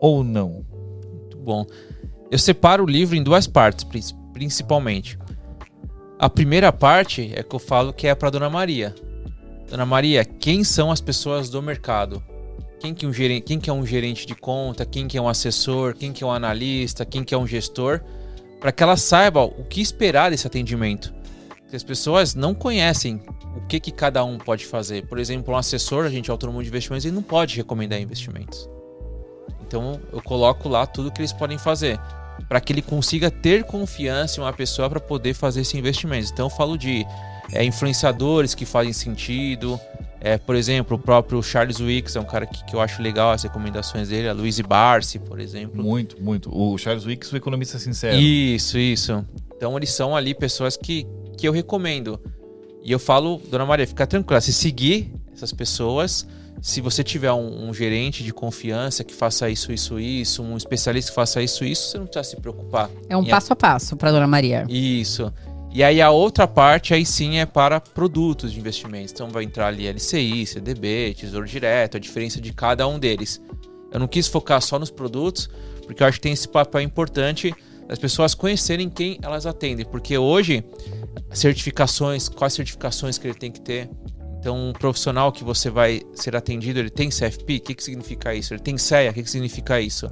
ou 0.00 0.24
não? 0.24 0.64
Muito 1.10 1.36
bom. 1.38 1.66
Eu 2.30 2.38
separo 2.38 2.84
o 2.84 2.86
livro 2.86 3.16
em 3.16 3.22
duas 3.22 3.46
partes, 3.46 3.84
principalmente. 4.32 5.18
A 6.18 6.30
primeira 6.30 6.72
parte 6.72 7.30
é 7.34 7.42
que 7.42 7.54
eu 7.54 7.58
falo 7.58 7.92
que 7.92 8.06
é 8.06 8.14
para 8.14 8.30
Dona 8.30 8.48
Maria. 8.48 8.94
Dona 9.68 9.84
Maria, 9.84 10.24
quem 10.24 10.64
são 10.64 10.90
as 10.90 10.98
pessoas 10.98 11.50
do 11.50 11.60
mercado? 11.60 12.24
Quem 12.80 12.94
que, 12.94 13.06
um 13.06 13.12
gerente, 13.12 13.44
quem 13.44 13.60
que 13.60 13.68
é 13.68 13.72
um 13.72 13.84
gerente 13.84 14.26
de 14.26 14.34
conta? 14.34 14.86
Quem 14.86 15.06
que 15.06 15.18
é 15.18 15.20
um 15.20 15.28
assessor? 15.28 15.94
Quem 15.94 16.14
que 16.14 16.24
é 16.24 16.26
um 16.26 16.32
analista? 16.32 17.04
Quem 17.04 17.22
que 17.22 17.34
é 17.34 17.38
um 17.38 17.46
gestor? 17.46 18.00
Para 18.58 18.72
que 18.72 18.82
ela 18.82 18.96
saiba 18.96 19.42
o 19.42 19.62
que 19.64 19.82
esperar 19.82 20.30
desse 20.30 20.46
atendimento. 20.46 21.12
Porque 21.48 21.76
as 21.76 21.84
pessoas 21.84 22.34
não 22.34 22.54
conhecem 22.54 23.20
o 23.54 23.66
que, 23.66 23.78
que 23.78 23.90
cada 23.90 24.24
um 24.24 24.38
pode 24.38 24.64
fazer. 24.64 25.06
Por 25.06 25.18
exemplo, 25.18 25.52
um 25.52 25.56
assessor, 25.58 26.06
a 26.06 26.10
gente 26.10 26.30
autônomo 26.30 26.62
de 26.62 26.68
investimentos, 26.70 27.04
ele 27.04 27.14
não 27.14 27.22
pode 27.22 27.56
recomendar 27.56 28.00
investimentos. 28.00 28.66
Então 29.66 30.00
eu 30.10 30.22
coloco 30.22 30.66
lá 30.66 30.86
tudo 30.86 31.12
que 31.12 31.20
eles 31.20 31.32
podem 31.34 31.58
fazer 31.58 32.00
para 32.48 32.60
que 32.60 32.72
ele 32.72 32.82
consiga 32.82 33.30
ter 33.30 33.64
confiança 33.64 34.40
em 34.40 34.44
uma 34.44 34.52
pessoa 34.52 34.88
para 34.88 35.00
poder 35.00 35.34
fazer 35.34 35.62
esse 35.62 35.76
investimento. 35.76 36.30
Então 36.32 36.46
eu 36.46 36.50
falo 36.50 36.76
de 36.76 37.06
é, 37.52 37.64
influenciadores 37.64 38.54
que 38.54 38.64
fazem 38.64 38.92
sentido. 38.92 39.78
É, 40.20 40.38
por 40.38 40.56
exemplo, 40.56 40.96
o 40.96 40.98
próprio 40.98 41.42
Charles 41.42 41.78
Wicks 41.78 42.16
é 42.16 42.20
um 42.20 42.24
cara 42.24 42.46
que, 42.46 42.64
que 42.64 42.74
eu 42.74 42.80
acho 42.80 43.02
legal 43.02 43.30
as 43.30 43.42
recomendações 43.42 44.08
dele, 44.08 44.28
a 44.28 44.32
Luiz 44.32 44.58
Barsi, 44.60 45.18
por 45.18 45.38
exemplo. 45.38 45.82
Muito, 45.82 46.20
muito. 46.22 46.50
O 46.52 46.76
Charles 46.78 47.04
Wicks, 47.04 47.32
o 47.32 47.36
economista 47.36 47.78
sincero. 47.78 48.16
Isso, 48.16 48.78
isso. 48.78 49.24
Então 49.56 49.76
eles 49.76 49.90
são 49.90 50.16
ali 50.16 50.34
pessoas 50.34 50.76
que, 50.76 51.06
que 51.36 51.46
eu 51.46 51.52
recomendo. 51.52 52.20
E 52.82 52.92
eu 52.92 52.98
falo, 52.98 53.40
Dona 53.50 53.66
Maria, 53.66 53.86
fica 53.86 54.06
tranquila, 54.06 54.40
se 54.40 54.52
seguir 54.52 55.12
essas 55.34 55.52
pessoas, 55.52 56.26
se 56.60 56.80
você 56.80 57.04
tiver 57.04 57.32
um, 57.32 57.68
um, 57.68 57.74
gerente 57.74 58.24
de 58.24 58.32
confiança 58.32 59.04
que 59.04 59.14
faça 59.14 59.48
isso, 59.48 59.72
isso, 59.72 59.98
isso, 60.00 60.42
um 60.42 60.56
especialista 60.56 61.10
que 61.10 61.14
faça 61.14 61.42
isso, 61.42 61.64
isso, 61.64 61.90
você 61.90 61.98
não 61.98 62.06
precisa 62.06 62.36
se 62.36 62.40
preocupar. 62.40 62.90
É 63.08 63.16
um 63.16 63.24
passo 63.24 63.52
a, 63.52 63.54
a 63.54 63.56
passo 63.56 63.96
para 63.96 64.10
Dona 64.10 64.26
Maria. 64.26 64.64
Isso. 64.68 65.32
E 65.72 65.82
aí 65.82 66.00
a 66.00 66.10
outra 66.10 66.48
parte 66.48 66.94
aí 66.94 67.04
sim 67.04 67.38
é 67.38 67.44
para 67.44 67.80
produtos 67.80 68.52
de 68.52 68.58
investimentos. 68.58 69.12
Então 69.12 69.28
vai 69.28 69.44
entrar 69.44 69.66
ali 69.66 69.86
LCI, 69.86 70.46
CDB, 70.46 71.14
Tesouro 71.14 71.46
Direto, 71.46 71.98
a 71.98 72.00
diferença 72.00 72.40
de 72.40 72.52
cada 72.52 72.88
um 72.88 72.98
deles. 72.98 73.42
Eu 73.92 74.00
não 74.00 74.08
quis 74.08 74.26
focar 74.26 74.60
só 74.62 74.78
nos 74.78 74.90
produtos, 74.90 75.50
porque 75.86 76.02
eu 76.02 76.06
acho 76.06 76.18
que 76.18 76.22
tem 76.22 76.32
esse 76.32 76.48
papel 76.48 76.80
importante 76.80 77.54
das 77.86 77.98
pessoas 77.98 78.34
conhecerem 78.34 78.88
quem 78.88 79.18
elas 79.22 79.46
atendem, 79.46 79.84
porque 79.84 80.18
hoje 80.18 80.64
certificações, 81.30 82.28
quais 82.28 82.54
certificações 82.54 83.18
que 83.18 83.26
ele 83.26 83.38
tem 83.38 83.50
que 83.50 83.60
ter, 83.60 83.88
então, 84.46 84.68
um 84.68 84.72
profissional 84.72 85.32
que 85.32 85.42
você 85.42 85.68
vai 85.68 86.02
ser 86.14 86.36
atendido, 86.36 86.78
ele 86.78 86.88
tem 86.88 87.08
CFP? 87.08 87.56
O 87.56 87.60
que, 87.62 87.74
que 87.74 87.82
significa 87.82 88.32
isso? 88.32 88.54
Ele 88.54 88.62
tem 88.62 88.78
CEA? 88.78 89.10
O 89.10 89.14
que, 89.14 89.24
que 89.24 89.30
significa 89.30 89.80
isso? 89.80 90.08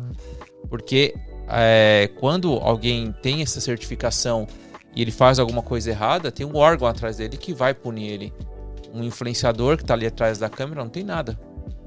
Porque 0.68 1.14
é, 1.48 2.10
quando 2.18 2.54
alguém 2.54 3.14
tem 3.22 3.42
essa 3.42 3.60
certificação 3.60 4.48
e 4.92 5.02
ele 5.02 5.12
faz 5.12 5.38
alguma 5.38 5.62
coisa 5.62 5.90
errada, 5.90 6.32
tem 6.32 6.44
um 6.44 6.56
órgão 6.56 6.88
atrás 6.88 7.18
dele 7.18 7.36
que 7.36 7.54
vai 7.54 7.72
punir 7.72 8.10
ele. 8.10 8.32
Um 8.92 9.04
influenciador 9.04 9.76
que 9.76 9.84
está 9.84 9.94
ali 9.94 10.04
atrás 10.04 10.36
da 10.36 10.48
câmera 10.48 10.82
não 10.82 10.90
tem 10.90 11.04
nada. 11.04 11.38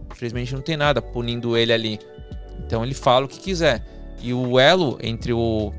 Infelizmente 0.09 0.53
não 0.53 0.61
tem 0.61 0.77
nada 0.77 1.01
punindo 1.01 1.57
ele 1.57 1.73
ali. 1.73 1.99
Então 2.65 2.81
ele 2.81 2.93
fala 2.93 3.25
o 3.25 3.27
que 3.27 3.41
quiser. 3.41 3.85
E 4.21 4.33
o 4.33 4.57
elo 4.57 4.97
entre 5.03 5.33
o 5.33 5.73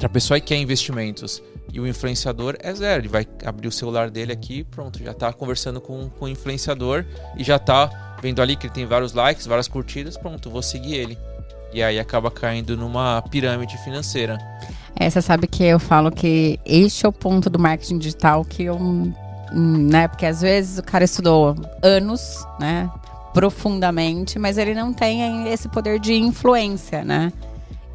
a 0.00 0.08
pessoa 0.08 0.38
que 0.38 0.46
quer 0.46 0.56
investimentos 0.56 1.42
e 1.72 1.80
o 1.80 1.86
influenciador 1.86 2.56
é 2.60 2.72
zero. 2.74 3.02
Ele 3.02 3.08
vai 3.08 3.26
abrir 3.44 3.68
o 3.68 3.72
celular 3.72 4.10
dele 4.10 4.32
aqui, 4.32 4.64
pronto, 4.64 4.98
já 5.02 5.12
está 5.12 5.32
conversando 5.32 5.80
com, 5.80 6.08
com 6.10 6.24
o 6.24 6.28
influenciador 6.28 7.04
e 7.36 7.44
já 7.44 7.56
está 7.56 8.18
vendo 8.20 8.40
ali 8.40 8.56
que 8.56 8.66
ele 8.66 8.74
tem 8.74 8.86
vários 8.86 9.12
likes, 9.12 9.46
várias 9.46 9.68
curtidas, 9.68 10.16
pronto, 10.16 10.50
vou 10.50 10.62
seguir 10.62 10.94
ele. 10.94 11.18
E 11.72 11.82
aí 11.82 11.98
acaba 11.98 12.30
caindo 12.30 12.76
numa 12.76 13.22
pirâmide 13.22 13.76
financeira. 13.78 14.38
É, 14.94 15.10
você 15.10 15.20
sabe 15.20 15.46
que 15.46 15.62
eu 15.62 15.78
falo 15.78 16.10
que 16.10 16.58
este 16.64 17.04
é 17.04 17.08
o 17.08 17.12
ponto 17.12 17.50
do 17.50 17.58
marketing 17.58 17.98
digital 17.98 18.44
que 18.44 18.64
eu. 18.64 18.78
Né, 19.52 20.08
porque 20.08 20.26
às 20.26 20.40
vezes 20.40 20.78
o 20.78 20.82
cara 20.82 21.04
estudou 21.04 21.54
anos, 21.82 22.44
né? 22.58 22.90
profundamente, 23.36 24.38
mas 24.38 24.56
ele 24.56 24.72
não 24.72 24.94
tem 24.94 25.52
esse 25.52 25.68
poder 25.68 26.00
de 26.00 26.14
influência, 26.14 27.04
né? 27.04 27.30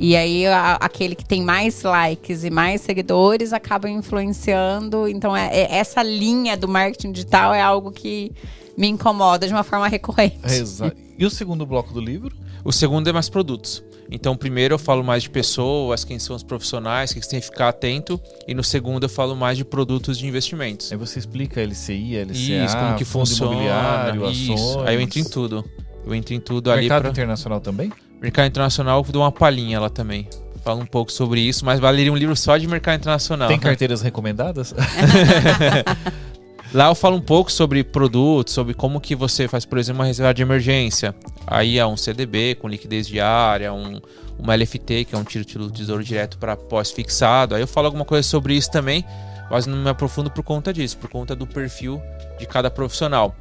E 0.03 0.17
aí 0.17 0.47
a, 0.47 0.73
aquele 0.81 1.13
que 1.13 1.23
tem 1.23 1.43
mais 1.43 1.83
likes 1.83 2.43
e 2.43 2.49
mais 2.49 2.81
seguidores 2.81 3.53
acaba 3.53 3.87
influenciando. 3.87 5.07
Então 5.07 5.37
é, 5.37 5.55
é, 5.55 5.75
essa 5.75 6.01
linha 6.01 6.57
do 6.57 6.67
marketing 6.67 7.11
digital 7.11 7.53
é 7.53 7.61
algo 7.61 7.91
que 7.91 8.31
me 8.75 8.87
incomoda 8.87 9.45
de 9.45 9.53
uma 9.53 9.63
forma 9.63 9.87
recorrente. 9.87 10.39
Exato. 10.43 10.97
E 11.21 11.25
o 11.25 11.29
segundo 11.29 11.67
bloco 11.67 11.93
do 11.93 12.01
livro? 12.01 12.35
O 12.65 12.71
segundo 12.71 13.07
é 13.07 13.13
mais 13.13 13.29
produtos. 13.29 13.83
Então, 14.09 14.35
primeiro 14.35 14.73
eu 14.73 14.79
falo 14.79 15.03
mais 15.03 15.21
de 15.21 15.29
pessoas, 15.29 16.03
quem 16.03 16.17
são 16.17 16.35
os 16.35 16.41
profissionais, 16.41 17.11
o 17.11 17.13
que 17.13 17.21
você 17.21 17.29
tem 17.29 17.39
que 17.39 17.45
ficar 17.45 17.69
atento. 17.69 18.19
E 18.47 18.55
no 18.55 18.63
segundo 18.63 19.03
eu 19.03 19.09
falo 19.09 19.35
mais 19.35 19.55
de 19.55 19.63
produtos 19.63 20.17
de 20.17 20.25
investimentos. 20.25 20.91
Aí 20.91 20.97
você 20.97 21.19
explica 21.19 21.61
LCI, 21.61 22.17
LCA, 22.23 22.65
isso, 22.65 22.75
como 22.75 22.95
que 22.95 23.05
funciona, 23.05 23.51
imobiliário, 23.51 24.31
isso. 24.31 24.53
ações. 24.53 24.87
Aí 24.87 24.95
eu 24.95 25.01
entro 25.01 25.19
em 25.19 25.23
tudo. 25.23 25.63
Eu 26.03 26.15
entro 26.15 26.33
em 26.33 26.39
tudo 26.39 26.71
Mercado 26.71 26.79
ali. 26.79 26.89
Mercado 26.89 27.01
pra... 27.03 27.11
internacional 27.11 27.61
também? 27.61 27.91
Mercado 28.21 28.47
internacional, 28.47 29.03
eu 29.03 29.11
dou 29.11 29.23
uma 29.23 29.31
palhinha 29.31 29.79
lá 29.79 29.89
também. 29.89 30.29
Falo 30.63 30.81
um 30.81 30.85
pouco 30.85 31.11
sobre 31.11 31.41
isso, 31.41 31.65
mas 31.65 31.79
valeria 31.79 32.13
um 32.13 32.15
livro 32.15 32.35
só 32.35 32.55
de 32.55 32.67
mercado 32.67 32.99
internacional. 32.99 33.47
Tem 33.47 33.57
carteiras 33.57 34.03
recomendadas? 34.03 34.75
Lá 36.71 36.87
eu 36.87 36.95
falo 36.95 37.17
um 37.17 37.21
pouco 37.21 37.51
sobre 37.51 37.83
produtos, 37.83 38.53
sobre 38.53 38.73
como 38.75 39.01
que 39.01 39.13
você 39.13 39.47
faz, 39.47 39.65
por 39.65 39.77
exemplo, 39.77 40.01
uma 40.01 40.05
reserva 40.05 40.33
de 40.33 40.41
emergência. 40.41 41.13
Aí 41.45 41.79
é 41.79 41.85
um 41.85 41.97
CDB 41.97 42.55
com 42.55 42.67
liquidez 42.67 43.07
diária, 43.07 43.73
um, 43.73 43.99
uma 44.39 44.55
LFT, 44.55 45.05
que 45.05 45.15
é 45.15 45.17
um 45.17 45.23
título 45.23 45.65
do 45.65 45.73
tesouro 45.73 46.03
direto 46.03 46.37
para 46.37 46.55
pós-fixado. 46.55 47.55
Aí 47.55 47.61
eu 47.61 47.67
falo 47.67 47.87
alguma 47.87 48.05
coisa 48.05 48.25
sobre 48.25 48.53
isso 48.55 48.71
também, 48.71 49.03
mas 49.49 49.65
não 49.65 49.77
me 49.77 49.89
aprofundo 49.89 50.29
por 50.29 50.43
conta 50.43 50.71
disso, 50.71 50.97
por 50.97 51.09
conta 51.09 51.35
do 51.35 51.45
perfil 51.45 52.01
de 52.39 52.45
cada 52.45 52.69
profissional. 52.69 53.35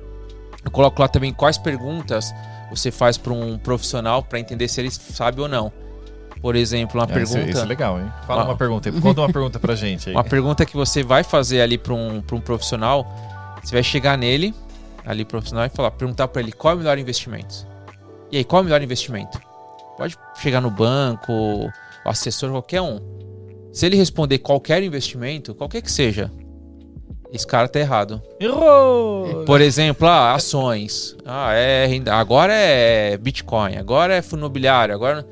Eu 0.65 0.71
coloco 0.71 1.01
lá 1.01 1.07
também 1.07 1.33
quais 1.33 1.57
perguntas 1.57 2.33
você 2.71 2.91
faz 2.91 3.19
para 3.19 3.33
um 3.33 3.59
profissional 3.59 4.23
para 4.23 4.39
entender 4.39 4.69
se 4.69 4.81
ele 4.81 4.91
sabe 4.91 5.41
ou 5.41 5.49
não. 5.49 5.73
Por 6.41 6.57
exemplo, 6.57 6.99
uma 6.99 7.05
é, 7.05 7.13
pergunta. 7.13 7.41
Isso, 7.41 7.51
isso, 7.51 7.61
é 7.61 7.67
legal, 7.67 8.01
hein? 8.01 8.11
Fala 8.27 8.43
uma, 8.43 8.51
uma 8.51 8.57
pergunta. 8.57 8.91
Conta 8.93 9.21
uma 9.21 9.33
pergunta 9.33 9.59
pra 9.59 9.75
gente 9.75 10.09
aí. 10.09 10.15
Uma 10.15 10.25
pergunta 10.25 10.65
que 10.65 10.75
você 10.75 11.03
vai 11.03 11.23
fazer 11.23 11.61
ali 11.61 11.77
para 11.77 11.93
um, 11.93 12.19
um 12.33 12.41
profissional. 12.41 13.07
Você 13.63 13.75
vai 13.75 13.83
chegar 13.83 14.17
nele, 14.17 14.55
ali 15.05 15.25
profissional, 15.25 15.67
e 15.67 15.69
falar, 15.69 15.91
perguntar 15.91 16.29
para 16.29 16.41
ele 16.41 16.53
qual 16.53 16.73
é 16.73 16.75
o 16.77 16.79
melhor 16.79 16.99
investimento. 16.99 17.67
E 18.33 18.39
aí, 18.39 18.45
qual 18.45 18.61
é 18.61 18.63
o 18.63 18.65
melhor 18.65 18.81
investimento? 18.81 19.39
Pode 19.99 20.17
chegar 20.41 20.63
no 20.63 20.71
banco, 20.71 21.31
o 21.31 21.71
assessor, 22.07 22.51
qualquer 22.51 22.81
um. 22.81 23.01
Se 23.73 23.85
ele 23.85 23.97
responder 23.97 24.39
qualquer 24.39 24.83
investimento, 24.83 25.55
qualquer 25.55 25.83
que 25.83 25.93
seja, 25.93 26.31
esse 27.33 27.47
cara 27.47 27.69
tá 27.69 27.79
errado. 27.79 28.21
Errou! 28.39 29.45
Por 29.45 29.61
exemplo, 29.61 30.07
ah, 30.07 30.35
ações. 30.35 31.17
Ah, 31.25 31.55
é 31.55 31.87
agora 32.11 32.53
é 32.53 33.17
Bitcoin, 33.17 33.77
agora 33.77 34.15
é 34.15 34.23
fundo 34.23 34.41
imobiliário, 34.41 34.95
agora 34.95 35.27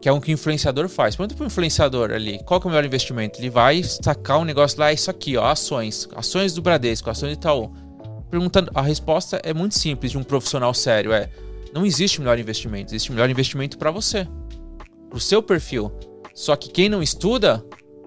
que 0.00 0.08
é 0.08 0.12
um 0.12 0.20
que 0.20 0.30
o 0.30 0.34
influenciador 0.34 0.88
faz. 0.88 1.16
Pergunta 1.16 1.34
pro 1.34 1.46
influenciador 1.46 2.12
ali, 2.12 2.38
qual 2.44 2.60
que 2.60 2.66
é 2.66 2.68
o 2.68 2.70
melhor 2.70 2.84
investimento? 2.84 3.40
Ele 3.40 3.50
vai 3.50 3.82
sacar 3.82 4.38
um 4.38 4.44
negócio 4.44 4.78
lá, 4.78 4.90
é 4.90 4.94
isso 4.94 5.10
aqui, 5.10 5.36
ó, 5.36 5.46
ações. 5.46 6.08
Ações 6.14 6.54
do 6.54 6.62
Bradesco, 6.62 7.10
ações 7.10 7.32
do 7.32 7.40
Itaú. 7.40 7.72
Perguntando, 8.30 8.70
a 8.74 8.82
resposta 8.82 9.40
é 9.42 9.52
muito 9.52 9.76
simples 9.76 10.12
de 10.12 10.18
um 10.18 10.22
profissional 10.22 10.72
sério, 10.72 11.12
é 11.12 11.28
não 11.74 11.84
existe 11.84 12.20
melhor 12.20 12.38
investimento, 12.38 12.90
existe 12.90 13.10
melhor 13.10 13.28
investimento 13.28 13.76
para 13.76 13.90
você, 13.90 14.26
pro 15.10 15.18
seu 15.18 15.42
perfil. 15.42 15.92
Só 16.34 16.54
que 16.54 16.70
quem 16.70 16.88
não 16.88 17.02
estuda 17.02 17.64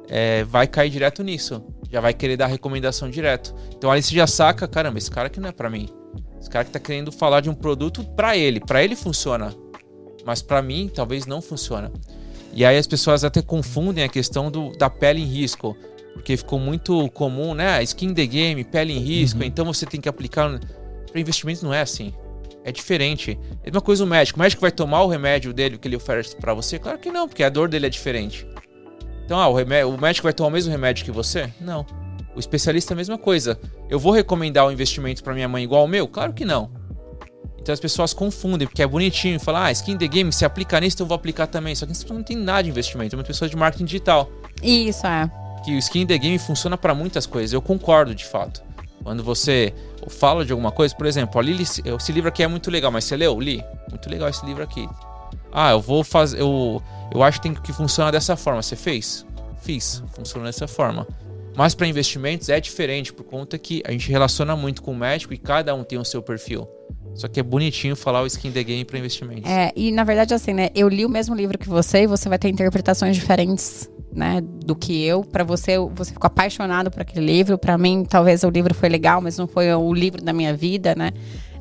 é, 0.08 0.44
vai 0.44 0.68
cair 0.68 0.90
direto 0.90 1.24
nisso, 1.24 1.64
já 1.92 2.00
vai 2.00 2.14
querer 2.14 2.38
dar 2.38 2.48
recomendação 2.48 3.10
direto. 3.10 3.54
Então 3.76 3.92
aí 3.92 4.02
você 4.02 4.16
já 4.16 4.26
saca, 4.26 4.68
caramba, 4.68 4.98
esse 4.98 5.12
cara 5.12 5.28
aqui 5.28 5.40
não 5.40 5.50
é 5.50 5.52
para 5.52 5.70
mim. 5.70 5.90
Esse 6.40 6.50
cara 6.50 6.66
que 6.66 6.72
tá 6.72 6.80
querendo 6.80 7.12
falar 7.12 7.42
de 7.42 7.50
um 7.50 7.54
produto 7.54 8.04
para 8.16 8.36
ele, 8.36 8.60
para 8.60 8.84
ele 8.84 8.96
funciona 8.96 9.54
mas 10.26 10.42
para 10.42 10.62
mim 10.62 10.90
talvez 10.94 11.26
não 11.26 11.42
funciona. 11.42 11.92
E 12.54 12.66
aí 12.66 12.78
as 12.78 12.88
pessoas 12.88 13.24
até 13.24 13.42
confundem 13.42 14.04
a 14.04 14.10
questão 14.10 14.52
do, 14.52 14.72
da 14.78 14.90
pele 14.90 15.22
em 15.22 15.26
risco, 15.26 15.76
porque 16.14 16.36
ficou 16.36 16.60
muito 16.60 17.10
comum, 17.10 17.54
né? 17.54 17.82
Skin 17.84 18.14
the 18.14 18.26
game, 18.26 18.64
pele 18.64 18.94
em 18.94 19.00
risco, 19.00 19.40
uhum. 19.40 19.46
então 19.46 19.66
você 19.66 19.86
tem 19.86 20.02
que 20.02 20.10
aplicar. 20.10 20.60
Para 21.10 21.20
investimentos 21.20 21.64
não 21.64 21.74
é 21.74 21.82
assim. 21.82 22.14
É 22.64 22.72
diferente. 22.72 23.40
É 23.64 23.70
uma 23.72 23.82
coisa 23.82 24.04
o 24.04 24.08
médico. 24.08 24.38
O 24.38 24.42
médico 24.42 24.62
vai 24.62 24.72
tomar 24.72 25.02
o 25.04 25.08
remédio 25.08 25.54
dele 25.54 25.78
que 25.78 25.88
ele 25.88 25.96
oferece 25.96 26.36
para 26.36 26.54
você? 26.54 26.78
Claro 26.78 27.00
que 27.00 27.12
não, 27.12 27.28
porque 27.28 27.44
a 27.44 27.50
dor 27.50 27.68
dele 27.68 27.88
é 27.88 27.90
diferente. 27.90 28.46
Então, 29.26 29.40
ah, 29.40 29.48
o, 29.48 29.54
remédio, 29.54 29.90
o 29.90 30.00
médico 30.00 30.24
vai 30.24 30.34
tomar 30.34 30.50
o 30.50 30.52
mesmo 30.52 30.72
remédio 30.72 31.06
que 31.06 31.12
você? 31.12 31.52
Não. 31.60 31.86
O 32.36 32.40
especialista 32.40 32.94
é 32.94 32.96
a 32.96 32.98
mesma 32.98 33.18
coisa. 33.18 33.60
Eu 33.90 34.00
vou 34.00 34.12
recomendar 34.12 34.66
o 34.66 34.72
investimento 34.72 35.24
para 35.24 35.34
minha 35.34 35.48
mãe 35.48 35.64
igual 35.64 35.82
ao 35.82 35.88
meu? 35.88 36.08
Claro 36.08 36.34
que 36.34 36.46
não. 36.46 36.72
Então 37.62 37.74
as 37.74 37.80
pessoas 37.80 38.14
confundem, 38.14 38.68
porque 38.68 38.82
é 38.82 38.88
bonitinho, 38.88 39.40
falar, 39.40 39.66
ah, 39.66 39.72
skin 39.72 39.96
the 39.96 40.08
game, 40.08 40.32
se 40.34 40.44
aplica 40.44 40.80
nisso, 40.80 40.96
então 40.96 41.06
eu 41.06 41.10
vou 41.10 41.16
aplicar 41.16 41.46
também. 41.46 41.76
Só 41.76 41.86
que 41.86 41.92
isso 41.92 42.12
não 42.12 42.24
tem 42.24 42.36
nada 42.36 42.64
de 42.64 42.70
investimento, 42.70 43.16
é 43.16 43.18
uma 43.18 43.24
pessoa 43.24 43.48
de 43.48 43.56
marketing 43.56 43.86
digital. 43.86 44.32
Isso, 44.64 45.06
é. 45.06 45.30
Que 45.64 45.76
o 45.76 45.78
skin 45.78 46.08
the 46.08 46.18
game 46.18 46.40
funciona 46.40 46.76
para 46.76 46.96
muitas 46.96 47.28
coisas, 47.28 47.54
eu 47.54 47.62
concordo 47.62 48.16
de 48.16 48.26
fato. 48.26 48.64
Quando 49.04 49.24
você 49.24 49.74
fala 50.10 50.44
de 50.46 50.52
alguma 50.52 50.72
coisa, 50.72 50.96
por 50.96 51.06
exemplo, 51.06 51.40
ali 51.40 51.62
esse 51.62 52.12
livro 52.12 52.30
aqui 52.30 52.42
é 52.42 52.48
muito 52.48 52.72
legal, 52.72 52.92
mas 52.92 53.04
você 53.04 53.16
leu? 53.16 53.40
Li. 53.40 53.64
Muito 53.90 54.10
legal 54.10 54.30
esse 54.30 54.46
livro 54.46 54.64
aqui. 54.64 54.88
Ah, 55.52 55.72
eu 55.72 55.82
vou 55.82 56.04
fazer. 56.04 56.40
Eu, 56.40 56.82
eu 57.14 57.22
acho 57.24 57.40
que 57.42 57.50
tem 57.50 57.54
que 57.54 57.74
funcionar 57.74 58.12
dessa 58.12 58.36
forma. 58.36 58.62
Você 58.62 58.76
fez? 58.76 59.26
Fiz. 59.62 60.04
Funciona 60.14 60.46
dessa 60.46 60.68
forma. 60.68 61.08
Mas 61.56 61.76
para 61.76 61.86
investimentos 61.88 62.50
é 62.50 62.60
diferente, 62.60 63.12
por 63.12 63.24
conta 63.24 63.58
que 63.58 63.84
a 63.86 63.92
gente 63.92 64.10
relaciona 64.10 64.56
muito 64.56 64.82
com 64.82 64.92
o 64.92 64.96
médico 64.96 65.34
e 65.34 65.38
cada 65.38 65.76
um 65.76 65.84
tem 65.84 66.00
o 66.00 66.06
seu 66.06 66.22
perfil. 66.22 66.68
Só 67.14 67.28
que 67.28 67.40
é 67.40 67.44
bonitinho 67.44 67.96
falar 67.96 68.22
o 68.22 68.26
skin 68.26 68.52
the 68.52 68.64
game 68.64 68.86
para 68.86 68.98
investimentos. 68.98 69.50
É, 69.50 69.72
e 69.76 69.92
na 69.92 70.04
verdade, 70.04 70.34
assim, 70.34 70.54
né? 70.54 70.70
Eu 70.74 70.88
li 70.88 71.06
o 71.06 71.10
mesmo 71.10 71.36
livro 71.36 71.58
que 71.58 71.68
você 71.68 72.04
e 72.04 72.08
você 72.08 72.30
vai 72.30 72.40
ter 72.40 72.48
interpretações 72.48 73.16
diferentes, 73.16 73.90
né? 74.14 74.42
Do 74.42 74.76
que 74.76 75.04
eu. 75.04 75.24
Para 75.24 75.44
você, 75.44 75.78
você 75.94 76.14
ficou 76.14 76.28
apaixonado 76.28 76.90
por 76.90 77.02
aquele 77.02 77.26
livro. 77.26 77.58
Para 77.58 77.78
mim, 77.78 78.06
talvez 78.08 78.44
o 78.44 78.50
livro 78.50 78.74
foi 78.74 78.88
legal, 78.88 79.20
mas 79.20 79.38
não 79.38 79.48
foi 79.48 79.74
o 79.74 79.94
livro 79.94 80.24
da 80.24 80.32
minha 80.32 80.56
vida, 80.56 80.96
né? 80.96 81.12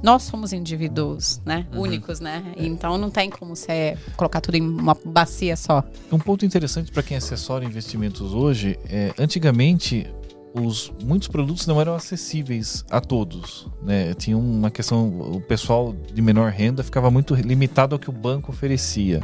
Nós 0.02 0.22
somos 0.22 0.52
indivíduos, 0.52 1.40
né? 1.44 1.66
Uhum. 1.72 1.82
Únicos, 1.82 2.20
né? 2.20 2.42
Então 2.56 2.96
não 2.96 3.10
tem 3.10 3.28
como 3.28 3.54
você 3.54 3.96
colocar 4.16 4.40
tudo 4.40 4.54
em 4.56 4.62
uma 4.62 4.96
bacia 5.04 5.56
só. 5.56 5.84
Um 6.10 6.18
ponto 6.18 6.44
interessante 6.44 6.90
para 6.90 7.02
quem 7.02 7.16
assessora 7.16 7.64
investimentos 7.64 8.32
hoje 8.32 8.78
é, 8.88 9.12
antigamente 9.18 10.06
os 10.54 10.92
muitos 11.04 11.28
produtos 11.28 11.66
não 11.66 11.80
eram 11.80 11.94
acessíveis 11.94 12.84
a 12.90 13.00
todos, 13.00 13.68
né? 13.82 14.14
Tinha 14.14 14.36
uma 14.36 14.70
questão, 14.70 15.08
o 15.20 15.40
pessoal 15.40 15.92
de 15.92 16.20
menor 16.20 16.50
renda 16.50 16.82
ficava 16.82 17.10
muito 17.10 17.34
limitado 17.34 17.94
ao 17.94 17.98
que 17.98 18.10
o 18.10 18.12
banco 18.12 18.50
oferecia. 18.50 19.22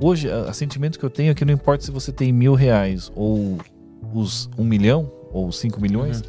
Hoje, 0.00 0.28
o 0.28 0.52
sentimento 0.52 0.98
que 0.98 1.04
eu 1.04 1.10
tenho 1.10 1.30
é 1.30 1.34
que 1.34 1.44
não 1.44 1.54
importa 1.54 1.84
se 1.84 1.90
você 1.90 2.12
tem 2.12 2.32
mil 2.32 2.54
reais 2.54 3.10
ou 3.14 3.58
os 4.12 4.48
um 4.56 4.64
milhão 4.64 5.10
ou 5.32 5.50
cinco 5.50 5.80
milhões, 5.80 6.20
uhum. 6.20 6.26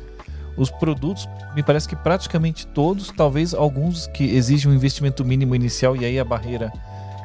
Os 0.58 0.70
produtos, 0.70 1.28
me 1.56 1.62
parece 1.62 1.88
que 1.88 1.96
praticamente 1.96 2.66
todos, 2.68 3.12
talvez 3.16 3.54
alguns 3.54 4.08
que 4.08 4.24
exigem 4.24 4.72
um 4.72 4.76
investimento 4.76 5.24
mínimo 5.26 5.56
inicial 5.56 5.96
e 5.96 6.06
aí 6.06 6.20
a 6.20 6.26
barreira 6.26 6.72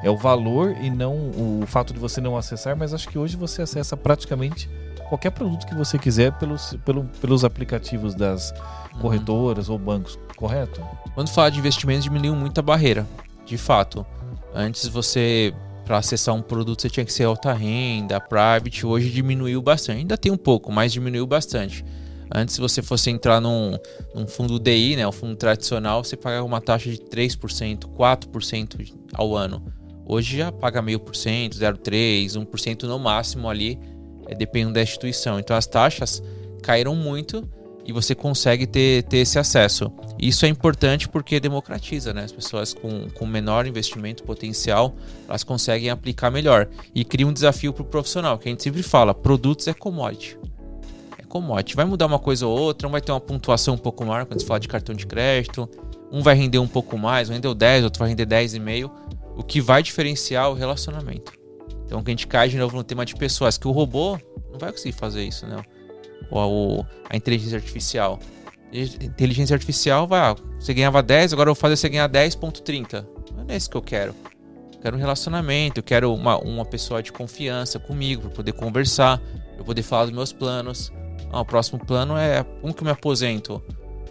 é 0.02 0.10
o 0.10 0.16
valor 0.16 0.74
e 0.80 0.90
não 0.90 1.14
o 1.14 1.64
fato 1.66 1.92
de 1.92 1.98
você 1.98 2.20
não 2.20 2.36
acessar, 2.36 2.76
mas 2.76 2.94
acho 2.94 3.08
que 3.08 3.18
hoje 3.18 3.36
você 3.36 3.62
acessa 3.62 3.96
praticamente 3.96 4.68
qualquer 5.08 5.30
produto 5.30 5.66
que 5.66 5.74
você 5.74 5.98
quiser 5.98 6.32
pelos, 6.38 6.76
pelo, 6.84 7.04
pelos 7.20 7.44
aplicativos 7.44 8.14
das 8.14 8.54
corretoras 9.00 9.68
uhum. 9.68 9.74
ou 9.74 9.78
bancos, 9.78 10.18
correto? 10.36 10.80
Quando 11.14 11.28
fala 11.28 11.50
de 11.50 11.58
investimentos, 11.58 12.04
diminuiu 12.04 12.34
muito 12.34 12.58
a 12.58 12.62
barreira, 12.62 13.06
de 13.44 13.58
fato. 13.58 14.06
Antes 14.54 14.86
você, 14.86 15.52
para 15.84 15.98
acessar 15.98 16.34
um 16.34 16.42
produto, 16.42 16.82
você 16.82 16.88
tinha 16.88 17.04
que 17.04 17.12
ser 17.12 17.24
alta 17.24 17.52
renda, 17.52 18.20
private, 18.20 18.86
hoje 18.86 19.10
diminuiu 19.10 19.60
bastante. 19.60 19.98
Ainda 19.98 20.16
tem 20.16 20.30
um 20.30 20.36
pouco, 20.36 20.70
mas 20.70 20.92
diminuiu 20.92 21.26
bastante. 21.26 21.84
Antes, 22.32 22.54
se 22.54 22.60
você 22.60 22.80
fosse 22.80 23.10
entrar 23.10 23.40
num, 23.40 23.76
num 24.14 24.26
fundo 24.26 24.58
DI, 24.58 24.96
né, 24.96 25.06
um 25.06 25.12
fundo 25.12 25.34
tradicional, 25.34 26.04
você 26.04 26.16
pagava 26.16 26.46
uma 26.46 26.60
taxa 26.60 26.90
de 26.90 26.98
3%, 26.98 27.86
4% 27.86 28.94
ao 29.12 29.36
ano. 29.36 29.62
Hoje 30.06 30.38
já 30.38 30.50
paga 30.50 30.80
meio 30.82 30.98
por 30.98 31.14
cento, 31.14 31.56
0,3%, 31.56 32.44
1% 32.46 32.82
no 32.84 32.98
máximo 32.98 33.48
ali 33.48 33.78
é, 34.26 34.34
dependendo 34.34 34.74
da 34.74 34.82
instituição. 34.82 35.38
Então 35.38 35.56
as 35.56 35.66
taxas 35.66 36.22
caíram 36.62 36.94
muito 36.94 37.48
e 37.84 37.92
você 37.92 38.14
consegue 38.14 38.66
ter, 38.66 39.02
ter 39.04 39.18
esse 39.18 39.38
acesso. 39.38 39.90
Isso 40.18 40.44
é 40.44 40.48
importante 40.48 41.08
porque 41.08 41.40
democratiza, 41.40 42.12
né? 42.12 42.24
As 42.24 42.32
pessoas 42.32 42.72
com, 42.74 43.08
com 43.10 43.26
menor 43.26 43.66
investimento 43.66 44.22
potencial, 44.22 44.94
elas 45.28 45.42
conseguem 45.42 45.90
aplicar 45.90 46.30
melhor. 46.30 46.68
E 46.94 47.04
cria 47.04 47.26
um 47.26 47.32
desafio 47.32 47.72
para 47.72 47.82
o 47.82 47.86
profissional, 47.86 48.38
que 48.38 48.48
a 48.48 48.50
gente 48.50 48.62
sempre 48.62 48.82
fala, 48.82 49.14
produtos 49.14 49.66
é 49.66 49.74
commodity. 49.74 50.38
Commodity. 51.30 51.74
Vai 51.74 51.86
mudar 51.86 52.06
uma 52.06 52.18
coisa 52.18 52.46
ou 52.46 52.58
outra, 52.58 52.86
um 52.86 52.90
vai 52.90 53.00
ter 53.00 53.12
uma 53.12 53.20
pontuação 53.20 53.74
um 53.74 53.78
pouco 53.78 54.04
maior 54.04 54.26
quando 54.26 54.40
se 54.40 54.46
fala 54.46 54.60
de 54.60 54.68
cartão 54.68 54.94
de 54.94 55.06
crédito, 55.06 55.70
um 56.12 56.22
vai 56.22 56.34
render 56.34 56.58
um 56.58 56.66
pouco 56.66 56.98
mais, 56.98 57.30
um 57.30 57.32
rendeu 57.32 57.54
10, 57.54 57.84
outro 57.84 58.00
vai 58.00 58.10
render 58.10 58.26
10,5. 58.26 58.90
O 59.36 59.42
que 59.42 59.60
vai 59.60 59.82
diferenciar 59.82 60.50
o 60.50 60.54
relacionamento. 60.54 61.32
Então 61.86 62.02
que 62.02 62.10
a 62.10 62.12
gente 62.12 62.26
cai 62.26 62.48
de 62.48 62.58
novo 62.58 62.76
no 62.76 62.84
tema 62.84 63.06
de 63.06 63.14
pessoas, 63.14 63.56
que 63.56 63.66
o 63.66 63.70
robô 63.70 64.18
não 64.50 64.58
vai 64.58 64.70
conseguir 64.70 64.92
fazer 64.92 65.24
isso, 65.24 65.46
né? 65.46 65.56
Ou 66.30 66.82
a, 67.08 67.14
a 67.14 67.16
inteligência 67.16 67.56
artificial. 67.56 68.18
Inteligência 68.72 69.54
artificial 69.54 70.06
vai, 70.06 70.20
ah, 70.20 70.36
você 70.58 70.74
ganhava 70.74 71.02
10, 71.02 71.32
agora 71.32 71.48
eu 71.48 71.54
vou 71.54 71.60
fazer 71.60 71.76
você 71.76 71.88
ganhar 71.88 72.08
10.30. 72.08 73.06
Não 73.36 73.44
é 73.48 73.56
isso 73.56 73.70
que 73.70 73.76
eu 73.76 73.82
quero. 73.82 74.14
Quero 74.82 74.96
um 74.96 75.00
relacionamento, 75.00 75.80
eu 75.80 75.82
quero 75.82 76.12
uma, 76.14 76.38
uma 76.38 76.64
pessoa 76.64 77.02
de 77.02 77.12
confiança 77.12 77.78
comigo 77.78 78.22
para 78.22 78.30
poder 78.30 78.52
conversar, 78.52 79.20
para 79.54 79.64
poder 79.64 79.82
falar 79.82 80.04
dos 80.04 80.14
meus 80.14 80.32
planos. 80.32 80.92
Ah, 81.32 81.40
o 81.40 81.44
próximo 81.44 81.78
plano 81.78 82.16
é 82.16 82.44
como 82.60 82.74
que 82.74 82.82
eu 82.82 82.84
me 82.84 82.90
aposento? 82.90 83.62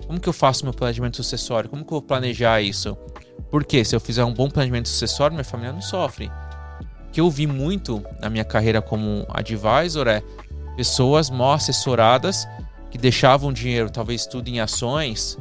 Como 0.07 0.19
que 0.19 0.27
eu 0.27 0.33
faço 0.33 0.63
meu 0.63 0.73
planejamento 0.73 1.17
sucessório? 1.17 1.69
Como 1.69 1.83
que 1.83 1.91
eu 1.93 1.99
vou 1.99 2.01
planejar 2.01 2.61
isso? 2.61 2.97
Porque 3.51 3.83
se 3.83 3.95
eu 3.95 3.99
fizer 3.99 4.23
um 4.23 4.33
bom 4.33 4.49
planejamento 4.49 4.89
sucessório, 4.89 5.33
minha 5.33 5.43
família 5.43 5.73
não 5.73 5.81
sofre. 5.81 6.31
O 7.07 7.11
que 7.11 7.21
eu 7.21 7.29
vi 7.29 7.45
muito 7.45 8.03
na 8.19 8.29
minha 8.29 8.45
carreira 8.45 8.81
como 8.81 9.25
advisor 9.29 10.07
é 10.07 10.23
pessoas 10.75 11.29
mal 11.29 11.53
assessoradas 11.53 12.47
que 12.89 12.97
deixavam 12.97 13.51
dinheiro, 13.51 13.89
talvez 13.89 14.25
tudo 14.25 14.47
em 14.47 14.59
ações, 14.59 15.37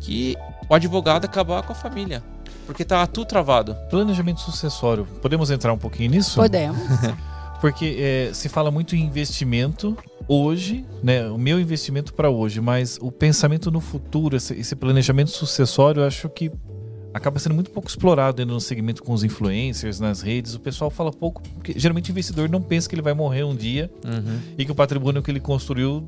que 0.00 0.36
o 0.68 0.74
advogado 0.74 1.24
acabar 1.24 1.62
com 1.62 1.72
a 1.72 1.74
família. 1.74 2.22
Porque 2.66 2.84
tá 2.84 3.06
tudo 3.06 3.26
travado. 3.26 3.74
Planejamento 3.88 4.40
sucessório. 4.40 5.06
Podemos 5.22 5.50
entrar 5.50 5.72
um 5.72 5.78
pouquinho 5.78 6.10
nisso? 6.10 6.36
Podemos. 6.36 6.78
Porque 7.60 7.96
é, 7.98 8.34
se 8.34 8.48
fala 8.48 8.70
muito 8.70 8.94
em 8.94 9.00
investimento 9.00 9.96
hoje, 10.28 10.84
né? 11.02 11.28
O 11.28 11.38
meu 11.38 11.58
investimento 11.58 12.12
para 12.12 12.28
hoje, 12.28 12.60
mas 12.60 12.98
o 13.00 13.10
pensamento 13.10 13.70
no 13.70 13.80
futuro, 13.80 14.36
esse, 14.36 14.54
esse, 14.54 14.76
planejamento 14.76 15.30
sucessório, 15.30 16.02
eu 16.02 16.06
acho 16.06 16.28
que 16.28 16.52
acaba 17.14 17.38
sendo 17.38 17.54
muito 17.54 17.70
pouco 17.70 17.88
explorado 17.88 18.44
no 18.44 18.60
segmento 18.60 19.02
com 19.02 19.12
os 19.12 19.24
influencers, 19.24 19.98
nas 19.98 20.20
redes. 20.20 20.54
O 20.54 20.60
pessoal 20.60 20.90
fala 20.90 21.10
pouco, 21.10 21.42
porque 21.54 21.72
geralmente 21.76 22.10
o 22.10 22.12
investidor 22.12 22.48
não 22.48 22.60
pensa 22.60 22.88
que 22.88 22.94
ele 22.94 23.02
vai 23.02 23.14
morrer 23.14 23.44
um 23.44 23.56
dia 23.56 23.90
uhum. 24.04 24.38
e 24.58 24.64
que 24.64 24.70
o 24.70 24.74
patrimônio 24.74 25.22
que 25.22 25.30
ele 25.30 25.40
construiu 25.40 26.06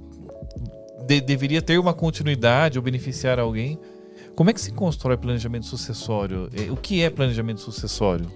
de, 1.07 1.21
deveria 1.21 1.63
ter 1.63 1.79
uma 1.79 1.95
continuidade 1.95 2.79
ou 2.79 2.83
beneficiar 2.85 3.39
alguém. 3.39 3.79
Como 4.37 4.51
é 4.51 4.53
que 4.53 4.61
se 4.61 4.71
constrói 4.73 5.17
planejamento 5.17 5.67
sucessório? 5.67 6.49
É, 6.55 6.71
o 6.71 6.77
que 6.77 7.03
é 7.03 7.11
planejamento 7.11 7.61
sucessório? 7.61 8.31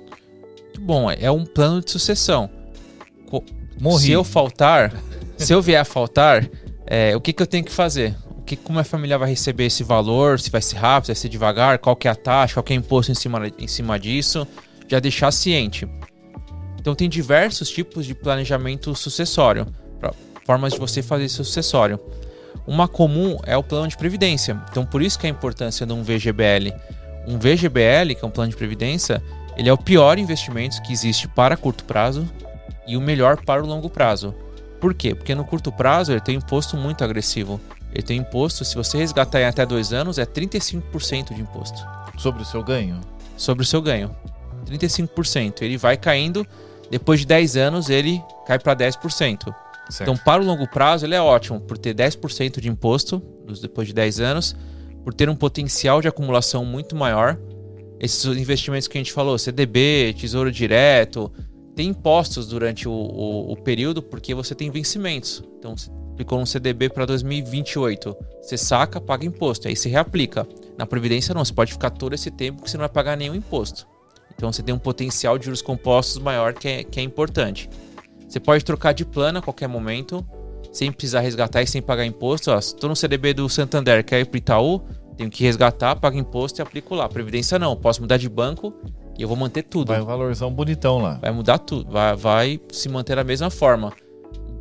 Bom, 0.81 1.11
é 1.11 1.31
um 1.31 1.45
plano 1.45 1.81
de 1.81 1.91
sucessão. 1.91 2.51
Morri. 3.81 4.05
Se 4.05 4.13
eu 4.13 4.25
faltar, 4.25 4.93
se 5.37 5.53
eu 5.53 5.61
vier 5.61 5.81
a 5.81 5.85
faltar, 5.85 6.49
é, 6.87 7.17
o 7.17 7.21
que, 7.21 7.33
que 7.33 7.43
eu 7.43 7.47
tenho 7.47 7.65
que 7.65 7.73
fazer? 7.73 8.15
O 8.37 8.43
que, 8.43 8.57
como 8.57 8.79
a 8.79 8.85
família 8.85 9.17
vai 9.17 9.31
receber 9.31 9.67
esse 9.67 9.83
valor? 9.83 10.39
Se 10.39 10.51
vai 10.51 10.61
ser 10.61 10.77
rápido, 10.77 11.07
se 11.07 11.13
vai 11.13 11.17
ser 11.17 11.29
devagar? 11.29 11.79
Qual 11.79 11.97
que 11.97 12.07
é 12.07 12.11
a 12.11 12.15
taxa? 12.15 12.55
Qual 12.55 12.63
que 12.63 12.73
é 12.73 12.77
o 12.77 12.79
imposto 12.79 13.11
em 13.11 13.15
cima, 13.15 13.51
em 13.59 13.67
cima 13.67 13.99
disso? 13.99 14.47
Já 14.87 15.01
deixar 15.01 15.31
ciente. 15.31 15.89
Então 16.79 16.95
tem 16.95 17.09
diversos 17.09 17.71
tipos 17.71 18.05
de 18.05 18.15
planejamento 18.15 18.95
sucessório, 18.95 19.67
formas 20.45 20.75
de 20.75 20.79
você 20.79 21.03
fazer 21.03 21.25
esse 21.25 21.37
sucessório. 21.37 21.99
Uma 22.67 22.87
comum 22.87 23.39
é 23.45 23.57
o 23.57 23.63
plano 23.63 23.89
de 23.89 23.97
previdência. 23.97 24.61
Então, 24.71 24.85
por 24.85 25.03
isso 25.03 25.19
que 25.19 25.27
a 25.27 25.31
importância 25.31 25.87
de 25.87 25.93
um 25.93 26.03
VGBL. 26.03 26.73
Um 27.27 27.39
VGBL, 27.39 28.15
que 28.15 28.25
é 28.25 28.27
um 28.27 28.31
plano 28.31 28.51
de 28.51 28.57
previdência, 28.57 29.23
ele 29.57 29.69
é 29.69 29.73
o 29.73 29.79
pior 29.79 30.19
investimento 30.19 30.83
que 30.83 30.93
existe 30.93 31.27
para 31.27 31.57
curto 31.57 31.85
prazo 31.85 32.29
e 32.87 32.97
o 32.97 33.01
melhor 33.01 33.45
para 33.45 33.63
o 33.63 33.67
longo 33.67 33.89
prazo. 33.89 34.35
Por 34.81 34.95
quê? 34.95 35.15
Porque 35.15 35.35
no 35.35 35.45
curto 35.45 35.73
prazo 35.73 36.13
ele 36.13 36.21
tem 36.21 36.37
imposto 36.37 36.77
muito 36.77 37.03
agressivo. 37.03 37.61
Ele 37.93 38.03
tem 38.03 38.19
imposto, 38.19 38.65
se 38.65 38.75
você 38.75 38.99
resgatar 38.99 39.41
em 39.41 39.45
até 39.45 39.65
dois 39.65 39.93
anos, 39.93 40.19
é 40.19 40.27
35% 40.27 41.33
de 41.33 41.41
imposto. 41.41 41.79
Sobre 42.19 42.43
o 42.43 42.45
seu 42.45 42.63
ganho? 42.63 43.01
Sobre 43.37 43.63
o 43.63 43.67
seu 43.67 43.81
ganho. 43.81 44.15
35%. 44.67 45.63
Ele 45.63 45.77
vai 45.77 45.97
caindo, 45.97 46.47
depois 46.91 47.21
de 47.21 47.27
10 47.27 47.57
anos 47.57 47.89
ele 47.89 48.23
cai 48.47 48.59
para 48.59 48.75
10%. 48.77 49.55
Certo. 49.89 50.03
Então, 50.03 50.17
para 50.17 50.43
o 50.43 50.45
longo 50.45 50.67
prazo, 50.67 51.05
ele 51.05 51.15
é 51.15 51.21
ótimo 51.21 51.61
por 51.61 51.77
ter 51.77 51.95
10% 51.95 52.61
de 52.61 52.69
imposto 52.69 53.23
depois 53.61 53.87
de 53.87 53.95
10 53.95 54.21
anos, 54.21 54.57
por 55.05 55.13
ter 55.13 55.29
um 55.29 55.37
potencial 55.37 56.01
de 56.01 56.09
acumulação 56.09 56.65
muito 56.65 56.97
maior. 56.97 57.39
Esses 58.01 58.25
investimentos 58.25 58.89
que 58.89 58.99
a 58.99 59.01
gente 59.01 59.13
falou, 59.13 59.39
CDB, 59.39 60.15
Tesouro 60.19 60.51
Direto, 60.51 61.31
tem 61.75 61.89
impostos 61.89 62.47
durante 62.47 62.89
o, 62.89 62.93
o, 62.93 63.53
o 63.53 63.57
período 63.57 64.03
porque 64.03 64.35
você 64.35 64.55
tem 64.55 64.71
vencimentos. 64.71 65.43
Então, 65.59 65.77
você 65.77 65.91
aplicou 66.13 66.39
um 66.39 66.47
CDB 66.47 66.89
para 66.89 67.05
2028, 67.05 68.17
você 68.41 68.57
saca, 68.57 69.01
paga 69.01 69.27
imposto, 69.27 69.67
aí 69.67 69.75
você 69.75 69.89
reaplica. 69.89 70.47
Na 70.79 70.87
Previdência, 70.87 71.35
não, 71.35 71.45
você 71.45 71.53
pode 71.53 71.73
ficar 71.73 71.91
todo 71.91 72.15
esse 72.15 72.31
tempo 72.31 72.63
que 72.63 72.71
você 72.71 72.77
não 72.77 72.83
vai 72.83 72.89
pagar 72.89 73.17
nenhum 73.17 73.35
imposto. 73.35 73.87
Então, 74.35 74.53
você 74.53 74.63
tem 74.63 74.75
um 74.75 74.79
potencial 74.79 75.39
de 75.39 75.47
juros 75.47 75.63
compostos 75.63 76.19
maior 76.19 76.55
que 76.55 76.69
é, 76.69 76.85
que 76.85 77.01
é 77.01 77.03
importante. 77.03 77.69
Você 78.29 78.41
pode 78.41 78.65
trocar 78.65 78.93
de 78.93 79.05
plano 79.05 79.39
a 79.39 79.43
qualquer 79.43 79.69
momento, 79.69 80.25
sem 80.73 80.91
precisar 80.91 81.21
resgatar 81.21 81.63
e 81.63 81.67
sem 81.67 81.81
pagar 81.81 82.05
imposto. 82.05 82.53
Estou 82.53 82.89
no 82.89 82.97
CDB 82.97 83.35
do 83.35 83.49
Santander, 83.49 84.05
quer 84.05 84.21
ir 84.21 84.27
para 84.27 84.39
Itaú, 84.39 84.81
tenho 85.17 85.31
que 85.31 85.45
resgatar, 85.45 85.97
pago 85.97 86.17
imposto 86.17 86.61
e 86.61 86.63
aplico 86.63 86.95
lá. 86.95 87.09
Previdência 87.09 87.59
não, 87.59 87.77
posso 87.77 88.01
mudar 88.01 88.17
de 88.17 88.29
banco 88.29 88.75
e 89.19 89.23
eu 89.23 89.29
vou 89.29 89.37
manter 89.37 89.63
tudo. 89.63 89.89
Vai 89.89 90.01
um 90.01 90.05
valorzão 90.05 90.51
bonitão 90.51 90.99
lá. 90.99 91.19
Vai 91.21 91.31
mudar 91.31 91.59
tudo, 91.59 91.91
vai, 91.91 92.17
vai 92.17 92.61
se 92.73 92.89
manter 92.89 93.17
da 93.17 93.25
mesma 93.25 93.51
forma. 93.51 93.93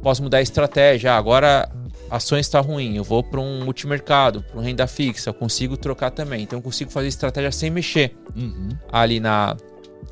Posso 0.02 0.22
mudar 0.22 0.40
a 0.40 0.42
estratégia, 0.42 1.14
ah, 1.14 1.18
agora 1.18 1.70
ações 2.10 2.46
está 2.46 2.60
ruim, 2.60 2.98
eu 2.98 3.04
vou 3.04 3.24
para 3.24 3.40
um 3.40 3.64
multimercado, 3.64 4.44
para 4.44 4.60
um 4.60 4.64
renda 4.64 4.86
fixa, 4.86 5.30
eu 5.30 5.34
consigo 5.34 5.78
trocar 5.78 6.12
também. 6.12 6.44
Então 6.44 6.60
eu 6.60 6.64
consigo 6.64 6.92
fazer 6.92 7.08
estratégia 7.08 7.52
sem 7.52 7.70
mexer 7.70 8.16
uhum. 8.36 8.70
ali 8.92 9.20
na, 9.20 9.56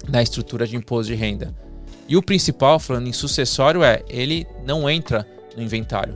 na 0.07 0.21
estrutura 0.21 0.65
de 0.65 0.75
imposto 0.75 1.11
de 1.11 1.15
renda. 1.15 1.53
E 2.07 2.17
o 2.17 2.21
principal, 2.21 2.79
falando 2.79 3.07
em 3.07 3.13
sucessório, 3.13 3.83
é 3.83 4.03
ele 4.09 4.47
não 4.65 4.89
entra 4.89 5.27
no 5.55 5.61
inventário. 5.61 6.15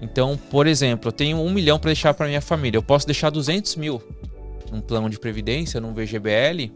Então, 0.00 0.38
por 0.50 0.66
exemplo, 0.66 1.08
eu 1.08 1.12
tenho 1.12 1.38
um 1.38 1.50
milhão 1.50 1.78
para 1.78 1.88
deixar 1.88 2.12
para 2.14 2.26
minha 2.26 2.40
família. 2.40 2.78
Eu 2.78 2.82
posso 2.82 3.06
deixar 3.06 3.30
200 3.30 3.76
mil 3.76 4.02
num 4.70 4.80
plano 4.80 5.08
de 5.08 5.18
previdência, 5.18 5.80
num 5.80 5.94
VGBL. 5.94 6.72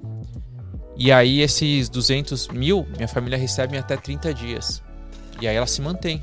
E 0.98 1.12
aí, 1.12 1.40
esses 1.40 1.88
200 1.88 2.48
mil, 2.48 2.86
minha 2.96 3.08
família 3.08 3.38
recebe 3.38 3.76
em 3.76 3.78
até 3.78 3.96
30 3.96 4.34
dias. 4.34 4.82
E 5.40 5.46
aí 5.46 5.54
ela 5.54 5.66
se 5.66 5.80
mantém. 5.80 6.22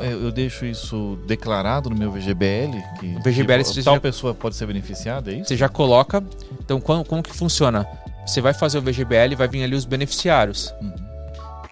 Eu 0.00 0.30
deixo 0.30 0.64
isso 0.64 1.18
declarado 1.26 1.90
no 1.90 1.96
meu 1.96 2.10
VGBL? 2.10 2.80
Que, 3.00 3.18
VGBL, 3.18 3.62
tal 3.84 3.94
já, 3.94 4.00
pessoa 4.00 4.32
pode 4.32 4.54
ser 4.54 4.64
beneficiada, 4.66 5.32
é 5.32 5.34
isso? 5.34 5.48
Você 5.48 5.56
já 5.56 5.68
coloca. 5.68 6.22
Então, 6.60 6.80
como, 6.80 7.04
como 7.04 7.22
que 7.22 7.34
funciona? 7.34 7.84
Você 8.24 8.40
vai 8.40 8.54
fazer 8.54 8.78
o 8.78 8.82
VGBL 8.82 9.32
e 9.32 9.34
vai 9.34 9.48
vir 9.48 9.64
ali 9.64 9.74
os 9.74 9.84
beneficiários. 9.84 10.72
Uhum 10.80 11.12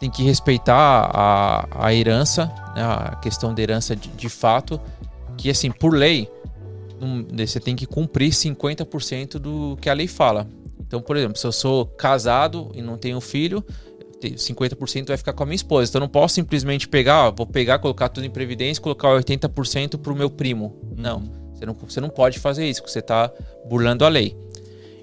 tem 0.01 0.11
que 0.11 0.22
respeitar 0.22 1.11
a, 1.12 1.86
a 1.86 1.94
herança, 1.94 2.46
né, 2.74 2.82
a 2.82 3.16
questão 3.16 3.55
da 3.55 3.61
herança 3.61 3.94
de, 3.94 4.09
de 4.09 4.28
fato, 4.30 4.80
que 5.36 5.51
assim, 5.51 5.70
por 5.70 5.94
lei, 5.94 6.26
um, 6.98 7.26
você 7.36 7.61
tem 7.61 7.76
que 7.76 7.84
cumprir 7.84 8.30
50% 8.30 9.38
do 9.38 9.76
que 9.78 9.90
a 9.90 9.92
lei 9.92 10.09
fala. 10.09 10.48
Então, 10.91 11.01
por 11.01 11.16
exemplo, 11.16 11.38
se 11.38 11.47
eu 11.47 11.53
sou 11.53 11.86
casado 11.86 12.72
e 12.74 12.82
não 12.82 12.99
tenho 12.99 13.20
filho, 13.20 13.64
50% 14.20 15.07
vai 15.07 15.16
ficar 15.16 15.32
com 15.32 15.45
a 15.45 15.47
minha 15.47 15.55
esposa. 15.55 15.88
Então, 15.88 16.01
eu 16.01 16.07
não 16.07 16.09
posso 16.09 16.34
simplesmente 16.34 16.88
pegar, 16.88 17.28
ó, 17.28 17.30
vou 17.30 17.47
pegar, 17.47 17.78
colocar 17.78 18.09
tudo 18.09 18.26
em 18.26 18.30
previdência 18.30 18.80
e 18.80 18.82
colocar 18.82 19.07
80% 19.11 19.99
para 19.99 20.12
o 20.12 20.16
meu 20.16 20.28
primo. 20.28 20.76
Uhum. 20.82 20.95
Não, 20.97 21.22
você 21.55 21.64
não, 21.64 21.74
você 21.74 22.01
não 22.01 22.09
pode 22.09 22.41
fazer 22.41 22.68
isso, 22.68 22.80
porque 22.80 22.92
você 22.92 22.99
está 22.99 23.33
burlando 23.68 24.04
a 24.04 24.08
lei. 24.08 24.37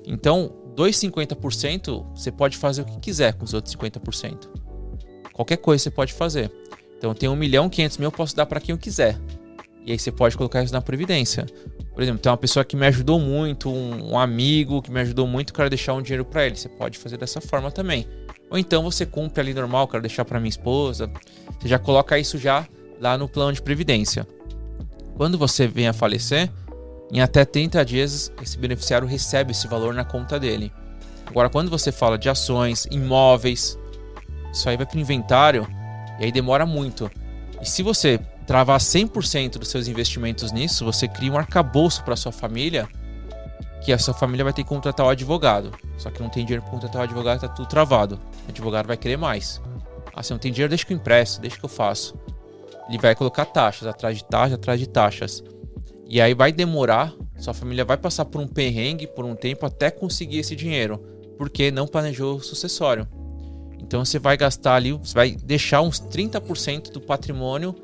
Então, 0.06 0.52
dois 0.76 0.98
50% 0.98 2.06
você 2.14 2.34
pode 2.34 2.58
fazer 2.58 2.82
o 2.82 2.86
que 2.86 3.00
quiser 3.00 3.36
com 3.36 3.46
os 3.46 3.54
outros 3.54 3.74
50%. 3.74 4.50
Qualquer 5.32 5.56
coisa 5.56 5.86
você 5.86 5.90
pode 5.90 6.12
fazer. 6.12 6.52
Então, 6.98 7.14
tenho 7.14 7.32
1 7.32 7.36
milhão, 7.38 7.70
500 7.70 7.98
mil, 7.98 8.08
eu 8.08 8.12
posso 8.12 8.36
dar 8.36 8.46
para 8.46 8.60
quem 8.60 8.74
eu 8.74 8.78
quiser. 8.78 9.18
E 9.86 9.94
aí 9.94 9.98
você 9.98 10.12
pode 10.12 10.36
colocar 10.36 10.62
isso 10.62 10.74
na 10.74 10.82
previdência. 10.82 11.46
Por 11.98 12.04
exemplo, 12.04 12.22
tem 12.22 12.32
uma 12.32 12.38
pessoa 12.38 12.64
que 12.64 12.76
me 12.76 12.86
ajudou 12.86 13.20
muito, 13.20 13.72
um, 13.72 14.20
amigo 14.20 14.84
que 14.84 14.92
me 14.92 15.00
ajudou 15.00 15.26
muito, 15.26 15.52
quero 15.52 15.68
deixar 15.68 15.96
um 15.96 16.02
dinheiro 16.04 16.24
para 16.24 16.46
ele. 16.46 16.56
Você 16.56 16.70
pode 16.70 16.96
fazer 16.96 17.18
dessa 17.18 17.42
forma 17.42 17.72
também. 17.72 18.08
Ou 18.52 18.58
então 18.60 18.84
você 18.84 19.04
cumpre 19.04 19.42
ali 19.42 19.52
normal, 19.52 19.88
quero 19.88 20.04
deixar 20.04 20.24
para 20.24 20.40
minha 20.40 20.48
esposa. 20.48 21.10
Você 21.60 21.68
já 21.68 21.80
coloca 21.80 22.20
isso 22.20 22.38
já 22.38 22.68
lá 23.02 23.18
no 23.18 23.28
plano 23.28 23.52
de 23.52 23.64
previdência. 23.64 24.28
Quando 25.16 25.40
você 25.40 25.66
vem 25.66 25.88
a 25.88 25.94
falecer, 25.94 26.52
em 27.12 27.20
até 27.20 27.44
30 27.44 27.84
dias 27.84 28.32
esse 28.44 28.60
beneficiário 28.60 29.08
recebe 29.08 29.50
esse 29.50 29.68
valor 29.68 29.92
na 29.92 30.06
conta 30.06 30.40
dele. 30.40 30.72
Agora, 31.26 31.50
quando 31.50 31.72
você 31.72 31.92
fala 31.92 32.16
de 32.16 32.30
ações, 32.30 32.88
imóveis, 32.92 33.76
isso 34.54 34.70
aí 34.70 34.78
vai 34.78 34.86
para 34.86 35.00
inventário 35.00 35.68
e 36.20 36.26
aí 36.26 36.32
demora 36.32 36.64
muito. 36.64 37.10
E 37.60 37.68
se 37.68 37.82
você 37.82 38.20
travar 38.48 38.80
100% 38.80 39.60
dos 39.60 39.68
seus 39.68 39.90
investimentos 39.90 40.54
nisso, 40.54 40.86
você 40.86 41.06
cria 41.06 41.32
um 41.32 41.38
arcabouço 41.38 42.02
para 42.04 42.16
sua 42.16 42.32
família, 42.32 42.88
que 43.84 43.92
a 43.92 44.00
sua 44.00 44.14
família 44.14 44.46
vai 44.46 44.54
ter 44.54 44.64
que 44.64 44.70
contratar 44.70 45.06
o 45.06 45.10
advogado. 45.10 45.72
Só 45.98 46.10
que 46.10 46.22
não 46.22 46.30
tem 46.30 46.46
dinheiro 46.46 46.64
para 46.64 46.72
contratar 46.72 47.02
o 47.02 47.04
advogado, 47.04 47.42
tá 47.42 47.50
tudo 47.50 47.68
travado. 47.68 48.18
O 48.48 48.50
advogado 48.50 48.88
vai 48.88 48.96
querer 48.96 49.18
mais. 49.18 49.62
Ah, 50.16 50.24
se 50.24 50.32
não 50.32 50.40
tem 50.40 50.52
dinheiro, 50.52 50.70
deixa 50.70 50.86
que 50.86 50.94
eu 50.94 50.98
empresto, 50.98 51.42
deixa 51.42 51.60
que 51.60 51.66
eu 51.66 51.70
faço. 51.70 52.18
Ele 52.88 52.98
vai 52.98 53.14
colocar 53.14 53.46
taxas 53.46 53.86
atrás 53.86 54.18
de 54.18 54.24
taxas, 54.24 54.54
atrás 54.54 54.80
de 54.80 54.88
taxas. 54.88 55.44
E 56.08 56.22
aí 56.22 56.34
vai 56.34 56.54
demorar, 56.54 57.14
sua 57.38 57.54
família 57.54 57.84
vai 57.84 57.98
passar 57.98 58.24
por 58.24 58.40
um 58.40 58.48
perrengue 58.48 59.08
por 59.08 59.26
um 59.26 59.36
tempo 59.36 59.66
até 59.66 59.92
conseguir 59.92 60.40
esse 60.40 60.56
dinheiro, 60.56 61.04
porque 61.38 61.70
não 61.70 61.86
planejou 61.86 62.38
o 62.38 62.42
sucessório. 62.42 63.06
Então 63.78 64.04
você 64.06 64.18
vai 64.18 64.38
gastar 64.38 64.76
ali, 64.76 64.94
você 64.94 65.14
vai 65.14 65.32
deixar 65.32 65.82
uns 65.82 66.00
30% 66.00 66.92
do 66.92 67.02
patrimônio 67.02 67.76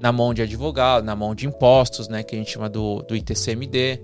na 0.00 0.10
mão 0.10 0.32
de 0.32 0.40
advogado, 0.40 1.04
na 1.04 1.14
mão 1.14 1.34
de 1.34 1.46
impostos, 1.46 2.08
né, 2.08 2.22
que 2.22 2.34
a 2.34 2.38
gente 2.38 2.50
chama 2.50 2.68
do, 2.68 3.02
do 3.02 3.14
ITCMD, 3.14 4.00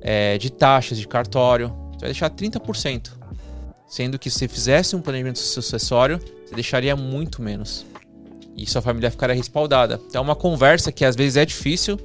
é, 0.00 0.36
de 0.36 0.52
taxas 0.52 0.98
de 0.98 1.08
cartório. 1.08 1.68
Você 1.92 2.00
vai 2.00 2.10
deixar 2.10 2.30
30%. 2.30 3.12
Sendo 3.88 4.18
que 4.18 4.30
se 4.30 4.46
fizesse 4.46 4.94
um 4.94 5.00
planejamento 5.00 5.38
sucessório, 5.38 6.20
você 6.46 6.54
deixaria 6.54 6.94
muito 6.94 7.42
menos. 7.42 7.84
E 8.56 8.68
sua 8.68 8.82
família 8.82 9.10
ficaria 9.10 9.34
respaldada. 9.34 9.98
Então 10.06 10.20
é 10.20 10.24
uma 10.24 10.36
conversa 10.36 10.92
que 10.92 11.04
às 11.04 11.16
vezes 11.16 11.36
é 11.36 11.44
difícil. 11.44 11.98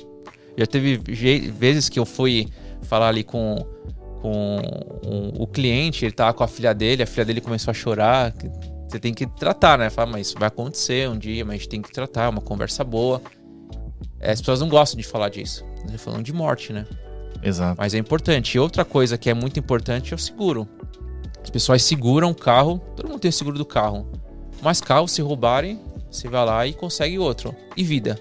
Já 0.58 0.66
teve 0.66 0.98
vezes 0.98 1.90
que 1.90 2.00
eu 2.00 2.06
fui 2.06 2.48
falar 2.84 3.10
ali 3.10 3.24
com, 3.24 3.58
com 4.22 4.58
um, 5.06 5.44
o 5.44 5.46
cliente, 5.46 6.06
ele 6.06 6.14
tava 6.14 6.34
com 6.34 6.44
a 6.44 6.48
filha 6.48 6.74
dele, 6.74 7.04
a 7.04 7.06
filha 7.06 7.26
dele 7.26 7.42
começou 7.42 7.72
a 7.72 7.74
chorar. 7.74 8.34
Você 8.96 9.00
tem 9.02 9.14
que 9.14 9.28
tratar, 9.28 9.78
né? 9.78 9.90
Falar, 9.90 10.10
mas 10.10 10.28
isso 10.28 10.40
vai 10.40 10.48
acontecer 10.48 11.10
um 11.10 11.20
dia, 11.20 11.44
mas 11.44 11.56
a 11.56 11.58
gente 11.58 11.68
tem 11.68 11.82
que 11.82 11.92
tratar, 11.92 12.24
é 12.24 12.30
uma 12.30 12.40
conversa 12.40 12.82
boa. 12.82 13.22
É, 14.22 14.32
as 14.32 14.40
pessoas 14.40 14.62
não 14.62 14.70
gostam 14.70 14.98
de 14.98 15.06
falar 15.06 15.28
disso. 15.28 15.66
Estamos 15.76 16.02
falando 16.02 16.24
de 16.24 16.32
morte, 16.32 16.72
né? 16.72 16.88
Exato. 17.44 17.76
Mas 17.78 17.94
é 17.94 17.98
importante. 17.98 18.56
E 18.56 18.60
outra 18.60 18.86
coisa 18.86 19.18
que 19.18 19.30
é 19.30 19.34
muito 19.34 19.60
importante 19.60 20.14
é 20.14 20.16
o 20.16 20.18
seguro. 20.18 20.66
As 21.44 21.50
pessoas 21.50 21.84
seguram 21.84 22.32
o 22.32 22.36
carro, 22.36 22.80
todo 22.96 23.10
mundo 23.10 23.20
tem 23.20 23.28
o 23.28 23.34
seguro 23.34 23.58
do 23.58 23.66
carro. 23.66 24.08
Mas 24.62 24.80
carro, 24.80 25.10
se 25.10 25.22
roubarem, 25.22 25.78
você 26.10 26.30
vai 26.30 26.46
lá 26.46 26.66
e 26.66 26.72
consegue 26.72 27.20
outro. 27.20 27.54
E 27.76 27.84
vida. 27.84 28.18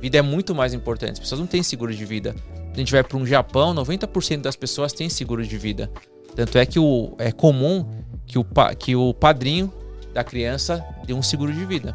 Vida 0.00 0.18
é 0.18 0.22
muito 0.22 0.56
mais 0.56 0.74
importante. 0.74 1.12
As 1.12 1.20
pessoas 1.20 1.40
não 1.40 1.46
têm 1.46 1.62
seguro 1.62 1.94
de 1.94 2.04
vida. 2.04 2.34
Se 2.34 2.72
a 2.72 2.78
gente 2.78 2.90
vai 2.90 3.04
para 3.04 3.16
um 3.16 3.24
Japão, 3.24 3.72
90% 3.72 4.40
das 4.40 4.56
pessoas 4.56 4.92
têm 4.92 5.08
seguro 5.08 5.46
de 5.46 5.56
vida. 5.56 5.88
Tanto 6.34 6.58
é 6.58 6.66
que 6.66 6.80
o, 6.80 7.14
é 7.16 7.30
comum 7.30 7.88
que 8.26 8.40
o, 8.40 8.46
que 8.76 8.96
o 8.96 9.14
padrinho 9.14 9.72
da 10.14 10.24
criança 10.24 10.84
dê 11.04 11.12
um 11.12 11.22
seguro 11.22 11.52
de 11.52 11.64
vida. 11.64 11.94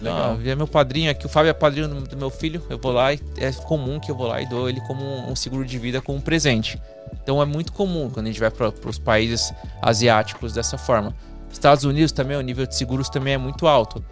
Legal. 0.00 0.38
Ah, 0.38 0.48
é 0.48 0.54
meu 0.54 0.68
padrinho 0.68 1.10
aqui, 1.10 1.26
o 1.26 1.28
Fábio 1.28 1.50
é 1.50 1.52
padrinho 1.52 1.88
do 1.88 2.16
meu 2.16 2.30
filho, 2.30 2.62
eu 2.70 2.78
vou 2.78 2.92
lá 2.92 3.12
e 3.12 3.20
é 3.36 3.50
comum 3.52 3.98
que 3.98 4.10
eu 4.10 4.14
vou 4.14 4.28
lá 4.28 4.40
e 4.40 4.46
dou 4.46 4.68
ele 4.68 4.80
como 4.82 5.02
um 5.28 5.34
seguro 5.34 5.64
de 5.64 5.78
vida 5.78 6.00
como 6.00 6.18
um 6.18 6.20
presente. 6.20 6.80
Então 7.20 7.42
é 7.42 7.44
muito 7.44 7.72
comum 7.72 8.08
quando 8.08 8.26
a 8.26 8.28
gente 8.28 8.40
vai 8.40 8.50
para 8.50 8.72
os 8.86 8.98
países 8.98 9.52
asiáticos 9.82 10.52
dessa 10.52 10.78
forma. 10.78 11.14
Estados 11.50 11.84
Unidos 11.84 12.12
também, 12.12 12.36
o 12.36 12.40
nível 12.40 12.66
de 12.66 12.76
seguros 12.76 13.08
também 13.08 13.34
é 13.34 13.38
muito 13.38 13.66
alto. 13.66 14.04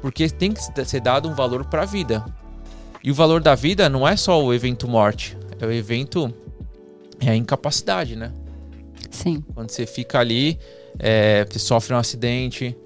Porque 0.00 0.28
tem 0.28 0.52
que 0.52 0.60
ser 0.84 1.00
dado 1.00 1.28
um 1.28 1.34
valor 1.34 1.64
para 1.66 1.82
a 1.82 1.86
vida. 1.86 2.24
E 3.02 3.10
o 3.10 3.14
valor 3.14 3.40
da 3.40 3.54
vida 3.54 3.88
não 3.88 4.06
é 4.06 4.16
só 4.16 4.42
o 4.42 4.52
evento 4.52 4.88
morte, 4.88 5.36
é 5.60 5.66
o 5.66 5.72
evento 5.72 6.32
é 7.20 7.30
a 7.30 7.36
incapacidade, 7.36 8.16
né? 8.16 8.32
Sim. 9.10 9.42
Quando 9.54 9.70
você 9.70 9.86
fica 9.86 10.18
ali, 10.18 10.58
é, 10.98 11.44
você 11.44 11.58
sofre 11.58 11.94
um 11.94 11.98
acidente, 11.98 12.76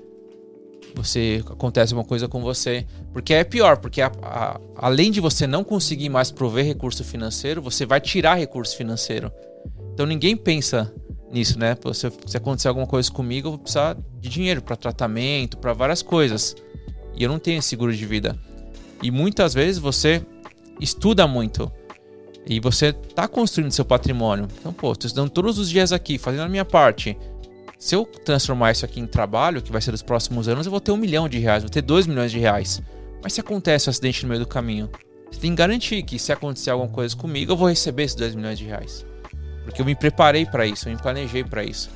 você 0.94 1.42
acontece 1.48 1.94
uma 1.94 2.04
coisa 2.04 2.28
com 2.28 2.42
você. 2.42 2.86
Porque 3.12 3.32
é 3.34 3.44
pior, 3.44 3.78
porque 3.78 4.00
a, 4.02 4.12
a, 4.22 4.60
além 4.76 5.10
de 5.10 5.20
você 5.20 5.46
não 5.46 5.64
conseguir 5.64 6.08
mais 6.08 6.30
prover 6.30 6.64
recurso 6.64 7.02
financeiro, 7.04 7.62
você 7.62 7.86
vai 7.86 8.00
tirar 8.00 8.34
recurso 8.34 8.76
financeiro. 8.76 9.32
Então 9.92 10.06
ninguém 10.06 10.36
pensa 10.36 10.92
nisso, 11.30 11.58
né? 11.58 11.76
Se, 11.94 12.12
se 12.26 12.36
acontecer 12.36 12.68
alguma 12.68 12.86
coisa 12.86 13.10
comigo, 13.10 13.48
eu 13.48 13.52
vou 13.52 13.58
precisar 13.58 13.96
de 14.20 14.28
dinheiro 14.28 14.62
para 14.62 14.76
tratamento, 14.76 15.56
para 15.58 15.72
várias 15.72 16.02
coisas. 16.02 16.54
E 17.14 17.22
eu 17.22 17.28
não 17.28 17.38
tenho 17.38 17.62
seguro 17.62 17.94
de 17.94 18.06
vida. 18.06 18.38
E 19.02 19.10
muitas 19.10 19.54
vezes 19.54 19.78
você 19.78 20.24
estuda 20.80 21.26
muito. 21.26 21.70
E 22.46 22.58
você 22.58 22.86
está 22.86 23.28
construindo 23.28 23.70
seu 23.70 23.84
patrimônio. 23.84 24.48
Então, 24.58 24.72
pô, 24.72 24.92
estou 24.92 25.06
estudando 25.06 25.30
todos 25.30 25.58
os 25.58 25.70
dias 25.70 25.92
aqui, 25.92 26.18
fazendo 26.18 26.42
a 26.42 26.48
minha 26.48 26.64
parte. 26.64 27.16
Se 27.82 27.96
eu 27.96 28.06
transformar 28.06 28.70
isso 28.70 28.84
aqui 28.84 29.00
em 29.00 29.08
trabalho, 29.08 29.60
que 29.60 29.72
vai 29.72 29.82
ser 29.82 29.90
nos 29.90 30.02
próximos 30.02 30.46
anos, 30.46 30.66
eu 30.66 30.70
vou 30.70 30.80
ter 30.80 30.92
um 30.92 30.96
milhão 30.96 31.28
de 31.28 31.40
reais, 31.40 31.64
vou 31.64 31.68
ter 31.68 31.82
dois 31.82 32.06
milhões 32.06 32.30
de 32.30 32.38
reais. 32.38 32.80
Mas 33.20 33.32
se 33.32 33.40
acontece 33.40 33.88
um 33.88 33.90
acidente 33.90 34.22
no 34.22 34.28
meio 34.28 34.38
do 34.38 34.46
caminho, 34.46 34.88
você 35.28 35.40
tem 35.40 35.50
que 35.50 35.56
garantir 35.56 36.00
que 36.04 36.16
se 36.16 36.30
acontecer 36.30 36.70
alguma 36.70 36.88
coisa 36.88 37.16
comigo, 37.16 37.50
eu 37.50 37.56
vou 37.56 37.68
receber 37.68 38.04
esses 38.04 38.14
dois 38.16 38.36
milhões 38.36 38.56
de 38.56 38.66
reais. 38.66 39.04
Porque 39.64 39.82
eu 39.82 39.84
me 39.84 39.96
preparei 39.96 40.46
para 40.46 40.64
isso, 40.64 40.88
eu 40.88 40.92
me 40.92 41.02
planejei 41.02 41.42
para 41.42 41.64
isso. 41.64 41.90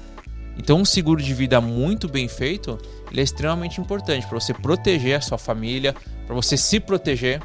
Então, 0.58 0.80
um 0.80 0.84
seguro 0.84 1.22
de 1.22 1.32
vida 1.32 1.60
muito 1.60 2.08
bem 2.08 2.26
feito, 2.26 2.76
ele 3.08 3.20
é 3.20 3.22
extremamente 3.22 3.80
importante 3.80 4.26
para 4.26 4.40
você 4.40 4.52
proteger 4.52 5.16
a 5.16 5.20
sua 5.20 5.38
família, 5.38 5.94
para 6.26 6.34
você 6.34 6.56
se 6.56 6.80
proteger. 6.80 7.40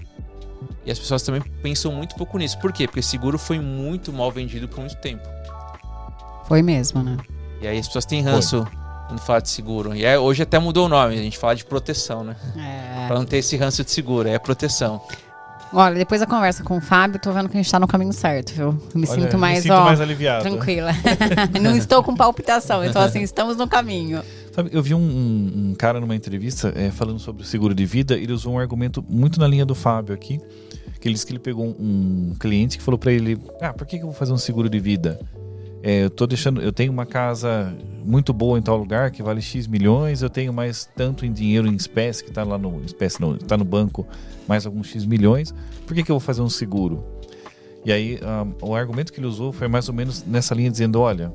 E 0.84 0.90
as 0.90 0.98
pessoas 0.98 1.22
também 1.22 1.44
pensam 1.62 1.92
muito 1.92 2.16
pouco 2.16 2.40
nisso. 2.40 2.58
Por 2.58 2.74
quê? 2.74 2.88
Porque 2.88 3.04
seguro 3.04 3.38
foi 3.38 3.60
muito 3.60 4.12
mal 4.12 4.32
vendido 4.32 4.68
por 4.68 4.80
muito 4.80 4.96
tempo. 4.96 5.30
Foi 6.48 6.64
mesmo, 6.64 7.04
né? 7.04 7.18
E 7.62 7.68
aí 7.68 7.78
as 7.78 7.88
pessoas 7.88 8.06
têm 8.06 8.22
ranço 8.22 8.64
foi. 8.64 8.78
quando 9.08 9.20
fala 9.20 9.42
de 9.42 9.50
seguro. 9.50 9.96
E 9.96 10.06
aí, 10.06 10.18
hoje 10.18 10.42
até 10.42 10.58
mudou 10.58 10.88
o 10.88 10.90
nome, 10.90 11.14
a 11.14 11.22
gente 11.22 11.38
fala 11.38 11.56
de 11.56 11.64
proteção, 11.64 12.24
né? 12.24 12.36
É. 12.58 13.08
Pra 13.08 13.18
não 13.18 13.26
ter 13.26 13.38
esse 13.38 13.56
ranço 13.56 13.84
de 13.84 13.92
seguro, 13.92 14.28
é 14.28 14.40
proteção. 14.40 15.02
Olha, 15.74 15.96
depois 15.96 16.20
da 16.20 16.28
conversa 16.28 16.64
com 16.64 16.78
o 16.78 16.82
Fábio, 16.82 17.18
tô 17.20 17.32
vendo 17.32 17.48
que 17.48 17.58
a 17.58 17.62
gente 17.62 17.72
tá 17.72 17.80
no 17.80 17.88
caminho 17.88 18.12
certo, 18.12 18.52
viu? 18.52 18.74
Me 18.94 19.08
Olha, 19.08 19.22
sinto 19.22 19.38
mais, 19.38 19.58
me 19.58 19.62
sinto 19.64 19.74
ó, 19.74 19.86
mais 19.86 20.02
aliviado. 20.02 20.44
Tranquila. 20.44 20.92
não 21.62 21.78
estou 21.78 22.04
com 22.04 22.14
palpitação, 22.14 22.84
então 22.84 23.02
assim, 23.02 23.22
estamos 23.22 23.56
no 23.56 23.68
caminho. 23.68 24.22
Sabe, 24.54 24.70
eu 24.74 24.84
vi 24.84 24.94
um, 24.94 25.00
um, 25.00 25.76
cara 25.78 26.02
numa 26.02 26.14
entrevista 26.14 26.74
é, 26.76 26.92
falando 26.92 27.20
sobre 27.20 27.44
o 27.44 27.46
seguro 27.46 27.74
de 27.74 27.86
vida, 27.86 28.16
ele 28.16 28.34
usou 28.34 28.54
um 28.54 28.60
argumento 28.60 29.02
muito 29.08 29.40
na 29.40 29.48
linha 29.48 29.66
do 29.66 29.74
Fábio 29.74 30.14
aqui, 30.14 30.42
que 31.00 31.08
ele 31.08 31.14
disse 31.14 31.26
que 31.26 31.32
ele 31.32 31.40
pegou 31.40 31.66
um, 31.66 32.32
um 32.32 32.36
cliente 32.38 32.78
que 32.78 32.84
falou 32.84 32.98
para 32.98 33.14
ele, 33.14 33.40
ah, 33.62 33.72
por 33.72 33.88
que, 33.88 33.98
que 33.98 34.04
eu 34.04 34.08
vou 34.08 34.16
fazer 34.16 34.34
um 34.34 34.38
seguro 34.38 34.70
de 34.70 34.80
vida? 34.80 35.18
É, 35.84 36.04
eu 36.04 36.10
tô 36.10 36.28
deixando, 36.28 36.62
eu 36.62 36.72
tenho 36.72 36.92
uma 36.92 37.06
casa 37.06 37.76
muito 38.06 38.32
boa 38.32 38.60
em 38.60 38.62
tal 38.62 38.78
lugar 38.78 39.10
que 39.10 39.24
vale 39.24 39.42
X 39.42 39.66
milhões, 39.66 40.22
eu 40.22 40.30
tenho 40.30 40.54
mais 40.54 40.88
tanto 40.96 41.26
em 41.26 41.32
dinheiro 41.32 41.68
em 41.68 41.76
espécie 41.76 42.24
que 42.24 42.30
está 42.30 42.44
lá 42.44 42.58
no 42.58 42.84
espécie 42.86 43.20
não, 43.20 43.36
está 43.36 43.58
no 43.58 43.66
banco, 43.66 44.06
mais 44.48 44.66
alguns 44.66 44.88
X 44.88 45.06
milhões. 45.06 45.54
Por 45.88 45.96
que, 45.96 46.04
que 46.04 46.12
eu 46.12 46.16
vou 46.16 46.20
fazer 46.20 46.42
um 46.42 46.50
seguro? 46.50 47.04
E 47.84 47.92
aí 47.92 48.20
um, 48.62 48.70
o 48.70 48.76
argumento 48.76 49.12
que 49.12 49.20
ele 49.20 49.28
usou 49.28 49.52
foi 49.52 49.68
mais 49.68 49.90
ou 49.90 49.96
menos 49.96 50.24
nessa 50.24 50.54
linha 50.54 50.70
dizendo, 50.70 51.00
olha, 51.00 51.34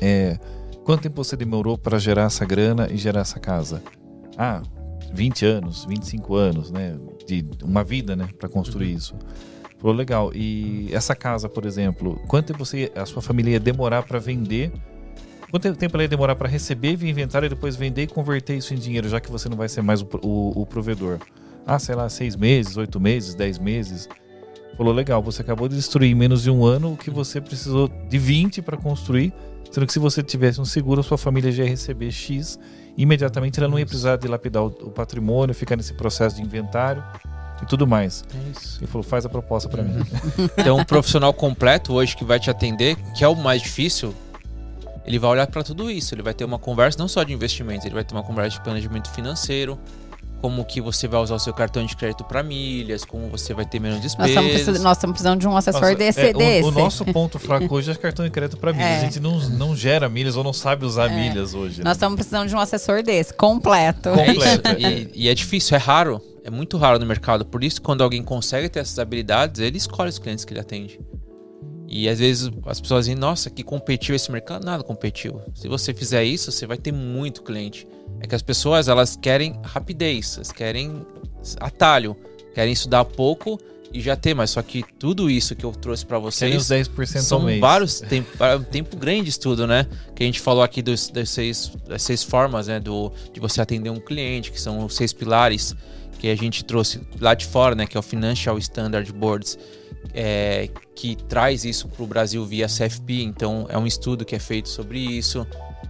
é, 0.00 0.36
quanto 0.84 1.02
tempo 1.02 1.22
você 1.22 1.36
demorou 1.36 1.78
para 1.78 1.98
gerar 1.98 2.24
essa 2.24 2.44
grana 2.44 2.88
e 2.90 2.96
gerar 2.96 3.20
essa 3.20 3.38
casa? 3.38 3.80
Ah, 4.36 4.62
20 5.12 5.46
anos, 5.46 5.84
25 5.88 6.34
anos, 6.34 6.70
né? 6.72 6.98
De 7.24 7.46
uma 7.62 7.84
vida, 7.84 8.16
né, 8.16 8.28
para 8.36 8.48
construir 8.48 8.90
uhum. 8.90 8.96
isso. 8.96 9.14
Falou, 9.84 9.94
legal. 9.98 10.32
E 10.34 10.88
essa 10.94 11.14
casa, 11.14 11.46
por 11.46 11.66
exemplo, 11.66 12.18
quanto 12.26 12.46
tempo 12.46 12.64
você, 12.64 12.90
a 12.96 13.04
sua 13.04 13.20
família 13.20 13.50
ia 13.50 13.60
demorar 13.60 14.02
para 14.02 14.18
vender? 14.18 14.72
Quanto 15.50 15.74
tempo 15.76 15.94
ela 15.94 16.04
ia 16.04 16.08
demorar 16.08 16.34
para 16.36 16.48
receber, 16.48 16.96
vir 16.96 17.10
inventário 17.10 17.44
e 17.44 17.48
depois 17.50 17.76
vender 17.76 18.04
e 18.04 18.06
converter 18.06 18.56
isso 18.56 18.72
em 18.72 18.78
dinheiro, 18.78 19.10
já 19.10 19.20
que 19.20 19.30
você 19.30 19.46
não 19.46 19.58
vai 19.58 19.68
ser 19.68 19.82
mais 19.82 20.00
o, 20.00 20.08
o, 20.22 20.62
o 20.62 20.64
provedor? 20.64 21.18
Ah, 21.66 21.78
sei 21.78 21.94
lá, 21.94 22.08
seis 22.08 22.34
meses, 22.34 22.78
oito 22.78 22.98
meses, 22.98 23.34
dez 23.34 23.58
meses. 23.58 24.08
Falou, 24.74 24.90
legal, 24.90 25.22
você 25.22 25.42
acabou 25.42 25.68
de 25.68 25.76
destruir 25.76 26.10
em 26.10 26.14
menos 26.14 26.42
de 26.42 26.50
um 26.50 26.64
ano 26.64 26.94
o 26.94 26.96
que 26.96 27.10
você 27.10 27.38
precisou 27.38 27.86
de 27.86 28.16
20 28.16 28.62
para 28.62 28.78
construir, 28.78 29.34
sendo 29.70 29.86
que 29.86 29.92
se 29.92 29.98
você 29.98 30.22
tivesse 30.22 30.62
um 30.62 30.64
seguro, 30.64 31.00
a 31.00 31.04
sua 31.04 31.18
família 31.18 31.52
já 31.52 31.62
ia 31.62 31.68
receber 31.68 32.10
X, 32.10 32.58
imediatamente 32.96 33.60
ela 33.60 33.68
não 33.68 33.78
ia 33.78 33.84
precisar 33.84 34.16
dilapidar 34.16 34.62
o, 34.62 34.68
o 34.68 34.90
patrimônio, 34.90 35.54
ficar 35.54 35.76
nesse 35.76 35.92
processo 35.92 36.36
de 36.36 36.42
inventário 36.42 37.04
e 37.64 37.66
tudo 37.66 37.86
mais. 37.86 38.24
É 38.32 38.50
isso. 38.50 38.78
Ele 38.78 38.86
falou, 38.86 39.02
faz 39.02 39.26
a 39.26 39.28
proposta 39.28 39.68
para 39.68 39.82
mim. 39.82 40.04
Então, 40.56 40.78
um 40.78 40.84
profissional 40.84 41.32
completo 41.32 41.92
hoje 41.94 42.16
que 42.16 42.24
vai 42.24 42.38
te 42.38 42.50
atender, 42.50 42.96
que 43.16 43.24
é 43.24 43.28
o 43.28 43.34
mais 43.34 43.62
difícil, 43.62 44.14
ele 45.04 45.18
vai 45.18 45.30
olhar 45.30 45.46
para 45.46 45.62
tudo 45.62 45.90
isso. 45.90 46.14
Ele 46.14 46.22
vai 46.22 46.34
ter 46.34 46.44
uma 46.44 46.58
conversa 46.58 46.98
não 46.98 47.08
só 47.08 47.22
de 47.22 47.32
investimentos, 47.32 47.84
ele 47.84 47.94
vai 47.94 48.04
ter 48.04 48.14
uma 48.14 48.22
conversa 48.22 48.58
de 48.58 48.64
planejamento 48.64 49.10
financeiro, 49.10 49.78
como 50.40 50.64
que 50.64 50.80
você 50.80 51.08
vai 51.08 51.20
usar 51.20 51.36
o 51.36 51.38
seu 51.38 51.54
cartão 51.54 51.84
de 51.84 51.96
crédito 51.96 52.22
para 52.22 52.42
milhas, 52.42 53.04
como 53.04 53.28
você 53.28 53.54
vai 53.54 53.64
ter 53.64 53.80
menos 53.80 54.00
despesas. 54.00 54.34
Nós 54.34 54.54
estamos, 54.54 54.80
nós 54.82 54.96
estamos 54.98 55.14
precisando 55.14 55.40
de 55.40 55.48
um 55.48 55.56
assessor 55.56 55.80
Nossa, 55.80 55.94
desse, 55.94 56.20
é, 56.20 56.32
desse. 56.32 56.64
O, 56.64 56.68
o, 56.68 56.70
nosso 56.70 57.04
ponto 57.06 57.38
fraco 57.38 57.74
hoje 57.74 57.90
é 57.90 57.94
cartão 57.94 58.24
de 58.24 58.30
crédito 58.30 58.58
para 58.58 58.72
milhas. 58.72 58.88
É. 58.88 58.96
A 58.98 59.00
gente 59.00 59.20
não, 59.20 59.38
não 59.50 59.74
gera 59.74 60.08
milhas 60.08 60.36
ou 60.36 60.44
não 60.44 60.52
sabe 60.52 60.84
usar 60.84 61.10
é. 61.10 61.14
milhas 61.14 61.54
hoje. 61.54 61.78
Nós 61.78 61.84
né? 61.84 61.92
estamos 61.92 62.16
precisando 62.16 62.48
de 62.48 62.54
um 62.54 62.60
assessor 62.60 63.02
desse, 63.02 63.32
completo. 63.32 64.10
Completo. 64.10 64.68
É 64.68 64.90
e, 64.90 65.10
e 65.14 65.28
é 65.28 65.34
difícil, 65.34 65.76
é 65.76 65.80
raro. 65.80 66.20
É 66.44 66.50
muito 66.50 66.76
raro 66.76 66.98
no 66.98 67.06
mercado. 67.06 67.44
Por 67.46 67.64
isso, 67.64 67.80
quando 67.80 68.04
alguém 68.04 68.22
consegue 68.22 68.68
ter 68.68 68.80
essas 68.80 68.98
habilidades, 68.98 69.62
ele 69.62 69.78
escolhe 69.78 70.10
os 70.10 70.18
clientes 70.18 70.44
que 70.44 70.52
ele 70.52 70.60
atende. 70.60 71.00
E 71.88 72.06
às 72.08 72.18
vezes 72.18 72.50
as 72.66 72.80
pessoas 72.80 73.06
dizem, 73.06 73.18
nossa, 73.18 73.48
que 73.48 73.62
competiu 73.62 74.14
esse 74.14 74.30
mercado. 74.30 74.62
Nada 74.62 74.82
competiu. 74.82 75.40
Se 75.54 75.68
você 75.68 75.94
fizer 75.94 76.22
isso, 76.22 76.52
você 76.52 76.66
vai 76.66 76.76
ter 76.76 76.92
muito 76.92 77.42
cliente. 77.42 77.86
É 78.20 78.26
que 78.26 78.34
as 78.34 78.42
pessoas, 78.42 78.88
elas 78.88 79.16
querem 79.16 79.58
rapidez, 79.62 80.34
elas 80.36 80.52
querem 80.52 81.06
atalho, 81.60 82.14
querem 82.54 82.74
estudar 82.74 83.06
pouco 83.06 83.58
e 83.90 84.00
já 84.00 84.16
ter, 84.16 84.34
mas 84.34 84.50
só 84.50 84.60
que 84.60 84.84
tudo 84.98 85.30
isso 85.30 85.54
que 85.54 85.64
eu 85.64 85.70
trouxe 85.70 86.04
para 86.04 86.18
vocês 86.18 86.56
os 86.56 86.68
10% 86.68 87.20
são 87.20 87.42
mês. 87.42 87.60
vários 87.60 88.00
tempo, 88.08 88.28
um 88.58 88.64
tempo 88.64 88.96
grande 88.96 89.24
de 89.24 89.30
estudo, 89.30 89.66
né? 89.66 89.86
Que 90.14 90.24
a 90.24 90.26
gente 90.26 90.40
falou 90.40 90.62
aqui 90.62 90.82
dos, 90.82 91.08
das, 91.08 91.30
seis, 91.30 91.70
das 91.86 92.02
seis 92.02 92.22
formas, 92.22 92.66
né? 92.66 92.80
Do, 92.80 93.12
de 93.32 93.40
você 93.40 93.60
atender 93.60 93.90
um 93.90 94.00
cliente, 94.00 94.50
que 94.50 94.60
são 94.60 94.84
os 94.84 94.96
seis 94.96 95.12
pilares 95.12 95.76
que 96.24 96.30
a 96.30 96.34
gente 96.34 96.64
trouxe 96.64 97.02
lá 97.20 97.34
de 97.34 97.44
fora, 97.44 97.74
né? 97.74 97.86
Que 97.86 97.98
é 97.98 98.00
o 98.00 98.02
Financial 98.02 98.56
Standard 98.56 99.12
Boards, 99.12 99.58
é, 100.14 100.70
que 100.94 101.14
traz 101.14 101.66
isso 101.66 101.86
para 101.86 102.02
o 102.02 102.06
Brasil 102.06 102.42
via 102.46 102.66
CFP. 102.66 103.24
Então 103.24 103.66
é 103.68 103.76
um 103.76 103.86
estudo 103.86 104.24
que 104.24 104.34
é 104.34 104.38
feito 104.38 104.70
sobre 104.70 104.98
isso 104.98 105.46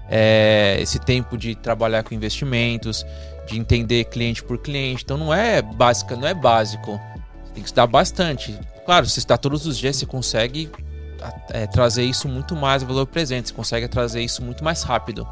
é, 0.09 0.77
esse 0.81 0.99
tempo 0.99 1.39
de 1.39 1.55
trabalhar 1.55 2.03
com 2.03 2.13
investimentos, 2.17 3.07
de 3.47 3.61
entender 3.61 4.07
cliente 4.07 4.43
por 4.43 4.59
cliente. 4.59 5.05
Então 5.05 5.17
não 5.17 5.33
é 5.33 5.63
básica, 5.63 6.17
não 6.17 6.27
é 6.27 6.35
básico. 6.35 7.01
Você 7.45 7.53
tem 7.55 7.63
que 7.63 7.69
estudar 7.69 7.87
bastante. 7.87 8.59
Claro, 8.85 9.07
se 9.07 9.21
está 9.21 9.39
todos 9.39 9.67
os 9.67 9.79
dias, 9.79 9.95
você 9.95 10.05
consegue 10.05 10.69
é, 11.51 11.69
trazer 11.69 12.03
isso 12.03 12.29
muito 12.29 12.57
mais 12.57 12.83
valor 12.83 13.07
presente, 13.07 13.51
você 13.51 13.55
consegue 13.55 13.87
trazer 13.87 14.21
isso 14.21 14.43
muito 14.43 14.65
mais 14.65 14.83
rápido. 14.83 15.25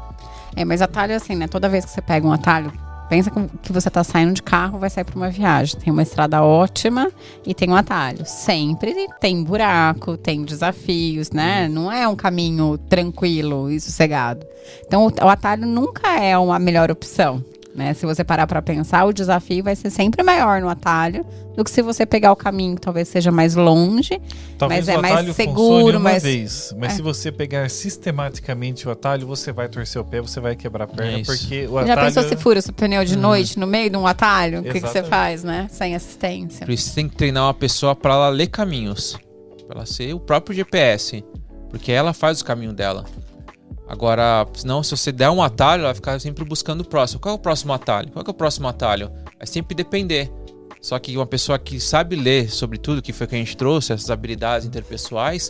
É, 0.55 0.63
mas 0.63 0.81
atalho 0.81 1.13
assim, 1.13 1.35
né? 1.35 1.45
Toda 1.45 1.67
vez 1.67 1.83
que 1.83 1.91
você 1.91 2.01
pega 2.01 2.25
um 2.25 2.31
atalho, 2.31 2.71
pensa 3.13 3.29
que 3.29 3.71
você 3.71 3.89
está 3.89 4.03
saindo 4.03 4.33
de 4.33 4.41
carro, 4.41 4.79
vai 4.79 4.89
sair 4.89 5.03
para 5.03 5.15
uma 5.15 5.29
viagem. 5.29 5.79
Tem 5.79 5.93
uma 5.93 6.01
estrada 6.01 6.41
ótima 6.41 7.11
e 7.45 7.53
tem 7.53 7.69
um 7.69 7.75
atalho. 7.75 8.25
Sempre 8.25 9.07
tem 9.19 9.43
buraco, 9.43 10.17
tem 10.17 10.43
desafios, 10.43 11.29
né? 11.29 11.69
Não 11.69 11.91
é 11.91 12.07
um 12.07 12.15
caminho 12.15 12.75
tranquilo 12.89 13.69
e 13.69 13.79
sossegado. 13.79 14.43
Então, 14.87 15.05
o, 15.05 15.25
o 15.25 15.29
atalho 15.29 15.67
nunca 15.67 16.19
é 16.19 16.35
uma 16.35 16.57
melhor 16.57 16.89
opção. 16.89 17.45
Né? 17.75 17.93
Se 17.95 18.05
você 18.05 18.23
parar 18.23 18.45
para 18.45 18.61
pensar, 18.61 19.03
o 19.05 19.11
desafio 19.11 19.63
vai 19.63 19.75
ser 19.75 19.89
sempre 19.89 20.21
maior 20.21 20.61
no 20.61 20.69
atalho 20.69 21.25
do 21.55 21.63
que 21.63 21.71
se 21.71 21.81
você 21.81 22.05
pegar 22.05 22.31
o 22.31 22.35
caminho 22.35 22.75
que 22.75 22.81
talvez 22.81 23.07
seja 23.07 23.31
mais 23.31 23.55
longe, 23.55 24.21
talvez 24.59 24.85
mas 24.85 24.95
é 24.95 25.01
mais 25.01 25.35
seguro, 25.35 25.97
uma 25.97 26.11
mas 26.11 26.21
vez, 26.23 26.73
mas 26.77 26.93
é. 26.93 26.95
se 26.97 27.01
você 27.01 27.31
pegar 27.31 27.67
sistematicamente 27.71 28.87
o 28.87 28.91
atalho, 28.91 29.25
você 29.25 29.51
vai 29.51 29.67
torcer 29.67 29.99
o 29.99 30.05
pé, 30.05 30.21
você 30.21 30.39
vai 30.39 30.55
quebrar 30.55 30.83
a 30.83 30.87
perna, 30.87 31.19
Isso. 31.19 31.31
porque 31.31 31.65
o 31.67 31.73
já 31.85 31.93
atalho 31.93 32.13
pensou 32.13 32.23
se 32.29 32.35
fura 32.37 32.59
o 32.59 32.61
seu 32.61 32.73
pneu 32.73 33.03
de 33.03 33.15
Uhum. 33.15 33.21
noite 33.21 33.57
no 33.57 33.65
meio 33.65 33.89
de 33.89 33.97
um 33.97 34.05
atalho? 34.05 34.59
O 34.59 34.63
que, 34.63 34.73
que 34.73 34.79
você 34.81 35.03
faz, 35.03 35.43
né? 35.43 35.67
Sem 35.71 35.95
assistência. 35.95 36.65
Por 36.65 36.71
isso 36.73 36.89
você 36.89 36.95
tem 36.95 37.09
que 37.09 37.15
treinar 37.15 37.45
uma 37.45 37.53
pessoa 37.53 37.95
para 37.95 38.13
ela 38.13 38.29
ler 38.29 38.47
caminhos, 38.47 39.17
para 39.67 39.77
ela 39.77 39.85
ser 39.85 40.13
o 40.13 40.19
próprio 40.19 40.55
GPS, 40.55 41.23
porque 41.69 41.91
ela 41.91 42.13
faz 42.13 42.41
o 42.41 42.45
caminho 42.45 42.73
dela. 42.73 43.03
Agora, 43.87 44.47
senão, 44.53 44.81
se 44.83 44.91
você 44.91 45.11
der 45.11 45.29
um 45.29 45.41
atalho, 45.43 45.81
ela 45.81 45.89
vai 45.89 45.95
ficar 45.95 46.19
sempre 46.19 46.43
buscando 46.45 46.81
o 46.81 46.85
próximo. 46.85 47.19
Qual 47.19 47.33
é 47.33 47.37
o 47.37 47.39
próximo 47.39 47.73
atalho? 47.73 48.09
Qual 48.11 48.23
é, 48.25 48.29
o 48.29 48.33
próximo 48.33 48.67
atalho? 48.67 49.11
Vai 49.37 49.45
sempre 49.47 49.75
depender. 49.75 50.31
Só 50.81 50.99
que 50.99 51.15
uma 51.15 51.25
pessoa 51.25 51.57
que 51.57 51.79
sabe 51.79 52.15
ler 52.15 52.49
sobre 52.49 52.77
tudo 52.77 53.01
que 53.01 53.13
foi 53.13 53.25
que 53.27 53.35
a 53.35 53.37
gente 53.37 53.55
trouxe, 53.55 53.93
essas 53.93 54.09
habilidades 54.09 54.67
interpessoais, 54.67 55.49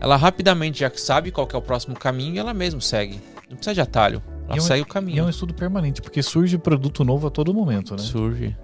ela 0.00 0.16
rapidamente 0.16 0.80
já 0.80 0.90
sabe 0.94 1.30
qual 1.30 1.48
é 1.52 1.56
o 1.56 1.62
próximo 1.62 1.94
caminho 1.96 2.34
e 2.34 2.38
ela 2.38 2.52
mesma 2.52 2.80
segue. 2.80 3.20
Não 3.48 3.56
precisa 3.56 3.74
de 3.74 3.80
atalho. 3.80 4.20
Ela 4.48 4.56
é 4.56 4.60
um- 4.60 4.64
segue 4.64 4.80
o 4.82 4.84
E 4.84 4.88
é 4.88 4.92
caminho. 4.92 5.24
um 5.26 5.28
estudo 5.28 5.54
permanente, 5.54 6.02
porque 6.02 6.20
surge 6.22 6.58
produto 6.58 7.04
novo 7.04 7.28
a 7.28 7.30
todo 7.30 7.54
momento, 7.54 7.92
né? 7.92 7.98
Surge. 8.02 8.56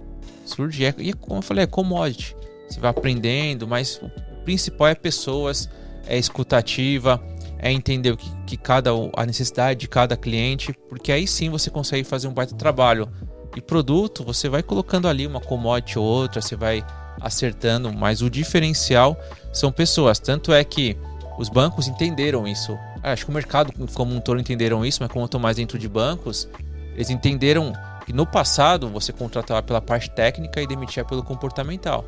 Surge. 0.45 0.83
E, 0.83 0.87
é- 0.87 0.95
e 0.99 1.11
é 1.11 1.13
como 1.13 1.39
eu 1.39 1.43
falei, 1.43 1.65
é 1.65 1.67
commodity. 1.69 2.35
Você 2.69 2.81
vai 2.81 2.91
aprendendo, 2.91 3.69
mas 3.69 4.01
o 4.03 4.11
principal 4.45 4.89
é 4.89 4.95
pessoas, 4.97 5.69
é 6.07 6.19
escutativa, 6.19 7.23
é 7.59 7.73
entender 7.73 8.13
o 8.13 8.17
que, 8.17 8.31
que 8.47 8.57
cada 8.57 8.91
a 9.17 9.27
necessidade 9.27 9.81
de 9.81 9.89
cada 9.89 10.17
cliente, 10.17 10.73
porque 10.89 11.11
aí 11.11 11.27
sim 11.27 11.51
você 11.51 11.71
consegue 11.71 12.05
fazer 12.05 12.29
um 12.29 12.33
baita 12.33 12.55
trabalho. 12.55 13.09
E 13.57 13.61
produto, 13.61 14.23
você 14.23 14.49
vai 14.49 14.63
colocando 14.63 15.09
ali 15.09 15.27
uma 15.27 15.41
commodity 15.41 15.99
ou 15.99 16.05
outra, 16.05 16.41
você 16.41 16.55
vai 16.55 16.85
acertando, 17.21 17.93
mas 17.93 18.23
o 18.23 18.31
diferencial 18.31 19.17
são 19.53 19.73
pessoas. 19.73 20.19
Tanto 20.19 20.53
é 20.53 20.63
que 20.63 20.97
os 21.39 21.49
bancos 21.49 21.89
entenderam 21.89 22.47
isso. 22.47 22.79
Ah, 23.03 23.13
Acho 23.13 23.25
que 23.25 23.31
o 23.31 23.35
mercado 23.35 23.73
como 23.95 24.15
um 24.15 24.21
todo 24.21 24.41
entenderam 24.41 24.85
isso, 24.85 25.03
mas 25.03 25.11
como 25.11 25.25
eu 25.25 25.27
estou 25.27 25.41
mais 25.41 25.57
dentro 25.57 25.79
de 25.79 25.89
bancos, 25.89 26.49
eles 26.95 27.11
entenderam 27.11 27.73
que 28.05 28.13
no 28.13 28.27
passado 28.27 28.89
você 28.89 29.13
contratava 29.13 29.63
pela 29.63 29.81
parte 29.81 30.11
técnica 30.11 30.61
e 30.61 30.67
demitia 30.67 31.05
pelo 31.05 31.23
comportamental. 31.23 32.05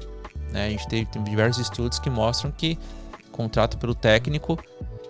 né? 0.53 0.67
A 0.67 0.71
gente 0.71 0.87
teve, 0.89 1.07
tem 1.07 1.23
diversos 1.23 1.63
estudos 1.63 1.99
que 1.99 2.11
mostram 2.11 2.51
que 2.51 2.79
contrato 3.31 3.79
pelo 3.79 3.95
técnico, 3.95 4.59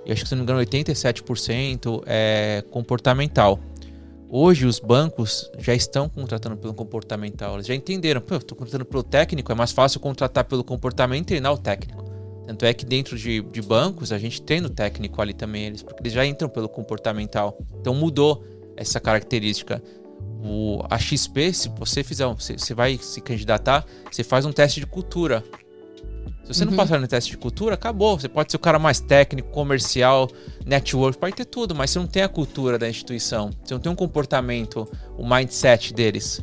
e 0.04 0.12
acho 0.12 0.22
que 0.22 0.28
se 0.28 0.34
não 0.34 0.44
me 0.44 0.44
engano 0.44 0.60
87% 0.60 2.02
é 2.06 2.64
comportamental. 2.70 3.60
Hoje 4.28 4.64
os 4.64 4.78
bancos 4.78 5.50
já 5.58 5.74
estão 5.74 6.08
contratando 6.08 6.56
pelo 6.56 6.72
comportamental. 6.72 7.54
Eles 7.54 7.66
já 7.66 7.74
entenderam, 7.74 8.20
pô, 8.20 8.36
estou 8.36 8.56
contratando 8.56 8.84
pelo 8.84 9.02
técnico, 9.02 9.50
é 9.50 9.54
mais 9.54 9.72
fácil 9.72 9.98
contratar 9.98 10.44
pelo 10.44 10.62
comportamento 10.62 11.22
e 11.22 11.26
treinar 11.26 11.52
o 11.52 11.58
técnico. 11.58 12.04
Tanto 12.46 12.64
é 12.64 12.72
que 12.72 12.84
dentro 12.84 13.18
de, 13.18 13.42
de 13.42 13.62
bancos 13.62 14.12
a 14.12 14.18
gente 14.18 14.40
treina 14.42 14.68
o 14.68 14.70
técnico 14.70 15.20
ali 15.20 15.34
também, 15.34 15.66
eles, 15.66 15.82
porque 15.82 16.02
eles 16.02 16.12
já 16.12 16.24
entram 16.24 16.48
pelo 16.48 16.68
comportamental. 16.68 17.58
Então 17.80 17.94
mudou 17.94 18.44
essa 18.76 18.98
característica. 19.00 19.82
O, 20.42 20.80
a 20.88 20.98
XP, 20.98 21.52
se 21.52 21.68
você 21.68 22.02
fizer, 22.02 22.26
você, 22.26 22.56
você 22.56 22.72
vai 22.72 22.98
se 22.98 23.20
candidatar, 23.20 23.84
você 24.10 24.24
faz 24.24 24.46
um 24.46 24.52
teste 24.52 24.80
de 24.80 24.86
cultura. 24.86 25.44
Se 26.52 26.58
você 26.58 26.64
não 26.64 26.72
Uhum. 26.72 26.76
passar 26.78 26.98
no 26.98 27.06
teste 27.06 27.30
de 27.30 27.36
cultura, 27.36 27.74
acabou. 27.74 28.18
Você 28.18 28.28
pode 28.28 28.50
ser 28.50 28.56
o 28.56 28.60
cara 28.60 28.78
mais 28.78 28.98
técnico, 28.98 29.50
comercial, 29.50 30.28
network, 30.66 31.16
pode 31.18 31.36
ter 31.36 31.44
tudo, 31.44 31.74
mas 31.76 31.90
você 31.90 31.98
não 32.00 32.06
tem 32.08 32.22
a 32.24 32.28
cultura 32.28 32.76
da 32.76 32.88
instituição. 32.88 33.50
Você 33.62 33.72
não 33.72 33.80
tem 33.80 33.92
um 33.92 33.94
comportamento, 33.96 34.88
o 35.16 35.24
mindset 35.24 35.94
deles. 35.94 36.40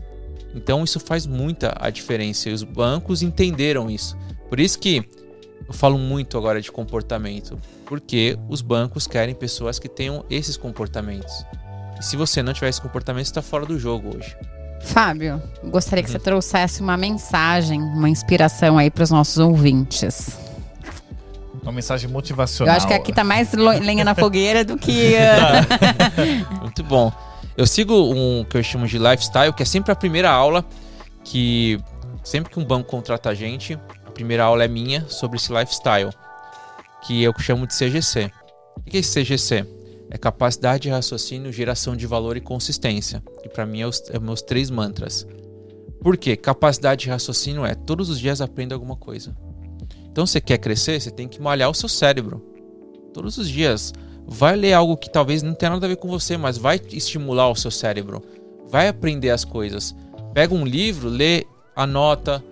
Então 0.55 0.83
isso 0.83 0.97
faz 0.99 1.25
muita 1.27 1.75
a 1.77 1.89
diferença 1.89 2.49
e 2.49 2.53
os 2.53 2.63
bancos 2.63 3.21
entenderam 3.21 3.89
isso. 3.89 4.17
Por 4.49 4.59
isso 4.61 4.79
que 4.79 5.03
eu 5.67 5.73
falo 5.73 5.97
muito 5.97 6.37
agora 6.37 6.61
de 6.61 6.71
comportamento, 6.71 7.59
porque 7.85 8.37
os 8.47 8.61
bancos 8.61 9.07
querem 9.07 9.35
pessoas 9.35 9.77
que 9.77 9.89
tenham 9.89 10.23
esses 10.29 10.55
comportamentos. 10.55 11.43
E 11.99 12.05
se 12.05 12.15
você 12.15 12.41
não 12.41 12.53
tiver 12.53 12.69
esse 12.69 12.81
comportamento, 12.81 13.25
você 13.25 13.31
está 13.31 13.41
fora 13.41 13.65
do 13.65 13.77
jogo 13.77 14.15
hoje. 14.15 14.37
Fábio, 14.81 15.41
gostaria 15.65 16.01
Uhum. 16.01 16.05
que 16.05 16.11
você 16.11 16.19
trouxesse 16.19 16.81
uma 16.81 16.95
mensagem, 16.97 17.81
uma 17.81 18.09
inspiração 18.09 18.77
aí 18.77 18.89
para 18.89 19.03
os 19.03 19.11
nossos 19.11 19.37
ouvintes. 19.37 20.37
Uma 21.61 21.71
mensagem 21.73 22.07
Eu 22.09 22.13
motivacional. 22.13 22.75
acho 22.75 22.87
que 22.87 22.93
aqui 22.93 23.11
tá 23.11 23.23
mais 23.23 23.51
lenha 23.53 24.03
na 24.05 24.15
fogueira 24.15 24.63
do 24.63 24.77
que. 24.77 25.15
uh, 25.15 26.57
Muito 26.61 26.83
bom. 26.83 27.11
Eu 27.57 27.67
sigo 27.67 27.93
um 28.13 28.45
que 28.45 28.55
eu 28.57 28.63
chamo 28.63 28.87
de 28.87 28.97
lifestyle, 28.97 29.51
que 29.51 29.63
é 29.63 29.65
sempre 29.65 29.91
a 29.91 29.95
primeira 29.95 30.29
aula 30.31 30.63
que 31.23 31.77
sempre 32.23 32.51
que 32.53 32.59
um 32.59 32.63
banco 32.63 32.89
contrata 32.89 33.29
a 33.29 33.33
gente, 33.33 33.77
a 34.05 34.11
primeira 34.11 34.43
aula 34.45 34.63
é 34.63 34.67
minha 34.67 35.05
sobre 35.09 35.37
esse 35.37 35.51
lifestyle, 35.51 36.09
que 37.01 37.21
eu 37.23 37.33
chamo 37.39 37.67
de 37.67 37.73
CGC. 37.73 38.31
O 38.77 38.81
que 38.89 38.97
é 38.97 38.99
esse 39.01 39.21
CGC? 39.21 39.65
É 40.17 40.19
capacidade 40.19 40.81
de 40.81 40.89
raciocínio, 40.89 41.53
geração 41.53 41.95
de 41.95 42.07
valor 42.07 42.35
e 42.35 42.41
consistência. 42.41 43.21
E 43.43 43.47
para 43.47 43.67
mim 43.67 43.81
é 43.81 43.85
os, 43.85 44.01
é 44.09 44.17
meus 44.17 44.41
três 44.41 44.71
mantras. 44.71 45.27
Por 46.01 46.17
quê? 46.17 46.35
Capacidade 46.35 47.03
de 47.03 47.09
raciocínio 47.11 47.63
é 47.63 47.75
todos 47.75 48.09
os 48.09 48.19
dias 48.19 48.41
aprenda 48.41 48.73
alguma 48.73 48.95
coisa. 48.95 49.37
Então, 50.09 50.25
você 50.25 50.41
quer 50.41 50.57
crescer, 50.57 50.99
você 50.99 51.11
tem 51.11 51.27
que 51.27 51.39
malhar 51.39 51.69
o 51.69 51.73
seu 51.75 51.87
cérebro. 51.87 52.43
Todos 53.13 53.37
os 53.37 53.47
dias. 53.47 53.93
Vai 54.25 54.55
ler 54.55 54.73
algo 54.73 54.97
que 54.97 55.07
talvez 55.07 55.43
não 55.43 55.53
tenha 55.53 55.73
nada 55.73 55.85
a 55.85 55.89
ver 55.89 55.97
com 55.97 56.07
você, 56.07 56.35
mas 56.35 56.57
vai 56.57 56.81
estimular 56.91 57.47
o 57.51 57.55
seu 57.55 57.69
cérebro. 57.69 58.23
Vai 58.67 58.87
aprender 58.87 59.29
as 59.29 59.45
coisas. 59.45 59.95
Pega 60.33 60.55
um 60.55 60.65
livro, 60.65 61.09
lê, 61.09 61.45
anota. 61.75 62.43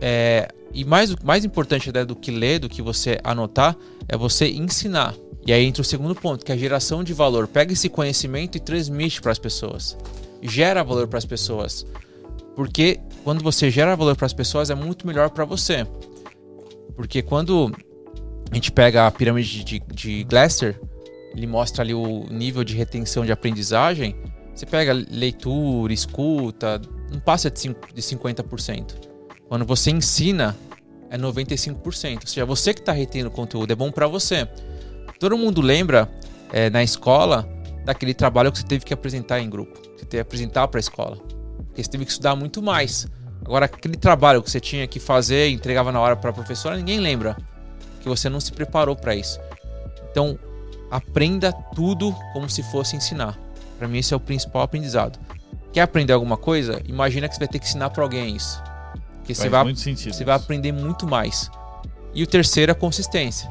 é, 0.00 0.48
e 0.72 0.82
mais, 0.82 1.14
mais 1.16 1.44
importante 1.44 1.92
do 1.92 2.16
que 2.16 2.30
ler, 2.30 2.58
do 2.58 2.70
que 2.70 2.80
você 2.80 3.20
anotar, 3.22 3.76
é 4.08 4.16
você 4.16 4.48
ensinar. 4.48 5.14
E 5.46 5.52
aí 5.52 5.64
entra 5.64 5.82
o 5.82 5.84
segundo 5.84 6.14
ponto, 6.14 6.44
que 6.44 6.52
é 6.52 6.54
a 6.54 6.58
geração 6.58 7.02
de 7.02 7.12
valor. 7.14 7.48
Pega 7.48 7.72
esse 7.72 7.88
conhecimento 7.88 8.56
e 8.56 8.60
transmite 8.60 9.20
para 9.20 9.32
as 9.32 9.38
pessoas. 9.38 9.96
Gera 10.42 10.82
valor 10.82 11.06
para 11.08 11.18
as 11.18 11.24
pessoas. 11.24 11.86
Porque 12.54 13.00
quando 13.24 13.42
você 13.42 13.70
gera 13.70 13.96
valor 13.96 14.16
para 14.16 14.26
as 14.26 14.32
pessoas, 14.32 14.68
é 14.68 14.74
muito 14.74 15.06
melhor 15.06 15.30
para 15.30 15.44
você. 15.44 15.86
Porque 16.94 17.22
quando 17.22 17.72
a 18.50 18.54
gente 18.54 18.72
pega 18.72 19.06
a 19.06 19.10
pirâmide 19.10 19.64
de, 19.64 19.80
de 19.94 20.24
Glasser, 20.24 20.80
ele 21.34 21.46
mostra 21.46 21.82
ali 21.82 21.94
o 21.94 22.26
nível 22.30 22.64
de 22.64 22.74
retenção 22.74 23.24
de 23.24 23.32
aprendizagem. 23.32 24.16
Você 24.54 24.66
pega 24.66 24.92
leitura, 24.92 25.92
escuta, 25.92 26.80
não 27.12 27.20
passa 27.20 27.50
cin- 27.54 27.76
de 27.94 28.02
50%. 28.02 28.94
Quando 29.48 29.64
você 29.64 29.90
ensina, 29.90 30.56
é 31.10 31.16
95%. 31.16 31.76
Ou 32.22 32.26
seja, 32.26 32.44
você 32.44 32.74
que 32.74 32.80
está 32.80 32.92
retendo 32.92 33.28
o 33.28 33.32
conteúdo, 33.32 33.70
é 33.70 33.76
bom 33.76 33.90
para 33.92 34.06
você. 34.08 34.48
Todo 35.18 35.36
mundo 35.36 35.60
lembra 35.60 36.08
é, 36.52 36.70
na 36.70 36.82
escola 36.82 37.48
daquele 37.84 38.14
trabalho 38.14 38.52
que 38.52 38.58
você 38.58 38.66
teve 38.66 38.84
que 38.84 38.94
apresentar 38.94 39.40
em 39.40 39.50
grupo, 39.50 39.80
que 39.80 39.88
você 40.00 40.06
teve 40.06 40.08
que 40.08 40.20
apresentar 40.20 40.68
para 40.68 40.78
a 40.78 40.80
escola. 40.80 41.16
Porque 41.66 41.82
você 41.82 41.90
teve 41.90 42.04
que 42.04 42.10
estudar 42.10 42.36
muito 42.36 42.62
mais. 42.62 43.06
Agora, 43.44 43.66
aquele 43.66 43.96
trabalho 43.96 44.42
que 44.42 44.50
você 44.50 44.60
tinha 44.60 44.86
que 44.86 45.00
fazer 45.00 45.48
entregava 45.48 45.90
na 45.90 46.00
hora 46.00 46.16
para 46.16 46.30
a 46.30 46.32
professora, 46.32 46.76
ninguém 46.76 47.00
lembra. 47.00 47.36
Que 48.00 48.08
você 48.08 48.28
não 48.28 48.40
se 48.40 48.52
preparou 48.52 48.94
para 48.94 49.14
isso. 49.14 49.40
Então, 50.10 50.38
aprenda 50.90 51.52
tudo 51.74 52.14
como 52.32 52.48
se 52.48 52.62
fosse 52.62 52.94
ensinar. 52.94 53.38
Para 53.78 53.88
mim, 53.88 53.98
esse 53.98 54.14
é 54.14 54.16
o 54.16 54.20
principal 54.20 54.62
aprendizado. 54.62 55.18
Quer 55.72 55.80
aprender 55.82 56.12
alguma 56.12 56.36
coisa? 56.36 56.80
Imagina 56.86 57.28
que 57.28 57.34
você 57.34 57.40
vai 57.40 57.48
ter 57.48 57.58
que 57.58 57.66
ensinar 57.66 57.90
para 57.90 58.02
alguém 58.02 58.36
isso. 58.36 58.62
Porque 59.16 59.34
você 59.34 59.42
Faz 59.42 59.50
vai, 59.50 59.64
muito 59.64 59.80
sentido. 59.80 60.14
você 60.14 60.24
vai 60.24 60.36
aprender 60.36 60.72
muito 60.72 61.06
mais. 61.06 61.50
E 62.14 62.22
o 62.22 62.26
terceiro 62.26 62.70
é 62.70 62.74
a 62.74 62.74
consistência. 62.74 63.50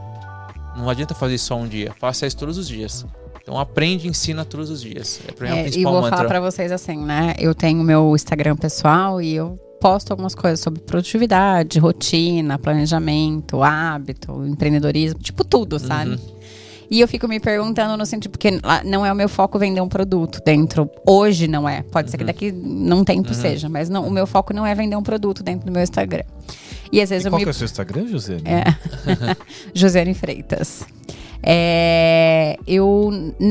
Não 0.77 0.89
adianta 0.89 1.15
fazer 1.15 1.35
isso 1.35 1.45
só 1.45 1.57
um 1.57 1.67
dia. 1.67 1.93
Faça 1.99 2.27
isso 2.27 2.37
todos 2.37 2.57
os 2.57 2.67
dias. 2.67 3.05
Então 3.41 3.57
aprende 3.57 4.07
e 4.07 4.09
ensina 4.09 4.45
todos 4.45 4.69
os 4.69 4.81
dias. 4.81 5.21
É, 5.25 5.47
é 5.47 5.53
o 5.53 5.55
É, 5.55 5.59
e 5.59 5.63
principal 5.63 5.93
vou 5.93 6.01
mantra. 6.01 6.17
falar 6.17 6.29
pra 6.29 6.39
vocês 6.39 6.71
assim, 6.71 6.97
né? 6.97 7.33
Eu 7.39 7.55
tenho 7.55 7.83
meu 7.83 8.13
Instagram 8.13 8.55
pessoal 8.55 9.21
e 9.21 9.33
eu 9.33 9.57
posto 9.79 10.11
algumas 10.11 10.35
coisas 10.35 10.59
sobre 10.59 10.81
produtividade, 10.81 11.79
rotina, 11.79 12.59
planejamento, 12.59 13.63
hábito, 13.63 14.45
empreendedorismo, 14.45 15.19
tipo 15.19 15.43
tudo, 15.43 15.79
sabe? 15.79 16.11
Uhum. 16.11 16.37
E 16.89 17.01
eu 17.01 17.07
fico 17.07 17.27
me 17.27 17.39
perguntando 17.39 17.97
no 17.97 18.05
sentido, 18.05 18.31
porque 18.31 18.59
não 18.85 19.05
é 19.05 19.11
o 19.11 19.15
meu 19.15 19.27
foco 19.27 19.59
vender 19.59 19.81
um 19.81 19.89
produto 19.89 20.41
dentro. 20.43 20.89
Hoje 21.05 21.47
não 21.47 21.67
é. 21.67 21.83
Pode 21.83 22.09
ser 22.09 22.17
que 22.17 22.23
uhum. 22.23 22.27
daqui 22.27 22.51
não 22.51 23.03
tempo 23.03 23.29
uhum. 23.29 23.35
seja, 23.35 23.67
mas 23.67 23.89
não, 23.89 24.07
o 24.07 24.11
meu 24.11 24.25
foco 24.25 24.53
não 24.53 24.65
é 24.65 24.73
vender 24.73 24.95
um 24.95 25.03
produto 25.03 25.43
dentro 25.43 25.65
do 25.65 25.71
meu 25.71 25.83
Instagram. 25.83 26.23
E 26.91 27.01
às 27.01 27.09
vezes 27.09 27.25
e 27.25 27.27
eu 27.27 27.31
qual 27.31 27.39
me... 27.39 27.45
que 27.45 27.49
é 27.49 27.51
o 27.51 27.53
seu 27.53 27.65
Instagram, 27.65 28.07
José? 28.07 28.37
É. 28.45 29.35
Josiane 29.73 30.13
Freitas. 30.13 30.85
É, 31.43 32.57
eu, 32.67 33.09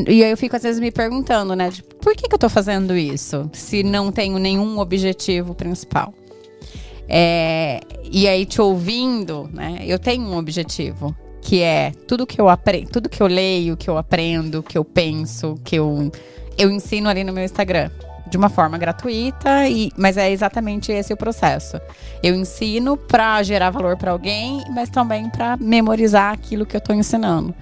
e 0.08 0.22
aí 0.24 0.30
eu 0.30 0.36
fico 0.36 0.56
às 0.56 0.62
vezes 0.62 0.80
me 0.80 0.90
perguntando, 0.90 1.54
né? 1.54 1.70
Tipo, 1.70 1.94
por 1.96 2.14
que, 2.14 2.28
que 2.28 2.34
eu 2.34 2.38
tô 2.38 2.48
fazendo 2.48 2.96
isso? 2.96 3.48
Se 3.52 3.82
não 3.82 4.10
tenho 4.10 4.38
nenhum 4.38 4.78
objetivo 4.78 5.54
principal. 5.54 6.12
É, 7.08 7.80
e 8.10 8.26
aí, 8.26 8.44
te 8.44 8.60
ouvindo, 8.60 9.48
né? 9.52 9.78
Eu 9.86 9.98
tenho 9.98 10.24
um 10.24 10.36
objetivo, 10.36 11.16
que 11.40 11.62
é 11.62 11.92
tudo 12.06 12.26
que 12.26 12.40
eu 12.40 12.48
aprendo, 12.48 12.90
tudo 12.90 13.08
que 13.08 13.22
eu 13.22 13.26
leio, 13.26 13.76
que 13.76 13.88
eu 13.88 13.96
aprendo, 13.96 14.62
que 14.62 14.76
eu 14.76 14.84
penso, 14.84 15.54
que 15.64 15.76
eu, 15.76 16.10
eu 16.58 16.70
ensino 16.70 17.08
ali 17.08 17.22
no 17.22 17.32
meu 17.32 17.44
Instagram. 17.44 17.90
De 18.26 18.36
uma 18.36 18.48
forma 18.48 18.76
gratuita, 18.76 19.68
e, 19.68 19.92
mas 19.96 20.16
é 20.16 20.30
exatamente 20.30 20.90
esse 20.90 21.12
o 21.12 21.16
processo. 21.16 21.80
Eu 22.22 22.34
ensino 22.34 22.96
para 22.96 23.42
gerar 23.42 23.70
valor 23.70 23.96
para 23.96 24.10
alguém, 24.10 24.64
mas 24.74 24.88
também 24.88 25.30
para 25.30 25.56
memorizar 25.56 26.32
aquilo 26.32 26.66
que 26.66 26.74
eu 26.74 26.78
estou 26.78 26.94
ensinando. 26.94 27.54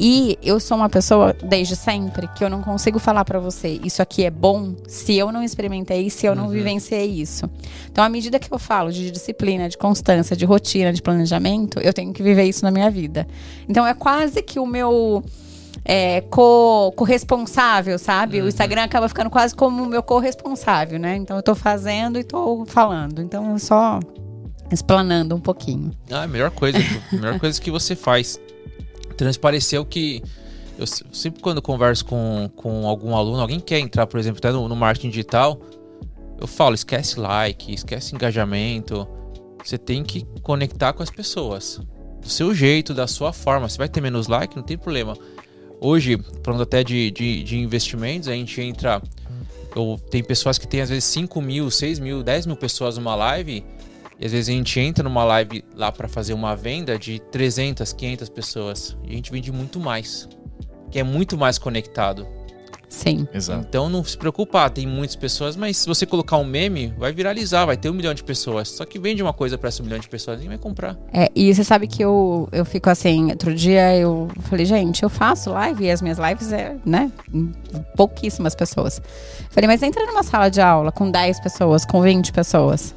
E 0.00 0.38
eu 0.40 0.60
sou 0.60 0.76
uma 0.76 0.88
pessoa, 0.88 1.34
desde 1.42 1.74
sempre, 1.74 2.28
que 2.28 2.44
eu 2.44 2.48
não 2.48 2.62
consigo 2.62 3.00
falar 3.00 3.24
para 3.24 3.40
você 3.40 3.80
isso 3.82 4.00
aqui 4.00 4.24
é 4.24 4.30
bom 4.30 4.76
se 4.86 5.16
eu 5.16 5.32
não 5.32 5.42
experimentei, 5.42 6.08
se 6.08 6.24
eu 6.24 6.36
não 6.36 6.44
uhum. 6.44 6.50
vivenciei 6.50 7.06
isso. 7.06 7.50
Então, 7.90 8.04
à 8.04 8.08
medida 8.08 8.38
que 8.38 8.52
eu 8.52 8.60
falo 8.60 8.92
de 8.92 9.10
disciplina, 9.10 9.68
de 9.68 9.76
constância, 9.76 10.36
de 10.36 10.44
rotina, 10.44 10.92
de 10.92 11.02
planejamento, 11.02 11.80
eu 11.80 11.92
tenho 11.92 12.12
que 12.12 12.22
viver 12.22 12.44
isso 12.44 12.64
na 12.64 12.70
minha 12.70 12.88
vida. 12.88 13.26
Então, 13.68 13.84
é 13.84 13.92
quase 13.92 14.40
que 14.40 14.60
o 14.60 14.66
meu. 14.66 15.24
É, 15.90 16.20
co, 16.20 16.92
corresponsável, 16.94 17.98
sabe? 17.98 18.40
Uhum. 18.40 18.44
O 18.44 18.48
Instagram 18.48 18.82
acaba 18.82 19.08
ficando 19.08 19.30
quase 19.30 19.54
como 19.54 19.82
o 19.82 19.86
meu 19.86 20.02
corresponsável, 20.02 20.98
né? 20.98 21.16
Então 21.16 21.36
eu 21.36 21.42
tô 21.42 21.54
fazendo 21.54 22.18
e 22.18 22.24
tô 22.24 22.66
falando. 22.66 23.22
Então 23.22 23.58
só 23.58 23.98
explanando 24.70 25.34
um 25.34 25.40
pouquinho. 25.40 25.90
Ah, 26.10 26.24
a 26.24 26.26
melhor 26.26 26.50
coisa, 26.50 26.78
a 26.78 27.16
melhor 27.16 27.38
coisa 27.40 27.58
que 27.58 27.70
você 27.70 27.96
faz 27.96 28.38
transpareceu 29.16 29.84
que 29.84 30.22
eu 30.78 30.86
sempre 30.86 31.42
quando 31.42 31.60
converso 31.60 32.04
com, 32.04 32.48
com 32.54 32.86
algum 32.86 33.16
aluno, 33.16 33.40
alguém 33.40 33.58
quer 33.58 33.80
entrar, 33.80 34.06
por 34.06 34.20
exemplo, 34.20 34.38
até 34.38 34.52
no, 34.52 34.68
no 34.68 34.76
marketing 34.76 35.08
digital, 35.08 35.60
eu 36.40 36.46
falo, 36.46 36.74
esquece 36.74 37.18
like, 37.18 37.74
esquece 37.74 38.14
engajamento. 38.14 39.08
Você 39.64 39.76
tem 39.76 40.04
que 40.04 40.24
conectar 40.40 40.92
com 40.92 41.02
as 41.02 41.10
pessoas. 41.10 41.80
Do 42.20 42.28
seu 42.28 42.54
jeito, 42.54 42.94
da 42.94 43.08
sua 43.08 43.32
forma. 43.32 43.68
Você 43.68 43.76
vai 43.76 43.88
ter 43.88 44.00
menos 44.00 44.28
like, 44.28 44.54
não 44.54 44.62
tem 44.62 44.78
problema. 44.78 45.16
Hoje, 45.80 46.18
falando 46.42 46.62
até 46.62 46.82
de, 46.82 47.10
de, 47.10 47.42
de 47.44 47.58
investimentos, 47.58 48.28
a 48.28 48.32
gente 48.32 48.60
entra. 48.60 49.02
Eu, 49.76 50.00
tem 50.10 50.22
pessoas 50.24 50.58
que 50.58 50.66
têm 50.66 50.80
às 50.80 50.88
vezes 50.88 51.04
5 51.04 51.40
mil, 51.40 51.70
6 51.70 51.98
mil, 51.98 52.22
10 52.22 52.46
mil 52.46 52.56
pessoas 52.56 52.96
numa 52.96 53.14
live 53.14 53.64
e 54.18 54.26
às 54.26 54.32
vezes 54.32 54.48
a 54.48 54.52
gente 54.52 54.80
entra 54.80 55.04
numa 55.04 55.22
live 55.24 55.64
lá 55.76 55.92
para 55.92 56.08
fazer 56.08 56.32
uma 56.34 56.56
venda 56.56 56.98
de 56.98 57.20
300, 57.20 57.92
500 57.92 58.28
pessoas. 58.28 58.96
E 59.04 59.12
a 59.12 59.14
gente 59.14 59.30
vende 59.30 59.52
muito 59.52 59.78
mais. 59.78 60.28
Que 60.90 60.98
é 60.98 61.04
muito 61.04 61.38
mais 61.38 61.56
conectado. 61.56 62.26
Sim. 62.88 63.28
Exato. 63.32 63.66
Então 63.68 63.88
não 63.88 64.02
se 64.02 64.16
preocupar, 64.16 64.70
tem 64.70 64.86
muitas 64.86 65.14
pessoas, 65.14 65.56
mas 65.56 65.76
se 65.76 65.86
você 65.86 66.06
colocar 66.06 66.36
um 66.38 66.44
meme, 66.44 66.94
vai 66.98 67.12
viralizar, 67.12 67.66
vai 67.66 67.76
ter 67.76 67.90
um 67.90 67.94
milhão 67.94 68.14
de 68.14 68.24
pessoas. 68.24 68.68
Só 68.68 68.84
que 68.84 68.98
vende 68.98 69.22
uma 69.22 69.32
coisa 69.32 69.58
para 69.58 69.68
esse 69.68 69.82
um 69.82 69.84
milhão 69.84 69.98
de 69.98 70.08
pessoas, 70.08 70.38
ninguém 70.38 70.56
vai 70.56 70.58
comprar. 70.58 70.96
É, 71.12 71.30
e 71.34 71.54
você 71.54 71.62
sabe 71.62 71.86
que 71.86 72.02
eu, 72.02 72.48
eu 72.50 72.64
fico 72.64 72.88
assim, 72.88 73.30
outro 73.30 73.54
dia 73.54 73.96
eu 73.96 74.28
falei, 74.42 74.64
gente, 74.64 75.02
eu 75.02 75.10
faço 75.10 75.50
live 75.50 75.84
e 75.84 75.90
as 75.90 76.00
minhas 76.00 76.18
lives 76.18 76.52
é, 76.52 76.76
né, 76.84 77.12
pouquíssimas 77.96 78.54
pessoas. 78.54 79.00
Falei, 79.50 79.68
mas 79.68 79.82
entra 79.82 80.04
numa 80.06 80.22
sala 80.22 80.48
de 80.48 80.60
aula 80.60 80.90
com 80.90 81.10
10 81.10 81.40
pessoas, 81.40 81.84
com 81.84 82.00
20 82.00 82.32
pessoas 82.32 82.94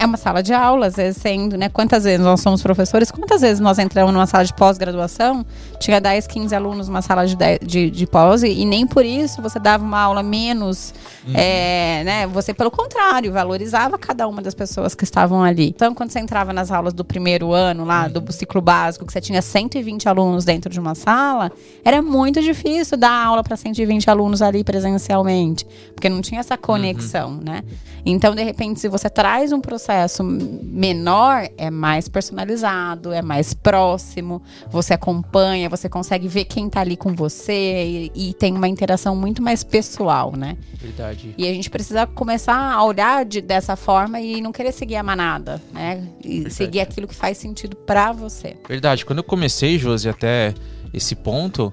é 0.00 0.06
uma 0.06 0.16
sala 0.16 0.42
de 0.42 0.54
aula, 0.54 0.86
às 0.86 0.96
vezes 0.96 1.20
sendo, 1.20 1.58
né? 1.58 1.68
Quantas 1.68 2.04
vezes 2.04 2.24
nós 2.24 2.40
somos 2.40 2.62
professores, 2.62 3.10
quantas 3.10 3.42
vezes 3.42 3.60
nós 3.60 3.78
entramos 3.78 4.14
numa 4.14 4.26
sala 4.26 4.46
de 4.46 4.54
pós-graduação, 4.54 5.44
tinha 5.78 6.00
10, 6.00 6.26
15 6.26 6.54
alunos 6.54 6.88
numa 6.88 7.02
sala 7.02 7.26
de, 7.26 7.36
de, 7.60 7.90
de 7.90 8.06
pós, 8.06 8.42
e 8.42 8.64
nem 8.64 8.86
por 8.86 9.04
isso 9.04 9.42
você 9.42 9.58
dava 9.58 9.84
uma 9.84 10.00
aula 10.00 10.22
menos, 10.22 10.94
uhum. 11.26 11.34
é, 11.34 12.02
né? 12.02 12.26
Você, 12.28 12.54
pelo 12.54 12.70
contrário, 12.70 13.30
valorizava 13.30 13.98
cada 13.98 14.26
uma 14.26 14.40
das 14.40 14.54
pessoas 14.54 14.94
que 14.94 15.04
estavam 15.04 15.44
ali. 15.44 15.68
Então, 15.68 15.94
quando 15.94 16.10
você 16.10 16.18
entrava 16.18 16.50
nas 16.50 16.70
aulas 16.70 16.94
do 16.94 17.04
primeiro 17.04 17.52
ano 17.52 17.84
lá, 17.84 18.06
uhum. 18.06 18.22
do 18.22 18.32
ciclo 18.32 18.62
básico, 18.62 19.04
que 19.04 19.12
você 19.12 19.20
tinha 19.20 19.42
120 19.42 20.08
alunos 20.08 20.46
dentro 20.46 20.72
de 20.72 20.80
uma 20.80 20.94
sala, 20.94 21.52
era 21.84 22.00
muito 22.00 22.40
difícil 22.40 22.96
dar 22.96 23.26
aula 23.26 23.42
para 23.42 23.54
120 23.54 24.08
alunos 24.08 24.40
ali 24.40 24.64
presencialmente, 24.64 25.66
porque 25.94 26.08
não 26.08 26.22
tinha 26.22 26.40
essa 26.40 26.56
conexão, 26.56 27.32
uhum. 27.32 27.42
né? 27.44 27.62
Então, 28.06 28.34
de 28.34 28.42
repente, 28.42 28.80
se 28.80 28.88
você 28.88 29.10
traz 29.10 29.52
um 29.52 29.60
processo 29.60 29.89
processo 29.90 30.22
menor 30.22 31.48
é 31.58 31.68
mais 31.68 32.08
personalizado, 32.08 33.12
é 33.12 33.20
mais 33.20 33.52
próximo, 33.52 34.40
você 34.68 34.94
acompanha, 34.94 35.68
você 35.68 35.88
consegue 35.88 36.28
ver 36.28 36.44
quem 36.44 36.68
está 36.68 36.80
ali 36.80 36.96
com 36.96 37.12
você 37.12 38.10
e, 38.14 38.30
e, 38.30 38.34
tem 38.34 38.54
uma 38.54 38.68
interação 38.68 39.16
muito 39.16 39.42
mais 39.42 39.64
pessoal, 39.64 40.32
né? 40.36 40.56
Verdade. 40.74 41.34
E 41.36 41.48
a 41.48 41.52
gente 41.52 41.68
precisa 41.68 42.06
começar 42.06 42.72
a 42.72 42.84
olhar 42.84 43.24
de, 43.24 43.40
dessa 43.40 43.74
forma 43.74 44.20
e 44.20 44.40
não 44.40 44.52
querer 44.52 44.70
seguir 44.70 44.94
a 44.94 45.02
manada, 45.02 45.60
né? 45.72 46.06
E 46.22 46.34
Verdade. 46.34 46.54
seguir 46.54 46.80
aquilo 46.80 47.08
que 47.08 47.14
faz 47.14 47.36
sentido 47.36 47.76
para 47.76 48.12
você. 48.12 48.56
Verdade. 48.68 49.04
Quando 49.04 49.18
eu 49.18 49.24
comecei, 49.24 49.76
Josi, 49.76 50.08
até 50.08 50.54
esse 50.94 51.16
ponto, 51.16 51.72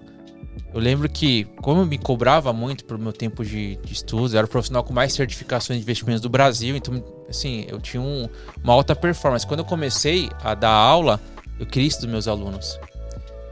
eu 0.74 0.80
lembro 0.80 1.08
que, 1.08 1.46
como 1.62 1.82
eu 1.82 1.86
me 1.86 2.00
cobrava 2.00 2.52
muito 2.52 2.84
pro 2.84 2.98
meu 2.98 3.14
tempo 3.14 3.46
de, 3.46 3.76
de 3.78 3.94
estudos, 3.94 4.34
eu 4.34 4.40
era 4.40 4.48
o 4.48 4.50
profissional 4.50 4.84
com 4.84 4.92
mais 4.92 5.14
certificações 5.14 5.78
de 5.78 5.84
investimentos 5.84 6.22
do 6.22 6.30
Brasil, 6.30 6.76
então 6.76 7.04
assim, 7.30 7.66
eu 7.68 7.80
tinha 7.80 8.02
um, 8.02 8.30
uma 8.64 8.74
alta 8.74 8.96
performance. 8.96 9.46
Quando 9.46 9.60
eu 9.60 9.66
comecei 9.66 10.30
a 10.44 10.54
dar 10.54 10.72
aula, 10.72 11.20
eu 11.60 11.66
queria 11.66 11.88
isso 11.88 12.02
dos 12.02 12.10
meus 12.10 12.28
alunos. 12.28 12.80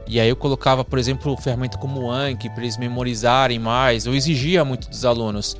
E 0.08 0.20
aí 0.20 0.28
eu 0.28 0.36
colocava, 0.36 0.84
por 0.84 0.98
exemplo, 0.98 1.36
ferramenta 1.36 1.76
como 1.76 2.02
o 2.02 2.10
Anki 2.10 2.48
para 2.50 2.62
eles 2.62 2.76
memorizarem 2.76 3.58
mais. 3.58 4.06
Eu 4.06 4.14
exigia 4.14 4.64
muito 4.64 4.88
dos 4.88 5.04
alunos. 5.04 5.56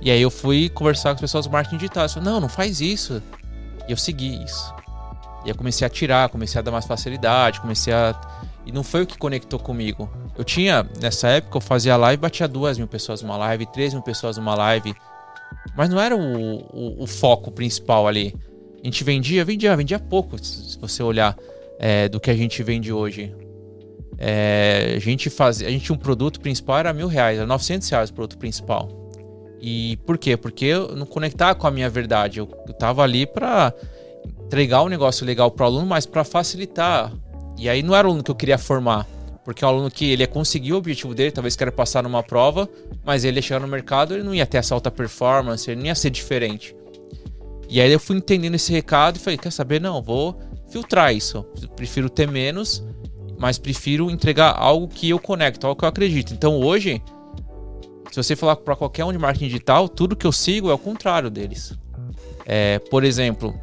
E 0.00 0.10
aí 0.10 0.20
eu 0.20 0.30
fui 0.30 0.68
conversar 0.68 1.10
com 1.10 1.14
as 1.14 1.20
pessoas 1.20 1.46
do 1.46 1.52
marketing 1.52 1.78
digital. 1.78 2.04
Eu 2.04 2.10
falei, 2.10 2.28
não, 2.28 2.40
não 2.40 2.48
faz 2.48 2.80
isso. 2.80 3.22
E 3.88 3.92
eu 3.92 3.96
segui 3.96 4.42
isso. 4.44 4.74
E 5.46 5.48
eu 5.48 5.54
comecei 5.54 5.86
a 5.86 5.90
tirar, 5.90 6.28
comecei 6.28 6.58
a 6.58 6.62
dar 6.62 6.70
mais 6.70 6.84
facilidade, 6.84 7.60
comecei 7.60 7.92
a. 7.92 8.14
E 8.66 8.72
não 8.72 8.82
foi 8.82 9.02
o 9.02 9.06
que 9.06 9.16
conectou 9.16 9.58
comigo. 9.58 10.10
Eu 10.36 10.44
tinha, 10.44 10.86
nessa 11.00 11.28
época, 11.28 11.56
eu 11.56 11.60
fazia 11.60 11.96
live, 11.96 12.20
batia 12.20 12.48
duas 12.48 12.76
mil 12.76 12.88
pessoas 12.88 13.22
numa 13.22 13.36
live, 13.36 13.64
três 13.66 13.94
mil 13.94 14.02
pessoas 14.02 14.36
numa 14.36 14.54
live. 14.54 14.94
Mas 15.76 15.88
não 15.88 16.00
era 16.00 16.16
o, 16.16 16.56
o, 16.72 17.02
o, 17.02 17.06
foco 17.06 17.50
principal 17.50 18.06
ali. 18.06 18.34
A 18.82 18.84
gente 18.84 19.02
vendia, 19.02 19.44
vendia, 19.44 19.76
vendia 19.76 19.98
pouco, 19.98 20.38
se 20.42 20.78
você 20.78 21.02
olhar 21.02 21.36
é, 21.78 22.08
do 22.08 22.20
que 22.20 22.30
a 22.30 22.34
gente 22.34 22.62
vende 22.62 22.92
hoje. 22.92 23.34
É, 24.18 24.94
a 24.96 24.98
gente 24.98 25.28
fazia, 25.28 25.68
a 25.68 25.70
gente 25.70 25.84
tinha 25.84 25.94
um 25.94 25.98
produto 25.98 26.40
principal 26.40 26.78
era 26.78 26.92
mil 26.92 27.06
reais, 27.06 27.36
era 27.36 27.46
900 27.46 27.88
reais 27.88 28.10
o 28.10 28.14
produto 28.14 28.38
principal. 28.38 28.88
E 29.60 29.98
por 30.06 30.16
quê? 30.16 30.36
Porque 30.36 30.66
eu 30.66 30.94
não 30.94 31.06
conectava 31.06 31.54
com 31.54 31.66
a 31.66 31.70
minha 31.70 31.88
verdade. 31.90 32.38
Eu, 32.38 32.48
eu 32.66 32.74
tava 32.74 33.02
ali 33.02 33.26
para 33.26 33.72
entregar 34.44 34.82
um 34.82 34.88
negócio 34.88 35.26
legal 35.26 35.50
para 35.50 35.64
o 35.64 35.66
aluno, 35.66 35.86
mas 35.86 36.06
para 36.06 36.24
facilitar. 36.24 37.12
E 37.58 37.68
aí 37.68 37.82
não 37.82 37.94
era 37.94 38.06
o 38.06 38.10
aluno 38.10 38.22
que 38.22 38.30
eu 38.30 38.34
queria 38.34 38.58
formar. 38.58 39.06
Porque 39.46 39.64
é 39.64 39.66
um 39.68 39.70
aluno 39.70 39.88
que 39.88 40.10
ele 40.10 40.24
ia 40.24 40.26
conseguir 40.26 40.72
o 40.72 40.76
objetivo 40.76 41.14
dele, 41.14 41.30
talvez 41.30 41.54
queira 41.54 41.70
passar 41.70 42.02
numa 42.02 42.20
prova, 42.20 42.68
mas 43.04 43.24
ele 43.24 43.40
chegar 43.40 43.60
no 43.60 43.68
mercado, 43.68 44.12
ele 44.12 44.24
não 44.24 44.34
ia 44.34 44.44
ter 44.44 44.58
essa 44.58 44.74
alta 44.74 44.90
performance, 44.90 45.70
ele 45.70 45.78
não 45.78 45.86
ia 45.86 45.94
ser 45.94 46.10
diferente. 46.10 46.74
E 47.68 47.80
aí 47.80 47.92
eu 47.92 48.00
fui 48.00 48.16
entendendo 48.16 48.56
esse 48.56 48.72
recado 48.72 49.18
e 49.18 49.20
falei, 49.20 49.38
quer 49.38 49.52
saber? 49.52 49.80
Não, 49.80 50.02
vou 50.02 50.36
filtrar 50.68 51.14
isso. 51.14 51.46
prefiro 51.76 52.10
ter 52.10 52.26
menos, 52.26 52.84
mas 53.38 53.56
prefiro 53.56 54.10
entregar 54.10 54.52
algo 54.58 54.88
que 54.88 55.10
eu 55.10 55.18
conecto, 55.20 55.64
algo 55.64 55.78
que 55.78 55.84
eu 55.84 55.88
acredito. 55.88 56.34
Então 56.34 56.58
hoje, 56.58 57.00
se 58.10 58.16
você 58.16 58.34
falar 58.34 58.56
para 58.56 58.74
qualquer 58.74 59.04
um 59.04 59.12
de 59.12 59.18
marketing 59.18 59.46
digital, 59.46 59.88
tudo 59.88 60.16
que 60.16 60.26
eu 60.26 60.32
sigo 60.32 60.70
é 60.70 60.74
o 60.74 60.78
contrário 60.78 61.30
deles. 61.30 61.72
É, 62.44 62.80
por 62.90 63.04
exemplo, 63.04 63.54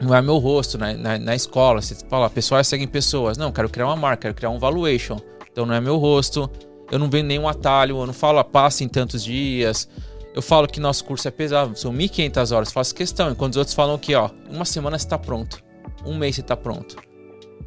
não 0.00 0.14
é 0.14 0.20
meu 0.20 0.38
rosto 0.38 0.76
na, 0.76 0.92
na, 0.94 1.18
na 1.18 1.34
escola. 1.34 1.80
Você 1.80 1.94
fala, 2.08 2.28
pessoas 2.28 2.66
seguem 2.66 2.86
pessoas. 2.86 3.36
Não, 3.36 3.52
quero 3.52 3.68
criar 3.68 3.86
uma 3.86 3.96
marca, 3.96 4.22
quero 4.22 4.34
criar 4.34 4.50
um 4.50 4.58
valuation. 4.58 5.18
Então 5.50 5.64
não 5.64 5.74
é 5.74 5.80
meu 5.80 5.96
rosto. 5.96 6.50
Eu 6.90 6.98
não 6.98 7.08
vendo 7.08 7.26
nenhum 7.26 7.48
atalho, 7.48 7.98
eu 7.98 8.06
não 8.06 8.12
falo, 8.12 8.42
passe 8.44 8.84
em 8.84 8.88
tantos 8.88 9.24
dias. 9.24 9.88
Eu 10.34 10.42
falo 10.42 10.66
que 10.66 10.80
nosso 10.80 11.04
curso 11.04 11.28
é 11.28 11.30
pesado, 11.30 11.78
são 11.78 11.92
1.500 11.92 12.54
horas, 12.54 12.72
faço 12.72 12.94
questão. 12.94 13.30
Enquanto 13.30 13.52
os 13.52 13.56
outros 13.58 13.74
falam 13.74 13.96
que, 13.96 14.14
ó, 14.14 14.30
uma 14.50 14.64
semana 14.64 14.98
você 14.98 15.06
está 15.06 15.16
pronto, 15.16 15.62
um 16.04 16.16
mês 16.16 16.34
você 16.34 16.40
está 16.40 16.56
pronto. 16.56 16.96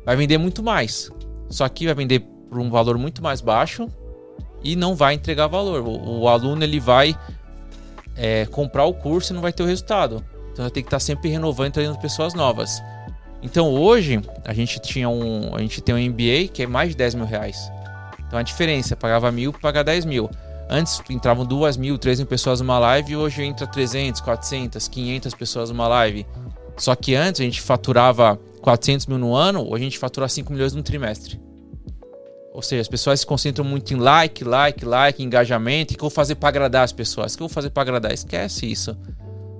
Vai 0.05 0.15
vender 0.15 0.37
muito 0.37 0.61
mais. 0.61 1.09
Só 1.49 1.67
que 1.69 1.85
vai 1.85 1.95
vender 1.95 2.19
por 2.49 2.59
um 2.59 2.69
valor 2.69 2.97
muito 2.97 3.23
mais 3.23 3.41
baixo 3.41 3.87
e 4.63 4.75
não 4.75 4.95
vai 4.95 5.13
entregar 5.13 5.47
valor. 5.47 5.81
O, 5.81 6.21
o 6.21 6.27
aluno 6.27 6.63
ele 6.63 6.79
vai 6.79 7.17
é, 8.15 8.45
comprar 8.47 8.85
o 8.85 8.93
curso 8.93 9.31
e 9.31 9.35
não 9.35 9.41
vai 9.41 9.53
ter 9.53 9.63
o 9.63 9.65
resultado. 9.65 10.23
Então 10.57 10.65
eu 10.65 10.71
tenho 10.71 10.83
que 10.83 10.87
estar 10.87 10.99
sempre 10.99 11.29
renovando 11.29 11.67
e 11.67 11.71
trazendo 11.73 11.99
pessoas 11.99 12.33
novas. 12.33 12.81
Então 13.43 13.69
hoje 13.69 14.19
a 14.43 14.55
gente 14.55 14.79
tinha 14.79 15.07
um. 15.07 15.55
A 15.55 15.59
gente 15.59 15.81
tem 15.81 15.93
um 15.93 15.99
MBA 15.99 16.51
que 16.51 16.63
é 16.63 16.67
mais 16.67 16.89
de 16.89 16.97
10 16.97 17.13
mil 17.13 17.25
reais. 17.27 17.71
Então 18.25 18.39
a 18.39 18.41
diferença, 18.41 18.95
pagava 18.95 19.31
mil 19.31 19.53
pagar 19.53 19.83
10 19.83 20.05
mil. 20.05 20.27
Antes 20.67 20.99
entravam 21.11 21.45
duas 21.45 21.77
mil, 21.77 21.95
três 21.99 22.17
mil 22.17 22.25
pessoas 22.25 22.59
numa 22.59 22.79
live, 22.79 23.15
hoje 23.15 23.43
entra 23.43 23.67
300, 23.67 24.19
400, 24.19 24.87
500 24.87 25.33
pessoas 25.35 25.69
numa 25.69 25.87
live. 25.87 26.25
Só 26.75 26.95
que 26.95 27.13
antes 27.13 27.39
a 27.39 27.43
gente 27.43 27.61
faturava 27.61 28.39
400 28.59 29.05
mil 29.05 29.19
no 29.19 29.35
ano, 29.35 29.61
hoje 29.61 29.83
a 29.83 29.85
gente 29.85 29.99
fatura 29.99 30.27
5 30.27 30.51
milhões 30.51 30.73
no 30.73 30.81
trimestre. 30.81 31.39
Ou 32.51 32.63
seja, 32.63 32.81
as 32.81 32.87
pessoas 32.87 33.19
se 33.19 33.27
concentram 33.27 33.63
muito 33.63 33.93
em 33.93 33.97
like, 33.97 34.43
like, 34.43 34.83
like, 34.83 35.21
engajamento. 35.21 35.93
O 35.93 35.97
que 35.97 36.03
eu 36.03 36.09
vou 36.09 36.15
fazer 36.15 36.33
para 36.33 36.49
agradar 36.49 36.83
as 36.83 36.91
pessoas? 36.91 37.35
O 37.35 37.37
que 37.37 37.43
eu 37.43 37.47
vou 37.47 37.53
fazer 37.53 37.69
para 37.69 37.83
agradar? 37.83 38.11
Esquece 38.11 38.65
isso. 38.65 38.97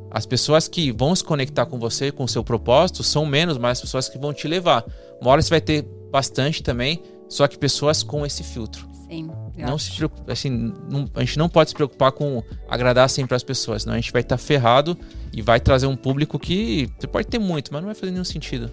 As 0.09 0.25
pessoas 0.25 0.67
que 0.67 0.91
vão 0.91 1.15
se 1.15 1.23
conectar 1.23 1.65
com 1.65 1.77
você, 1.79 2.11
com 2.11 2.23
o 2.23 2.27
seu 2.27 2.43
propósito, 2.43 3.03
são 3.03 3.25
menos, 3.25 3.57
mas 3.57 3.77
as 3.77 3.81
pessoas 3.81 4.07
que 4.09 4.17
vão 4.17 4.33
te 4.33 4.47
levar. 4.47 4.85
Uma 5.21 5.31
hora 5.31 5.41
você 5.41 5.49
vai 5.49 5.61
ter 5.61 5.83
bastante 6.11 6.63
também, 6.63 7.01
só 7.27 7.47
que 7.47 7.57
pessoas 7.57 8.03
com 8.03 8.25
esse 8.25 8.43
filtro. 8.43 8.87
Sim. 9.09 9.29
Não 9.57 9.75
acho. 9.75 9.85
se 9.91 9.95
preocupe, 9.97 10.31
assim, 10.31 10.73
não- 10.89 11.09
a 11.15 11.21
gente 11.21 11.37
não 11.37 11.49
pode 11.49 11.69
se 11.69 11.75
preocupar 11.75 12.11
com 12.11 12.43
agradar 12.69 13.09
sempre 13.09 13.35
as 13.35 13.43
pessoas, 13.43 13.83
senão 13.83 13.95
a 13.95 13.97
gente 13.97 14.11
vai 14.11 14.21
estar 14.21 14.37
ferrado 14.37 14.97
e 15.33 15.41
vai 15.41 15.59
trazer 15.59 15.87
um 15.87 15.95
público 15.95 16.37
que 16.37 16.89
você 16.99 17.07
pode 17.07 17.27
ter 17.27 17.39
muito, 17.39 17.71
mas 17.73 17.81
não 17.81 17.87
vai 17.87 17.95
fazer 17.95 18.11
nenhum 18.11 18.23
sentido. 18.25 18.69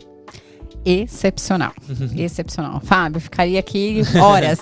Excepcional. 0.85 1.73
Excepcional. 2.17 2.81
Fábio, 2.85 3.21
ficaria 3.21 3.59
aqui 3.59 4.03
horas. 4.21 4.59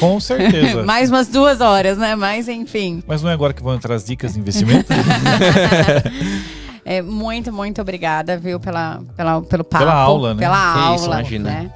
Com 0.00 0.18
certeza. 0.18 0.82
Mais 0.86 1.10
umas 1.10 1.28
duas 1.28 1.60
horas, 1.60 1.98
né? 1.98 2.14
Mas 2.16 2.48
enfim. 2.48 3.02
Mas 3.06 3.22
não 3.22 3.30
é 3.30 3.34
agora 3.34 3.52
que 3.52 3.62
vão 3.62 3.74
entrar 3.74 3.94
as 3.94 4.04
dicas 4.04 4.34
de 4.34 4.40
investimento? 4.40 4.86
É, 6.84 7.02
muito, 7.02 7.52
muito 7.52 7.82
obrigada, 7.82 8.38
viu, 8.38 8.58
pela, 8.58 9.02
pela, 9.14 9.42
pelo 9.42 9.62
papo. 9.62 9.84
Pela 9.84 9.94
aula, 9.94 10.32
né? 10.32 10.40
Pela 10.40 10.72
Que 10.72 10.78
aula. 10.78 10.96
isso, 10.96 11.04
imagina. 11.06 11.50
né? 11.50 11.70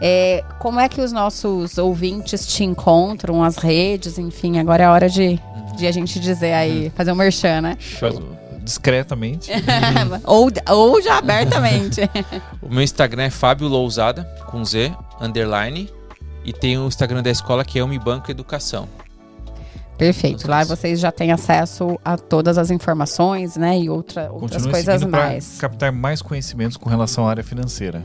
É, 0.00 0.42
como 0.58 0.80
é 0.80 0.88
que 0.88 1.02
os 1.02 1.12
nossos 1.12 1.76
ouvintes 1.76 2.46
te 2.46 2.64
encontram, 2.64 3.44
as 3.44 3.56
redes, 3.58 4.16
enfim, 4.18 4.58
agora 4.58 4.82
é 4.84 4.86
a 4.86 4.92
hora 4.92 5.08
de, 5.10 5.38
de 5.76 5.86
a 5.86 5.92
gente 5.92 6.18
dizer 6.18 6.54
aí, 6.54 6.90
fazer 6.96 7.12
um 7.12 7.14
merchan, 7.14 7.60
né? 7.60 7.76
Faz- 8.00 8.18
Discretamente. 8.64 9.50
ou, 10.24 10.50
ou 10.70 11.02
já 11.02 11.18
abertamente. 11.18 12.00
O 12.62 12.72
meu 12.72 12.82
Instagram 12.82 13.24
é 13.24 13.30
Fábio 13.30 13.68
Lousada, 13.68 14.24
com 14.46 14.64
Z, 14.64 14.90
underline. 15.20 15.92
E 16.44 16.52
tem 16.52 16.78
o 16.78 16.86
Instagram 16.86 17.22
da 17.22 17.30
escola 17.30 17.62
que 17.62 17.78
é 17.78 17.84
o 17.84 17.86
Mi 17.86 17.98
Banco 17.98 18.30
Educação. 18.30 18.88
Perfeito. 19.98 20.48
Lá 20.48 20.64
vocês 20.64 20.98
já 20.98 21.12
têm 21.12 21.30
acesso 21.30 21.98
a 22.04 22.16
todas 22.16 22.58
as 22.58 22.70
informações, 22.70 23.56
né? 23.56 23.78
E 23.78 23.90
outra, 23.90 24.30
outras 24.32 24.66
coisas 24.66 25.04
mais. 25.04 25.58
captar 25.58 25.92
mais 25.92 26.20
conhecimentos 26.20 26.76
com 26.76 26.88
relação 26.88 27.26
à 27.26 27.30
área 27.30 27.44
financeira. 27.44 28.02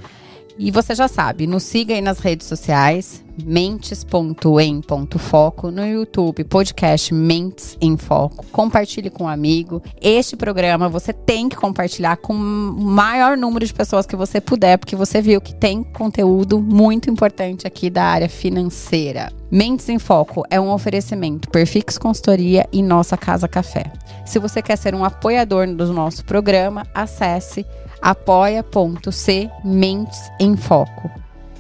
E 0.58 0.72
você 0.72 0.94
já 0.94 1.08
sabe, 1.08 1.48
nos 1.48 1.64
siga 1.64 1.94
aí 1.94 2.02
nas 2.02 2.20
redes 2.20 2.46
sociais, 2.46 3.24
mentes.em.foco, 3.46 5.72
no 5.72 5.86
YouTube, 5.86 6.44
podcast 6.44 7.14
Mentes 7.14 7.78
em 7.82 7.98
Foco. 7.98 8.46
Compartilhe 8.52 9.10
com 9.10 9.26
um 9.26 9.28
amigo. 9.28 9.82
Este 10.02 10.36
programa 10.36 10.90
você 10.90 11.14
tem 11.14 11.50
que 11.50 11.56
compartilhar 11.56 12.18
com 12.18 12.34
o 12.34 12.38
maior 12.38 13.38
número 13.38 13.66
de 13.66 13.74
pessoas 13.74 14.06
que 14.06 14.16
você 14.16 14.42
puder, 14.42 14.78
porque 14.78 14.96
você 14.96 15.22
viu 15.22 15.42
que 15.42 15.56
tem 15.56 15.84
conteúdo 15.84 16.60
muito 16.60 17.10
importante 17.10 17.66
aqui 17.66 17.90
da 17.90 18.04
área 18.04 18.30
financeira. 18.30 19.32
Mentes 19.52 19.90
em 19.90 19.98
Foco 19.98 20.44
é 20.50 20.60
um 20.60 20.72
oferecimento 20.72 21.50
Perfix 21.50 21.98
Consultoria 21.98 22.68
e 22.72 22.84
Nossa 22.84 23.18
Casa 23.18 23.48
Café. 23.48 23.92
Se 24.26 24.38
você 24.38 24.62
quer 24.62 24.78
ser 24.78 24.94
um 24.94 25.04
apoiador 25.04 25.66
do 25.68 25.92
nosso 25.92 26.24
programa, 26.24 26.86
acesse 26.94 27.66
apoia.c 28.02 29.50
Mentes 29.64 30.20
em 30.40 30.56
Foco. 30.56 31.10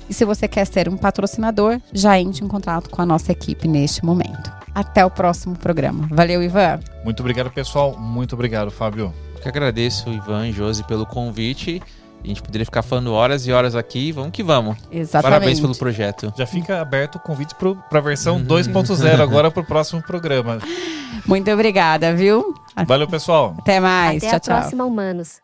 E 0.10 0.14
se 0.14 0.26
você 0.26 0.48
quer 0.48 0.65
ser 0.65 0.90
um 0.90 0.98
patrocinador, 0.98 1.80
já 1.94 2.19
entre 2.19 2.44
em 2.44 2.48
contato 2.48 2.90
com 2.90 3.02
a 3.02 3.06
nossa 3.06 3.31
equipe 3.31 3.68
neste 3.68 4.03
momento. 4.03 4.52
Até 4.73 5.06
o 5.06 5.10
próximo 5.10 5.56
programa. 5.56 6.07
Valeu, 6.11 6.41
Ivan. 6.41 6.80
Muito 7.03 7.19
obrigado, 7.19 7.52
pessoal. 7.52 7.98
Muito 7.98 8.34
obrigado, 8.34 8.72
Fábio. 8.72 9.14
Eu 9.36 9.41
que 9.41 9.48
agradeço, 9.48 10.10
Ivan 10.10 10.48
e 10.48 10.52
Josi, 10.52 10.84
pelo 10.84 11.06
convite. 11.06 11.81
A 12.23 12.27
gente 12.27 12.41
poderia 12.41 12.65
ficar 12.65 12.81
falando 12.81 13.14
horas 13.14 13.48
e 13.48 13.52
horas 13.52 13.76
aqui. 13.76 14.11
Vamos 14.11 14.31
que 14.31 14.44
vamos. 14.44 14.77
Exatamente. 14.91 15.34
Parabéns 15.34 15.60
pelo 15.60 15.76
projeto. 15.76 16.34
Já 16.38 16.45
fica 16.45 16.81
aberto 16.81 17.15
o 17.15 17.19
convite 17.19 17.56
para 17.56 17.99
a 17.99 18.02
versão 18.02 18.44
2.0 18.44 19.19
agora 19.22 19.49
para 19.49 19.61
o 19.61 19.65
próximo 19.65 20.02
programa. 20.02 20.60
Muito 21.26 21.49
obrigada, 21.52 22.14
viu? 22.14 22.53
Valeu, 22.86 23.07
pessoal. 23.07 23.56
Até 23.60 23.80
mais. 23.80 24.23
Até 24.23 24.27
tchau, 24.27 24.38
a 24.38 24.40
tchau. 24.40 24.57
próxima, 24.60 24.86
humanos. 24.86 25.38